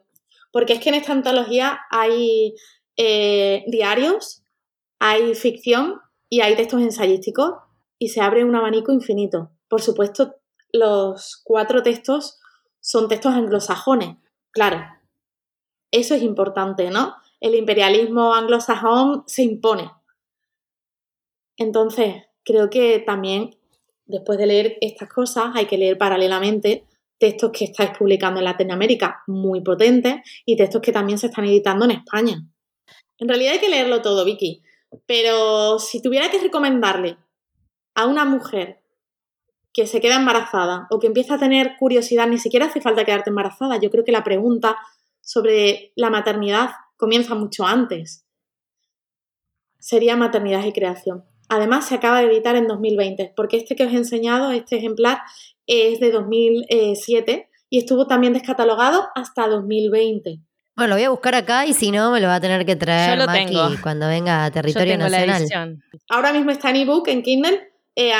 porque 0.51 0.73
es 0.73 0.79
que 0.79 0.89
en 0.89 0.95
esta 0.95 1.11
antología 1.11 1.81
hay 1.89 2.55
eh, 2.97 3.63
diarios, 3.67 4.43
hay 4.99 5.35
ficción 5.35 5.99
y 6.29 6.41
hay 6.41 6.55
textos 6.55 6.81
ensayísticos 6.81 7.53
y 7.99 8.09
se 8.09 8.21
abre 8.21 8.43
un 8.43 8.55
abanico 8.55 8.91
infinito. 8.91 9.51
Por 9.67 9.81
supuesto, 9.81 10.35
los 10.71 11.41
cuatro 11.43 11.83
textos 11.83 12.39
son 12.79 13.07
textos 13.07 13.33
anglosajones, 13.33 14.17
Claro, 14.53 14.85
eso 15.89 16.13
es 16.13 16.21
importante, 16.21 16.91
¿no? 16.91 17.15
El 17.39 17.55
imperialismo 17.55 18.35
anglosajón 18.35 19.23
se 19.25 19.41
impone. 19.41 19.91
Entonces, 21.57 22.23
creo 22.45 22.69
que 22.69 22.99
también, 22.99 23.57
después 24.05 24.37
de 24.37 24.45
leer 24.45 24.77
estas 24.81 25.09
cosas, 25.09 25.51
hay 25.55 25.65
que 25.65 25.77
leer 25.77 25.97
paralelamente 25.97 26.85
textos 27.17 27.51
que 27.51 27.65
estáis 27.65 27.91
publicando 27.97 28.39
en 28.39 28.45
Latinoamérica 28.45 29.23
muy 29.27 29.61
potentes 29.61 30.15
y 30.45 30.57
textos 30.57 30.81
que 30.81 30.91
también 30.91 31.17
se 31.17 31.27
están 31.27 31.45
editando 31.45 31.85
en 31.85 31.91
España. 31.91 32.43
En 33.17 33.27
realidad 33.27 33.53
hay 33.53 33.59
que 33.59 33.69
leerlo 33.69 34.01
todo, 34.01 34.25
Vicky, 34.25 34.61
pero 35.05 35.79
si 35.79 36.01
tuviera 36.01 36.29
que 36.29 36.39
recomendarle 36.39 37.17
a 37.95 38.05
una 38.07 38.25
mujer 38.25 38.81
que 39.71 39.87
se 39.87 40.01
queda 40.01 40.17
embarazada 40.17 40.87
o 40.91 40.99
que 40.99 41.07
empieza 41.07 41.35
a 41.35 41.39
tener 41.39 41.77
curiosidad, 41.79 42.27
ni 42.27 42.37
siquiera 42.37 42.67
hace 42.67 42.81
falta 42.81 43.05
quedarte 43.05 43.29
embarazada. 43.29 43.77
Yo 43.77 43.89
creo 43.89 44.03
que 44.03 44.11
la 44.11 44.23
pregunta 44.23 44.77
sobre 45.21 45.93
la 45.95 46.09
maternidad 46.09 46.69
comienza 46.95 47.33
mucho 47.33 47.65
antes. 47.65 48.25
Sería 49.79 50.15
maternidad 50.15 50.63
y 50.65 50.73
creación. 50.73 51.25
Además, 51.53 51.87
se 51.87 51.95
acaba 51.95 52.21
de 52.21 52.27
editar 52.27 52.55
en 52.55 52.67
2020, 52.67 53.33
porque 53.35 53.57
este 53.57 53.75
que 53.75 53.85
os 53.85 53.93
he 53.93 53.97
enseñado, 53.97 54.51
este 54.51 54.77
ejemplar, 54.77 55.19
es 55.67 55.99
de 55.99 56.11
2007 56.11 57.47
y 57.69 57.77
estuvo 57.77 58.07
también 58.07 58.33
descatalogado 58.33 59.07
hasta 59.15 59.47
2020. 59.47 60.39
Bueno, 60.75 60.89
lo 60.89 60.95
voy 60.95 61.03
a 61.03 61.09
buscar 61.11 61.35
acá 61.35 61.67
y 61.67 61.73
si 61.73 61.91
no, 61.91 62.11
me 62.11 62.19
lo 62.19 62.27
va 62.27 62.35
a 62.35 62.41
tener 62.41 62.65
que 62.65 62.75
traer 62.75 63.19
Yo 63.19 63.25
lo 63.25 63.81
cuando 63.81 64.07
venga 64.07 64.45
a 64.45 64.51
territorio 64.51 64.97
nacional. 64.97 65.77
Ahora 66.09 66.33
mismo 66.33 66.49
está 66.49 66.71
en 66.71 66.77
ebook, 66.77 67.07
en 67.07 67.21
Kindle, 67.21 67.71
eh, 67.95 68.11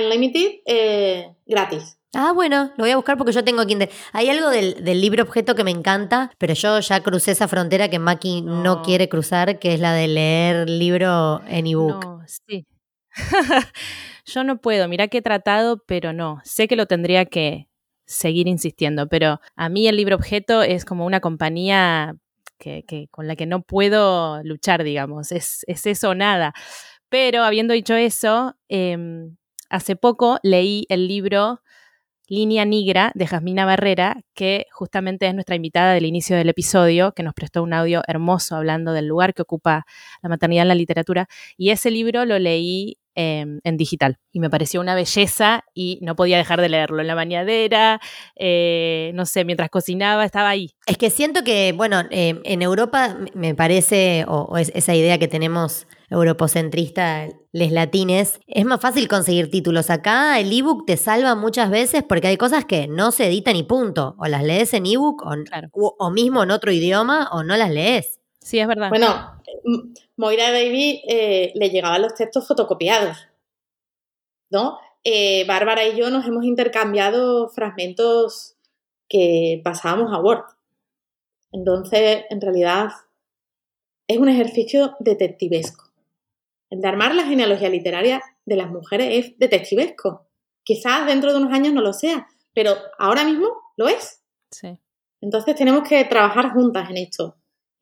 Unlimited 0.00 0.60
eh, 0.64 1.32
gratis. 1.44 1.98
Ah, 2.14 2.32
bueno, 2.32 2.72
lo 2.76 2.84
voy 2.84 2.92
a 2.92 2.96
buscar 2.96 3.18
porque 3.18 3.32
yo 3.32 3.44
tengo 3.44 3.66
Kindle. 3.66 3.90
Hay 4.12 4.30
algo 4.30 4.48
del, 4.48 5.00
libro 5.00 5.24
objeto 5.24 5.54
que 5.54 5.64
me 5.64 5.72
encanta, 5.72 6.30
pero 6.38 6.54
yo 6.54 6.78
ya 6.78 7.02
crucé 7.02 7.32
esa 7.32 7.48
frontera 7.48 7.88
que 7.88 7.98
Maki 7.98 8.42
no, 8.42 8.82
quiere 8.82 9.08
cruzar, 9.08 9.58
que 9.58 9.74
es 9.74 9.80
la 9.80 9.92
de 9.92 10.08
leer 10.08 10.70
libro 10.70 11.42
en 11.48 11.66
ebook. 11.66 12.04
No, 12.04 12.22
sí. 12.26 12.64
yo 14.26 14.44
no 14.44 14.60
puedo, 14.60 14.88
mira 14.88 15.08
que 15.08 15.18
he 15.18 15.22
tratado, 15.22 15.82
pero 15.86 16.12
no. 16.12 16.40
Sé 16.44 16.68
que 16.68 16.76
lo 16.76 16.86
tendría 16.86 17.24
que 17.24 17.68
seguir 18.06 18.46
insistiendo, 18.46 19.08
pero 19.08 19.40
a 19.56 19.68
mí 19.68 19.88
el 19.88 19.96
libro 19.96 20.16
objeto 20.16 20.62
es 20.62 20.84
como 20.84 21.06
una 21.06 21.20
compañía 21.20 22.16
que, 22.58 23.08
con 23.10 23.26
la 23.26 23.36
que 23.36 23.46
no 23.46 23.62
puedo 23.62 24.42
luchar, 24.42 24.84
digamos. 24.84 25.32
Es, 25.32 25.64
es 25.66 25.86
eso 25.86 26.10
o 26.10 26.14
nada. 26.14 26.54
Pero 27.08 27.42
habiendo 27.44 27.74
dicho 27.74 27.94
eso, 27.94 28.56
em, 28.68 29.36
hace 29.70 29.96
poco 29.96 30.38
leí 30.42 30.86
el 30.88 31.08
libro 31.08 31.60
Línea 32.28 32.64
Negra 32.64 33.12
de 33.14 33.26
Jasmina 33.26 33.64
Barrera, 33.64 34.22
que 34.34 34.66
justamente 34.72 35.28
es 35.28 35.34
nuestra 35.34 35.54
invitada 35.54 35.92
del 35.94 36.06
inicio 36.06 36.36
del 36.36 36.48
episodio, 36.48 37.12
que 37.12 37.22
nos 37.22 37.34
prestó 37.34 37.62
un 37.62 37.72
audio 37.72 38.02
hermoso 38.08 38.56
hablando 38.56 38.92
del 38.92 39.06
lugar 39.06 39.32
que 39.34 39.42
ocupa 39.42 39.86
la 40.22 40.28
maternidad 40.28 40.62
en 40.62 40.68
la 40.68 40.74
literatura. 40.74 41.28
Y 41.56 41.70
ese 41.70 41.90
libro 41.90 42.24
lo 42.24 42.38
leí 42.38 42.98
em, 43.16 43.60
en 43.64 43.76
digital 43.76 44.18
y 44.32 44.40
me 44.40 44.50
pareció 44.50 44.80
una 44.80 44.94
belleza 44.94 45.64
y 45.74 45.98
no 46.02 46.14
podía 46.14 46.36
dejar 46.36 46.60
de 46.60 46.68
leerlo 46.68 47.00
en 47.00 47.06
la 47.06 47.14
bañadera, 47.14 48.00
eh, 48.36 49.10
no 49.14 49.26
sé, 49.26 49.44
mientras 49.44 49.70
cocinaba, 49.70 50.24
estaba 50.24 50.50
ahí. 50.50 50.74
Es 50.86 50.98
que 50.98 51.10
siento 51.10 51.42
que, 51.42 51.72
bueno, 51.72 52.02
em, 52.10 52.40
en 52.44 52.62
Europa 52.62 53.16
me 53.34 53.54
parece, 53.54 54.24
o, 54.28 54.56
es 54.58 54.70
esa 54.74 54.94
idea 54.94 55.18
que 55.18 55.26
tenemos 55.28 55.86
europocentrista, 56.10 57.28
les 57.52 57.72
latines, 57.72 58.40
es 58.46 58.64
más 58.64 58.80
fácil 58.80 59.08
conseguir 59.08 59.50
títulos. 59.50 59.90
Acá 59.90 60.38
el 60.38 60.52
ebook 60.52 60.84
te 60.86 60.96
salva 60.96 61.34
muchas 61.34 61.70
veces 61.70 62.04
porque 62.06 62.28
hay 62.28 62.36
cosas 62.36 62.64
que 62.64 62.86
no 62.86 63.10
se 63.10 63.26
editan 63.26 63.56
y 63.56 63.62
punto. 63.62 64.14
O 64.18 64.26
las 64.26 64.44
lees 64.44 64.72
en 64.74 64.86
ebook 64.86 65.24
o, 65.24 65.96
o, 65.98 66.10
mismo 66.10 66.42
en 66.42 66.50
otro 66.50 66.70
idioma 66.70 67.28
o 67.32 67.42
no 67.42 67.56
las 67.56 67.70
lees. 67.70 68.20
Sí, 68.40 68.60
es 68.60 68.68
verdad. 68.68 68.90
Bueno, 68.90 69.32
Moira 70.16 70.50
Baby 70.50 71.02
eh, 71.08 71.52
le 71.54 71.70
llegaban 71.70 72.02
los 72.02 72.14
textos 72.14 72.46
fotocopiados, 72.46 73.28
¿no? 74.50 74.78
eh, 75.08 75.44
Bárbara 75.46 75.86
y 75.86 75.96
yo 75.96 76.10
nos 76.10 76.26
hemos 76.26 76.44
intercambiado 76.44 77.48
fragmentos 77.50 78.56
que 79.08 79.60
pasábamos 79.62 80.12
a 80.12 80.18
Word. 80.18 80.42
Entonces, 81.52 82.24
en 82.28 82.40
realidad, 82.40 82.88
es 84.08 84.18
un 84.18 84.28
ejercicio 84.28 84.96
detectivesco. 84.98 85.92
El 86.70 86.80
de 86.80 86.88
armar 86.88 87.14
la 87.14 87.22
genealogía 87.22 87.68
literaria 87.68 88.20
de 88.44 88.56
las 88.56 88.68
mujeres 88.68 89.08
es 89.12 89.38
detectivesco. 89.38 90.26
Quizás 90.64 91.06
dentro 91.06 91.30
de 91.30 91.38
unos 91.38 91.52
años 91.52 91.72
no 91.72 91.82
lo 91.82 91.92
sea, 91.92 92.26
pero 92.52 92.74
ahora 92.98 93.22
mismo 93.22 93.46
lo 93.76 93.86
es. 93.86 94.24
Sí. 94.50 94.76
Entonces 95.20 95.54
tenemos 95.54 95.88
que 95.88 96.04
trabajar 96.06 96.50
juntas 96.50 96.90
en 96.90 96.96
esto 96.96 97.36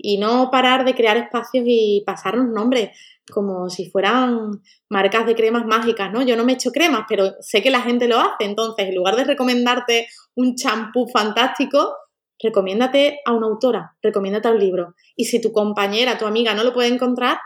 y 0.04 0.18
no 0.18 0.50
parar 0.50 0.84
de 0.84 0.94
crear 0.94 1.16
espacios 1.16 1.64
y 1.66 2.02
pasarnos 2.06 2.48
nombres 2.48 2.90
como 3.32 3.70
si 3.70 3.88
fueran 3.88 4.60
marcas 4.90 5.24
de 5.24 5.34
cremas 5.34 5.64
mágicas, 5.64 6.12
¿no? 6.12 6.20
Yo 6.20 6.36
no 6.36 6.44
me 6.44 6.52
echo 6.52 6.72
cremas, 6.72 7.06
pero 7.08 7.32
sé 7.40 7.62
que 7.62 7.70
la 7.70 7.80
gente 7.80 8.06
lo 8.06 8.20
hace, 8.20 8.44
entonces 8.44 8.86
en 8.86 8.94
lugar 8.94 9.16
de 9.16 9.24
recomendarte 9.24 10.06
un 10.34 10.56
champú 10.56 11.08
fantástico, 11.08 11.94
recomiéndate 12.38 13.20
a 13.24 13.32
una 13.32 13.46
autora, 13.46 13.96
recomiéndate 14.02 14.48
a 14.48 14.50
un 14.50 14.58
libro. 14.58 14.94
Y 15.16 15.24
si 15.24 15.40
tu 15.40 15.52
compañera, 15.52 16.18
tu 16.18 16.26
amiga 16.26 16.52
no 16.52 16.64
lo 16.64 16.74
puede 16.74 16.88
encontrar, 16.88 17.38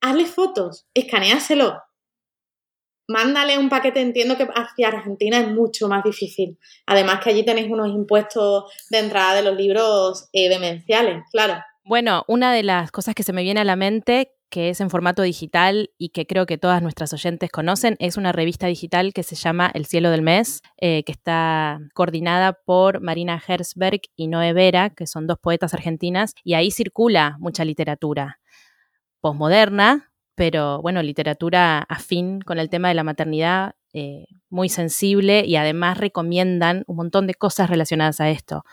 hazle 0.00 0.26
fotos, 0.26 0.88
escaneáselo. 0.94 1.78
Mándale 3.06 3.58
un 3.58 3.68
paquete, 3.68 4.00
entiendo 4.00 4.36
que 4.36 4.48
hacia 4.52 4.88
Argentina 4.88 5.38
es 5.38 5.48
mucho 5.48 5.86
más 5.86 6.02
difícil. 6.02 6.58
Además 6.86 7.20
que 7.22 7.30
allí 7.30 7.44
tenéis 7.44 7.70
unos 7.70 7.90
impuestos 7.90 8.72
de 8.90 8.98
entrada 8.98 9.34
de 9.34 9.42
los 9.42 9.56
libros 9.56 10.28
eh, 10.32 10.48
demenciales, 10.48 11.22
claro. 11.30 11.62
Bueno, 11.84 12.24
una 12.28 12.52
de 12.52 12.62
las 12.62 12.92
cosas 12.92 13.14
que 13.16 13.24
se 13.24 13.32
me 13.32 13.42
viene 13.42 13.60
a 13.60 13.64
la 13.64 13.74
mente, 13.74 14.32
que 14.50 14.70
es 14.70 14.80
en 14.80 14.88
formato 14.88 15.22
digital 15.22 15.90
y 15.98 16.10
que 16.10 16.28
creo 16.28 16.46
que 16.46 16.56
todas 16.56 16.80
nuestras 16.80 17.12
oyentes 17.12 17.50
conocen, 17.50 17.96
es 17.98 18.16
una 18.16 18.30
revista 18.30 18.68
digital 18.68 19.12
que 19.12 19.24
se 19.24 19.34
llama 19.34 19.68
El 19.74 19.86
Cielo 19.86 20.10
del 20.10 20.22
Mes, 20.22 20.62
eh, 20.76 21.02
que 21.02 21.10
está 21.10 21.80
coordinada 21.92 22.52
por 22.52 23.00
Marina 23.00 23.42
Herzberg 23.44 24.02
y 24.14 24.28
Noé 24.28 24.52
Vera, 24.52 24.90
que 24.90 25.08
son 25.08 25.26
dos 25.26 25.38
poetas 25.40 25.74
argentinas, 25.74 26.34
y 26.44 26.54
ahí 26.54 26.70
circula 26.70 27.36
mucha 27.40 27.64
literatura 27.64 28.38
posmoderna, 29.20 30.12
pero 30.36 30.80
bueno, 30.82 31.02
literatura 31.02 31.80
afín 31.88 32.42
con 32.42 32.60
el 32.60 32.70
tema 32.70 32.88
de 32.88 32.94
la 32.94 33.04
maternidad, 33.04 33.74
eh, 33.92 34.26
muy 34.50 34.68
sensible 34.68 35.44
y 35.44 35.56
además 35.56 35.98
recomiendan 35.98 36.84
un 36.86 36.96
montón 36.96 37.26
de 37.26 37.34
cosas 37.34 37.68
relacionadas 37.68 38.20
a 38.20 38.30
esto 38.30 38.64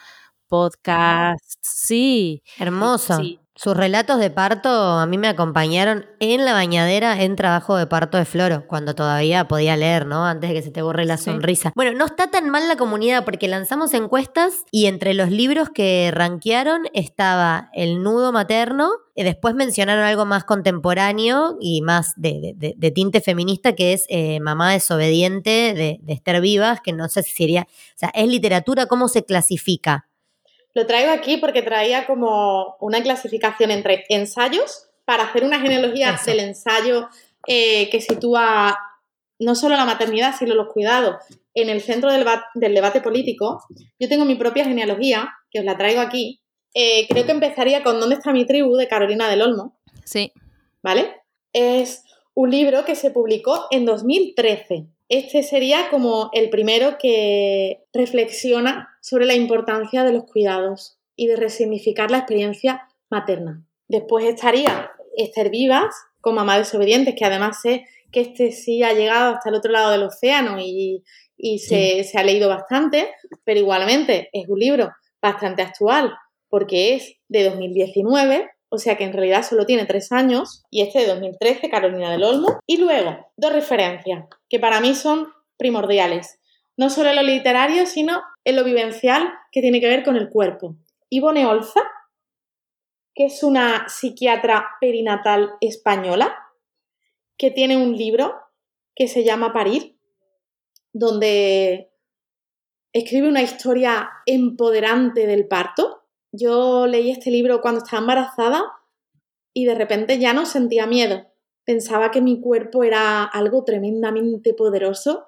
podcasts, 0.49 1.57
sí. 1.61 2.43
Hermoso. 2.57 3.17
Sí. 3.17 3.39
Sus 3.55 3.75
relatos 3.75 4.19
de 4.19 4.29
parto 4.29 4.69
a 4.69 5.05
mí 5.05 5.17
me 5.17 5.27
acompañaron 5.27 6.05
en 6.21 6.45
la 6.45 6.53
bañadera 6.53 7.21
en 7.21 7.35
trabajo 7.35 7.75
de 7.75 7.87
parto 7.87 8.17
de 8.17 8.23
Floro, 8.23 8.65
cuando 8.67 8.95
todavía 8.95 9.49
podía 9.49 9.75
leer, 9.75 10.05
¿no? 10.05 10.25
Antes 10.25 10.49
de 10.51 10.55
que 10.55 10.61
se 10.61 10.71
te 10.71 10.81
borre 10.81 11.03
la 11.03 11.17
Sí. 11.17 11.25
sonrisa. 11.25 11.73
Bueno, 11.75 11.91
no 11.97 12.05
está 12.05 12.31
tan 12.31 12.49
mal 12.49 12.69
la 12.69 12.77
comunidad 12.77 13.25
porque 13.25 13.49
lanzamos 13.49 13.93
encuestas 13.93 14.63
y 14.71 14.85
entre 14.85 15.13
los 15.13 15.29
libros 15.29 15.69
que 15.71 16.09
rankearon 16.13 16.83
estaba 16.93 17.69
El 17.73 18.01
nudo 18.01 18.31
materno, 18.31 18.91
y 19.13 19.23
después 19.23 19.53
mencionaron 19.55 20.05
algo 20.05 20.25
más 20.25 20.45
contemporáneo 20.45 21.57
y 21.59 21.81
más 21.81 22.13
de, 22.15 22.39
de- 22.39 22.53
de- 22.55 22.75
de 22.77 22.91
tinte 22.91 23.19
feminista 23.19 23.73
que 23.75 23.91
es 23.91 24.05
eh, 24.07 24.39
Mamá 24.39 24.71
desobediente 24.71 25.73
de, 25.73 25.99
de 26.01 26.13
Esther 26.13 26.39
Vivas, 26.39 26.79
que 26.79 26.93
no 26.93 27.09
sé 27.09 27.23
si 27.23 27.33
sería, 27.33 27.63
o 27.63 27.97
sea, 27.97 28.09
es 28.15 28.29
literatura, 28.29 28.85
¿cómo 28.85 29.09
se 29.09 29.25
clasifica? 29.25 30.05
Lo 30.79 30.85
traigo 30.85 31.11
aquí 31.11 31.35
porque 31.35 31.61
traía 31.61 32.07
como 32.07 32.77
una 32.79 33.03
clasificación 33.03 33.69
entre 33.69 34.05
ensayos 34.07 34.87
para 35.03 35.23
hacer 35.25 35.43
una 35.43 35.59
genealogía 35.59 36.11
Eso. 36.11 36.31
del 36.31 36.39
ensayo 36.39 37.09
eh, 37.47 37.89
que 37.89 37.99
sitúa 37.99 38.79
no 39.39 39.55
solo 39.55 39.75
la 39.75 39.83
maternidad, 39.83 40.33
sino 40.39 40.55
los 40.55 40.71
cuidados 40.71 41.17
en 41.53 41.67
el 41.67 41.81
centro 41.81 42.13
del 42.13 42.73
debate 42.73 43.01
político. 43.01 43.61
Yo 43.99 44.07
tengo 44.07 44.23
mi 44.23 44.35
propia 44.35 44.63
genealogía, 44.63 45.29
que 45.51 45.59
os 45.59 45.65
la 45.65 45.75
traigo 45.75 45.99
aquí. 45.99 46.39
Eh, 46.73 47.07
creo 47.09 47.25
que 47.25 47.33
empezaría 47.33 47.83
con 47.83 47.99
¿Dónde 47.99 48.15
está 48.15 48.31
mi 48.31 48.45
tribu? 48.45 48.77
de 48.77 48.87
Carolina 48.87 49.27
del 49.27 49.41
Olmo. 49.41 49.77
Sí, 50.05 50.31
¿vale? 50.81 51.13
Es 51.51 52.05
un 52.35 52.51
libro 52.51 52.85
que 52.85 52.95
se 52.95 53.11
publicó 53.11 53.67
en 53.69 53.83
2013. 53.83 54.85
Este 55.09 55.41
sería 55.41 55.89
como 55.89 56.29
el 56.33 56.51
primero 56.51 56.97
que 56.99 57.83
reflexiona 57.93 58.95
sobre 59.01 59.25
la 59.25 59.33
importancia 59.33 60.03
de 60.03 60.13
los 60.13 60.25
cuidados 60.25 60.99
y 61.15 61.25
de 61.25 61.35
resignificar 61.35 62.11
la 62.11 62.19
experiencia 62.19 62.87
materna. 63.09 63.65
Después 63.87 64.25
estaría 64.25 64.91
Esther 65.17 65.49
Vivas, 65.49 65.95
con 66.21 66.35
Mamá 66.35 66.59
Desobedientes, 66.59 67.15
que 67.17 67.25
además 67.25 67.59
sé 67.61 67.85
que 68.11 68.21
este 68.21 68.51
sí 68.51 68.83
ha 68.83 68.93
llegado 68.93 69.33
hasta 69.33 69.49
el 69.49 69.55
otro 69.55 69.71
lado 69.71 69.89
del 69.89 70.03
océano 70.03 70.59
y, 70.59 71.03
y 71.37 71.59
se, 71.59 72.03
se 72.03 72.17
ha 72.19 72.23
leído 72.23 72.47
bastante, 72.47 73.09
pero 73.43 73.59
igualmente 73.59 74.29
es 74.31 74.47
un 74.47 74.59
libro 74.59 74.91
bastante 75.21 75.63
actual 75.63 76.13
porque 76.49 76.95
es 76.95 77.15
de 77.27 77.45
2019 77.45 78.49
o 78.69 78.77
sea 78.77 78.97
que 78.97 79.03
en 79.03 79.13
realidad 79.13 79.43
solo 79.43 79.65
tiene 79.65 79.85
tres 79.85 80.11
años, 80.11 80.63
y 80.69 80.81
este 80.81 80.99
de 80.99 81.07
2013, 81.07 81.69
Carolina 81.69 82.11
del 82.11 82.23
Olmo. 82.23 82.59
Y 82.65 82.77
luego, 82.77 83.31
dos 83.35 83.53
referencias 83.53 84.25
que 84.47 84.59
para 84.59 84.79
mí 84.79 84.95
son 84.95 85.27
primordiales, 85.57 86.39
no 86.77 86.89
solo 86.89 87.09
en 87.09 87.17
lo 87.17 87.23
literario, 87.23 87.85
sino 87.85 88.21
en 88.45 88.55
lo 88.55 88.63
vivencial 88.63 89.33
que 89.51 89.61
tiene 89.61 89.81
que 89.81 89.87
ver 89.87 90.03
con 90.03 90.15
el 90.15 90.29
cuerpo. 90.29 90.75
Ivone 91.09 91.45
Olza, 91.45 91.81
que 93.13 93.25
es 93.25 93.43
una 93.43 93.89
psiquiatra 93.89 94.65
perinatal 94.79 95.51
española, 95.59 96.37
que 97.37 97.51
tiene 97.51 97.75
un 97.75 97.97
libro 97.97 98.35
que 98.95 99.07
se 99.07 99.23
llama 99.23 99.51
Parir, 99.51 99.97
donde 100.93 101.91
escribe 102.93 103.27
una 103.27 103.41
historia 103.41 104.09
empoderante 104.25 105.27
del 105.27 105.47
parto. 105.47 105.98
Yo 106.31 106.87
leí 106.87 107.11
este 107.11 107.31
libro 107.31 107.61
cuando 107.61 107.83
estaba 107.83 108.01
embarazada 108.01 108.63
y 109.53 109.65
de 109.65 109.75
repente 109.75 110.19
ya 110.19 110.33
no 110.33 110.45
sentía 110.45 110.85
miedo. 110.85 111.25
Pensaba 111.65 112.11
que 112.11 112.21
mi 112.21 112.39
cuerpo 112.39 112.83
era 112.83 113.23
algo 113.23 113.63
tremendamente 113.63 114.53
poderoso 114.53 115.27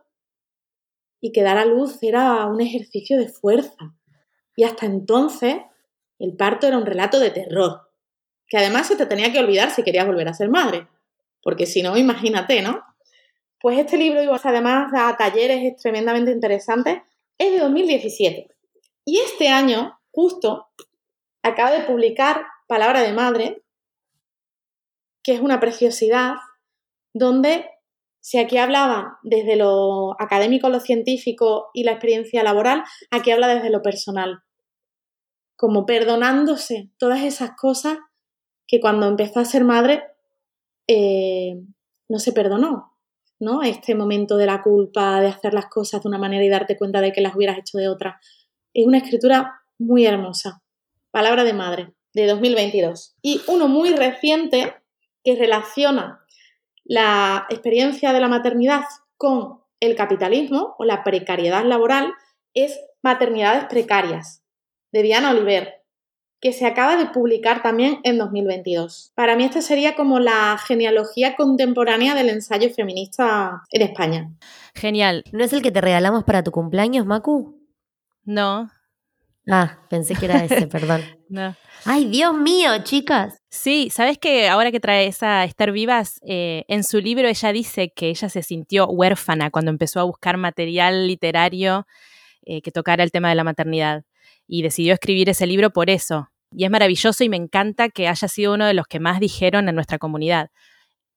y 1.19 1.31
que 1.31 1.43
dar 1.43 1.57
a 1.57 1.65
luz 1.65 2.01
era 2.01 2.45
un 2.47 2.61
ejercicio 2.61 3.17
de 3.17 3.29
fuerza. 3.29 3.95
Y 4.55 4.63
hasta 4.63 4.85
entonces 4.85 5.57
el 6.19 6.35
parto 6.35 6.67
era 6.67 6.77
un 6.77 6.85
relato 6.85 7.19
de 7.19 7.31
terror, 7.31 7.89
que 8.47 8.57
además 8.57 8.87
se 8.87 8.95
te 8.95 9.07
tenía 9.07 9.31
que 9.31 9.39
olvidar 9.39 9.71
si 9.71 9.83
querías 9.83 10.05
volver 10.05 10.27
a 10.27 10.33
ser 10.33 10.49
madre, 10.49 10.87
porque 11.41 11.65
si 11.65 11.81
no, 11.81 11.97
imagínate, 11.97 12.61
¿no? 12.61 12.83
Pues 13.59 13.79
este 13.79 13.97
libro, 13.97 14.21
además 14.43 14.91
da 14.91 15.15
talleres 15.17 15.75
tremendamente 15.77 16.31
interesantes, 16.31 16.99
es 17.37 17.51
de 17.53 17.59
2017. 17.59 18.55
Y 19.05 19.19
este 19.19 19.47
año, 19.47 19.99
justo, 20.11 20.67
acaba 21.43 21.71
de 21.71 21.83
publicar 21.83 22.45
Palabra 22.67 23.01
de 23.01 23.13
Madre, 23.13 23.63
que 25.23 25.33
es 25.33 25.41
una 25.41 25.59
preciosidad, 25.59 26.35
donde 27.13 27.69
si 28.21 28.37
aquí 28.37 28.57
hablaba 28.57 29.19
desde 29.23 29.55
lo 29.55 30.15
académico, 30.21 30.69
lo 30.69 30.79
científico 30.79 31.69
y 31.73 31.83
la 31.83 31.91
experiencia 31.91 32.43
laboral, 32.43 32.83
aquí 33.09 33.31
habla 33.31 33.47
desde 33.47 33.71
lo 33.71 33.81
personal, 33.81 34.43
como 35.55 35.85
perdonándose 35.85 36.89
todas 36.97 37.23
esas 37.23 37.51
cosas 37.57 37.97
que 38.67 38.79
cuando 38.79 39.07
empezó 39.07 39.39
a 39.39 39.45
ser 39.45 39.63
madre 39.65 40.03
eh, 40.87 41.61
no 42.07 42.19
se 42.19 42.31
perdonó, 42.31 42.95
¿no? 43.39 43.63
Este 43.63 43.95
momento 43.95 44.37
de 44.37 44.45
la 44.45 44.61
culpa, 44.61 45.19
de 45.19 45.27
hacer 45.27 45.53
las 45.53 45.65
cosas 45.65 46.03
de 46.03 46.09
una 46.09 46.19
manera 46.19 46.45
y 46.45 46.49
darte 46.49 46.77
cuenta 46.77 47.01
de 47.01 47.11
que 47.11 47.21
las 47.21 47.35
hubieras 47.35 47.57
hecho 47.57 47.77
de 47.79 47.89
otra. 47.89 48.19
Es 48.73 48.85
una 48.85 48.99
escritura 48.99 49.61
muy 49.79 50.05
hermosa. 50.05 50.60
Palabra 51.11 51.43
de 51.43 51.53
madre, 51.53 51.93
de 52.13 52.27
2022. 52.27 53.15
Y 53.21 53.41
uno 53.47 53.67
muy 53.67 53.91
reciente 53.91 54.73
que 55.23 55.35
relaciona 55.35 56.25
la 56.83 57.45
experiencia 57.49 58.13
de 58.13 58.19
la 58.19 58.27
maternidad 58.27 58.83
con 59.17 59.59
el 59.79 59.95
capitalismo 59.95 60.75
o 60.77 60.85
la 60.85 61.03
precariedad 61.03 61.65
laboral 61.65 62.13
es 62.53 62.79
Maternidades 63.01 63.65
Precarias, 63.65 64.43
de 64.91 65.03
Diana 65.03 65.31
Oliver, 65.31 65.83
que 66.39 66.53
se 66.53 66.65
acaba 66.65 66.97
de 66.97 67.07
publicar 67.07 67.61
también 67.61 67.99
en 68.03 68.17
2022. 68.17 69.11
Para 69.15 69.35
mí 69.35 69.43
esta 69.43 69.61
sería 69.61 69.95
como 69.95 70.19
la 70.19 70.57
genealogía 70.57 71.35
contemporánea 71.35 72.15
del 72.15 72.29
ensayo 72.29 72.69
feminista 72.71 73.63
en 73.69 73.81
España. 73.83 74.31
Genial. 74.73 75.23
¿No 75.31 75.43
es 75.43 75.53
el 75.53 75.61
que 75.61 75.71
te 75.71 75.81
regalamos 75.81 76.23
para 76.23 76.43
tu 76.43 76.51
cumpleaños, 76.51 77.05
Macu? 77.05 77.59
No, 78.23 78.69
Ah, 79.53 79.79
pensé 79.89 80.15
que 80.15 80.25
era 80.25 80.43
ese, 80.45 80.67
perdón. 80.67 81.01
no. 81.29 81.55
Ay, 81.83 82.05
Dios 82.05 82.33
mío, 82.33 82.71
chicas. 82.83 83.37
Sí, 83.49 83.89
¿sabes 83.91 84.17
que 84.17 84.47
ahora 84.47 84.71
que 84.71 84.79
trae 84.79 85.07
esa 85.07 85.43
Esther 85.43 85.73
Vivas, 85.73 86.21
eh, 86.25 86.63
en 86.69 86.85
su 86.85 87.01
libro 87.01 87.27
ella 87.27 87.51
dice 87.51 87.91
que 87.93 88.09
ella 88.09 88.29
se 88.29 88.43
sintió 88.43 88.87
huérfana 88.87 89.51
cuando 89.51 89.71
empezó 89.71 89.99
a 89.99 90.03
buscar 90.03 90.37
material 90.37 91.07
literario 91.07 91.85
eh, 92.45 92.61
que 92.61 92.71
tocara 92.71 93.03
el 93.03 93.11
tema 93.11 93.27
de 93.27 93.35
la 93.35 93.43
maternidad 93.43 94.03
y 94.47 94.61
decidió 94.61 94.93
escribir 94.93 95.29
ese 95.29 95.47
libro 95.47 95.71
por 95.71 95.89
eso. 95.89 96.29
Y 96.53 96.63
es 96.63 96.71
maravilloso 96.71 97.23
y 97.23 97.29
me 97.29 97.37
encanta 97.37 97.89
que 97.89 98.07
haya 98.07 98.27
sido 98.29 98.53
uno 98.53 98.65
de 98.65 98.73
los 98.73 98.87
que 98.87 99.01
más 99.01 99.19
dijeron 99.19 99.67
en 99.67 99.75
nuestra 99.75 99.97
comunidad. 99.97 100.49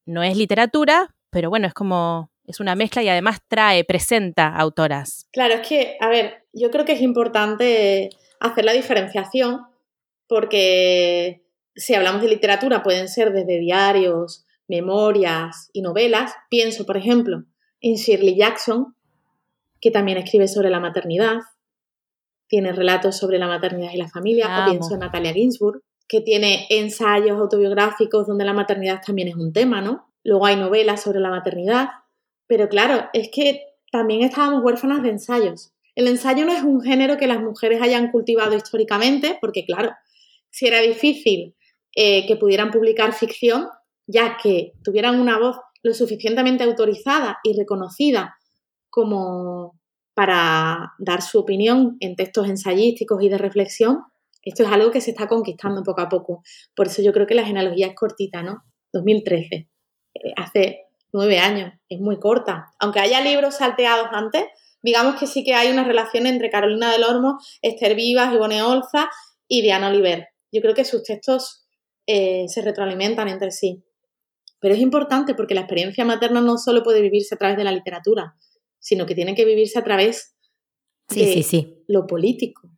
No 0.06 0.24
es 0.24 0.36
literatura, 0.36 1.14
pero 1.30 1.50
bueno, 1.50 1.68
es 1.68 1.74
como 1.74 2.30
Es 2.46 2.60
una 2.60 2.74
mezcla 2.74 3.02
y 3.02 3.08
además 3.08 3.38
trae, 3.48 3.84
presenta 3.84 4.48
autoras. 4.48 5.26
Claro, 5.32 5.54
es 5.54 5.68
que, 5.68 5.96
a 6.00 6.08
ver, 6.08 6.44
yo 6.52 6.70
creo 6.70 6.84
que 6.84 6.92
es 6.92 7.00
importante 7.00 8.10
hacer 8.48 8.64
la 8.64 8.72
diferenciación 8.72 9.62
porque 10.28 11.44
si 11.76 11.94
hablamos 11.94 12.22
de 12.22 12.28
literatura 12.28 12.82
pueden 12.82 13.08
ser 13.08 13.32
desde 13.32 13.58
diarios, 13.58 14.44
memorias 14.68 15.70
y 15.72 15.82
novelas. 15.82 16.34
Pienso, 16.48 16.86
por 16.86 16.96
ejemplo, 16.96 17.44
en 17.80 17.94
Shirley 17.94 18.36
Jackson, 18.36 18.94
que 19.80 19.90
también 19.90 20.18
escribe 20.18 20.48
sobre 20.48 20.70
la 20.70 20.80
maternidad, 20.80 21.40
tiene 22.48 22.72
relatos 22.72 23.16
sobre 23.16 23.38
la 23.38 23.48
maternidad 23.48 23.92
y 23.92 23.98
la 23.98 24.08
familia, 24.08 24.66
o 24.66 24.70
pienso 24.70 24.94
en 24.94 25.00
Natalia 25.00 25.32
Ginsburg, 25.32 25.82
que 26.08 26.20
tiene 26.20 26.66
ensayos 26.70 27.38
autobiográficos 27.38 28.26
donde 28.26 28.44
la 28.44 28.52
maternidad 28.52 29.00
también 29.04 29.28
es 29.28 29.36
un 29.36 29.52
tema, 29.52 29.80
¿no? 29.80 30.10
Luego 30.22 30.46
hay 30.46 30.56
novelas 30.56 31.02
sobre 31.02 31.20
la 31.20 31.30
maternidad, 31.30 31.88
pero 32.46 32.68
claro, 32.68 33.08
es 33.12 33.28
que 33.30 33.62
también 33.90 34.22
estábamos 34.22 34.62
huérfanas 34.62 35.02
de 35.02 35.10
ensayos. 35.10 35.73
El 35.94 36.08
ensayo 36.08 36.44
no 36.44 36.52
es 36.52 36.62
un 36.62 36.80
género 36.80 37.16
que 37.16 37.26
las 37.26 37.40
mujeres 37.40 37.80
hayan 37.80 38.10
cultivado 38.10 38.56
históricamente, 38.56 39.38
porque 39.40 39.64
claro, 39.64 39.92
si 40.50 40.66
era 40.66 40.80
difícil 40.80 41.54
eh, 41.94 42.26
que 42.26 42.36
pudieran 42.36 42.70
publicar 42.70 43.12
ficción, 43.12 43.68
ya 44.06 44.36
que 44.42 44.72
tuvieran 44.82 45.20
una 45.20 45.38
voz 45.38 45.56
lo 45.82 45.94
suficientemente 45.94 46.64
autorizada 46.64 47.38
y 47.44 47.56
reconocida 47.56 48.36
como 48.90 49.78
para 50.14 50.92
dar 50.98 51.22
su 51.22 51.38
opinión 51.38 51.96
en 52.00 52.16
textos 52.16 52.48
ensayísticos 52.48 53.22
y 53.22 53.28
de 53.28 53.38
reflexión, 53.38 54.04
esto 54.42 54.62
es 54.62 54.68
algo 54.70 54.90
que 54.90 55.00
se 55.00 55.10
está 55.10 55.26
conquistando 55.26 55.82
poco 55.82 56.00
a 56.00 56.08
poco. 56.08 56.42
Por 56.74 56.86
eso 56.86 57.02
yo 57.02 57.12
creo 57.12 57.26
que 57.26 57.34
la 57.34 57.44
genealogía 57.44 57.88
es 57.88 57.94
cortita, 57.94 58.42
¿no? 58.42 58.62
2013, 58.92 59.54
eh, 59.56 59.68
hace 60.36 60.82
nueve 61.12 61.38
años, 61.38 61.72
es 61.88 62.00
muy 62.00 62.18
corta. 62.18 62.72
Aunque 62.78 63.00
haya 63.00 63.20
libros 63.20 63.56
salteados 63.56 64.08
antes, 64.12 64.44
digamos 64.84 65.18
que 65.18 65.26
sí 65.26 65.42
que 65.44 65.54
hay 65.54 65.72
una 65.72 65.82
relación 65.82 66.26
entre 66.26 66.50
Carolina 66.50 66.92
del 66.92 67.04
Olmo, 67.04 67.38
Esther 67.62 67.96
Vivas, 67.96 68.34
Ivone 68.34 68.62
Olza 68.62 69.08
y 69.48 69.62
Diana 69.62 69.88
Oliver. 69.88 70.28
Yo 70.52 70.60
creo 70.60 70.74
que 70.74 70.84
sus 70.84 71.02
textos 71.02 71.66
eh, 72.06 72.44
se 72.48 72.60
retroalimentan 72.60 73.28
entre 73.28 73.50
sí. 73.50 73.82
Pero 74.60 74.74
es 74.74 74.80
importante 74.80 75.34
porque 75.34 75.54
la 75.54 75.62
experiencia 75.62 76.04
materna 76.04 76.42
no 76.42 76.58
solo 76.58 76.82
puede 76.82 77.00
vivirse 77.00 77.34
a 77.34 77.38
través 77.38 77.56
de 77.56 77.64
la 77.64 77.72
literatura, 77.72 78.36
sino 78.78 79.06
que 79.06 79.14
tiene 79.14 79.34
que 79.34 79.46
vivirse 79.46 79.78
a 79.78 79.84
través 79.84 80.36
de 81.08 81.82
lo 81.88 82.06
político. 82.06 82.68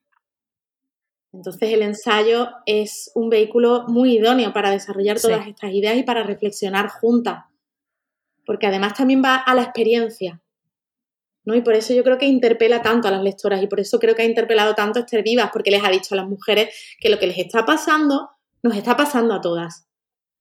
Entonces 1.33 1.73
el 1.73 1.83
ensayo 1.83 2.51
es 2.67 3.11
un 3.17 3.31
vehículo 3.31 3.85
muy 3.89 4.17
idóneo 4.17 4.53
para 4.53 4.71
desarrollar 4.71 5.21
todas 5.21 5.49
estas 5.49 5.73
ideas 5.73 5.97
y 5.97 6.05
para 6.05 6.23
reflexionar 6.23 6.89
juntas, 6.89 7.47
porque 8.47 8.69
además 8.69 8.95
también 8.95 9.23
va 9.25 9.35
a 9.35 9.55
la 9.57 9.63
experiencia. 9.63 10.41
¿No? 11.47 11.55
Y 11.55 11.63
por 11.63 11.75
eso 11.75 11.95
yo 11.95 12.05
creo 12.05 12.19
que 12.19 12.27
interpela 12.27 12.83
tanto 12.83 13.09
a 13.09 13.11
las 13.11 13.23
lectoras 13.23 13.63
y 13.63 13.69
por 13.69 13.81
eso 13.81 13.99
creo 13.99 14.15
que 14.15 14.23
ha 14.23 14.27
interpelado 14.27 14.75
tanto 14.75 14.99
a 14.99 15.03
Esther 15.03 15.23
Vivas, 15.23 15.51
porque 15.53 15.71
les 15.71 15.83
ha 15.83 15.89
dicho 15.89 16.15
a 16.15 16.17
las 16.17 16.27
mujeres 16.27 16.75
que 17.01 17.09
lo 17.09 17.19
que 17.19 17.29
les 17.29 17.39
está 17.39 17.65
pasando 17.65 18.31
nos 18.63 18.77
está 18.77 18.97
pasando 18.97 19.33
a 19.33 19.41
todas. 19.41 19.89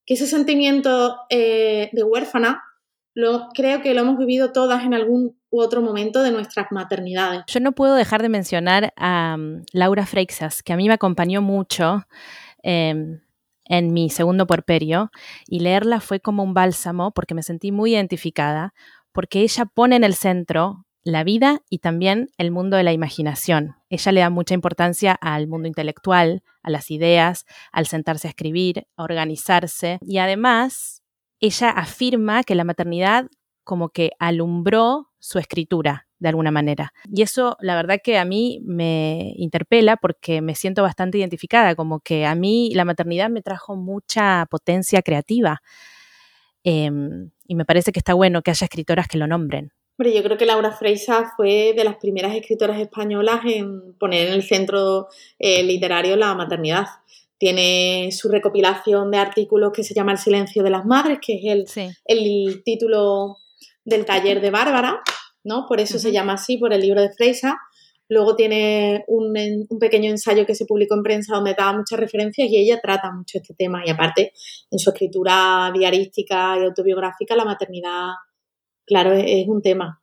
Que 0.06 0.16
ese 0.16 0.28
sentimiento 0.28 1.18
eh, 1.30 1.90
de 1.94 2.04
huérfana 2.04 2.64
lo, 3.14 3.50
creo 3.54 3.82
que 3.82 3.94
lo 3.94 4.02
hemos 4.02 4.18
vivido 4.18 4.52
todas 4.52 4.84
en 4.84 4.94
algún 4.94 5.40
u 5.50 5.62
otro 5.62 5.82
momento 5.82 6.22
de 6.22 6.32
nuestras 6.32 6.72
maternidades. 6.72 7.44
Yo 7.48 7.60
no 7.62 7.72
puedo 7.72 7.96
dejar 7.96 8.22
de 8.22 8.30
mencionar 8.30 8.94
a 8.98 9.36
um, 9.38 9.64
Laura 9.72 10.06
Freixas, 10.06 10.62
que 10.62 10.74
a 10.74 10.76
mí 10.76 10.88
me 10.88 10.96
acompañó 10.96 11.42
mucho 11.42 12.06
em, 12.62 13.22
en 13.66 13.94
mi 13.94 14.10
segundo 14.10 14.46
puerperio, 14.46 15.12
y 15.48 15.60
leerla 15.60 16.02
fue 16.02 16.20
como 16.20 16.44
un 16.44 16.54
bálsamo 16.54 17.12
porque 17.12 17.36
me 17.36 17.44
sentí 17.44 17.72
muy 17.72 17.94
identificada, 17.94 18.74
porque 19.14 19.42
ella 19.42 19.66
pone 19.66 19.96
en 19.96 20.04
el 20.04 20.14
centro 20.14 20.85
la 21.06 21.24
vida 21.24 21.62
y 21.70 21.78
también 21.78 22.30
el 22.38 22.52
mundo 22.52 22.76
de 22.76 22.84
la 22.84 22.92
imaginación. 22.92 23.76
Ella 23.90 24.12
le 24.12 24.22
da 24.22 24.30
mucha 24.30 24.56
importancia 24.56 25.14
al 25.14 25.48
mundo 25.48 25.68
intelectual, 25.68 26.44
a 26.64 26.72
las 26.72 26.90
ideas, 26.90 27.46
al 27.72 27.86
sentarse 27.86 28.28
a 28.28 28.32
escribir, 28.32 28.88
a 28.98 29.04
organizarse 29.04 30.00
y 30.02 30.18
además 30.18 31.04
ella 31.40 31.70
afirma 31.70 32.44
que 32.44 32.56
la 32.56 32.64
maternidad 32.64 33.28
como 33.64 33.90
que 33.90 34.12
alumbró 34.20 35.12
su 35.20 35.38
escritura 35.38 36.08
de 36.18 36.30
alguna 36.30 36.50
manera. 36.50 36.92
Y 37.12 37.22
eso 37.22 37.56
la 37.60 37.76
verdad 37.76 38.00
que 38.04 38.18
a 38.18 38.26
mí 38.26 38.62
me 38.64 39.34
interpela 39.38 39.98
porque 39.98 40.42
me 40.42 40.56
siento 40.56 40.82
bastante 40.82 41.20
identificada, 41.20 41.76
como 41.76 42.00
que 42.00 42.26
a 42.26 42.34
mí 42.34 42.72
la 42.74 42.86
maternidad 42.86 43.30
me 43.30 43.44
trajo 43.44 43.76
mucha 43.76 44.48
potencia 44.50 45.04
creativa. 45.04 45.62
Em, 46.64 47.30
y 47.46 47.54
me 47.54 47.66
parece 47.66 47.92
que 47.92 48.00
está 48.00 48.16
bueno 48.16 48.42
que 48.42 48.50
haya 48.50 48.66
escritoras 48.66 49.08
que 49.08 49.20
lo 49.20 49.28
nombren. 49.28 49.72
Hombre, 49.98 50.14
yo 50.14 50.24
creo 50.24 50.38
que 50.38 50.46
Laura 50.46 50.74
Freisa 50.74 51.32
fue 51.38 51.74
de 51.74 51.86
las 51.86 51.96
primeras 51.96 52.36
escritoras 52.36 52.82
españolas 52.82 53.46
en 53.46 53.94
poner 53.94 54.28
en 54.28 54.34
el 54.34 54.44
centro 54.44 55.08
eh, 55.40 55.64
literario 55.64 56.18
la 56.18 56.36
maternidad. 56.36 56.86
Tiene 57.38 58.10
su 58.12 58.28
recopilación 58.28 59.10
de 59.10 59.20
artículos 59.20 59.72
que 59.74 59.86
se 59.86 59.94
llama 59.94 60.12
El 60.12 60.18
silencio 60.18 60.64
de 60.64 60.70
las 60.70 60.86
madres, 60.86 61.20
que 61.26 61.36
es 61.36 61.46
el, 61.46 61.94
el 62.06 62.62
título 62.66 63.38
del 63.86 64.04
taller 64.04 64.42
de 64.42 64.52
Bárbara, 64.52 65.02
¿no? 65.46 65.66
Por 65.66 65.80
eso 65.80 65.98
se 65.98 66.12
llama 66.12 66.34
así, 66.34 66.58
por 66.58 66.74
el 66.74 66.82
libro 66.82 67.02
de 67.02 67.14
Freisa. 67.14 67.58
Luego 68.10 68.36
tiene 68.36 69.06
un, 69.08 69.34
un, 69.70 69.80
pequeño 69.80 70.10
ensayo 70.10 70.46
que 70.46 70.56
se 70.56 70.66
publicó 70.66 70.96
en 70.96 71.04
prensa 71.04 71.36
donde 71.36 71.56
daba 71.58 71.78
muchas 71.78 72.00
referencias 72.00 72.50
y 72.50 72.58
ella 72.58 72.82
trata 72.82 73.12
mucho 73.14 73.38
este 73.38 73.54
tema. 73.54 73.82
Y 73.86 73.90
aparte, 73.90 74.34
en 74.70 74.78
su 74.78 74.90
escritura 74.90 75.72
diarística 75.74 76.58
y 76.60 76.66
autobiográfica, 76.66 77.36
la 77.36 77.46
maternidad 77.46 78.10
claro, 78.86 79.14
es, 79.14 79.48
un 79.48 79.62
tema. 79.62 80.02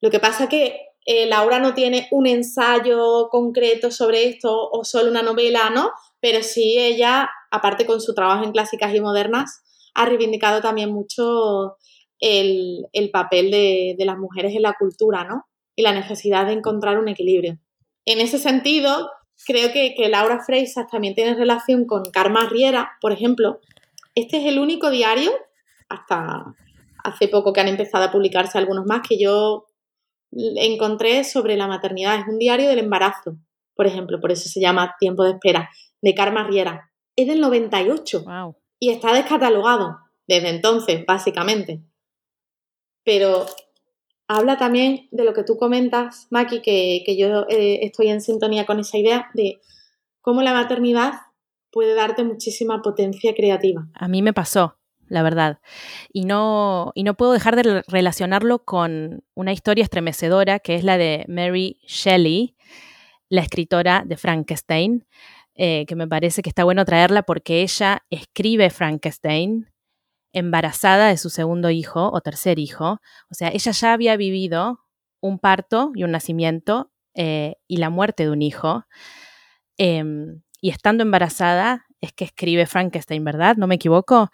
Lo 0.00 0.10
que 0.10 0.20
pasa 0.20 0.48
que 0.48 0.80
eh, 1.06 1.26
Laura 1.26 1.58
no 1.58 1.74
tiene 1.74 2.08
un 2.10 2.26
ensayo 2.26 3.28
concreto 3.30 3.90
sobre 3.90 4.28
esto 4.28 4.70
o 4.70 4.84
solo 4.84 5.10
una 5.10 5.22
novela, 5.22 5.70
¿no? 5.70 5.90
Pero 6.20 6.42
sí 6.42 6.78
ella, 6.78 7.30
aparte 7.50 7.86
con 7.86 8.00
su 8.00 8.14
trabajo 8.14 8.44
en 8.44 8.52
clásicas 8.52 8.94
y 8.94 9.00
modernas, 9.00 9.62
ha 9.94 10.06
reivindicado 10.06 10.60
también 10.60 10.90
mucho 10.90 11.76
el, 12.18 13.10
papel 13.12 13.50
de, 13.50 13.96
las 13.98 14.16
mujeres 14.16 14.54
en 14.54 14.62
la 14.62 14.74
cultura, 14.78 15.24
¿no? 15.24 15.46
Y 15.74 15.82
la 15.82 15.92
necesidad 15.92 16.46
de 16.46 16.52
encontrar 16.52 16.98
un 16.98 17.08
equilibrio. 17.08 17.58
En 18.04 18.20
ese 18.20 18.38
sentido, 18.38 19.10
creo 19.46 19.72
que, 19.72 19.94
que 19.94 20.08
Laura 20.08 20.44
Freisas 20.44 20.86
también 20.88 21.14
tiene 21.14 21.34
relación 21.34 21.86
con 21.86 22.04
Karma 22.10 22.48
Riera, 22.48 22.92
por 23.00 23.12
ejemplo. 23.12 23.60
Este 24.14 24.38
es 24.38 24.46
el 24.46 24.58
único 24.58 24.90
diario, 24.90 25.32
hasta 25.88 26.54
hace 27.04 27.28
poco 27.28 27.52
que 27.52 27.60
han 27.60 27.68
empezado 27.68 28.04
a 28.04 28.12
publicarse 28.12 28.58
algunos 28.58 28.86
más 28.86 29.02
que 29.06 29.18
yo 29.18 29.66
encontré 30.32 31.24
sobre 31.24 31.56
la 31.56 31.66
maternidad. 31.66 32.20
Es 32.20 32.26
un 32.26 32.38
diario 32.38 32.68
del 32.68 32.78
embarazo, 32.78 33.36
por 33.74 33.86
ejemplo, 33.86 34.20
por 34.20 34.32
eso 34.32 34.48
se 34.48 34.60
llama 34.60 34.94
Tiempo 34.98 35.24
de 35.24 35.32
Espera, 35.32 35.70
de 36.00 36.14
Karma 36.14 36.44
Riera. 36.44 36.90
Es 37.16 37.26
del 37.26 37.40
98 37.40 38.24
y 38.78 38.90
está 38.90 39.12
descatalogado 39.12 39.98
desde 40.26 40.48
entonces, 40.48 41.04
básicamente. 41.06 41.82
Pero 43.04 43.46
habla 44.28 44.56
también 44.56 45.08
de 45.10 45.24
lo 45.24 45.34
que 45.34 45.44
tú 45.44 45.56
comentas, 45.56 46.26
Maki, 46.30 46.62
que, 46.62 47.16
yo 47.16 47.46
eh, 47.48 47.80
estoy 47.82 48.08
en 48.08 48.20
sintonía 48.20 48.64
con 48.64 48.80
esa 48.80 48.98
idea 48.98 49.30
de 49.34 49.60
cómo 50.20 50.42
la 50.42 50.52
maternidad 50.54 51.12
puede 51.70 51.94
darte 51.94 52.24
muchísima 52.24 52.82
potencia 52.82 53.34
creativa. 53.34 53.88
A 53.94 54.08
mí 54.08 54.22
me 54.22 54.32
pasó 54.32 54.76
la 55.12 55.22
verdad. 55.22 55.60
Y 56.10 56.24
no, 56.24 56.90
y 56.94 57.02
no 57.02 57.14
puedo 57.14 57.32
dejar 57.32 57.54
de 57.54 57.82
relacionarlo 57.86 58.64
con 58.64 59.22
una 59.34 59.52
historia 59.52 59.84
estremecedora 59.84 60.58
que 60.58 60.74
es 60.74 60.84
la 60.84 60.96
de 60.96 61.26
Mary 61.28 61.78
Shelley, 61.86 62.56
la 63.28 63.42
escritora 63.42 64.04
de 64.06 64.16
Frankenstein, 64.16 65.06
eh, 65.54 65.84
que 65.86 65.96
me 65.96 66.08
parece 66.08 66.40
que 66.40 66.48
está 66.48 66.64
bueno 66.64 66.86
traerla 66.86 67.24
porque 67.24 67.60
ella 67.60 68.02
escribe 68.08 68.70
Frankenstein 68.70 69.68
embarazada 70.32 71.08
de 71.08 71.18
su 71.18 71.28
segundo 71.28 71.68
hijo 71.68 72.10
o 72.10 72.20
tercer 72.22 72.58
hijo. 72.58 72.98
O 73.30 73.34
sea, 73.34 73.48
ella 73.48 73.72
ya 73.72 73.92
había 73.92 74.16
vivido 74.16 74.80
un 75.20 75.38
parto 75.38 75.92
y 75.94 76.04
un 76.04 76.10
nacimiento 76.12 76.90
eh, 77.14 77.56
y 77.68 77.76
la 77.76 77.90
muerte 77.90 78.22
de 78.24 78.30
un 78.30 78.40
hijo. 78.40 78.86
Em, 79.76 80.40
y 80.62 80.70
estando 80.70 81.02
embarazada 81.02 81.84
es 82.02 82.12
que 82.12 82.24
escribe 82.24 82.66
Frankenstein, 82.66 83.24
¿verdad? 83.24 83.56
¿No 83.56 83.66
me 83.66 83.76
equivoco? 83.76 84.30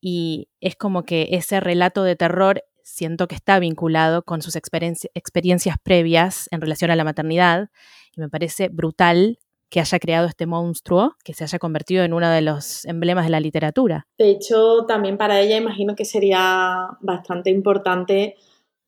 Y 0.00 0.48
es 0.60 0.76
como 0.76 1.04
que 1.04 1.28
ese 1.32 1.60
relato 1.60 2.04
de 2.04 2.16
terror 2.16 2.62
siento 2.84 3.28
que 3.28 3.34
está 3.34 3.58
vinculado 3.58 4.22
con 4.22 4.40
sus 4.42 4.56
experiencias 4.56 5.76
previas 5.82 6.48
en 6.50 6.60
relación 6.60 6.90
a 6.90 6.96
la 6.96 7.04
maternidad 7.04 7.68
y 8.16 8.20
me 8.20 8.28
parece 8.28 8.68
brutal 8.68 9.38
que 9.70 9.80
haya 9.80 9.98
creado 9.98 10.26
este 10.26 10.46
monstruo, 10.46 11.14
que 11.22 11.34
se 11.34 11.44
haya 11.44 11.58
convertido 11.58 12.02
en 12.02 12.14
uno 12.14 12.30
de 12.30 12.40
los 12.40 12.86
emblemas 12.86 13.26
de 13.26 13.30
la 13.30 13.40
literatura. 13.40 14.06
De 14.16 14.30
hecho, 14.30 14.86
también 14.86 15.18
para 15.18 15.40
ella 15.40 15.56
imagino 15.56 15.94
que 15.94 16.06
sería 16.06 16.88
bastante 17.00 17.50
importante 17.50 18.36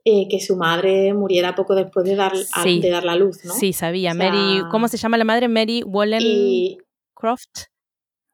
eh, 0.04 0.26
que 0.28 0.40
su 0.40 0.56
madre 0.56 1.12
muriera 1.12 1.54
poco 1.54 1.74
después 1.74 2.06
de 2.06 2.16
dar, 2.16 2.32
de 2.34 2.90
dar 2.90 3.04
la 3.04 3.16
luz, 3.16 3.44
¿no? 3.44 3.52
Sí, 3.52 3.74
sabía. 3.74 4.14
Mary, 4.14 4.62
¿cómo 4.70 4.88
se 4.88 4.96
llama 4.96 5.18
la 5.18 5.24
madre? 5.24 5.48
Mary 5.48 5.82
Wollstonecraft. 5.82 7.66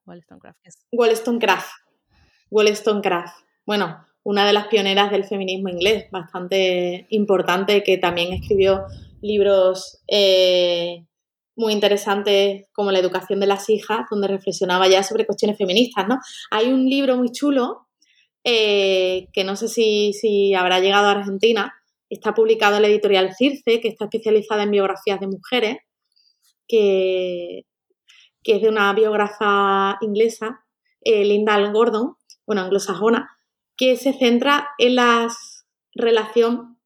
Wollstonecraft. 0.07 0.59
Wollstonecraft. 0.93 1.86
Wollstonecraft. 2.51 3.35
Bueno, 3.65 4.05
una 4.23 4.47
de 4.47 4.53
las 4.53 4.67
pioneras 4.67 5.11
del 5.11 5.25
feminismo 5.25 5.69
inglés, 5.69 6.07
bastante 6.11 7.07
importante, 7.11 7.83
que 7.83 7.99
también 7.99 8.33
escribió 8.33 8.85
libros 9.23 10.03
eh, 10.09 11.05
muy 11.55 11.73
interesantes 11.73 12.67
como 12.73 12.93
La 12.93 12.99
educación 12.99 13.41
de 13.41 13.47
las 13.47 13.71
hijas, 13.71 14.07
donde 14.11 14.29
reflexionaba 14.29 14.89
ya 14.89 15.03
sobre 15.03 15.27
cuestiones 15.27 15.57
feministas, 15.57 16.07
¿no? 16.09 16.19
Hay 16.51 16.73
un 16.73 16.89
libro 16.89 17.17
muy 17.17 17.31
chulo 17.31 17.87
eh, 18.45 19.29
que 19.33 19.43
no 19.43 19.57
sé 19.57 19.69
si, 19.69 20.13
si, 20.13 20.55
habrá 20.55 20.81
llegado 20.81 21.07
a 21.07 21.13
Argentina, 21.13 21.75
está 22.11 22.35
publicado 22.35 22.77
en 22.77 22.83
la 22.83 22.89
editorial 22.89 23.35
Circe, 23.35 23.81
que 23.81 23.89
está 23.89 24.05
especializada 24.05 24.63
en 24.63 24.71
biografías 24.71 25.19
de 25.19 25.27
mujeres, 25.27 25.79
que, 26.69 27.63
que 28.43 28.57
es 28.57 28.63
de 28.63 28.69
una 28.69 28.93
biógrafa 28.93 29.99
inglesa, 30.01 30.65
eh, 31.01 31.25
Linda 31.25 31.59
Gordon, 31.71 32.15
bueno, 32.47 32.63
anglosajona, 32.63 33.37
que 33.77 33.97
se 33.97 34.13
centra 34.13 34.69
en 34.79 34.97
la 34.97 35.29
relación, 35.95 36.79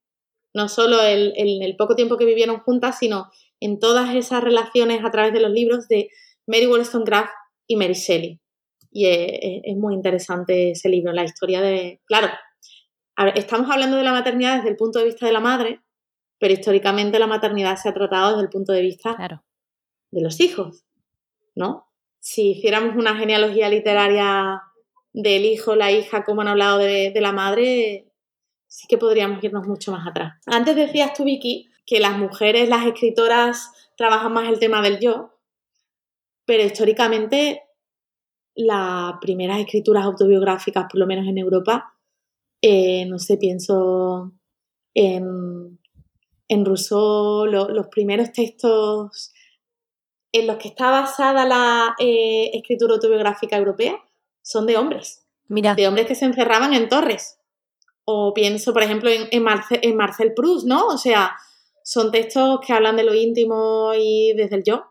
no 0.55 0.69
solo 0.69 1.03
en 1.05 1.63
el 1.63 1.77
poco 1.77 1.95
tiempo 1.95 2.17
que 2.17 2.25
vivieron 2.25 2.61
juntas, 2.61 2.99
sino 2.99 3.31
en 3.61 3.79
todas 3.79 4.15
esas 4.15 4.43
relaciones 4.43 5.05
a 5.05 5.11
través 5.11 5.33
de 5.33 5.41
los 5.41 5.51
libros 5.51 5.87
de 5.87 6.09
Mary 6.47 6.67
Wollstonecraft 6.67 7.31
y 7.67 7.77
Mary 7.77 7.95
Shelley. 7.95 8.41
Y 8.91 9.07
es, 9.07 9.77
muy 9.77 9.95
interesante 9.95 10.73
ese 10.73 10.89
libro, 10.89 11.13
la 11.13 11.25
historia 11.25 11.61
de... 11.61 12.01
Claro, 12.07 12.29
estamos 13.35 13.71
hablando 13.71 13.97
de 13.97 14.03
la 14.03 14.13
maternidad 14.13 14.57
desde 14.57 14.71
el 14.71 14.77
punto 14.77 14.99
de 14.99 15.05
vista 15.05 15.27
de 15.27 15.33
la 15.33 15.41
madre, 15.41 15.81
pero 16.39 16.55
históricamente 16.55 17.19
la 17.19 17.29
maternidad 17.29 17.77
se 17.77 17.89
ha 17.89 17.95
tratado 17.95 18.31
desde 18.31 18.43
el 18.43 18.49
punto 18.49 18.73
de 18.73 18.81
vista 18.81 19.17
de 20.11 20.21
los 20.23 20.41
hijos, 20.41 20.85
¿no? 21.55 21.87
Si 22.19 22.53
hiciéramos 22.53 22.97
una 22.97 23.17
genealogía 23.17 23.69
literaria 23.69 24.61
del 25.13 25.45
hijo, 25.45 25.75
la 25.75 25.93
hija, 25.93 26.25
como 26.25 26.43
han 26.43 26.49
hablado 26.49 26.79
de, 26.79 27.13
la 27.21 27.33
madre, 27.33 28.07
sí 28.67 28.87
que 28.89 28.99
podríamos 28.99 29.43
irnos 29.43 29.67
mucho 29.67 29.93
más 29.93 30.07
atrás. 30.07 30.35
Antes 30.47 30.77
decías 30.77 31.13
tú, 31.15 31.25
Vicky, 31.25 31.71
que 31.87 32.01
las 32.01 32.17
mujeres, 32.17 32.69
las 32.69 32.87
escritoras, 32.87 33.73
trabajan 33.97 34.33
más 34.33 34.49
el 34.49 34.59
tema 34.59 34.83
del 34.83 35.01
yo, 35.01 35.39
pero 36.47 36.65
históricamente 36.65 37.63
las 38.55 39.15
primeras 39.21 39.59
escrituras 39.59 40.05
autobiográficas, 40.05 40.87
por 40.91 40.99
lo 40.99 41.07
menos 41.07 41.27
en 41.27 41.39
Europa, 41.39 41.95
eh, 42.63 43.07
no 43.07 43.19
sé, 43.19 43.37
pienso 43.37 44.33
en, 44.95 45.79
en 46.49 46.65
Rousseau, 46.65 47.47
los 47.47 47.89
primeros 47.89 48.33
textos 48.33 49.33
en 50.33 50.47
los 50.47 50.57
que 50.57 50.69
está 50.69 50.91
basada 50.91 51.45
la 51.45 51.95
eh, 51.99 52.51
escritura 52.55 52.95
autobiográfica 52.95 53.57
europea 53.57 53.99
son 54.51 54.67
de 54.67 54.77
hombres. 54.77 55.25
Mira. 55.47 55.77
De 55.77 55.87
hombres 55.87 56.07
que 56.07 56.17
se 56.17 56.25
encerraban 56.25 56.75
en 56.75 56.89
torres. 56.89 57.39
O 58.05 58.35
pienso, 58.35 58.73
por 58.73 58.83
ejemplo, 58.83 59.09
en, 59.09 59.29
en, 59.31 59.47
en 59.71 59.97
Marcel 59.97 60.33
Proust, 60.35 60.67
¿no? 60.67 60.87
O 60.89 60.99
sea, 60.99 61.37
son 61.85 62.11
textos 62.11 62.59
que 62.67 62.73
hablan 62.73 62.97
de 62.97 63.05
lo 63.05 63.15
íntimo 63.15 63.93
y 63.97 64.33
desde 64.37 64.57
el 64.57 64.65
yo. 64.65 64.87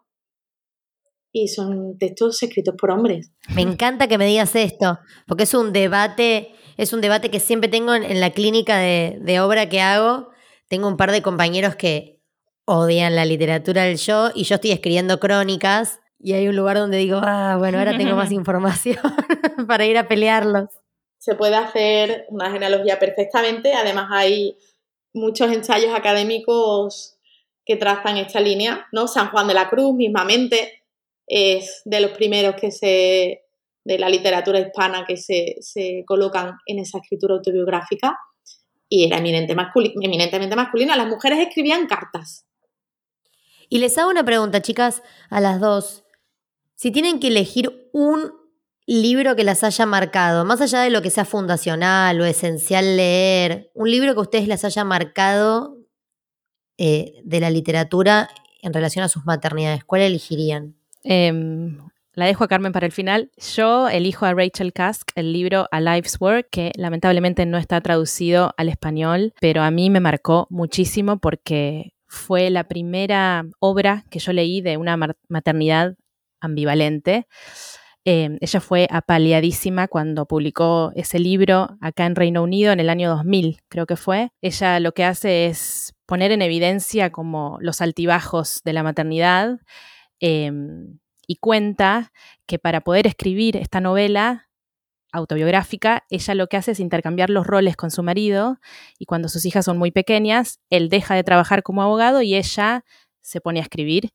Y 1.34 1.50
son 1.50 1.98
textos 1.98 2.42
escritos 2.42 2.76
por 2.80 2.92
hombres. 2.92 3.32
Me 3.54 3.62
encanta 3.62 4.08
que 4.08 4.18
me 4.18 4.26
digas 4.26 4.56
esto, 4.56 4.98
porque 5.28 5.44
es 5.44 5.54
un 5.54 5.74
debate, 5.74 6.56
es 6.78 6.94
un 6.94 7.02
debate 7.02 7.30
que 7.30 7.42
siempre 7.42 7.70
tengo 7.70 7.94
en, 7.94 8.20
la 8.22 8.32
clínica 8.32 8.78
de, 8.78 9.20
de 9.22 9.42
obra 9.42 9.68
que 9.68 9.82
hago. 9.82 10.30
Tengo 10.70 10.88
un 10.88 10.96
par 10.96 11.12
de 11.12 11.22
compañeros 11.22 11.76
que 11.76 12.22
odian 12.64 13.16
la 13.16 13.26
literatura 13.26 13.84
del 13.84 13.98
yo 13.98 14.30
y 14.34 14.46
yo 14.46 14.56
estoy 14.56 14.72
escribiendo 14.72 15.20
crónicas 15.20 16.00
y 16.20 16.34
hay 16.34 16.48
un 16.48 16.56
lugar 16.56 16.78
donde 16.78 16.98
digo, 16.98 17.20
ah, 17.24 17.56
bueno, 17.58 17.80
ahora 17.80 17.98
tengo 17.98 18.16
más 18.16 18.32
información 18.32 18.98
para 19.68 19.86
ir 19.86 19.98
a 19.98 20.08
pelearlos. 20.08 20.70
Se 21.18 21.36
puede 21.36 21.56
hacer 21.56 22.26
una 22.30 22.52
genealogía 22.52 23.00
perfectamente, 23.00 23.74
además 23.74 24.08
hay 24.12 24.58
muchos 25.14 25.52
ensayos 25.52 25.94
académicos 25.94 27.18
que 27.66 27.76
trazan 27.76 28.18
esta 28.18 28.40
línea, 28.40 28.88
¿no? 28.92 29.08
San 29.08 29.30
Juan 29.30 29.48
de 29.48 29.54
la 29.54 29.70
Cruz, 29.70 29.94
mismamente, 29.94 30.84
es 31.28 31.82
de 31.86 32.00
los 32.02 32.12
primeros 32.12 32.56
que 32.56 32.72
se 32.72 33.44
de 33.86 33.98
la 33.98 34.10
literatura 34.10 34.60
hispana 34.60 35.06
que 35.08 35.18
se, 35.18 36.04
colocan 36.06 36.58
en 36.66 36.80
esa 36.80 37.00
escritura 37.00 37.36
autobiográfica 37.36 38.20
y 38.88 39.06
era 39.06 39.18
eminentemente 39.18 40.56
masculina. 40.56 40.96
Las 40.96 41.08
mujeres 41.08 41.40
escribían 41.40 41.88
cartas. 41.88 42.46
Y 43.70 43.80
les 43.80 43.98
hago 43.98 44.10
una 44.10 44.24
pregunta, 44.24 44.62
chicas, 44.62 45.02
a 45.30 45.40
las 45.40 45.60
dos. 45.60 46.04
Si 46.82 46.92
tienen 46.92 47.20
que 47.20 47.28
elegir 47.28 47.90
un 47.92 48.32
libro 48.86 49.36
que 49.36 49.44
las 49.44 49.66
haya 49.66 49.86
marcado, 49.86 50.46
más 50.46 50.62
allá 50.62 50.80
de 50.80 50.90
lo 50.90 51.02
que 51.02 51.10
sea 51.10 51.26
fundacional 51.26 52.22
o 52.22 52.24
esencial 52.24 52.96
leer, 52.96 53.70
un 53.74 53.92
libro 53.92 54.14
que 54.14 54.22
ustedes 54.22 54.48
las 54.48 54.64
haya 54.64 54.86
marcado 54.86 55.76
eh, 56.78 57.20
de 57.26 57.42
la 57.42 57.50
literatura 57.50 58.30
en 58.62 58.72
relación 58.72 59.04
a 59.04 59.10
sus 59.10 59.26
maternidades, 59.26 59.84
¿cuál 59.84 60.04
elegirían? 60.04 60.78
Em, 61.04 61.80
la 62.14 62.28
dejo 62.28 62.46
a 62.46 62.48
Carmen 62.48 62.72
para 62.72 62.86
el 62.86 62.94
final. 62.94 63.30
Yo 63.58 63.90
elijo 63.90 64.26
a 64.26 64.34
Rachel 64.34 64.72
Kask 64.72 65.12
el 65.16 65.34
libro 65.34 65.68
A 65.72 65.82
Life's 65.82 66.16
Work, 66.22 66.48
que 66.50 66.72
lamentablemente 66.78 67.46
no 67.46 67.58
está 67.58 67.82
traducido 67.82 68.54
al 68.56 68.70
español, 68.70 69.34
pero 69.42 69.64
a 69.64 69.72
mí 69.72 69.90
me 69.90 70.00
marcó 70.00 70.48
muchísimo 70.50 71.18
porque 71.18 71.92
fue 72.08 72.50
la 72.50 72.70
primera 72.70 73.44
obra 73.60 74.06
que 74.10 74.20
yo 74.20 74.32
leí 74.32 74.62
de 74.62 74.78
una 74.78 74.98
maternidad 75.28 75.98
ambivalente. 76.42 77.28
Em, 78.06 78.38
ella 78.42 78.62
fue 78.62 78.88
apaleadísima 78.90 79.88
cuando 79.88 80.26
publicó 80.26 80.92
ese 80.96 81.20
libro 81.20 81.78
acá 81.82 82.06
en 82.06 82.16
Reino 82.16 82.42
Unido 82.42 82.72
en 82.72 82.80
el 82.80 82.90
año 82.90 83.10
2000, 83.10 83.60
creo 83.68 83.86
que 83.86 83.98
fue. 83.98 84.32
Ella 84.42 84.80
lo 84.80 84.94
que 84.94 85.04
hace 85.04 85.48
es 85.48 85.94
poner 86.06 86.32
en 86.32 86.42
evidencia 86.42 87.12
como 87.12 87.58
los 87.62 87.82
altibajos 87.82 88.62
de 88.64 88.74
la 88.74 88.84
maternidad 88.84 89.60
em, 90.20 91.00
y 91.28 91.36
cuenta 91.36 92.12
que 92.48 92.58
para 92.58 92.82
poder 92.82 93.06
escribir 93.06 93.58
esta 93.58 93.82
novela 93.82 94.50
autobiográfica, 95.12 96.06
ella 96.10 96.36
lo 96.36 96.48
que 96.48 96.58
hace 96.58 96.72
es 96.72 96.80
intercambiar 96.80 97.30
los 97.30 97.46
roles 97.46 97.76
con 97.76 97.92
su 97.92 98.02
marido 98.02 98.60
y 98.98 99.06
cuando 99.06 99.28
sus 99.28 99.46
hijas 99.46 99.66
son 99.66 99.78
muy 99.78 99.92
pequeñas, 99.92 100.60
él 100.70 100.90
deja 100.90 101.16
de 101.16 101.24
trabajar 101.24 101.64
como 101.64 101.82
abogado 101.82 102.22
y 102.22 102.36
ella 102.36 102.86
se 103.22 103.42
pone 103.42 103.60
a 103.60 103.64
escribir 103.64 104.12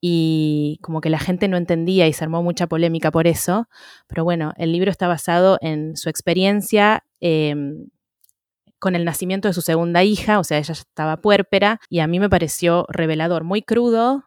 y 0.00 0.78
como 0.82 1.00
que 1.00 1.10
la 1.10 1.18
gente 1.18 1.46
no 1.48 1.56
entendía 1.56 2.08
y 2.08 2.12
se 2.12 2.24
armó 2.24 2.42
mucha 2.42 2.66
polémica 2.66 3.10
por 3.10 3.26
eso, 3.26 3.68
pero 4.06 4.24
bueno, 4.24 4.52
el 4.56 4.72
libro 4.72 4.90
está 4.90 5.08
basado 5.08 5.58
en 5.60 5.96
su 5.96 6.08
experiencia 6.08 7.04
em, 7.20 7.88
con 8.78 8.96
el 8.96 9.04
nacimiento 9.04 9.48
de 9.48 9.54
su 9.54 9.60
segunda 9.60 10.02
hija, 10.04 10.38
o 10.38 10.44
sea, 10.44 10.58
ella 10.58 10.72
estaba 10.72 11.18
puérpera 11.18 11.80
y 11.90 11.98
a 12.00 12.06
mí 12.06 12.18
me 12.18 12.30
pareció 12.30 12.86
revelador, 12.88 13.44
muy 13.44 13.62
crudo, 13.62 14.24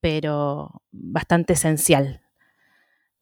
pero 0.00 0.82
bastante 0.92 1.54
esencial. 1.54 2.20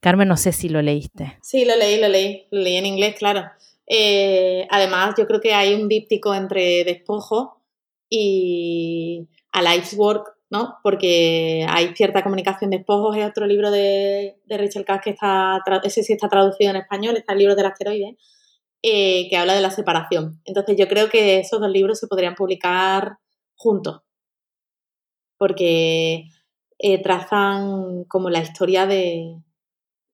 Carmen, 0.01 0.27
no 0.27 0.37
sé 0.37 0.51
si 0.51 0.69
lo 0.69 0.83
leíste. 0.83 1.39
Sí, 1.43 1.65
lo 1.65 1.77
leí, 1.77 2.01
lo 2.01 2.09
leí, 2.09 2.49
lo 2.51 2.61
leí 2.61 2.77
en 2.77 2.87
inglés, 2.87 3.15
claro. 3.17 3.45
Eh, 3.87 4.67
además, 4.69 5.15
yo 5.17 5.29
creo 5.29 5.41
que 5.41 5.55
hay 5.55 5.75
un 5.75 5.89
díptico 5.89 6.35
entre 6.35 6.83
despojo 6.83 7.63
y 8.09 9.29
a 9.53 9.63
life's 9.63 9.95
work 9.97 10.35
¿no? 10.53 10.77
Porque 10.83 11.67
hay 11.67 11.95
cierta 11.97 12.23
comunicación 12.23 12.69
de 12.69 12.77
espojos, 12.77 13.17
es 13.17 13.25
otro 13.25 13.47
libro 13.47 13.71
de, 13.71 14.37
de 14.45 14.59
Rachel 14.59 14.85
Kass 14.85 15.01
que 15.03 15.11
está, 15.11 15.63
ese 15.83 16.03
sí 16.03 16.13
está 16.13 16.29
traducido 16.29 16.69
en 16.69 16.77
español, 16.77 17.17
está 17.17 17.33
el 17.33 17.39
libro 17.39 17.57
del 17.57 17.65
asteroide, 17.65 18.19
eh, 18.83 19.31
que 19.31 19.37
habla 19.39 19.55
de 19.55 19.63
la 19.63 19.71
separación. 19.71 20.43
Entonces 20.45 20.77
yo 20.77 20.89
creo 20.89 21.09
que 21.09 21.39
esos 21.39 21.59
dos 21.59 21.71
libros 21.71 21.99
se 21.99 22.07
podrían 22.07 22.35
publicar 22.35 23.17
juntos, 23.55 24.03
porque 25.39 26.25
eh, 26.79 27.03
trazan 27.03 28.05
como 28.05 28.29
la 28.29 28.41
historia 28.41 28.85
de, 28.85 29.35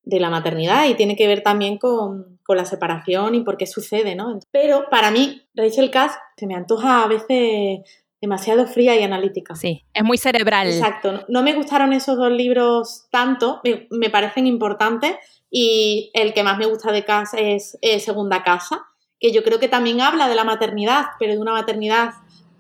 de, 0.05 0.21
la 0.21 0.31
maternidad 0.31 0.87
y 0.87 0.95
tiene 0.95 1.17
que 1.17 1.27
ver 1.27 1.43
también 1.43 1.79
con, 1.79 2.39
con, 2.45 2.57
la 2.57 2.65
separación 2.65 3.35
y 3.35 3.43
por 3.43 3.57
qué 3.57 3.67
sucede, 3.67 4.15
¿no? 4.15 4.39
Pero 4.53 4.85
para 4.89 5.11
mí, 5.11 5.43
Rachel 5.53 5.91
Kass 5.91 6.17
se 6.37 6.47
me 6.47 6.55
antoja 6.55 7.03
a 7.03 7.09
veces 7.09 7.81
demasiado 8.21 8.67
fría 8.67 8.99
y 8.99 9.03
analítica. 9.03 9.55
Sí, 9.55 9.85
es 9.95 10.05
muy 10.05 10.19
cerebral. 10.19 10.69
Exacto. 10.69 11.25
No 11.29 11.43
me 11.43 11.55
gustaron 11.55 11.93
esos 11.93 12.17
dos 12.17 12.31
libros 12.31 13.07
tanto, 13.11 13.61
me, 13.91 14.11
parecen 14.11 14.47
importantes 14.47 15.17
y 15.51 16.11
el 16.15 16.35
que 16.35 16.43
más 16.43 16.59
me 16.59 16.67
gusta 16.67 16.93
de 16.93 17.05
Casa 17.05 17.39
es 17.39 17.79
Segunda 17.99 18.43
Casa, 18.43 18.85
que 19.21 19.33
yo 19.33 19.43
creo 19.43 19.59
que 19.59 19.69
también 19.69 20.01
habla 20.01 20.29
de 20.29 20.35
la 20.35 20.45
maternidad, 20.45 21.07
pero 21.19 21.33
de 21.33 21.39
una 21.39 21.53
maternidad 21.53 22.11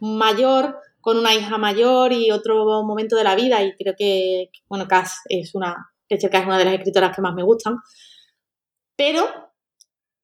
mayor, 0.00 0.78
con 1.00 1.18
una 1.18 1.34
hija 1.34 1.59
mayor 1.59 2.12
y 2.12 2.30
otro 2.30 2.82
momento 2.82 3.16
de 3.16 3.24
la 3.24 3.34
vida 3.34 3.62
y 3.62 3.74
creo 3.74 3.94
que, 3.96 4.50
bueno, 4.68 4.86
Cass 4.88 5.20
es 5.28 5.54
una, 5.54 5.90
es 6.09 6.24
una 6.24 6.59
de 6.59 6.64
las 6.64 6.74
escritoras 6.74 7.14
que 7.14 7.22
más 7.22 7.34
me 7.34 7.42
gustan. 7.42 7.78
Pero 8.96 9.47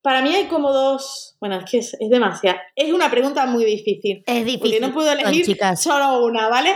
para 0.05 0.21
mí 0.21 0.35
hay 0.35 0.45
como 0.45 0.71
dos. 0.71 1.35
Bueno, 1.39 1.57
es 1.57 1.65
que 1.65 1.79
es, 1.79 1.97
demasiado. 1.99 2.59
Es 2.75 2.93
una 2.93 3.09
pregunta 3.09 3.47
muy 3.47 3.65
difícil. 3.65 4.23
Es 4.27 4.45
difícil. 4.45 4.59
Porque 4.59 4.79
no 4.79 4.93
puedo 4.93 5.11
elegir 5.11 5.57
solo 5.75 6.23
una, 6.23 6.47
¿vale? 6.47 6.75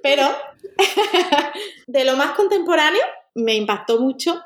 Pero 0.00 0.28
de 1.88 2.04
lo 2.04 2.16
más 2.16 2.36
contemporáneo 2.36 3.02
me 3.34 3.56
impactó 3.56 3.98
mucho 3.98 4.40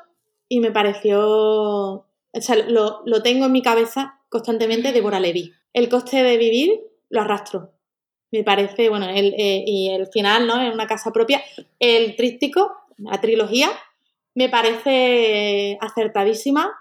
y 0.49 0.61
me 0.61 0.71
pareció. 0.71 1.19
O 1.19 2.41
sea, 2.41 2.55
lo, 2.55 3.03
tengo 3.21 3.45
en 3.45 3.51
mi 3.51 3.61
cabeza 3.61 4.19
constantemente 4.29 4.93
Débora 4.93 5.19
Levy. 5.19 5.53
El 5.71 5.87
coste 5.87 6.23
de 6.23 6.35
vivir 6.37 6.81
lo 7.09 7.21
arrastro. 7.21 7.69
Me 8.31 8.43
parece, 8.43 8.89
bueno, 8.89 9.07
el, 9.09 9.35
eh, 9.37 9.63
y 9.63 9.91
el 9.91 10.07
final, 10.07 10.47
¿no? 10.47 10.59
En 10.59 10.73
una 10.73 10.87
casa 10.87 11.11
propia. 11.11 11.43
El 11.77 12.15
tríptico, 12.15 12.71
la 12.97 13.21
trilogía, 13.21 13.69
me 14.33 14.49
parece 14.49 15.77
acertadísima. 15.79 16.73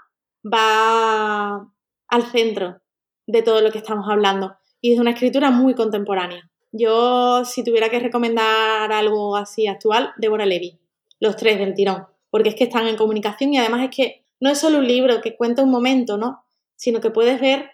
Va 0.44 1.72
al 2.08 2.22
centro 2.30 2.80
de 3.26 3.42
todo 3.42 3.60
lo 3.60 3.70
que 3.70 3.78
estamos 3.78 4.06
hablando. 4.08 4.56
Y 4.80 4.92
es 4.92 4.98
una 4.98 5.10
escritura 5.10 5.50
muy 5.50 5.74
contemporánea. 5.74 6.50
Yo, 6.72 7.44
si 7.44 7.62
tuviera 7.62 7.88
que 7.88 8.00
recomendar 8.00 8.92
algo 8.92 9.36
así 9.36 9.66
actual, 9.66 10.12
Débora 10.16 10.46
Levy. 10.46 10.78
Los 11.20 11.36
tres 11.36 11.58
del 11.58 11.74
tirón. 11.74 12.06
Porque 12.30 12.48
es 12.48 12.54
que 12.54 12.64
están 12.64 12.86
en 12.86 12.96
comunicación 12.96 13.52
y 13.52 13.58
además 13.58 13.84
es 13.84 13.90
que 13.94 14.24
no 14.40 14.50
es 14.50 14.58
solo 14.58 14.78
un 14.78 14.88
libro 14.88 15.20
que 15.20 15.36
cuenta 15.36 15.62
un 15.62 15.70
momento, 15.70 16.16
¿no? 16.16 16.44
Sino 16.74 17.00
que 17.00 17.10
puedes 17.10 17.40
ver 17.40 17.70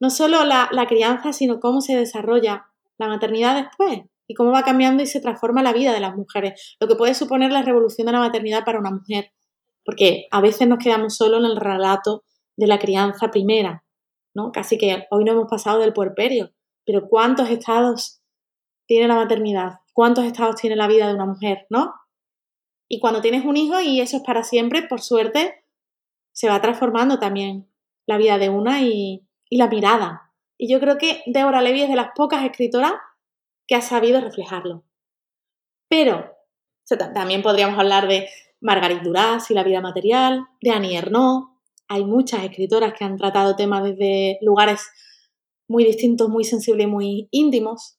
no 0.00 0.10
solo 0.10 0.44
la, 0.44 0.86
crianza, 0.88 1.32
sino 1.32 1.60
cómo 1.60 1.80
se 1.80 1.96
desarrolla 1.96 2.66
la 2.98 3.08
maternidad 3.08 3.56
después 3.56 4.00
y 4.26 4.34
cómo 4.34 4.50
va 4.50 4.62
cambiando 4.62 5.02
y 5.02 5.06
se 5.06 5.20
transforma 5.20 5.62
la 5.62 5.72
vida 5.72 5.92
de 5.92 6.00
las 6.00 6.16
mujeres, 6.16 6.76
lo 6.80 6.88
que 6.88 6.96
puede 6.96 7.14
suponer 7.14 7.50
la 7.50 7.62
revolución 7.62 8.06
de 8.06 8.12
la 8.12 8.18
maternidad 8.20 8.64
para 8.64 8.78
una 8.78 8.90
mujer, 8.90 9.32
porque 9.88 10.28
a 10.30 10.42
veces 10.42 10.68
nos 10.68 10.80
quedamos 10.80 11.16
solo 11.16 11.38
en 11.38 11.46
el 11.46 11.56
relato 11.56 12.22
de 12.58 12.66
la 12.66 12.78
crianza 12.78 13.30
primera, 13.30 13.86
¿no? 14.34 14.52
Casi 14.52 14.76
que 14.76 15.06
hoy 15.10 15.24
no 15.24 15.32
hemos 15.32 15.48
pasado 15.48 15.78
del 15.78 15.94
puerperio, 15.94 16.52
pero 16.84 17.08
¿cuántos 17.08 17.48
estados 17.48 18.20
tiene 18.84 19.08
la 19.08 19.14
maternidad? 19.14 19.78
¿Cuántos 19.94 20.26
estados 20.26 20.56
tiene 20.56 20.76
la 20.76 20.88
vida 20.88 21.06
de 21.06 21.14
una 21.14 21.24
mujer, 21.24 21.66
no? 21.70 21.94
Y 22.86 23.00
cuando 23.00 23.22
tienes 23.22 23.46
un 23.46 23.56
hijo 23.56 23.80
y 23.80 24.02
eso 24.02 24.18
es 24.18 24.22
para 24.22 24.44
siempre, 24.44 24.82
por 24.82 25.00
suerte, 25.00 25.64
se 26.32 26.50
va 26.50 26.60
transformando 26.60 27.18
también 27.18 27.72
la 28.04 28.18
vida 28.18 28.36
de 28.36 28.50
una 28.50 28.82
y, 28.82 29.26
la 29.48 29.68
mirada. 29.68 30.34
Y 30.58 30.70
yo 30.70 30.80
creo 30.80 30.98
que 30.98 31.22
Deborah 31.24 31.62
Levy 31.62 31.84
es 31.84 31.88
de 31.88 31.96
las 31.96 32.10
pocas 32.14 32.44
escritoras 32.44 32.92
que 33.66 33.74
ha 33.74 33.80
sabido 33.80 34.20
reflejarlo. 34.20 34.84
Pero 35.88 36.36
también 37.14 37.40
podríamos 37.40 37.78
hablar 37.78 38.06
de 38.06 38.28
Margarit 38.60 39.02
Duras 39.02 39.50
y 39.50 39.54
la 39.54 39.64
vida 39.64 39.80
material, 39.80 40.46
de 40.60 40.70
Annie 40.70 40.96
Ernaux. 40.96 41.48
Hay 41.88 42.04
muchas 42.04 42.44
escritoras 42.44 42.92
que 42.92 43.04
han 43.04 43.16
tratado 43.16 43.56
temas 43.56 43.84
desde 43.84 44.38
lugares 44.42 44.86
muy 45.68 45.84
distintos, 45.84 46.28
muy 46.28 46.44
sensibles 46.44 46.86
y 46.86 46.90
muy 46.90 47.28
íntimos. 47.30 47.98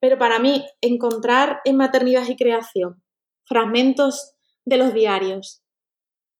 Pero 0.00 0.18
para 0.18 0.38
mí, 0.38 0.64
encontrar 0.80 1.60
en 1.64 1.76
Maternidad 1.76 2.28
y 2.28 2.36
Creación 2.36 3.02
fragmentos 3.44 4.34
de 4.64 4.76
los 4.76 4.94
diarios 4.94 5.62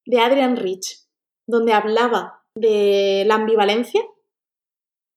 de 0.07 0.21
Adrian 0.21 0.57
Rich, 0.57 1.07
donde 1.47 1.73
hablaba 1.73 2.45
de 2.55 3.25
la 3.27 3.35
ambivalencia, 3.35 4.03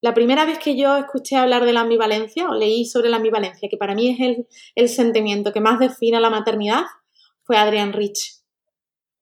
la 0.01 0.13
primera 0.13 0.45
vez 0.45 0.59
que 0.59 0.77
yo 0.77 0.97
escuché 0.97 1.35
hablar 1.35 1.65
de 1.65 1.73
la 1.73 1.81
ambivalencia 1.81 2.47
o 2.47 2.53
leí 2.53 2.85
sobre 2.85 3.09
la 3.09 3.17
ambivalencia, 3.17 3.69
que 3.69 3.77
para 3.77 3.95
mí 3.95 4.09
es 4.09 4.45
el, 4.75 4.89
sentimiento 4.89 5.51
que 5.51 5.61
más 5.61 5.79
define 5.79 6.19
la 6.19 6.29
maternidad, 6.29 6.83
fue 7.45 7.57
Adrian 7.57 7.93
Rich. 7.93 8.41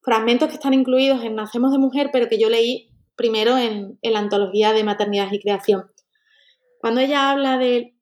Fragmentos 0.01 0.49
que 0.49 0.55
están 0.55 0.73
incluidos 0.73 1.23
en 1.23 1.35
Nacemos 1.35 1.71
de 1.71 1.77
Mujer, 1.77 2.09
pero 2.11 2.27
que 2.27 2.39
yo 2.39 2.49
leí 2.49 2.89
primero 3.15 3.57
en, 3.57 3.99
la 4.01 4.19
antología 4.19 4.73
de 4.73 4.83
maternidad 4.83 5.31
y 5.31 5.39
creación. 5.39 5.91
Cuando 6.79 7.01
ella 7.01 7.29
habla 7.29 7.57
de 7.57 7.95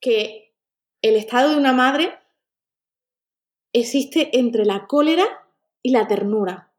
que 0.00 0.54
el 1.02 1.16
estado 1.16 1.50
de 1.50 1.56
una 1.56 1.72
madre 1.72 2.18
existe 3.72 4.38
entre 4.38 4.64
la 4.64 4.86
cólera 4.86 5.26
y 5.82 5.90
la 5.90 6.06
ternura. 6.06 6.72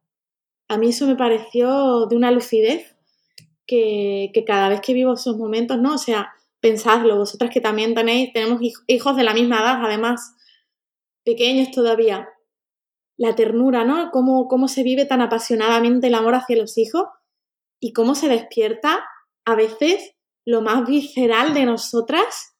A 0.68 0.76
mí 0.76 0.90
eso 0.90 1.06
me 1.06 1.16
pareció 1.16 2.06
de 2.06 2.16
una 2.16 2.30
lucidez 2.30 2.96
que, 3.66 4.30
cada 4.46 4.68
vez 4.68 4.80
que 4.80 4.94
vivo 4.94 5.14
esos 5.14 5.36
momentos, 5.36 5.78
¿no? 5.78 5.94
O 5.94 5.98
sea, 5.98 6.32
pensadlo, 6.60 7.16
vosotras 7.16 7.50
que 7.52 7.60
también 7.60 7.94
tenéis, 7.94 8.32
tenemos 8.32 8.60
hijos 8.86 9.16
de 9.16 9.22
la 9.22 9.34
misma 9.34 9.60
edad, 9.60 9.84
además, 9.84 10.34
pequeños 11.24 11.70
todavía. 11.70 12.28
La 13.18 13.34
ternura, 13.34 13.84
¿no? 13.84 14.10
Cómo, 14.10 14.48
cómo 14.48 14.68
se 14.68 14.82
vive 14.82 15.04
tan 15.04 15.20
apasionadamente 15.20 16.06
el 16.06 16.14
amor 16.14 16.34
hacia 16.34 16.56
los 16.56 16.78
hijos 16.78 17.04
y 17.80 17.92
cómo 17.92 18.14
se 18.14 18.28
despierta 18.28 19.04
a 19.44 19.54
veces 19.54 20.14
lo 20.46 20.62
más 20.62 20.86
visceral 20.86 21.52
de 21.52 21.66
nosotras 21.66 22.54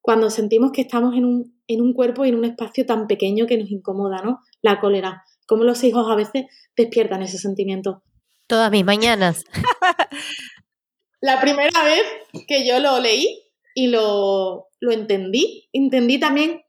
cuando 0.00 0.30
sentimos 0.30 0.70
que 0.72 0.82
estamos 0.82 1.14
en 1.16 1.24
un, 1.24 1.60
en 1.66 1.80
un 1.80 1.92
cuerpo 1.92 2.24
y 2.24 2.28
en 2.28 2.36
un 2.36 2.44
espacio 2.44 2.86
tan 2.86 3.06
pequeño 3.06 3.46
que 3.46 3.58
nos 3.58 3.70
incomoda, 3.70 4.22
¿no? 4.22 4.40
La 4.62 4.80
cólera. 4.80 5.24
Cómo 5.46 5.64
los 5.64 5.82
hijos 5.84 6.06
a 6.10 6.14
veces 6.14 6.44
despiertan 6.76 7.22
ese 7.22 7.38
sentimiento. 7.38 8.02
Todas 8.46 8.70
mis 8.70 8.84
mañanas. 8.84 9.44
La 11.20 11.40
primera 11.40 11.84
vez 11.84 12.02
que 12.46 12.66
yo 12.66 12.78
lo 12.78 13.00
leí 13.00 13.42
y 13.74 13.88
lo, 13.88 14.68
lo 14.80 14.92
entendí, 14.92 15.68
entendí 15.72 16.18
también 16.20 16.62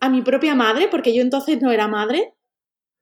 a 0.00 0.08
mi 0.08 0.22
propia 0.22 0.54
madre, 0.54 0.88
porque 0.88 1.14
yo 1.14 1.22
entonces 1.22 1.60
no 1.60 1.70
era 1.70 1.86
madre, 1.86 2.34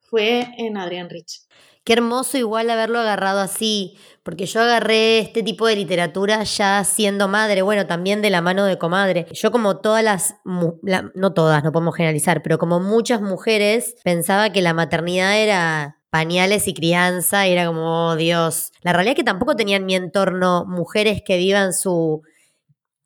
fue 0.01 0.49
en 0.59 0.76
Adrián 0.76 1.09
Rich. 1.09 1.42
Qué 1.84 1.94
hermoso 1.94 2.36
igual 2.36 2.68
haberlo 2.68 2.99
agarrado 2.99 3.40
así, 3.40 3.96
porque 4.22 4.44
yo 4.44 4.61
agarré 4.61 5.20
este 5.20 5.42
tipo 5.42 5.66
de 5.66 5.76
literatura 5.76 6.42
ya 6.42 6.84
siendo 6.84 7.28
madre, 7.28 7.62
bueno, 7.62 7.86
también 7.86 8.20
de 8.20 8.28
la 8.28 8.42
mano 8.42 8.66
de 8.66 8.76
comadre. 8.76 9.26
Yo 9.32 9.51
como 9.51 9.78
todas 9.78 10.05
las, 10.05 10.34
no 10.44 11.32
todas, 11.32 11.64
no 11.64 11.72
podemos 11.72 11.96
generalizar, 11.96 12.42
pero 12.42 12.59
como 12.59 12.78
muchas 12.78 13.22
mujeres, 13.22 13.94
pensaba 14.05 14.53
que 14.53 14.61
la 14.61 14.74
maternidad 14.74 15.38
era 15.38 15.99
pañales 16.11 16.68
y 16.68 16.74
crianza, 16.74 17.49
y 17.49 17.53
era 17.53 17.66
como, 17.66 18.09
oh, 18.09 18.16
Dios. 18.16 18.72
La 18.82 18.92
realidad 18.92 19.12
es 19.12 19.16
que 19.16 19.24
tampoco 19.24 19.57
tenía 19.57 19.76
en 19.76 19.86
mi 19.86 19.94
entorno 19.94 20.66
mujeres 20.66 21.22
que 21.24 21.38
vivan 21.38 21.72
su, 21.72 22.22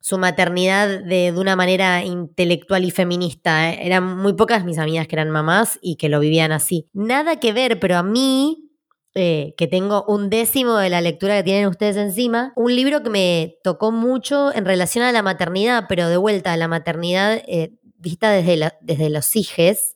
su 0.03 0.17
maternidad 0.17 0.89
de, 0.99 1.31
de, 1.31 1.39
una 1.39 1.55
manera 1.55 2.03
intelectual 2.03 2.83
y 2.83 2.91
feminista. 2.91 3.69
¿eh? 3.69 3.79
Eran 3.83 4.17
muy 4.17 4.33
pocas 4.33 4.65
mis 4.65 4.77
amigas 4.77 5.07
que 5.07 5.15
eran 5.15 5.29
mamás 5.29 5.79
y 5.81 5.95
que 5.95 6.09
lo 6.09 6.19
vivían 6.19 6.51
así. 6.51 6.89
Nada 6.91 7.39
que 7.39 7.53
ver, 7.53 7.79
pero 7.79 7.95
a 7.95 8.03
mí, 8.03 8.69
eh, 9.15 9.53
que 9.55 9.65
tengo 9.65 10.03
un 10.09 10.29
décimo 10.29 10.75
de 10.75 10.89
la 10.89 10.99
lectura 10.99 11.37
que 11.37 11.43
tienen 11.43 11.69
ustedes 11.69 11.95
encima, 11.95 12.51
un 12.57 12.75
libro 12.75 13.01
que 13.01 13.09
me 13.09 13.55
tocó 13.63 13.93
mucho 13.93 14.53
en 14.53 14.65
relación 14.65 15.05
a 15.05 15.13
la 15.13 15.21
maternidad, 15.21 15.85
pero 15.87 16.09
de 16.09 16.17
vuelta 16.17 16.51
a 16.51 16.57
la 16.57 16.67
maternidad 16.67 17.41
eh, 17.47 17.71
vista 17.95 18.29
desde, 18.29 18.73
desde 18.81 19.09
los 19.09 19.33
hijes, 19.37 19.95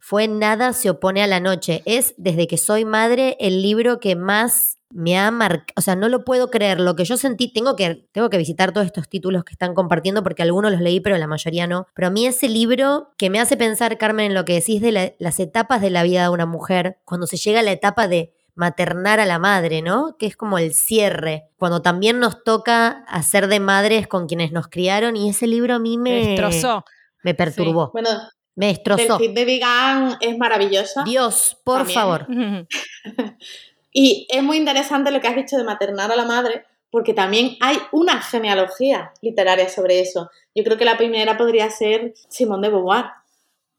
fue 0.00 0.26
Nada 0.26 0.72
se 0.72 0.90
opone 0.90 1.22
a 1.22 1.28
la 1.28 1.38
noche. 1.38 1.82
Es 1.84 2.14
desde 2.16 2.48
que 2.48 2.58
soy 2.58 2.84
madre 2.84 3.36
el 3.38 3.62
libro 3.62 4.00
que 4.00 4.16
más 4.16 4.78
me 4.94 5.18
ha 5.18 5.32
marcado, 5.32 5.74
o 5.76 5.80
sea, 5.80 5.96
no 5.96 6.08
lo 6.08 6.24
puedo 6.24 6.50
creer, 6.50 6.78
lo 6.78 6.94
que 6.94 7.04
yo 7.04 7.16
sentí, 7.16 7.52
tengo 7.52 7.74
que, 7.74 8.06
tengo 8.12 8.30
que 8.30 8.38
visitar 8.38 8.72
todos 8.72 8.86
estos 8.86 9.08
títulos 9.08 9.42
que 9.42 9.52
están 9.52 9.74
compartiendo 9.74 10.22
porque 10.22 10.42
algunos 10.42 10.70
los 10.70 10.80
leí, 10.80 11.00
pero 11.00 11.18
la 11.18 11.26
mayoría 11.26 11.66
no, 11.66 11.88
pero 11.94 12.08
a 12.08 12.10
mí 12.10 12.26
ese 12.26 12.48
libro 12.48 13.12
que 13.18 13.28
me 13.28 13.40
hace 13.40 13.56
pensar, 13.56 13.98
Carmen, 13.98 14.26
en 14.26 14.34
lo 14.34 14.44
que 14.44 14.54
decís 14.54 14.80
de 14.80 15.16
las 15.18 15.40
etapas 15.40 15.80
de 15.80 15.90
la 15.90 16.04
vida 16.04 16.22
de 16.22 16.28
una 16.28 16.46
mujer, 16.46 16.98
cuando 17.04 17.26
se 17.26 17.36
llega 17.36 17.58
a 17.58 17.64
la 17.64 17.72
etapa 17.72 18.06
de 18.06 18.34
maternar 18.54 19.18
a 19.18 19.26
la 19.26 19.40
madre, 19.40 19.82
¿no? 19.82 20.16
Que 20.16 20.26
es 20.26 20.36
como 20.36 20.58
el 20.58 20.74
cierre, 20.74 21.48
cuando 21.56 21.82
también 21.82 22.20
nos 22.20 22.44
toca 22.44 23.04
hacer 23.08 23.48
de 23.48 23.58
madres 23.58 24.06
con 24.06 24.28
quienes 24.28 24.52
nos 24.52 24.68
criaron 24.68 25.16
y 25.16 25.28
ese 25.28 25.48
libro 25.48 25.74
a 25.74 25.80
mí 25.80 25.98
me... 25.98 26.28
Destrozó. 26.28 26.84
Me 27.24 27.34
perturbó. 27.34 27.90
Bueno, 27.92 28.10
me 28.54 28.66
destrozó. 28.66 29.18
El 29.18 29.34
de 29.34 29.44
Vegan 29.44 30.18
es 30.20 30.38
maravillosa. 30.38 31.02
Dios, 31.02 31.56
por 31.64 31.90
favor. 31.90 32.28
y 33.96 34.26
es 34.28 34.42
muy 34.42 34.56
interesante 34.56 35.12
lo 35.12 35.20
que 35.20 35.28
has 35.28 35.36
dicho 35.36 35.56
de 35.56 35.62
maternar 35.62 36.10
a 36.10 36.16
la 36.16 36.24
madre, 36.24 36.64
porque 36.90 37.14
también 37.14 37.56
hay 37.60 37.78
una 37.92 38.20
genealogía 38.20 39.12
literaria 39.22 39.68
sobre 39.68 40.00
eso. 40.00 40.30
Yo 40.52 40.64
creo 40.64 40.76
que 40.76 40.84
la 40.84 40.98
primera 40.98 41.36
podría 41.36 41.70
ser 41.70 42.12
Simone 42.28 42.66
de 42.66 42.74
Beauvoir, 42.74 43.06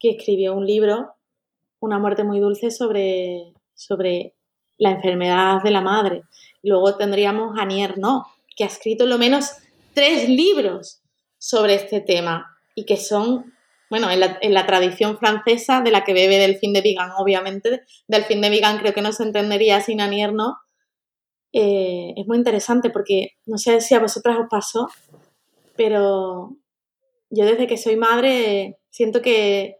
que 0.00 0.10
escribió 0.10 0.54
un 0.54 0.66
libro, 0.66 1.12
Una 1.80 1.98
muerte 1.98 2.24
muy 2.24 2.40
dulce, 2.40 2.70
sobre, 2.70 3.52
sobre 3.74 4.34
la 4.78 4.92
enfermedad 4.92 5.62
de 5.62 5.70
la 5.70 5.82
madre. 5.82 6.22
Luego 6.62 6.96
tendríamos 6.96 7.58
a 7.58 7.64
Ernaux, 7.64 8.26
que 8.56 8.64
ha 8.64 8.68
escrito 8.68 9.04
lo 9.04 9.18
menos 9.18 9.50
tres 9.92 10.30
libros 10.30 11.02
sobre 11.38 11.74
este 11.74 12.00
tema 12.00 12.56
y 12.74 12.86
que 12.86 12.96
son 12.96 13.52
bueno, 13.90 14.08
en 14.10 14.54
la, 14.54 14.66
tradición 14.66 15.18
francesa, 15.18 15.80
de 15.80 15.90
la 15.90 16.04
que 16.04 16.12
bebe 16.12 16.38
del 16.38 16.58
fin 16.58 16.72
de 16.72 16.80
Vigan, 16.80 17.10
obviamente, 17.16 17.82
del 18.08 18.24
fin 18.24 18.40
de 18.40 18.50
Vigan 18.50 18.78
creo 18.78 18.92
que 18.92 19.02
no 19.02 19.12
se 19.12 19.22
entendería 19.22 19.80
sin 19.80 20.00
Anier, 20.00 20.32
¿no? 20.32 20.56
Eh, 21.52 22.12
es 22.16 22.26
muy 22.26 22.36
interesante 22.36 22.90
porque 22.90 23.36
no 23.46 23.58
sé 23.58 23.80
si 23.80 23.94
a 23.94 24.00
vosotras 24.00 24.36
os 24.38 24.48
pasó, 24.50 24.88
pero 25.76 26.56
yo 27.30 27.44
desde 27.44 27.66
que 27.66 27.76
soy 27.76 27.96
madre 27.96 28.78
siento 28.90 29.22
que, 29.22 29.78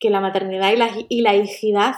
la 0.00 0.20
maternidad 0.20 0.72
y 0.72 0.76
la, 0.76 0.90
y 1.08 1.20
la 1.22 1.34
hijidad 1.34 1.94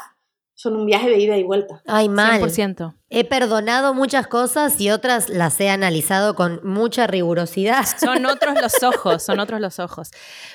son 0.58 0.74
un 0.74 0.86
viaje 0.86 1.08
de 1.08 1.20
ida 1.20 1.36
y 1.36 1.44
vuelta. 1.44 1.82
Ay, 1.86 2.08
mal. 2.08 2.40
100%. 2.42 2.92
He 3.10 3.22
perdonado 3.22 3.94
muchas 3.94 4.26
cosas 4.26 4.80
y 4.80 4.90
otras 4.90 5.28
las 5.28 5.60
he 5.60 5.70
analizado 5.70 6.34
con 6.34 6.60
mucha 6.64 7.06
rigurosidad. 7.06 7.84
Son 7.96 8.26
otros 8.26 8.60
los 8.60 8.82
ojos, 8.82 9.22
son 9.22 9.38
otros 9.38 9.60
los 9.60 9.78
ojos. 9.78 10.10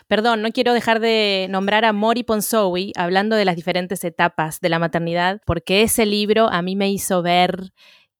Perdón, 0.08 0.41
no 0.41 0.51
quiero 0.51 0.74
dejar 0.74 0.99
de 0.99 1.47
nombrar 1.49 1.86
a 1.86 1.93
Mori 1.93 2.24
Ponsowi 2.24 2.91
hablando 2.97 3.38
de 3.38 3.45
las 3.45 3.56
diferentes 3.56 4.04
etapas 4.04 4.60
de 4.60 4.70
la 4.70 4.78
maternidad, 4.78 5.39
porque 5.45 5.84
ese 5.84 6.06
libro 6.06 6.49
a 6.49 6.62
mí 6.62 6.76
me 6.76 6.91
hizo 6.91 7.22
ver 7.22 7.72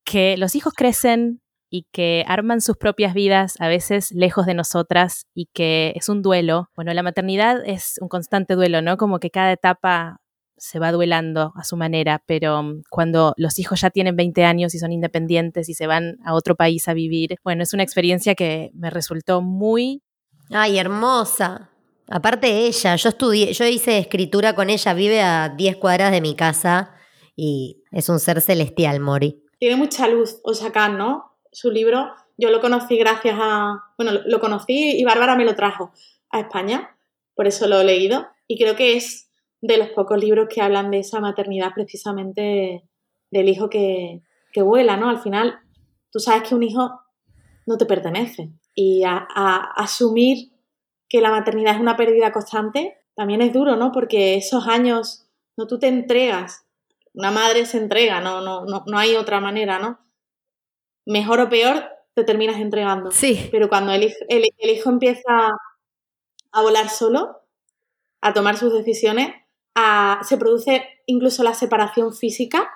que 0.05 0.38
los 0.38 0.55
hijos 0.55 0.73
crecen 0.73 1.41
y 1.69 1.86
que 1.91 2.23
arman 2.27 2.61
sus 2.61 2.77
propias 2.77 3.13
vidas 3.13 3.55
a 3.59 3.67
veces 3.67 4.11
lejos 4.11 4.45
de 4.45 4.53
nosotras 4.53 5.25
y 5.34 5.47
que 5.53 5.91
es 5.95 6.07
un 6.07 6.21
duelo. 6.21 6.69
Bueno, 6.75 6.93
la 6.93 7.03
maternidad 7.03 7.61
es 7.65 7.95
un 7.99 8.07
constante 8.07 8.55
duelo, 8.55 8.81
¿no? 8.81 8.95
Como 8.95 9.19
que 9.19 9.31
cada 9.31 9.51
etapa 9.51 10.21
se 10.58 10.80
va 10.80 10.91
duelando 10.91 11.54
a 11.56 11.64
su 11.64 11.78
manera, 11.78 12.24
pero 12.26 12.64
mm, 12.64 12.84
cuando 12.89 13.34
los 13.38 13.60
hijos 13.60 13.82
ya 13.82 13.89
tienen 13.89 14.16
20 14.16 14.45
años 14.45 14.74
y 14.76 14.80
son 14.80 14.91
independientes 14.91 15.70
y 15.70 15.74
se 15.74 15.88
van 15.88 16.18
a 16.24 16.34
otro 16.34 16.56
país 16.56 16.88
a 16.88 16.93
vivir, 16.93 17.38
bueno, 17.43 17.64
es 17.64 17.74
una 17.74 17.84
experiencia 17.84 18.36
que 18.36 18.72
me 18.74 18.89
resultó 18.89 19.41
muy... 19.41 20.01
Ay, 20.49 20.78
hermosa. 20.78 21.70
Aparte 22.10 22.66
ella, 22.68 22.95
yo 22.95 23.10
estudié, 23.10 23.54
yo 23.54 23.66
hice 23.66 23.97
escritura 23.97 24.56
con 24.56 24.70
ella, 24.70 24.93
vive 24.93 25.22
a 25.22 25.49
10 25.49 25.78
cuadras 25.78 26.12
de 26.12 26.22
mi 26.22 26.36
casa 26.36 26.91
y 27.36 27.84
es 27.91 28.10
un 28.10 28.20
ser 28.20 28.41
celestial, 28.41 28.99
Mori. 28.99 29.43
Tiene 29.58 29.78
mucha 29.78 30.08
luz 30.08 30.39
Osaka, 30.43 30.89
¿no? 30.89 31.38
Su 31.51 31.72
libro, 31.72 32.14
yo 32.38 32.49
lo 32.49 32.60
conocí 32.62 32.97
gracias 32.97 33.38
a, 33.39 33.84
bueno, 33.97 34.20
lo 34.26 34.39
conocí 34.39 34.97
y 34.99 35.04
Bárbara 35.06 35.36
me 35.36 35.45
lo 35.45 35.56
trajo 35.56 35.91
a 36.30 36.41
España, 36.41 36.97
por 37.36 37.47
eso 37.47 37.68
lo 37.68 37.80
he 37.80 37.84
leído 37.84 38.28
y 38.47 38.58
creo 38.58 38.76
que 38.76 38.97
es 38.97 39.30
de 39.64 39.78
los 39.78 39.89
pocos 39.91 40.22
libros 40.22 40.49
que 40.53 40.61
hablan 40.61 40.91
de 40.91 40.99
esa 40.99 41.22
maternidad 41.22 41.72
precisamente 41.74 42.84
del 43.32 43.47
hijo 43.47 43.70
que, 43.70 44.22
vuela, 44.57 44.97
¿no? 44.97 45.09
Al 45.09 45.22
final, 45.22 45.57
tú 46.11 46.20
sabes 46.20 46.47
que 46.47 46.53
un 46.53 46.64
hijo 46.64 46.99
no 47.66 47.78
te 47.78 47.86
pertenece 47.86 48.51
y 48.76 49.03
a, 49.05 49.26
asumir 49.78 50.51
que 51.07 51.22
la 51.22 51.32
maternidad 51.32 51.76
es 51.76 51.80
una 51.80 51.95
pérdida 51.95 52.34
constante 52.34 52.97
también 53.16 53.41
es 53.41 53.53
duro, 53.53 53.78
¿no? 53.78 53.93
Porque 53.93 54.36
esos 54.36 54.68
años, 54.68 55.30
no 55.55 55.66
tú 55.66 55.80
te 55.80 55.88
entregas, 55.88 56.66
una 57.14 57.32
madre 57.32 57.66
se 57.66 57.78
entrega, 57.78 58.20
no, 58.20 58.41
no, 58.41 58.66
no, 58.66 58.84
no 58.86 58.97
hay 58.97 59.16
otra 59.16 59.39
manera, 59.39 59.80
¿no? 59.80 59.99
Mejor 61.05 61.39
o 61.39 61.47
peor, 61.47 61.86
te 62.16 62.26
terminas 62.26 62.57
entregando. 62.57 63.11
Sí. 63.11 63.47
Pero 63.49 63.70
cuando 63.70 63.93
el, 63.93 64.14
el, 64.28 64.43
el 64.57 64.70
hijo 64.70 64.89
empieza 64.89 65.51
a 66.51 66.61
volar 66.61 66.89
solo, 66.89 67.43
a 68.20 68.34
tomar 68.34 68.57
sus 68.57 68.74
decisiones, 68.74 69.42
se 70.24 70.38
produce 70.38 70.84
incluso 71.05 71.43
la 71.43 71.53
separación 71.53 72.13
física. 72.13 72.69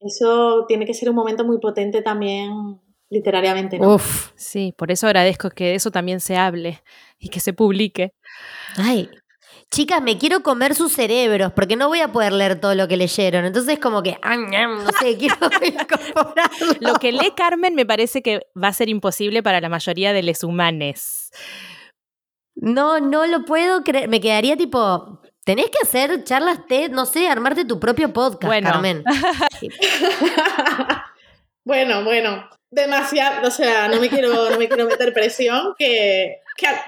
Eso 0.00 0.64
tiene 0.68 0.84
que 0.84 0.94
ser 0.94 1.08
un 1.08 1.16
momento 1.16 1.44
muy 1.44 1.58
potente 1.58 2.02
también 2.02 2.80
literariamente. 3.08 3.78
¿no? 3.78 3.94
Uf, 3.94 4.32
sí, 4.36 4.74
por 4.76 4.90
eso 4.90 5.06
agradezco 5.06 5.50
que 5.50 5.74
eso 5.74 5.90
también 5.90 6.20
se 6.20 6.36
hable 6.36 6.82
y 7.18 7.28
que 7.28 7.40
se 7.40 7.52
publique. 7.52 8.12
Ay, 8.76 9.08
chicas, 9.70 10.02
me 10.02 10.18
quiero 10.18 10.42
comer 10.42 10.74
sus 10.74 10.92
cerebros 10.92 11.52
porque 11.52 11.76
no 11.76 11.88
voy 11.88 12.00
a 12.00 12.12
poder 12.12 12.32
leer 12.32 12.60
todo 12.60 12.74
lo 12.74 12.88
que 12.88 12.96
leyeron. 12.96 13.44
Entonces, 13.44 13.78
como 13.78 14.02
que, 14.02 14.18
no 14.22 14.86
sé, 15.00 15.16
quiero 15.18 15.36
incorporarlo. 15.36 16.72
Lo 16.80 16.94
que 16.94 17.12
lee 17.12 17.32
Carmen 17.36 17.74
me 17.74 17.86
parece 17.86 18.22
que 18.22 18.46
va 18.60 18.68
a 18.68 18.72
ser 18.72 18.88
imposible 18.88 19.42
para 19.42 19.60
la 19.60 19.68
mayoría 19.68 20.12
de 20.12 20.22
los 20.22 20.42
humanes. 20.44 21.30
No, 22.54 23.00
no 23.00 23.26
lo 23.26 23.44
puedo 23.44 23.84
creer. 23.84 24.08
Me 24.08 24.20
quedaría 24.20 24.56
tipo, 24.56 25.20
Tenés 25.46 25.66
que 25.66 25.78
hacer 25.80 26.24
charlas 26.24 26.66
TED, 26.66 26.90
no 26.90 27.06
sé, 27.06 27.28
armarte 27.28 27.64
tu 27.64 27.78
propio 27.78 28.12
podcast, 28.12 28.46
bueno. 28.46 28.68
Carmen. 28.68 29.04
bueno, 31.64 32.02
bueno. 32.02 32.50
Demasiado, 32.68 33.46
o 33.46 33.50
sea, 33.52 33.86
no 33.86 34.00
me 34.00 34.08
quiero, 34.08 34.50
no 34.50 34.58
me 34.58 34.66
quiero 34.66 34.86
meter 34.86 35.14
presión, 35.14 35.74
que, 35.78 36.40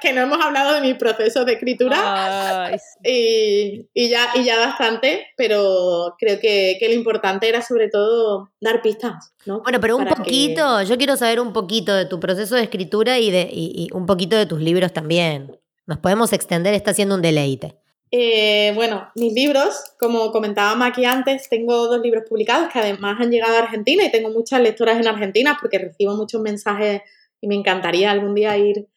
que, 0.03 0.13
no 0.13 0.23
hemos 0.23 0.45
hablado 0.45 0.75
de 0.75 0.81
mi 0.81 0.95
proceso 0.95 1.45
de 1.45 1.53
escritura 1.53 2.73
y, 3.05 3.87
y, 3.95 4.09
ya, 4.09 4.31
y 4.35 4.43
ya 4.43 4.59
bastante, 4.59 5.29
pero 5.37 6.17
creo 6.19 6.41
que, 6.41 6.79
que, 6.81 6.89
lo 6.89 6.95
importante 6.95 7.49
era 7.49 7.63
sobre 7.63 7.89
todo 7.89 8.51
dar 8.61 8.83
pistas, 8.83 9.35
¿no? 9.47 9.61
Bueno, 9.61 9.79
pero 9.81 9.97
un 9.97 10.05
poquito, 10.05 10.83
yo 10.83 10.99
quiero 10.99 11.17
saber 11.17 11.39
un 11.39 11.53
poquito 11.53 11.95
de 11.95 12.07
tu 12.07 12.19
proceso 12.19 12.57
de 12.57 12.65
escritura 12.65 13.21
y, 13.21 13.31
de, 13.31 13.49
y 13.53 13.89
un 13.93 14.05
poquito 14.05 14.37
de 14.37 14.47
tus 14.47 14.61
libros 14.61 14.93
también. 14.93 15.57
Nos 15.87 15.99
podemos 15.99 16.33
extender, 16.33 16.75
está 16.75 16.93
siendo 16.93 17.15
un 17.15 17.23
deleite. 17.23 17.79
Eh, 18.11 18.73
bueno, 18.75 19.11
mis 19.17 19.35
libros, 19.35 19.83
como 19.99 20.33
comentábamos 20.33 20.89
aquí 20.89 21.05
antes, 21.05 21.49
tengo 21.49 21.89
dos 21.89 22.01
libros 22.01 22.25
publicados 22.29 22.73
que 22.73 22.79
además 22.79 23.21
han 23.21 23.31
llegado 23.31 23.57
a 23.57 23.61
Argentina 23.61 24.05
y 24.05 24.11
tengo 24.11 24.31
muchas 24.31 24.61
lectoras 24.61 24.99
en 24.99 25.07
Argentina 25.07 25.59
porque 25.61 25.79
recibo 25.79 26.15
muchos 26.15 26.41
mensajes 26.41 27.03
y 27.41 27.49
me 27.49 27.55
encantaría 27.55 28.11
algún 28.11 28.35
día 28.35 28.57
ir 28.57 28.89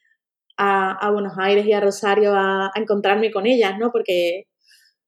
a, 0.57 1.09
Buenos 1.11 1.33
Aires 1.37 1.65
y 1.65 1.73
a 1.73 1.79
Rosario 1.79 2.33
a, 2.35 2.71
encontrarme 2.75 3.31
con 3.31 3.47
ellas, 3.47 3.77
¿no? 3.79 3.91
Porque, 3.91 4.47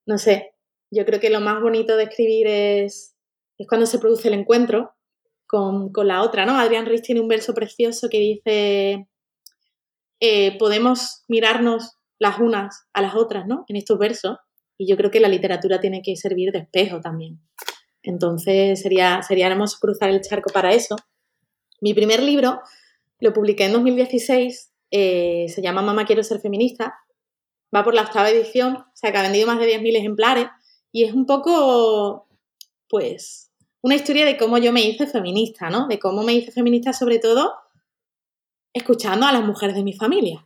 no 0.06 0.18
sé, 0.18 0.54
yo 0.92 1.06
creo 1.06 1.20
que 1.20 1.30
lo 1.30 1.42
más 1.42 1.62
bonito 1.62 1.96
de 1.96 2.04
escribir 2.04 2.48
es, 2.48 3.16
es 3.58 3.68
cuando 3.68 3.86
se 3.86 4.00
produce 4.00 4.28
el 4.28 4.34
encuentro 4.34 4.94
con, 5.48 5.92
la 6.08 6.24
otra, 6.24 6.46
¿no? 6.46 6.58
Adrián 6.58 6.88
Rich 6.88 7.04
tiene 7.06 7.22
un 7.22 7.28
verso 7.28 7.54
precioso 7.54 8.10
que 8.10 8.18
dice, 8.18 9.08
eh, 10.20 10.58
podemos 10.58 11.24
mirarnos 11.28 12.00
las 12.24 12.40
unas 12.40 12.88
a 12.94 13.02
las 13.02 13.16
otras, 13.16 13.46
¿no? 13.46 13.66
En 13.68 13.76
estos 13.76 14.00
versos. 14.00 14.38
Y 14.78 14.88
yo 14.88 14.98
creo 14.98 15.12
que 15.12 15.20
la 15.20 15.28
literatura 15.28 15.80
tiene 15.80 16.02
que 16.02 16.16
servir 16.16 16.52
de 16.52 16.60
espejo 16.60 17.00
también. 17.02 17.40
Entonces 18.02 18.82
sería, 18.82 19.22
sería 19.22 19.48
hermoso 19.48 19.78
cruzar 19.80 20.10
el 20.10 20.22
charco 20.22 20.52
para 20.52 20.74
eso. 20.74 20.96
Mi 21.82 21.94
primer 21.94 22.24
libro 22.24 22.60
lo 23.20 23.34
publiqué 23.34 23.66
en 23.66 23.74
2016, 23.74 24.72
eh, 24.92 25.46
se 25.50 25.62
llama 25.62 25.82
Mamá 25.82 26.06
quiero 26.06 26.24
ser 26.24 26.40
feminista, 26.40 26.96
va 27.76 27.84
por 27.84 27.94
la 27.94 28.02
octava 28.02 28.30
edición, 28.30 28.76
o 28.78 28.92
sea 28.96 29.12
que 29.12 29.18
ha 29.18 29.22
vendido 29.22 29.48
más 29.48 29.60
de 29.60 29.68
10.000 29.68 29.98
ejemplares 29.98 30.48
y 30.92 31.04
es 31.04 31.14
un 31.14 31.26
poco, 31.26 32.28
pues, 32.90 33.52
una 33.82 33.96
historia 33.96 34.26
de 34.26 34.38
cómo 34.38 34.58
yo 34.58 34.72
me 34.72 34.82
hice 34.82 35.08
feminista, 35.08 35.70
¿no? 35.70 35.88
De 35.88 36.00
cómo 36.00 36.24
me 36.24 36.34
hice 36.34 36.52
feminista 36.52 36.94
sobre 36.94 37.20
todo 37.20 37.54
escuchando 38.74 39.26
a 39.26 39.32
las 39.32 39.44
mujeres 39.44 39.76
de 39.76 39.84
mi 39.84 39.94
familia 39.94 40.46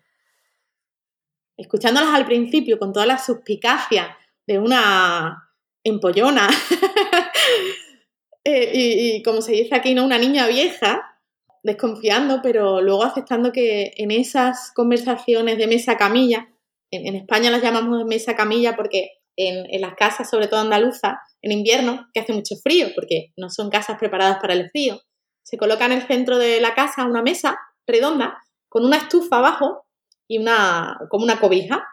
escuchándolas 1.58 2.14
al 2.14 2.26
principio 2.26 2.80
con 2.80 2.93
toda 2.93 3.05
la 3.05 3.18
suspicacia 3.18 4.18
de 4.45 4.60
una 4.60 5.51
empollona 5.84 6.47
eh, 8.43 8.72
y, 8.74 9.24
como 9.24 9.41
se 9.41 9.53
dice 9.53 9.76
aquí, 9.76 9.93
¿no? 9.93 10.05
Una 10.05 10.18
niña 10.18 10.47
vieja, 10.47 11.20
desconfiando, 11.64 12.41
pero 12.41 12.82
luego 12.82 13.03
aceptando 13.03 13.51
que 13.51 13.93
en 13.97 14.12
esas 14.12 14.72
conversaciones 14.74 15.58
de 15.58 15.68
mesa 15.68 15.97
camilla, 15.97 16.49
en, 16.91 17.16
España 17.16 17.51
las 17.51 17.62
llamamos 17.62 18.05
mesa 18.05 18.36
camilla 18.36 18.76
porque 18.76 19.10
en, 19.36 19.66
en, 19.70 19.82
las 19.82 19.95
casas, 19.95 20.30
sobre 20.30 20.47
todo 20.47 20.62
andaluzas, 20.62 21.16
en 21.41 21.51
invierno, 21.51 22.08
que 22.14 22.22
hace 22.22 22.34
mucho 22.34 22.55
frío, 22.64 22.88
porque 22.95 23.34
no 23.36 23.49
son 23.49 23.70
casas 23.70 23.97
preparadas 23.97 24.38
para 24.39 24.53
el 24.53 24.70
frío, 24.70 25.01
se 25.43 25.58
coloca 25.58 25.86
en 25.86 25.93
el 25.93 26.08
centro 26.08 26.38
de 26.38 26.62
la 26.62 26.74
casa 26.76 27.05
una 27.05 27.22
mesa 27.22 27.58
redonda 27.88 28.38
con 28.70 28.86
una 28.86 28.97
estufa 28.97 29.38
abajo 29.38 29.86
y 30.28 30.38
una, 30.39 30.97
como 31.09 31.23
una 31.23 31.39
cobija. 31.39 31.88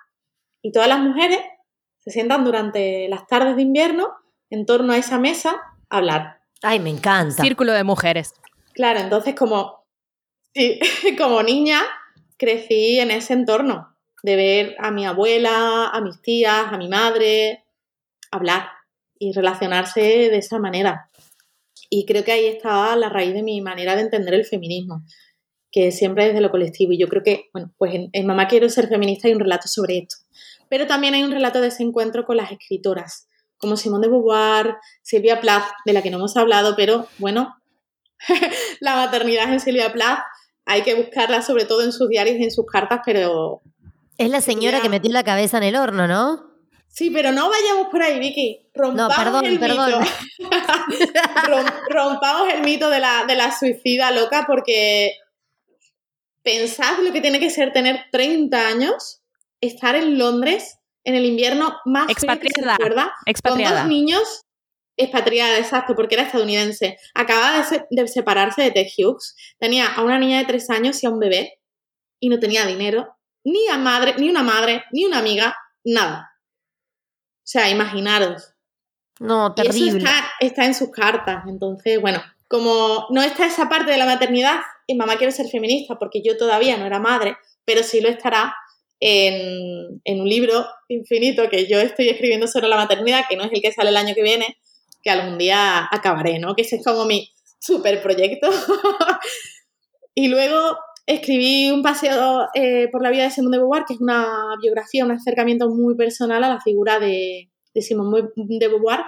Y 0.62 0.72
todas 0.72 0.88
las 0.88 1.00
mujeres 1.00 1.40
se 2.00 2.10
sientan 2.10 2.44
durante 2.44 3.08
las 3.08 3.26
tardes 3.26 3.56
de 3.56 3.62
invierno 3.62 4.12
en 4.50 4.66
torno 4.66 4.92
a 4.92 4.98
esa 4.98 5.18
mesa 5.18 5.60
a 5.88 5.96
hablar. 5.96 6.40
Ay, 6.62 6.80
me 6.80 6.90
encanta. 6.90 7.42
Círculo 7.42 7.72
de 7.72 7.84
mujeres. 7.84 8.34
Claro, 8.72 9.00
entonces 9.00 9.34
como, 9.34 9.84
como 11.18 11.42
niña 11.42 11.82
crecí 12.36 12.98
en 12.98 13.10
ese 13.10 13.34
entorno 13.34 13.96
de 14.22 14.36
ver 14.36 14.76
a 14.78 14.90
mi 14.90 15.06
abuela, 15.06 15.88
a 15.88 16.00
mis 16.00 16.20
tías, 16.22 16.72
a 16.72 16.78
mi 16.78 16.88
madre 16.88 17.64
hablar 18.30 18.68
y 19.18 19.32
relacionarse 19.32 20.00
de 20.00 20.38
esa 20.38 20.58
manera. 20.58 21.10
Y 21.90 22.06
creo 22.06 22.24
que 22.24 22.32
ahí 22.32 22.46
estaba 22.46 22.96
la 22.96 23.08
raíz 23.08 23.34
de 23.34 23.42
mi 23.42 23.60
manera 23.60 23.94
de 23.94 24.02
entender 24.02 24.34
el 24.34 24.44
feminismo 24.44 25.04
que 25.74 25.90
siempre 25.90 26.28
desde 26.28 26.40
lo 26.40 26.52
colectivo. 26.52 26.92
Y 26.92 26.98
yo 26.98 27.08
creo 27.08 27.24
que, 27.24 27.50
bueno, 27.52 27.72
pues 27.76 27.92
en, 28.12 28.26
Mamá 28.26 28.46
Quiero 28.46 28.68
Ser 28.68 28.88
Feminista 28.88 29.26
hay 29.26 29.34
un 29.34 29.40
relato 29.40 29.66
sobre 29.66 29.98
esto. 29.98 30.14
Pero 30.68 30.86
también 30.86 31.14
hay 31.14 31.24
un 31.24 31.32
relato 31.32 31.60
de 31.60 31.66
ese 31.66 31.82
encuentro 31.82 32.24
con 32.24 32.36
las 32.36 32.52
escritoras, 32.52 33.28
como 33.58 33.76
Simone 33.76 34.06
de 34.06 34.12
Beauvoir, 34.12 34.76
Silvia 35.02 35.40
Plath, 35.40 35.66
de 35.84 35.92
la 35.92 36.00
que 36.00 36.10
no 36.10 36.18
hemos 36.18 36.36
hablado, 36.36 36.76
pero 36.76 37.08
bueno, 37.18 37.56
la 38.80 38.94
maternidad 38.94 39.52
en 39.52 39.58
Silvia 39.58 39.92
Plath 39.92 40.20
hay 40.64 40.82
que 40.82 40.94
buscarla 40.94 41.42
sobre 41.42 41.64
todo 41.64 41.82
en 41.82 41.90
sus 41.90 42.08
diarios 42.08 42.36
y 42.38 42.44
en 42.44 42.52
sus 42.52 42.66
cartas, 42.66 43.00
pero... 43.04 43.60
Es 44.16 44.30
la 44.30 44.40
señora 44.40 44.80
que 44.80 44.88
metió 44.88 45.10
la 45.10 45.24
cabeza 45.24 45.58
en 45.58 45.64
el 45.64 45.74
horno, 45.74 46.06
¿no? 46.06 46.54
Sí, 46.86 47.10
pero 47.10 47.32
no 47.32 47.50
vayamos 47.50 47.88
por 47.90 48.00
ahí, 48.00 48.20
Vicky. 48.20 48.70
Rompamos 48.72 49.16
no, 49.16 49.24
perdón, 49.24 49.44
el 49.46 49.58
perdón. 49.58 49.92
mito. 50.38 51.72
rompamos 51.90 52.52
el 52.54 52.62
mito 52.62 52.88
de 52.88 53.00
la, 53.00 53.24
de 53.26 53.34
la 53.34 53.50
suicida 53.50 54.12
loca 54.12 54.44
porque 54.46 55.16
pensad 56.44 56.98
lo 56.98 57.12
que 57.12 57.20
tiene 57.20 57.40
que 57.40 57.50
ser 57.50 57.72
tener 57.72 58.04
30 58.12 58.68
años, 58.68 59.22
estar 59.60 59.96
en 59.96 60.18
Londres 60.18 60.78
en 61.04 61.14
el 61.16 61.24
invierno 61.24 61.76
más 61.84 62.08
expatriada, 62.08 62.76
Con 63.42 63.62
dos 63.62 63.86
niños, 63.86 64.42
expatriada, 64.96 65.58
exacto, 65.58 65.94
porque 65.94 66.14
era 66.14 66.24
estadounidense. 66.24 66.98
Acababa 67.14 67.66
de, 67.90 68.08
separarse 68.08 68.62
de 68.62 68.70
Ted 68.70 68.86
Hughes. 68.96 69.34
Tenía 69.58 69.86
a 69.86 70.02
una 70.02 70.18
niña 70.18 70.38
de 70.38 70.46
3 70.46 70.70
años 70.70 71.02
y 71.02 71.06
a 71.06 71.10
un 71.10 71.18
bebé. 71.18 71.58
Y 72.20 72.28
no 72.28 72.38
tenía 72.38 72.64
dinero, 72.64 73.16
ni 73.44 73.68
a 73.68 73.76
madre, 73.76 74.14
ni 74.16 74.30
una 74.30 74.42
madre, 74.42 74.84
ni 74.92 75.04
una 75.04 75.18
amiga, 75.18 75.54
nada. 75.84 76.30
O 77.38 77.46
sea, 77.46 77.68
imaginaros. 77.68 78.54
No, 79.20 79.54
terrible. 79.54 79.88
eso 79.88 79.96
está, 79.98 80.32
está 80.40 80.64
en 80.64 80.74
sus 80.74 80.90
cartas. 80.90 81.44
Entonces, 81.46 82.00
bueno, 82.00 82.22
como 82.48 83.06
no 83.10 83.22
está 83.22 83.46
esa 83.46 83.68
parte 83.68 83.90
de 83.90 83.98
la 83.98 84.06
maternidad, 84.06 84.60
y 84.86 84.94
mamá 84.94 85.16
quiere 85.16 85.32
ser 85.32 85.48
feminista 85.48 85.96
porque 85.98 86.22
yo 86.22 86.36
todavía 86.36 86.76
no 86.76 86.86
era 86.86 87.00
madre, 87.00 87.36
pero 87.64 87.82
sí 87.82 88.00
lo 88.00 88.08
estará 88.08 88.54
en, 89.00 90.00
un 90.06 90.28
libro 90.28 90.66
infinito 90.88 91.48
que 91.48 91.66
yo 91.66 91.78
estoy 91.80 92.08
escribiendo 92.08 92.46
sobre 92.46 92.68
la 92.68 92.76
maternidad, 92.76 93.24
que 93.28 93.36
no 93.36 93.44
es 93.44 93.52
el 93.52 93.60
que 93.60 93.72
sale 93.72 93.90
el 93.90 93.96
año 93.96 94.14
que 94.14 94.22
viene, 94.22 94.56
que 95.02 95.10
algún 95.10 95.38
día 95.38 95.88
acabaré, 95.90 96.38
¿no? 96.38 96.54
Que 96.54 96.62
ese 96.62 96.76
es 96.76 96.84
como 96.84 97.04
mi 97.04 97.30
super 97.58 98.02
proyecto. 98.02 98.48
y 100.14 100.28
luego 100.28 100.76
escribí 101.06 101.70
un 101.70 101.82
paseo 101.82 102.48
eh, 102.54 102.88
por 102.90 103.02
la 103.02 103.10
vida 103.10 103.24
de 103.24 103.30
Simone 103.30 103.56
de 103.56 103.62
Beauvoir, 103.62 103.84
que 103.86 103.94
es 103.94 104.00
una 104.00 104.56
biografía, 104.62 105.04
un 105.04 105.12
acercamiento 105.12 105.68
muy 105.68 105.96
personal 105.96 106.42
a 106.44 106.48
la 106.48 106.60
figura 106.60 106.98
de, 106.98 107.50
de 107.74 107.82
Simone 107.82 108.28
de 108.36 108.68
Beauvoir, 108.68 109.00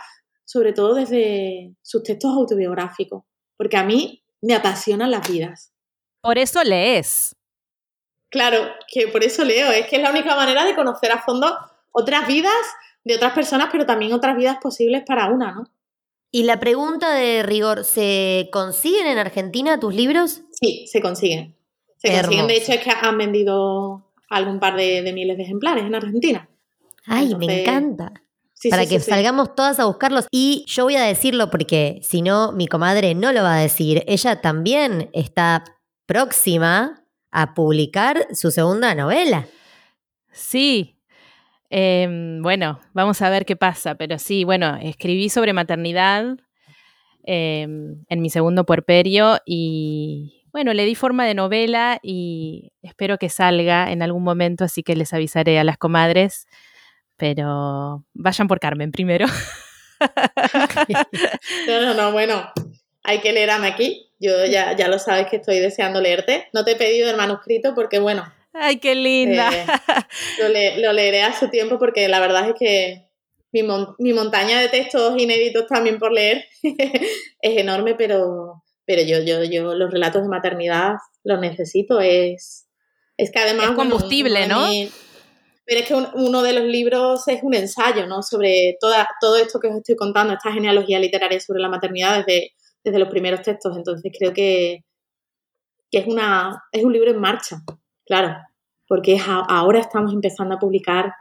sobre 0.47 0.73
todo 0.73 0.95
desde 0.95 1.75
sus 1.83 2.03
textos 2.03 2.33
autobiográficos, 2.33 3.25
porque 3.59 3.77
a 3.77 3.85
mí 3.85 4.23
me 4.41 4.55
apasionan 4.55 5.11
las 5.11 5.29
vidas. 5.29 5.73
Por 6.23 6.39
eso 6.39 6.63
lees. 6.65 7.37
Claro, 8.31 8.59
que 8.89 9.09
por 9.09 9.23
eso 9.23 9.45
leo, 9.45 9.71
es 9.71 9.87
que 9.87 9.97
es 9.97 10.03
la 10.03 10.11
única 10.11 10.35
manera 10.35 10.65
de 10.65 10.75
conocer 10.75 11.13
a 11.13 11.23
fondo 11.23 11.55
otras 11.93 12.27
vidas 12.27 12.53
de 13.05 13.15
otras 13.15 13.33
personas, 13.33 13.69
pero 13.71 13.87
también 13.87 14.13
otras 14.13 14.37
vidas 14.37 14.59
posibles 14.61 15.03
para 15.07 15.29
una, 15.29 15.53
¿no? 15.53 15.65
Y 16.33 16.43
la 16.43 16.59
pregunta 16.59 17.15
de 17.15 17.43
rigor, 17.45 17.85
¿se 17.85 18.49
consiguen 18.53 19.07
en 19.07 19.19
Argentina 19.19 19.79
tus 19.79 19.95
libros? 19.95 20.43
Sí, 20.51 20.87
se 20.87 21.01
consiguen. 21.01 21.57
Se 21.99 22.13
consiguen, 22.13 22.47
de 22.49 22.57
hecho 22.57 22.73
es 22.73 22.83
que 22.83 22.91
han 22.91 23.17
vendido 23.17 24.13
algún 24.29 24.59
par 24.61 24.77
de, 24.77 25.11
miles 25.15 25.37
de 25.37 25.45
ejemplares 25.45 25.85
en 25.85 25.95
Argentina. 25.95 26.49
Ay, 27.07 27.35
me 27.37 27.63
encanta. 27.63 28.13
Para 28.71 28.87
que 28.87 29.01
salgamos 29.01 29.55
todas 29.55 29.79
a 29.79 29.85
buscarlos. 29.85 30.27
Y 30.31 30.65
yo 30.67 30.85
voy 30.85 30.97
a 30.97 31.03
decirlo 31.03 31.51
porque 31.51 32.01
si 32.03 32.23
no, 32.23 32.53
mi 32.53 32.67
comadre 32.67 33.15
no 33.15 33.33
lo 33.33 33.43
va 33.43 33.57
a 33.57 33.61
decir. 33.61 34.03
Ella 34.07 34.41
también 34.41 35.11
está 35.13 35.65
próxima 36.07 37.05
a 37.31 37.55
publicar 37.55 38.27
su 38.33 38.51
segunda 38.51 38.95
novela. 38.95 39.47
Sí. 40.33 40.97
Em, 41.69 42.43
bueno, 42.43 42.81
vamos 42.95 43.21
a 43.23 43.31
ver 43.31 43.45
qué 43.45 43.57
pasa, 43.57 43.97
pero 43.97 44.19
sí, 44.19 44.45
bueno, 44.45 44.77
escribí 44.81 45.29
sobre 45.29 45.53
maternidad 45.53 46.39
em, 47.25 48.05
en 48.09 48.23
mi 48.23 48.31
segundo 48.31 48.65
puerperio 48.65 49.39
y 49.45 50.45
bueno, 50.53 50.73
le 50.73 50.87
di 50.87 50.95
forma 50.95 51.27
de 51.27 51.35
novela 51.35 51.99
y 52.03 52.73
espero 52.81 53.19
que 53.19 53.29
salga 53.29 53.91
en 53.91 54.01
algún 54.01 54.23
momento, 54.23 54.65
así 54.65 54.83
que 54.83 54.97
les 54.97 55.13
avisaré 55.13 55.59
a 55.59 55.65
las 55.65 55.77
comadres, 55.77 56.47
pero 57.17 58.05
vayan 58.15 58.49
por 58.49 58.61
Carmen 58.61 58.93
primero. 58.93 59.27
no, 61.67 61.81
no, 61.81 61.95
no, 61.95 62.13
bueno, 62.13 62.51
hay 63.03 63.21
que 63.21 63.33
leer 63.33 63.51
a 63.51 63.65
aquí. 63.65 64.13
Yo 64.19 64.47
ya, 64.47 64.75
ya 64.75 64.89
lo 64.89 64.99
sabes 64.99 65.27
que 65.29 65.37
estoy 65.37 65.59
deseando 65.59 66.01
leerte. 66.01 66.49
No 66.53 66.65
te 66.65 66.73
he 66.73 66.77
pedido 66.77 67.11
el 67.11 67.17
manuscrito 67.17 67.75
porque, 67.75 67.99
bueno. 67.99 68.33
¡Ay, 68.53 68.79
qué 68.79 68.95
linda! 68.95 69.51
Eh, 70.39 70.81
lo, 70.81 70.93
leeré 70.93 71.23
a 71.23 71.39
su 71.39 71.49
tiempo 71.49 71.79
porque 71.79 72.09
la 72.09 72.21
verdad 72.21 72.49
es 72.49 72.55
que 72.59 73.09
mi, 73.53 73.63
mi 73.99 74.13
montaña 74.13 74.61
de 74.61 74.69
textos 74.69 75.21
inéditos 75.21 75.67
también 75.67 75.99
por 75.99 76.13
leer 76.13 76.47
es 76.63 77.59
enorme, 77.59 77.95
pero, 77.95 78.63
pero 78.85 79.03
yo, 79.03 79.21
yo, 79.21 79.45
yo 79.45 79.75
los 79.75 79.91
relatos 79.91 80.23
de 80.23 80.29
maternidad 80.29 80.95
los 81.25 81.41
necesito. 81.41 82.01
Es, 82.01 82.67
es 83.17 83.31
que 83.31 83.39
además. 83.39 83.71
Es 83.71 83.77
combustible, 83.77 84.47
¿no? 84.47 84.67
Pero 85.67 85.81
es 85.81 85.89
que 85.89 85.95
uno 85.95 86.43
de 86.43 86.53
los 86.53 86.65
libros 86.65 87.27
es 87.29 87.43
un 87.43 87.55
ensayo, 87.55 88.07
¿no? 88.07 88.23
Sobre 88.23 88.77
toda, 88.81 89.07
todo 89.21 89.37
esto 89.37 89.59
que 89.61 89.69
os 89.69 89.77
estoy 89.77 89.97
contando, 89.97 90.33
esta 90.33 90.53
genealogía 90.53 90.99
literaria 90.99 91.41
sobre 91.41 91.61
la 91.61 91.69
maternidad 91.69 92.25
desde 92.25 92.53
desde 92.87 93.01
los 93.01 93.09
primeros 93.09 93.43
textos. 93.43 93.77
Entonces 93.77 94.11
creo 94.17 94.33
que, 94.33 94.85
es, 95.91 96.07
una, 96.07 96.63
es 96.73 96.85
un 96.85 96.93
libro 96.93 97.11
en 97.11 97.21
marcha, 97.21 97.63
claro, 98.07 98.37
porque 98.87 99.19
ahora 99.27 99.81
estamos 99.81 100.13
empezando 100.13 100.55
a 100.55 100.59
publicar 100.59 101.13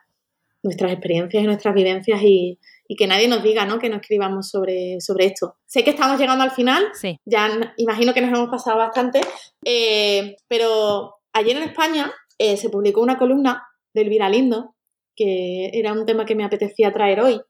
nuestras 0.61 0.91
experiencias 0.91 1.43
y 1.43 1.45
nuestras 1.45 1.73
vivencias 1.73 2.21
y, 2.23 2.59
que 2.97 3.07
nadie 3.07 3.27
nos 3.27 3.41
diga 3.41 3.65
¿no? 3.65 3.79
que 3.79 3.89
no 3.89 3.95
escribamos 3.95 4.47
sobre, 4.49 5.01
sobre 5.01 5.25
esto. 5.25 5.55
Sé 5.65 5.83
que 5.83 5.89
estamos 5.89 6.19
llegando 6.19 6.43
al 6.43 6.51
final, 6.51 6.85
sí. 6.93 7.19
ya 7.25 7.49
imagino 7.77 8.13
que 8.13 8.21
nos 8.21 8.29
hemos 8.29 8.49
pasado 8.49 8.77
bastante, 8.77 9.21
eh, 9.65 10.35
pero 10.47 11.15
ayer 11.33 11.57
en 11.57 11.63
España 11.63 12.13
eh, 12.37 12.57
se 12.57 12.69
publicó 12.69 13.01
una 13.01 13.17
columna 13.17 13.67
de 13.95 14.01
Elvira 14.01 14.29
Lindo, 14.29 14.75
que 15.15 15.71
era 15.73 15.93
un 15.93 16.05
tema 16.05 16.25
que 16.25 16.35
me 16.35 16.43
apetecía 16.43 16.91
traer 16.91 17.21
hoy, 17.21 17.41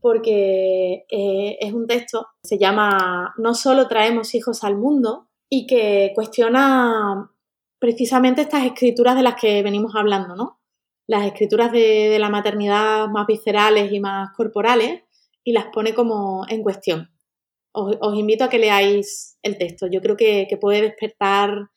porque 0.00 1.06
eh, 1.10 1.56
es 1.58 1.72
un 1.72 1.86
texto, 1.86 2.28
se 2.42 2.58
llama 2.58 3.34
No 3.38 3.54
solo 3.54 3.88
traemos 3.88 4.34
hijos 4.34 4.62
al 4.62 4.76
mundo 4.76 5.28
y 5.48 5.66
que 5.66 6.12
cuestiona 6.14 7.30
precisamente 7.78 8.42
estas 8.42 8.64
escrituras 8.64 9.16
de 9.16 9.22
las 9.22 9.40
que 9.40 9.62
venimos 9.62 9.94
hablando, 9.96 10.36
¿no? 10.36 10.60
Las 11.06 11.26
escrituras 11.26 11.72
de, 11.72 12.18
la 12.20 12.28
maternidad 12.28 13.08
más 13.08 13.26
viscerales 13.26 13.90
y 13.90 14.00
más 14.00 14.30
corporales 14.36 15.02
y 15.42 15.52
las 15.52 15.66
pone 15.72 15.94
como 15.94 16.44
en 16.48 16.62
cuestión. 16.62 17.10
Os, 17.72 17.96
invito 18.18 18.44
a 18.44 18.48
que 18.48 18.58
leáis 18.58 19.38
el 19.42 19.56
texto. 19.56 19.86
Yo 19.90 20.00
creo 20.00 20.16
que, 20.16 20.46
que 20.48 20.56
puede 20.56 20.82
despertar 20.82 21.70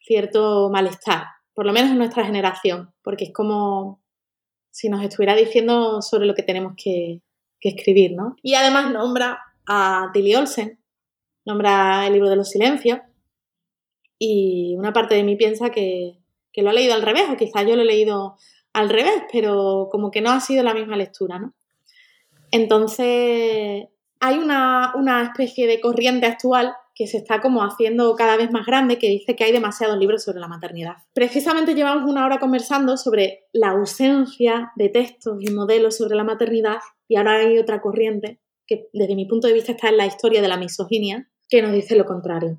cierto 0.00 0.70
malestar, 0.70 1.24
por 1.54 1.66
lo 1.66 1.72
menos 1.72 1.90
en 1.90 1.98
nuestra 1.98 2.24
generación, 2.24 2.92
porque 3.02 3.24
es 3.24 3.32
como 3.32 4.00
si 4.70 4.88
nos 4.88 5.02
estuviera 5.02 5.34
diciendo 5.34 6.00
sobre 6.00 6.26
lo 6.26 6.34
que 6.34 6.42
tenemos 6.42 6.74
que, 6.76 7.20
que 7.60 7.70
escribir, 7.70 8.12
¿no? 8.12 8.36
Y 8.42 8.54
además 8.54 8.90
nombra 8.90 9.38
a 9.66 10.10
Tilly 10.12 10.34
Olsen, 10.34 10.80
nombra 11.44 12.06
el 12.06 12.14
libro 12.14 12.30
de 12.30 12.36
los 12.36 12.50
silencios, 12.50 13.00
y 14.18 14.76
una 14.76 14.92
parte 14.92 15.14
de 15.14 15.24
mí 15.24 15.34
piensa 15.36 15.70
que, 15.70 16.18
lo 16.54 16.70
ha 16.70 16.72
leído 16.72 16.94
al 16.94 17.02
revés, 17.02 17.24
o 17.28 17.36
quizás 17.36 17.66
yo 17.66 17.74
lo 17.74 17.82
he 17.82 17.86
leído 17.86 18.36
al 18.72 18.88
revés, 18.88 19.24
pero 19.32 19.88
como 19.90 20.10
que 20.10 20.20
no 20.20 20.30
ha 20.30 20.40
sido 20.40 20.62
la 20.62 20.74
misma 20.74 20.96
lectura, 20.96 21.38
¿no? 21.38 21.54
Entonces, 22.52 23.88
hay 24.20 24.38
una, 24.38 24.92
una 24.94 25.22
especie 25.22 25.66
de 25.66 25.80
corriente 25.80 26.26
actual 26.26 26.72
que 26.94 27.06
se 27.06 27.18
está 27.18 27.40
como 27.40 27.62
haciendo 27.62 28.14
cada 28.16 28.36
vez 28.36 28.50
más 28.50 28.66
grande, 28.66 28.98
que 28.98 29.08
dice 29.08 29.34
que 29.34 29.44
hay 29.44 29.52
demasiados 29.52 29.98
libros 29.98 30.24
sobre 30.24 30.40
la 30.40 30.48
maternidad. 30.48 30.96
Precisamente 31.14 31.74
llevamos 31.74 32.10
una 32.10 32.24
hora 32.26 32.38
conversando 32.38 32.96
sobre 32.96 33.46
la 33.52 33.70
ausencia 33.70 34.72
de 34.76 34.88
textos 34.88 35.38
y 35.40 35.50
modelos 35.50 35.96
sobre 35.96 36.16
la 36.16 36.24
maternidad 36.24 36.78
y 37.08 37.16
ahora 37.16 37.36
hay 37.36 37.58
otra 37.58 37.80
corriente 37.80 38.40
que 38.66 38.88
desde 38.92 39.16
mi 39.16 39.26
punto 39.26 39.48
de 39.48 39.54
vista 39.54 39.72
está 39.72 39.88
en 39.88 39.96
la 39.96 40.06
historia 40.06 40.42
de 40.42 40.48
la 40.48 40.56
misoginia, 40.56 41.28
que 41.48 41.62
nos 41.62 41.72
dice 41.72 41.96
lo 41.96 42.06
contrario. 42.06 42.58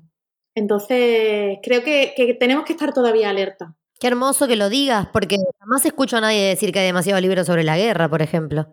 Entonces, 0.54 1.58
creo 1.62 1.82
que, 1.82 2.36
tenemos 2.38 2.64
que 2.64 2.74
estar 2.74 2.92
todavía 2.92 3.30
alerta. 3.30 3.74
Qué 3.98 4.06
hermoso 4.06 4.46
que 4.46 4.56
lo 4.56 4.68
digas, 4.68 5.08
porque 5.12 5.36
jamás 5.58 5.84
escucho 5.84 6.16
a 6.16 6.20
nadie 6.20 6.48
decir 6.48 6.72
que 6.72 6.80
hay 6.80 6.86
demasiados 6.86 7.22
libros 7.22 7.46
sobre 7.46 7.64
la 7.64 7.76
guerra, 7.76 8.08
por 8.08 8.22
ejemplo. 8.22 8.66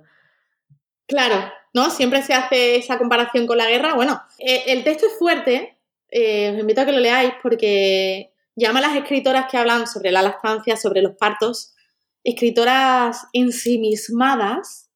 Claro, 1.08 1.52
¿no? 1.74 1.90
Siempre 1.90 2.22
se 2.22 2.34
hace 2.34 2.76
esa 2.76 2.98
comparación 2.98 3.48
con 3.48 3.58
la 3.58 3.68
guerra. 3.68 3.94
Bueno, 3.94 4.22
eh, 4.40 4.64
el 4.68 4.84
texto 4.84 5.08
es 5.08 5.18
fuerte, 5.18 5.78
eh, 6.10 6.52
os 6.54 6.60
invito 6.60 6.82
a 6.82 6.86
que 6.86 6.92
lo 6.92 7.00
leáis 7.00 7.34
porque 7.42 8.34
llama 8.56 8.80
a 8.80 8.84
las 8.84 8.96
escritoras 8.96 9.46
que 9.50 9.58
hablan 9.58 9.88
sobre 9.88 10.12
la 10.12 10.22
lactancia, 10.22 10.76
sobre 10.76 11.02
los 11.02 11.16
partos, 11.16 11.74
escritoras 12.24 13.28
ensimismadas, 13.34 14.90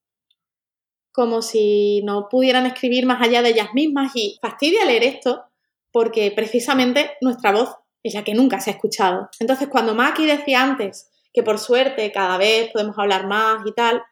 como 1.11 1.41
si 1.41 2.01
no 2.03 2.27
pudieran 2.29 2.65
escribir 2.65 3.05
más 3.05 3.21
allá 3.21 3.41
de 3.41 3.49
ellas 3.49 3.69
mismas 3.73 4.11
y 4.15 4.37
fastidia 4.41 4.83
leer 4.83 5.03
esto 5.03 5.45
porque 5.91 6.29
precisamente 6.31 7.11
nuestra 7.21 7.53
voz 7.53 7.69
es 8.03 8.15
la 8.15 8.25
que 8.25 8.33
nunca 8.33 8.59
se 8.59 8.69
ha 8.69 8.73
escuchado. 8.73 9.29
Entonces, 9.39 9.69
cuando 9.69 9.95
Maki 9.95 10.25
decía 10.25 10.61
antes 10.61 11.09
que 11.33 11.41
por 11.41 11.57
suerte 11.57 12.11
cada 12.11 12.37
vez 12.37 12.69
podemos 12.73 12.99
hablar 12.99 13.27
más 13.27 13.61
y 13.65 13.71
tal, 13.71 14.03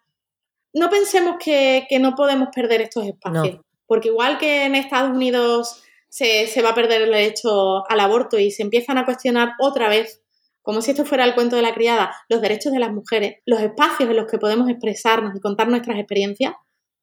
no 0.73 0.89
pensemos 0.89 1.35
que, 1.43 1.87
no 1.99 2.15
podemos 2.15 2.49
perder 2.53 2.81
estos 2.81 3.05
espacios, 3.05 3.59
porque 3.85 4.09
igual 4.09 4.37
que 4.37 4.65
en 4.65 4.75
Estados 4.75 5.11
Unidos 5.11 5.83
se, 6.09 6.61
va 6.61 6.69
a 6.69 6.75
perder 6.75 7.03
el 7.03 7.11
derecho 7.11 7.89
al 7.89 7.99
aborto 7.99 8.39
y 8.39 8.51
se 8.51 8.63
empiezan 8.63 8.97
a 8.97 9.05
cuestionar 9.05 9.53
otra 9.59 9.87
vez, 9.87 10.21
como 10.61 10.81
si 10.81 10.91
esto 10.91 11.05
fuera 11.05 11.25
el 11.25 11.35
cuento 11.35 11.55
de 11.55 11.61
la 11.61 11.73
criada, 11.73 12.15
los 12.29 12.41
derechos 12.41 12.71
de 12.71 12.79
las 12.79 12.91
mujeres, 12.91 13.37
los 13.45 13.61
espacios 13.61 14.09
en 14.09 14.15
los 14.15 14.29
que 14.29 14.37
podemos 14.37 14.69
expresarnos 14.69 15.35
y 15.35 15.39
contar 15.39 15.67
nuestras 15.67 15.97
experiencias, 15.97 16.53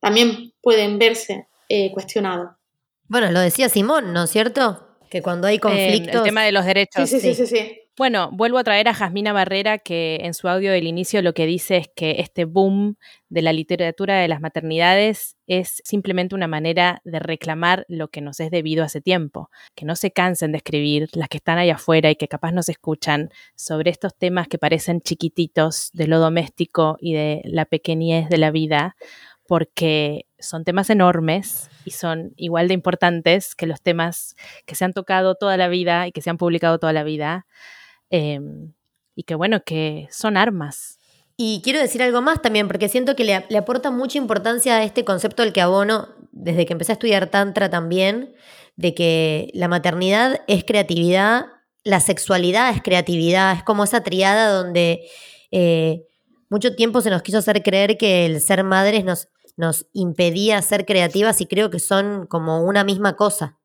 también 0.00 0.52
pueden 0.62 0.98
verse 0.98 1.46
eh, 1.68 1.92
cuestionados. 1.92 2.50
Bueno, 3.06 3.30
lo 3.30 3.40
decía 3.40 3.68
Simón, 3.68 4.12
¿no 4.12 4.24
es 4.24 4.30
cierto? 4.30 4.96
Que 5.10 5.22
cuando 5.22 5.46
hay 5.46 5.58
conflictos... 5.58 6.16
el 6.16 6.22
tema 6.22 6.44
de 6.44 6.52
los 6.52 6.64
derechos. 6.64 7.08
sí, 7.08 7.20
sí, 7.20 7.34
sí. 7.34 7.46
sí. 7.46 7.79
Bueno, 7.96 8.30
vuelvo 8.32 8.56
a 8.56 8.64
traer 8.64 8.88
a 8.88 8.94
Jasmina 8.94 9.32
Barrera, 9.32 9.76
que 9.78 10.20
en 10.22 10.32
su 10.32 10.48
audio 10.48 10.72
del 10.72 10.86
inicio 10.86 11.20
lo 11.22 11.34
que 11.34 11.44
dice 11.44 11.76
es 11.76 11.90
que 11.94 12.16
este 12.20 12.46
boom 12.46 12.96
de 13.28 13.42
la 13.42 13.52
literatura 13.52 14.16
de 14.18 14.28
las 14.28 14.40
maternidades 14.40 15.36
es 15.46 15.82
simplemente 15.84 16.34
una 16.34 16.46
manera 16.46 17.02
de 17.04 17.18
reclamar 17.18 17.84
lo 17.88 18.08
que 18.08 18.22
nos 18.22 18.40
es 18.40 18.50
debido 18.50 18.84
hace 18.84 19.00
tiempo. 19.02 19.50
Que 19.74 19.84
no 19.84 19.96
se 19.96 20.12
cansen 20.12 20.52
de 20.52 20.58
escribir, 20.58 21.10
las 21.12 21.28
que 21.28 21.38
están 21.38 21.58
ahí 21.58 21.68
afuera 21.68 22.10
y 22.10 22.16
que 22.16 22.28
capaz 22.28 22.52
nos 22.52 22.68
escuchan, 22.68 23.28
sobre 23.54 23.90
estos 23.90 24.16
temas 24.16 24.48
que 24.48 24.56
parecen 24.56 25.02
chiquititos 25.02 25.90
de 25.92 26.06
lo 26.06 26.20
doméstico 26.20 26.96
y 27.00 27.12
de 27.12 27.42
la 27.44 27.66
pequeñez 27.66 28.28
de 28.30 28.38
la 28.38 28.50
vida, 28.50 28.96
porque 29.46 30.26
son 30.38 30.64
temas 30.64 30.88
enormes 30.90 31.68
y 31.84 31.90
son 31.90 32.32
igual 32.36 32.68
de 32.68 32.74
importantes 32.74 33.54
que 33.56 33.66
los 33.66 33.82
temas 33.82 34.36
que 34.64 34.76
se 34.76 34.84
han 34.84 34.92
tocado 34.92 35.34
toda 35.34 35.56
la 35.56 35.68
vida 35.68 36.06
y 36.06 36.12
que 36.12 36.22
se 36.22 36.30
han 36.30 36.38
publicado 36.38 36.78
toda 36.78 36.92
la 36.92 37.02
vida. 37.02 37.46
Em, 38.10 38.72
y 39.14 39.22
que 39.22 39.34
bueno, 39.34 39.62
que 39.64 40.08
son 40.10 40.36
armas. 40.36 40.98
Y 41.36 41.62
quiero 41.64 41.80
decir 41.80 42.02
algo 42.02 42.20
más 42.20 42.42
también, 42.42 42.68
porque 42.68 42.88
siento 42.88 43.16
que 43.16 43.24
le, 43.24 43.56
aporta 43.56 43.90
mucha 43.90 44.18
importancia 44.18 44.76
a 44.76 44.84
este 44.84 45.04
concepto 45.04 45.42
al 45.42 45.52
que 45.52 45.62
abono 45.62 46.08
desde 46.32 46.66
que 46.66 46.74
empecé 46.74 46.92
a 46.92 46.94
estudiar 46.94 47.28
Tantra 47.28 47.70
también, 47.70 48.34
de 48.76 48.94
que 48.94 49.50
la 49.54 49.68
maternidad 49.68 50.42
es 50.48 50.64
creatividad, 50.64 51.46
la 51.82 52.00
sexualidad 52.00 52.70
es 52.74 52.82
creatividad, 52.82 53.56
es 53.56 53.62
como 53.62 53.84
esa 53.84 54.02
triada 54.02 54.52
donde 54.52 55.08
eh, 55.50 56.06
mucho 56.50 56.74
tiempo 56.74 57.00
se 57.00 57.10
nos 57.10 57.22
quiso 57.22 57.38
hacer 57.38 57.62
creer 57.62 57.96
que 57.96 58.26
el 58.26 58.40
ser 58.40 58.64
madres 58.64 59.04
nos, 59.04 59.28
nos 59.56 59.86
impedía 59.92 60.60
ser 60.62 60.84
creativas 60.84 61.40
y 61.40 61.46
creo 61.46 61.70
que 61.70 61.78
son 61.78 62.26
como 62.26 62.62
una 62.64 62.84
misma 62.84 63.16
cosa. 63.16 63.58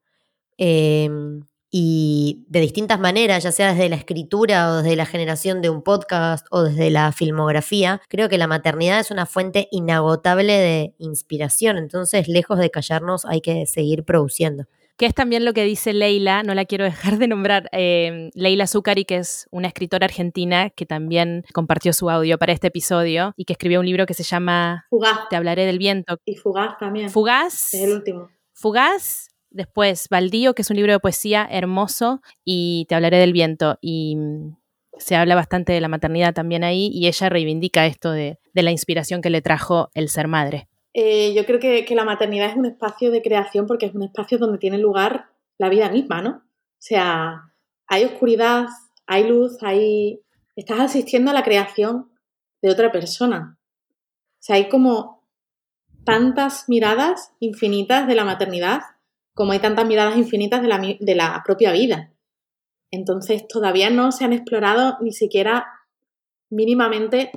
Em, 0.58 1.46
y 1.72 2.46
de 2.48 2.62
distintas 2.62 3.00
maneras, 3.00 3.44
ya 3.44 3.52
sea 3.52 3.74
desde 3.74 3.90
la 3.90 3.96
escritura 3.96 4.72
o 4.72 4.76
desde 4.78 4.96
la 4.96 5.06
generación 5.06 5.62
de 5.62 5.70
un 5.70 5.82
podcast 5.82 6.46
o 6.52 6.64
desde 6.64 6.90
la 6.90 7.12
filmografía, 7.12 8.02
creo 8.08 8.30
que 8.30 8.38
la 8.38 8.48
maternidad 8.48 9.00
es 9.00 9.12
una 9.12 9.26
fuente 9.26 9.68
inagotable 9.72 10.54
de 10.54 10.96
inspiración, 11.00 11.78
entonces 11.78 12.28
lejos 12.28 12.60
de 12.60 12.72
callarnos 12.72 13.26
hay 13.26 13.42
que 13.42 13.66
seguir 13.66 14.04
produciendo 14.04 14.66
que 14.98 15.06
es 15.06 15.14
también 15.14 15.44
lo 15.44 15.54
que 15.54 15.64
dice 15.64 15.94
Leila, 15.94 16.44
no 16.44 16.54
la 16.54 16.66
quiero 16.66 16.86
dejar 16.86 17.18
de 17.18 17.28
nombrar, 17.28 17.70
eh, 17.72 18.30
Leila 18.34 18.68
Zucari, 18.68 19.06
que 19.06 19.18
es 19.18 19.48
una 19.52 19.68
escritora 19.68 20.06
argentina 20.06 20.70
que 20.70 20.86
también 20.86 21.44
compartió 21.54 21.94
su 21.94 22.10
audio 22.10 22.38
para 22.38 22.54
este 22.54 22.68
episodio 22.68 23.34
y 23.36 23.46
que 23.46 23.54
escribió 23.54 23.80
un 23.80 23.86
libro 23.86 24.06
que 24.06 24.14
se 24.14 24.24
llama 24.24 24.86
Fugaz. 24.90 25.28
Te 25.30 25.36
hablaré 25.36 25.66
del 25.66 25.80
viento. 25.80 26.18
Y 26.26 26.36
Fugaz 26.36 26.78
también. 26.78 27.10
Fugaz. 27.10 27.74
Es 27.74 27.82
el 27.82 27.94
último. 27.94 28.30
Fugaz. 28.54 29.35
Después, 29.56 30.08
Baldío, 30.10 30.54
que 30.54 30.62
es 30.62 30.70
un 30.70 30.76
libro 30.76 30.92
de 30.92 31.00
poesía 31.00 31.48
hermoso, 31.50 32.22
y 32.44 32.86
Te 32.90 32.96
hablaré 32.96 33.18
del 33.18 33.34
viento. 33.34 33.78
Y 33.82 34.16
mm, 34.16 34.58
se 34.98 35.16
habla 35.16 35.36
bastante 35.36 35.74
de 35.74 35.82
la 35.82 35.88
maternidad 35.88 36.34
también 36.34 36.64
ahí, 36.64 36.90
y 36.94 37.08
ella 37.08 37.30
reivindica 37.30 37.86
esto 37.86 38.12
de 38.12 38.38
la 38.54 38.72
inspiración 38.72 39.22
que 39.22 39.30
le 39.30 39.42
trajo 39.42 39.90
el 39.94 40.10
ser 40.10 40.28
madre. 40.28 40.68
Eh, 40.98 41.34
yo 41.34 41.46
creo 41.46 41.60
que, 41.60 41.86
la 41.94 42.06
maternidad 42.06 42.50
es 42.50 42.56
un 42.56 42.66
espacio 42.66 43.12
de 43.12 43.22
creación 43.22 43.68
porque 43.68 43.86
es 43.86 43.94
un 43.94 44.04
espacio 44.04 44.38
donde 44.38 44.60
tiene 44.60 44.78
lugar 44.78 45.26
la 45.58 45.68
vida 45.68 45.90
misma, 45.90 46.22
¿no? 46.22 46.30
O 46.30 46.80
sea, 46.80 47.54
hay 47.86 48.06
oscuridad, 48.06 48.68
hay 49.06 49.28
luz, 49.28 49.58
hay... 49.62 50.22
Estás 50.56 50.80
asistiendo 50.80 51.32
a 51.32 51.34
la 51.34 51.44
creación 51.44 52.12
de 52.62 52.70
otra 52.70 52.94
persona. 52.94 53.58
O 53.90 54.40
sea, 54.40 54.56
hay 54.56 54.70
como 54.70 55.22
tantas 56.06 56.70
miradas 56.70 57.34
infinitas 57.42 58.08
de 58.08 58.16
la 58.16 58.24
maternidad 58.24 58.84
como 59.36 59.52
hay 59.52 59.60
tantas 59.60 59.86
miradas 59.86 60.18
infinitas 60.18 60.62
de 60.62 61.16
la, 61.16 61.44
propia 61.46 61.74
vida. 61.74 62.14
Entonces, 62.90 63.48
todavía 63.48 63.90
no 63.90 64.12
se 64.12 64.24
han 64.24 64.34
explorado 64.34 64.98
ni 65.02 65.12
siquiera 65.12 65.68
mínimamente 66.50 67.32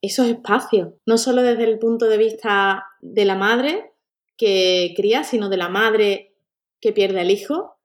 esos 0.00 0.26
espacios, 0.26 0.94
no 1.06 1.18
solo 1.18 1.42
desde 1.42 1.64
el 1.64 1.78
punto 1.78 2.06
de 2.06 2.16
vista 2.16 2.84
de 3.00 3.24
la 3.26 3.36
madre 3.36 3.92
que 4.36 4.94
cría, 4.96 5.24
sino 5.24 5.48
de 5.48 5.56
la 5.58 5.68
madre 5.68 6.34
que 6.80 6.92
pierde 6.92 7.20
al 7.20 7.30
hijo, 7.30 7.76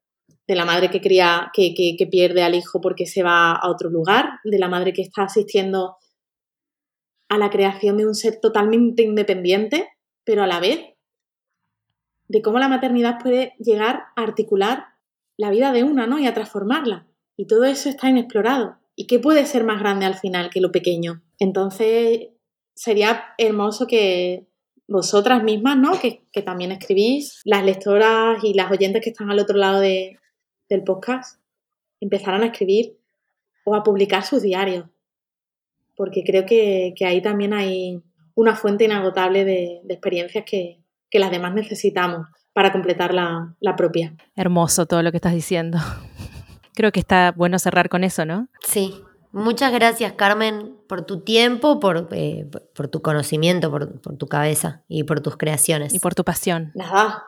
de 0.47 0.55
la 0.55 0.65
madre 0.65 0.89
que 0.89 1.01
cría, 1.01 1.51
que, 1.53 2.07
pierde 2.09 2.41
al 2.41 2.55
hijo 2.55 2.79
porque 2.81 3.05
se 3.05 3.21
va 3.21 3.51
a 3.51 3.69
otro 3.69 3.89
lugar, 3.89 4.39
de 4.45 4.59
la 4.59 4.69
madre 4.69 4.93
que 4.93 5.01
está 5.01 5.23
asistiendo 5.23 5.97
a 7.29 7.37
la 7.37 7.49
creación 7.49 7.97
de 7.97 8.07
un 8.07 8.15
ser 8.15 8.39
totalmente 8.41 9.03
independiente, 9.03 9.89
pero 10.23 10.41
a 10.41 10.47
la 10.47 10.59
vez 10.59 10.79
de 12.29 12.41
cómo 12.41 12.59
la 12.59 12.69
maternidad 12.69 13.19
puede 13.21 13.55
llegar 13.59 14.03
a 14.15 14.21
articular 14.21 14.85
la 15.35 15.49
vida 15.49 15.73
de 15.73 15.83
una, 15.83 16.07
¿no? 16.07 16.19
Y 16.19 16.27
a 16.27 16.33
transformarla. 16.33 17.07
Y 17.35 17.47
todo 17.47 17.65
eso 17.65 17.89
está 17.89 18.09
inexplorado. 18.09 18.77
¿Y 18.95 19.07
qué 19.07 19.19
puede 19.19 19.45
ser 19.45 19.63
más 19.63 19.79
grande 19.79 20.05
al 20.05 20.15
final 20.15 20.49
que 20.49 20.61
lo 20.61 20.71
pequeño? 20.71 21.21
Entonces, 21.39 22.29
sería 22.75 23.33
hermoso 23.37 23.87
que 23.87 24.47
vosotras 24.87 25.43
mismas, 25.43 25.77
¿no? 25.77 25.91
Que, 25.99 26.41
también 26.41 26.71
escribís, 26.71 27.41
las 27.45 27.63
lectoras 27.63 28.43
y 28.43 28.53
las 28.53 28.71
oyentes 28.71 29.01
que 29.03 29.09
están 29.09 29.29
al 29.29 29.39
otro 29.39 29.57
lado 29.57 29.79
del 29.79 30.83
podcast, 30.85 31.39
empezaran 31.99 32.43
a 32.43 32.47
escribir 32.47 32.97
o 33.65 33.75
a 33.75 33.83
publicar 33.83 34.23
sus 34.23 34.41
diarios. 34.41 34.85
Porque 35.95 36.23
creo 36.23 36.45
que, 36.45 36.93
ahí 37.05 37.21
también 37.21 37.53
hay 37.53 38.01
una 38.35 38.55
fuente 38.55 38.85
inagotable 38.85 39.45
de, 39.45 39.81
experiencias 39.89 40.45
que, 41.09 41.19
las 41.19 41.31
demás 41.31 41.53
necesitamos 41.53 42.27
para 42.53 42.71
completar 42.71 43.13
la, 43.13 43.55
la 43.59 43.75
propia. 43.75 44.15
Hermoso 44.35 44.85
todo 44.85 45.03
lo 45.03 45.11
que 45.11 45.17
estás 45.17 45.33
diciendo. 45.33 45.77
Creo 46.73 46.91
que 46.91 46.99
está 46.99 47.33
bueno 47.35 47.59
cerrar 47.59 47.89
con 47.89 48.03
eso, 48.03 48.25
¿no? 48.25 48.47
Sí, 48.65 49.03
Muchas 49.31 49.71
gracias, 49.71 50.13
Carmen, 50.13 50.75
por 50.87 51.03
tu 51.03 51.21
tiempo, 51.21 51.79
por, 51.79 52.07
eh, 52.11 52.49
por 52.73 52.87
tu 52.87 53.03
conocimiento, 53.03 53.69
por, 53.69 54.01
por, 54.01 54.17
tu 54.17 54.25
cabeza 54.25 54.81
y 54.87 55.03
por 55.03 55.21
tus 55.21 55.37
creaciones. 55.37 55.93
Y 55.93 55.99
por 55.99 56.15
tu 56.15 56.23
pasión. 56.23 56.71
Nada, 56.73 57.25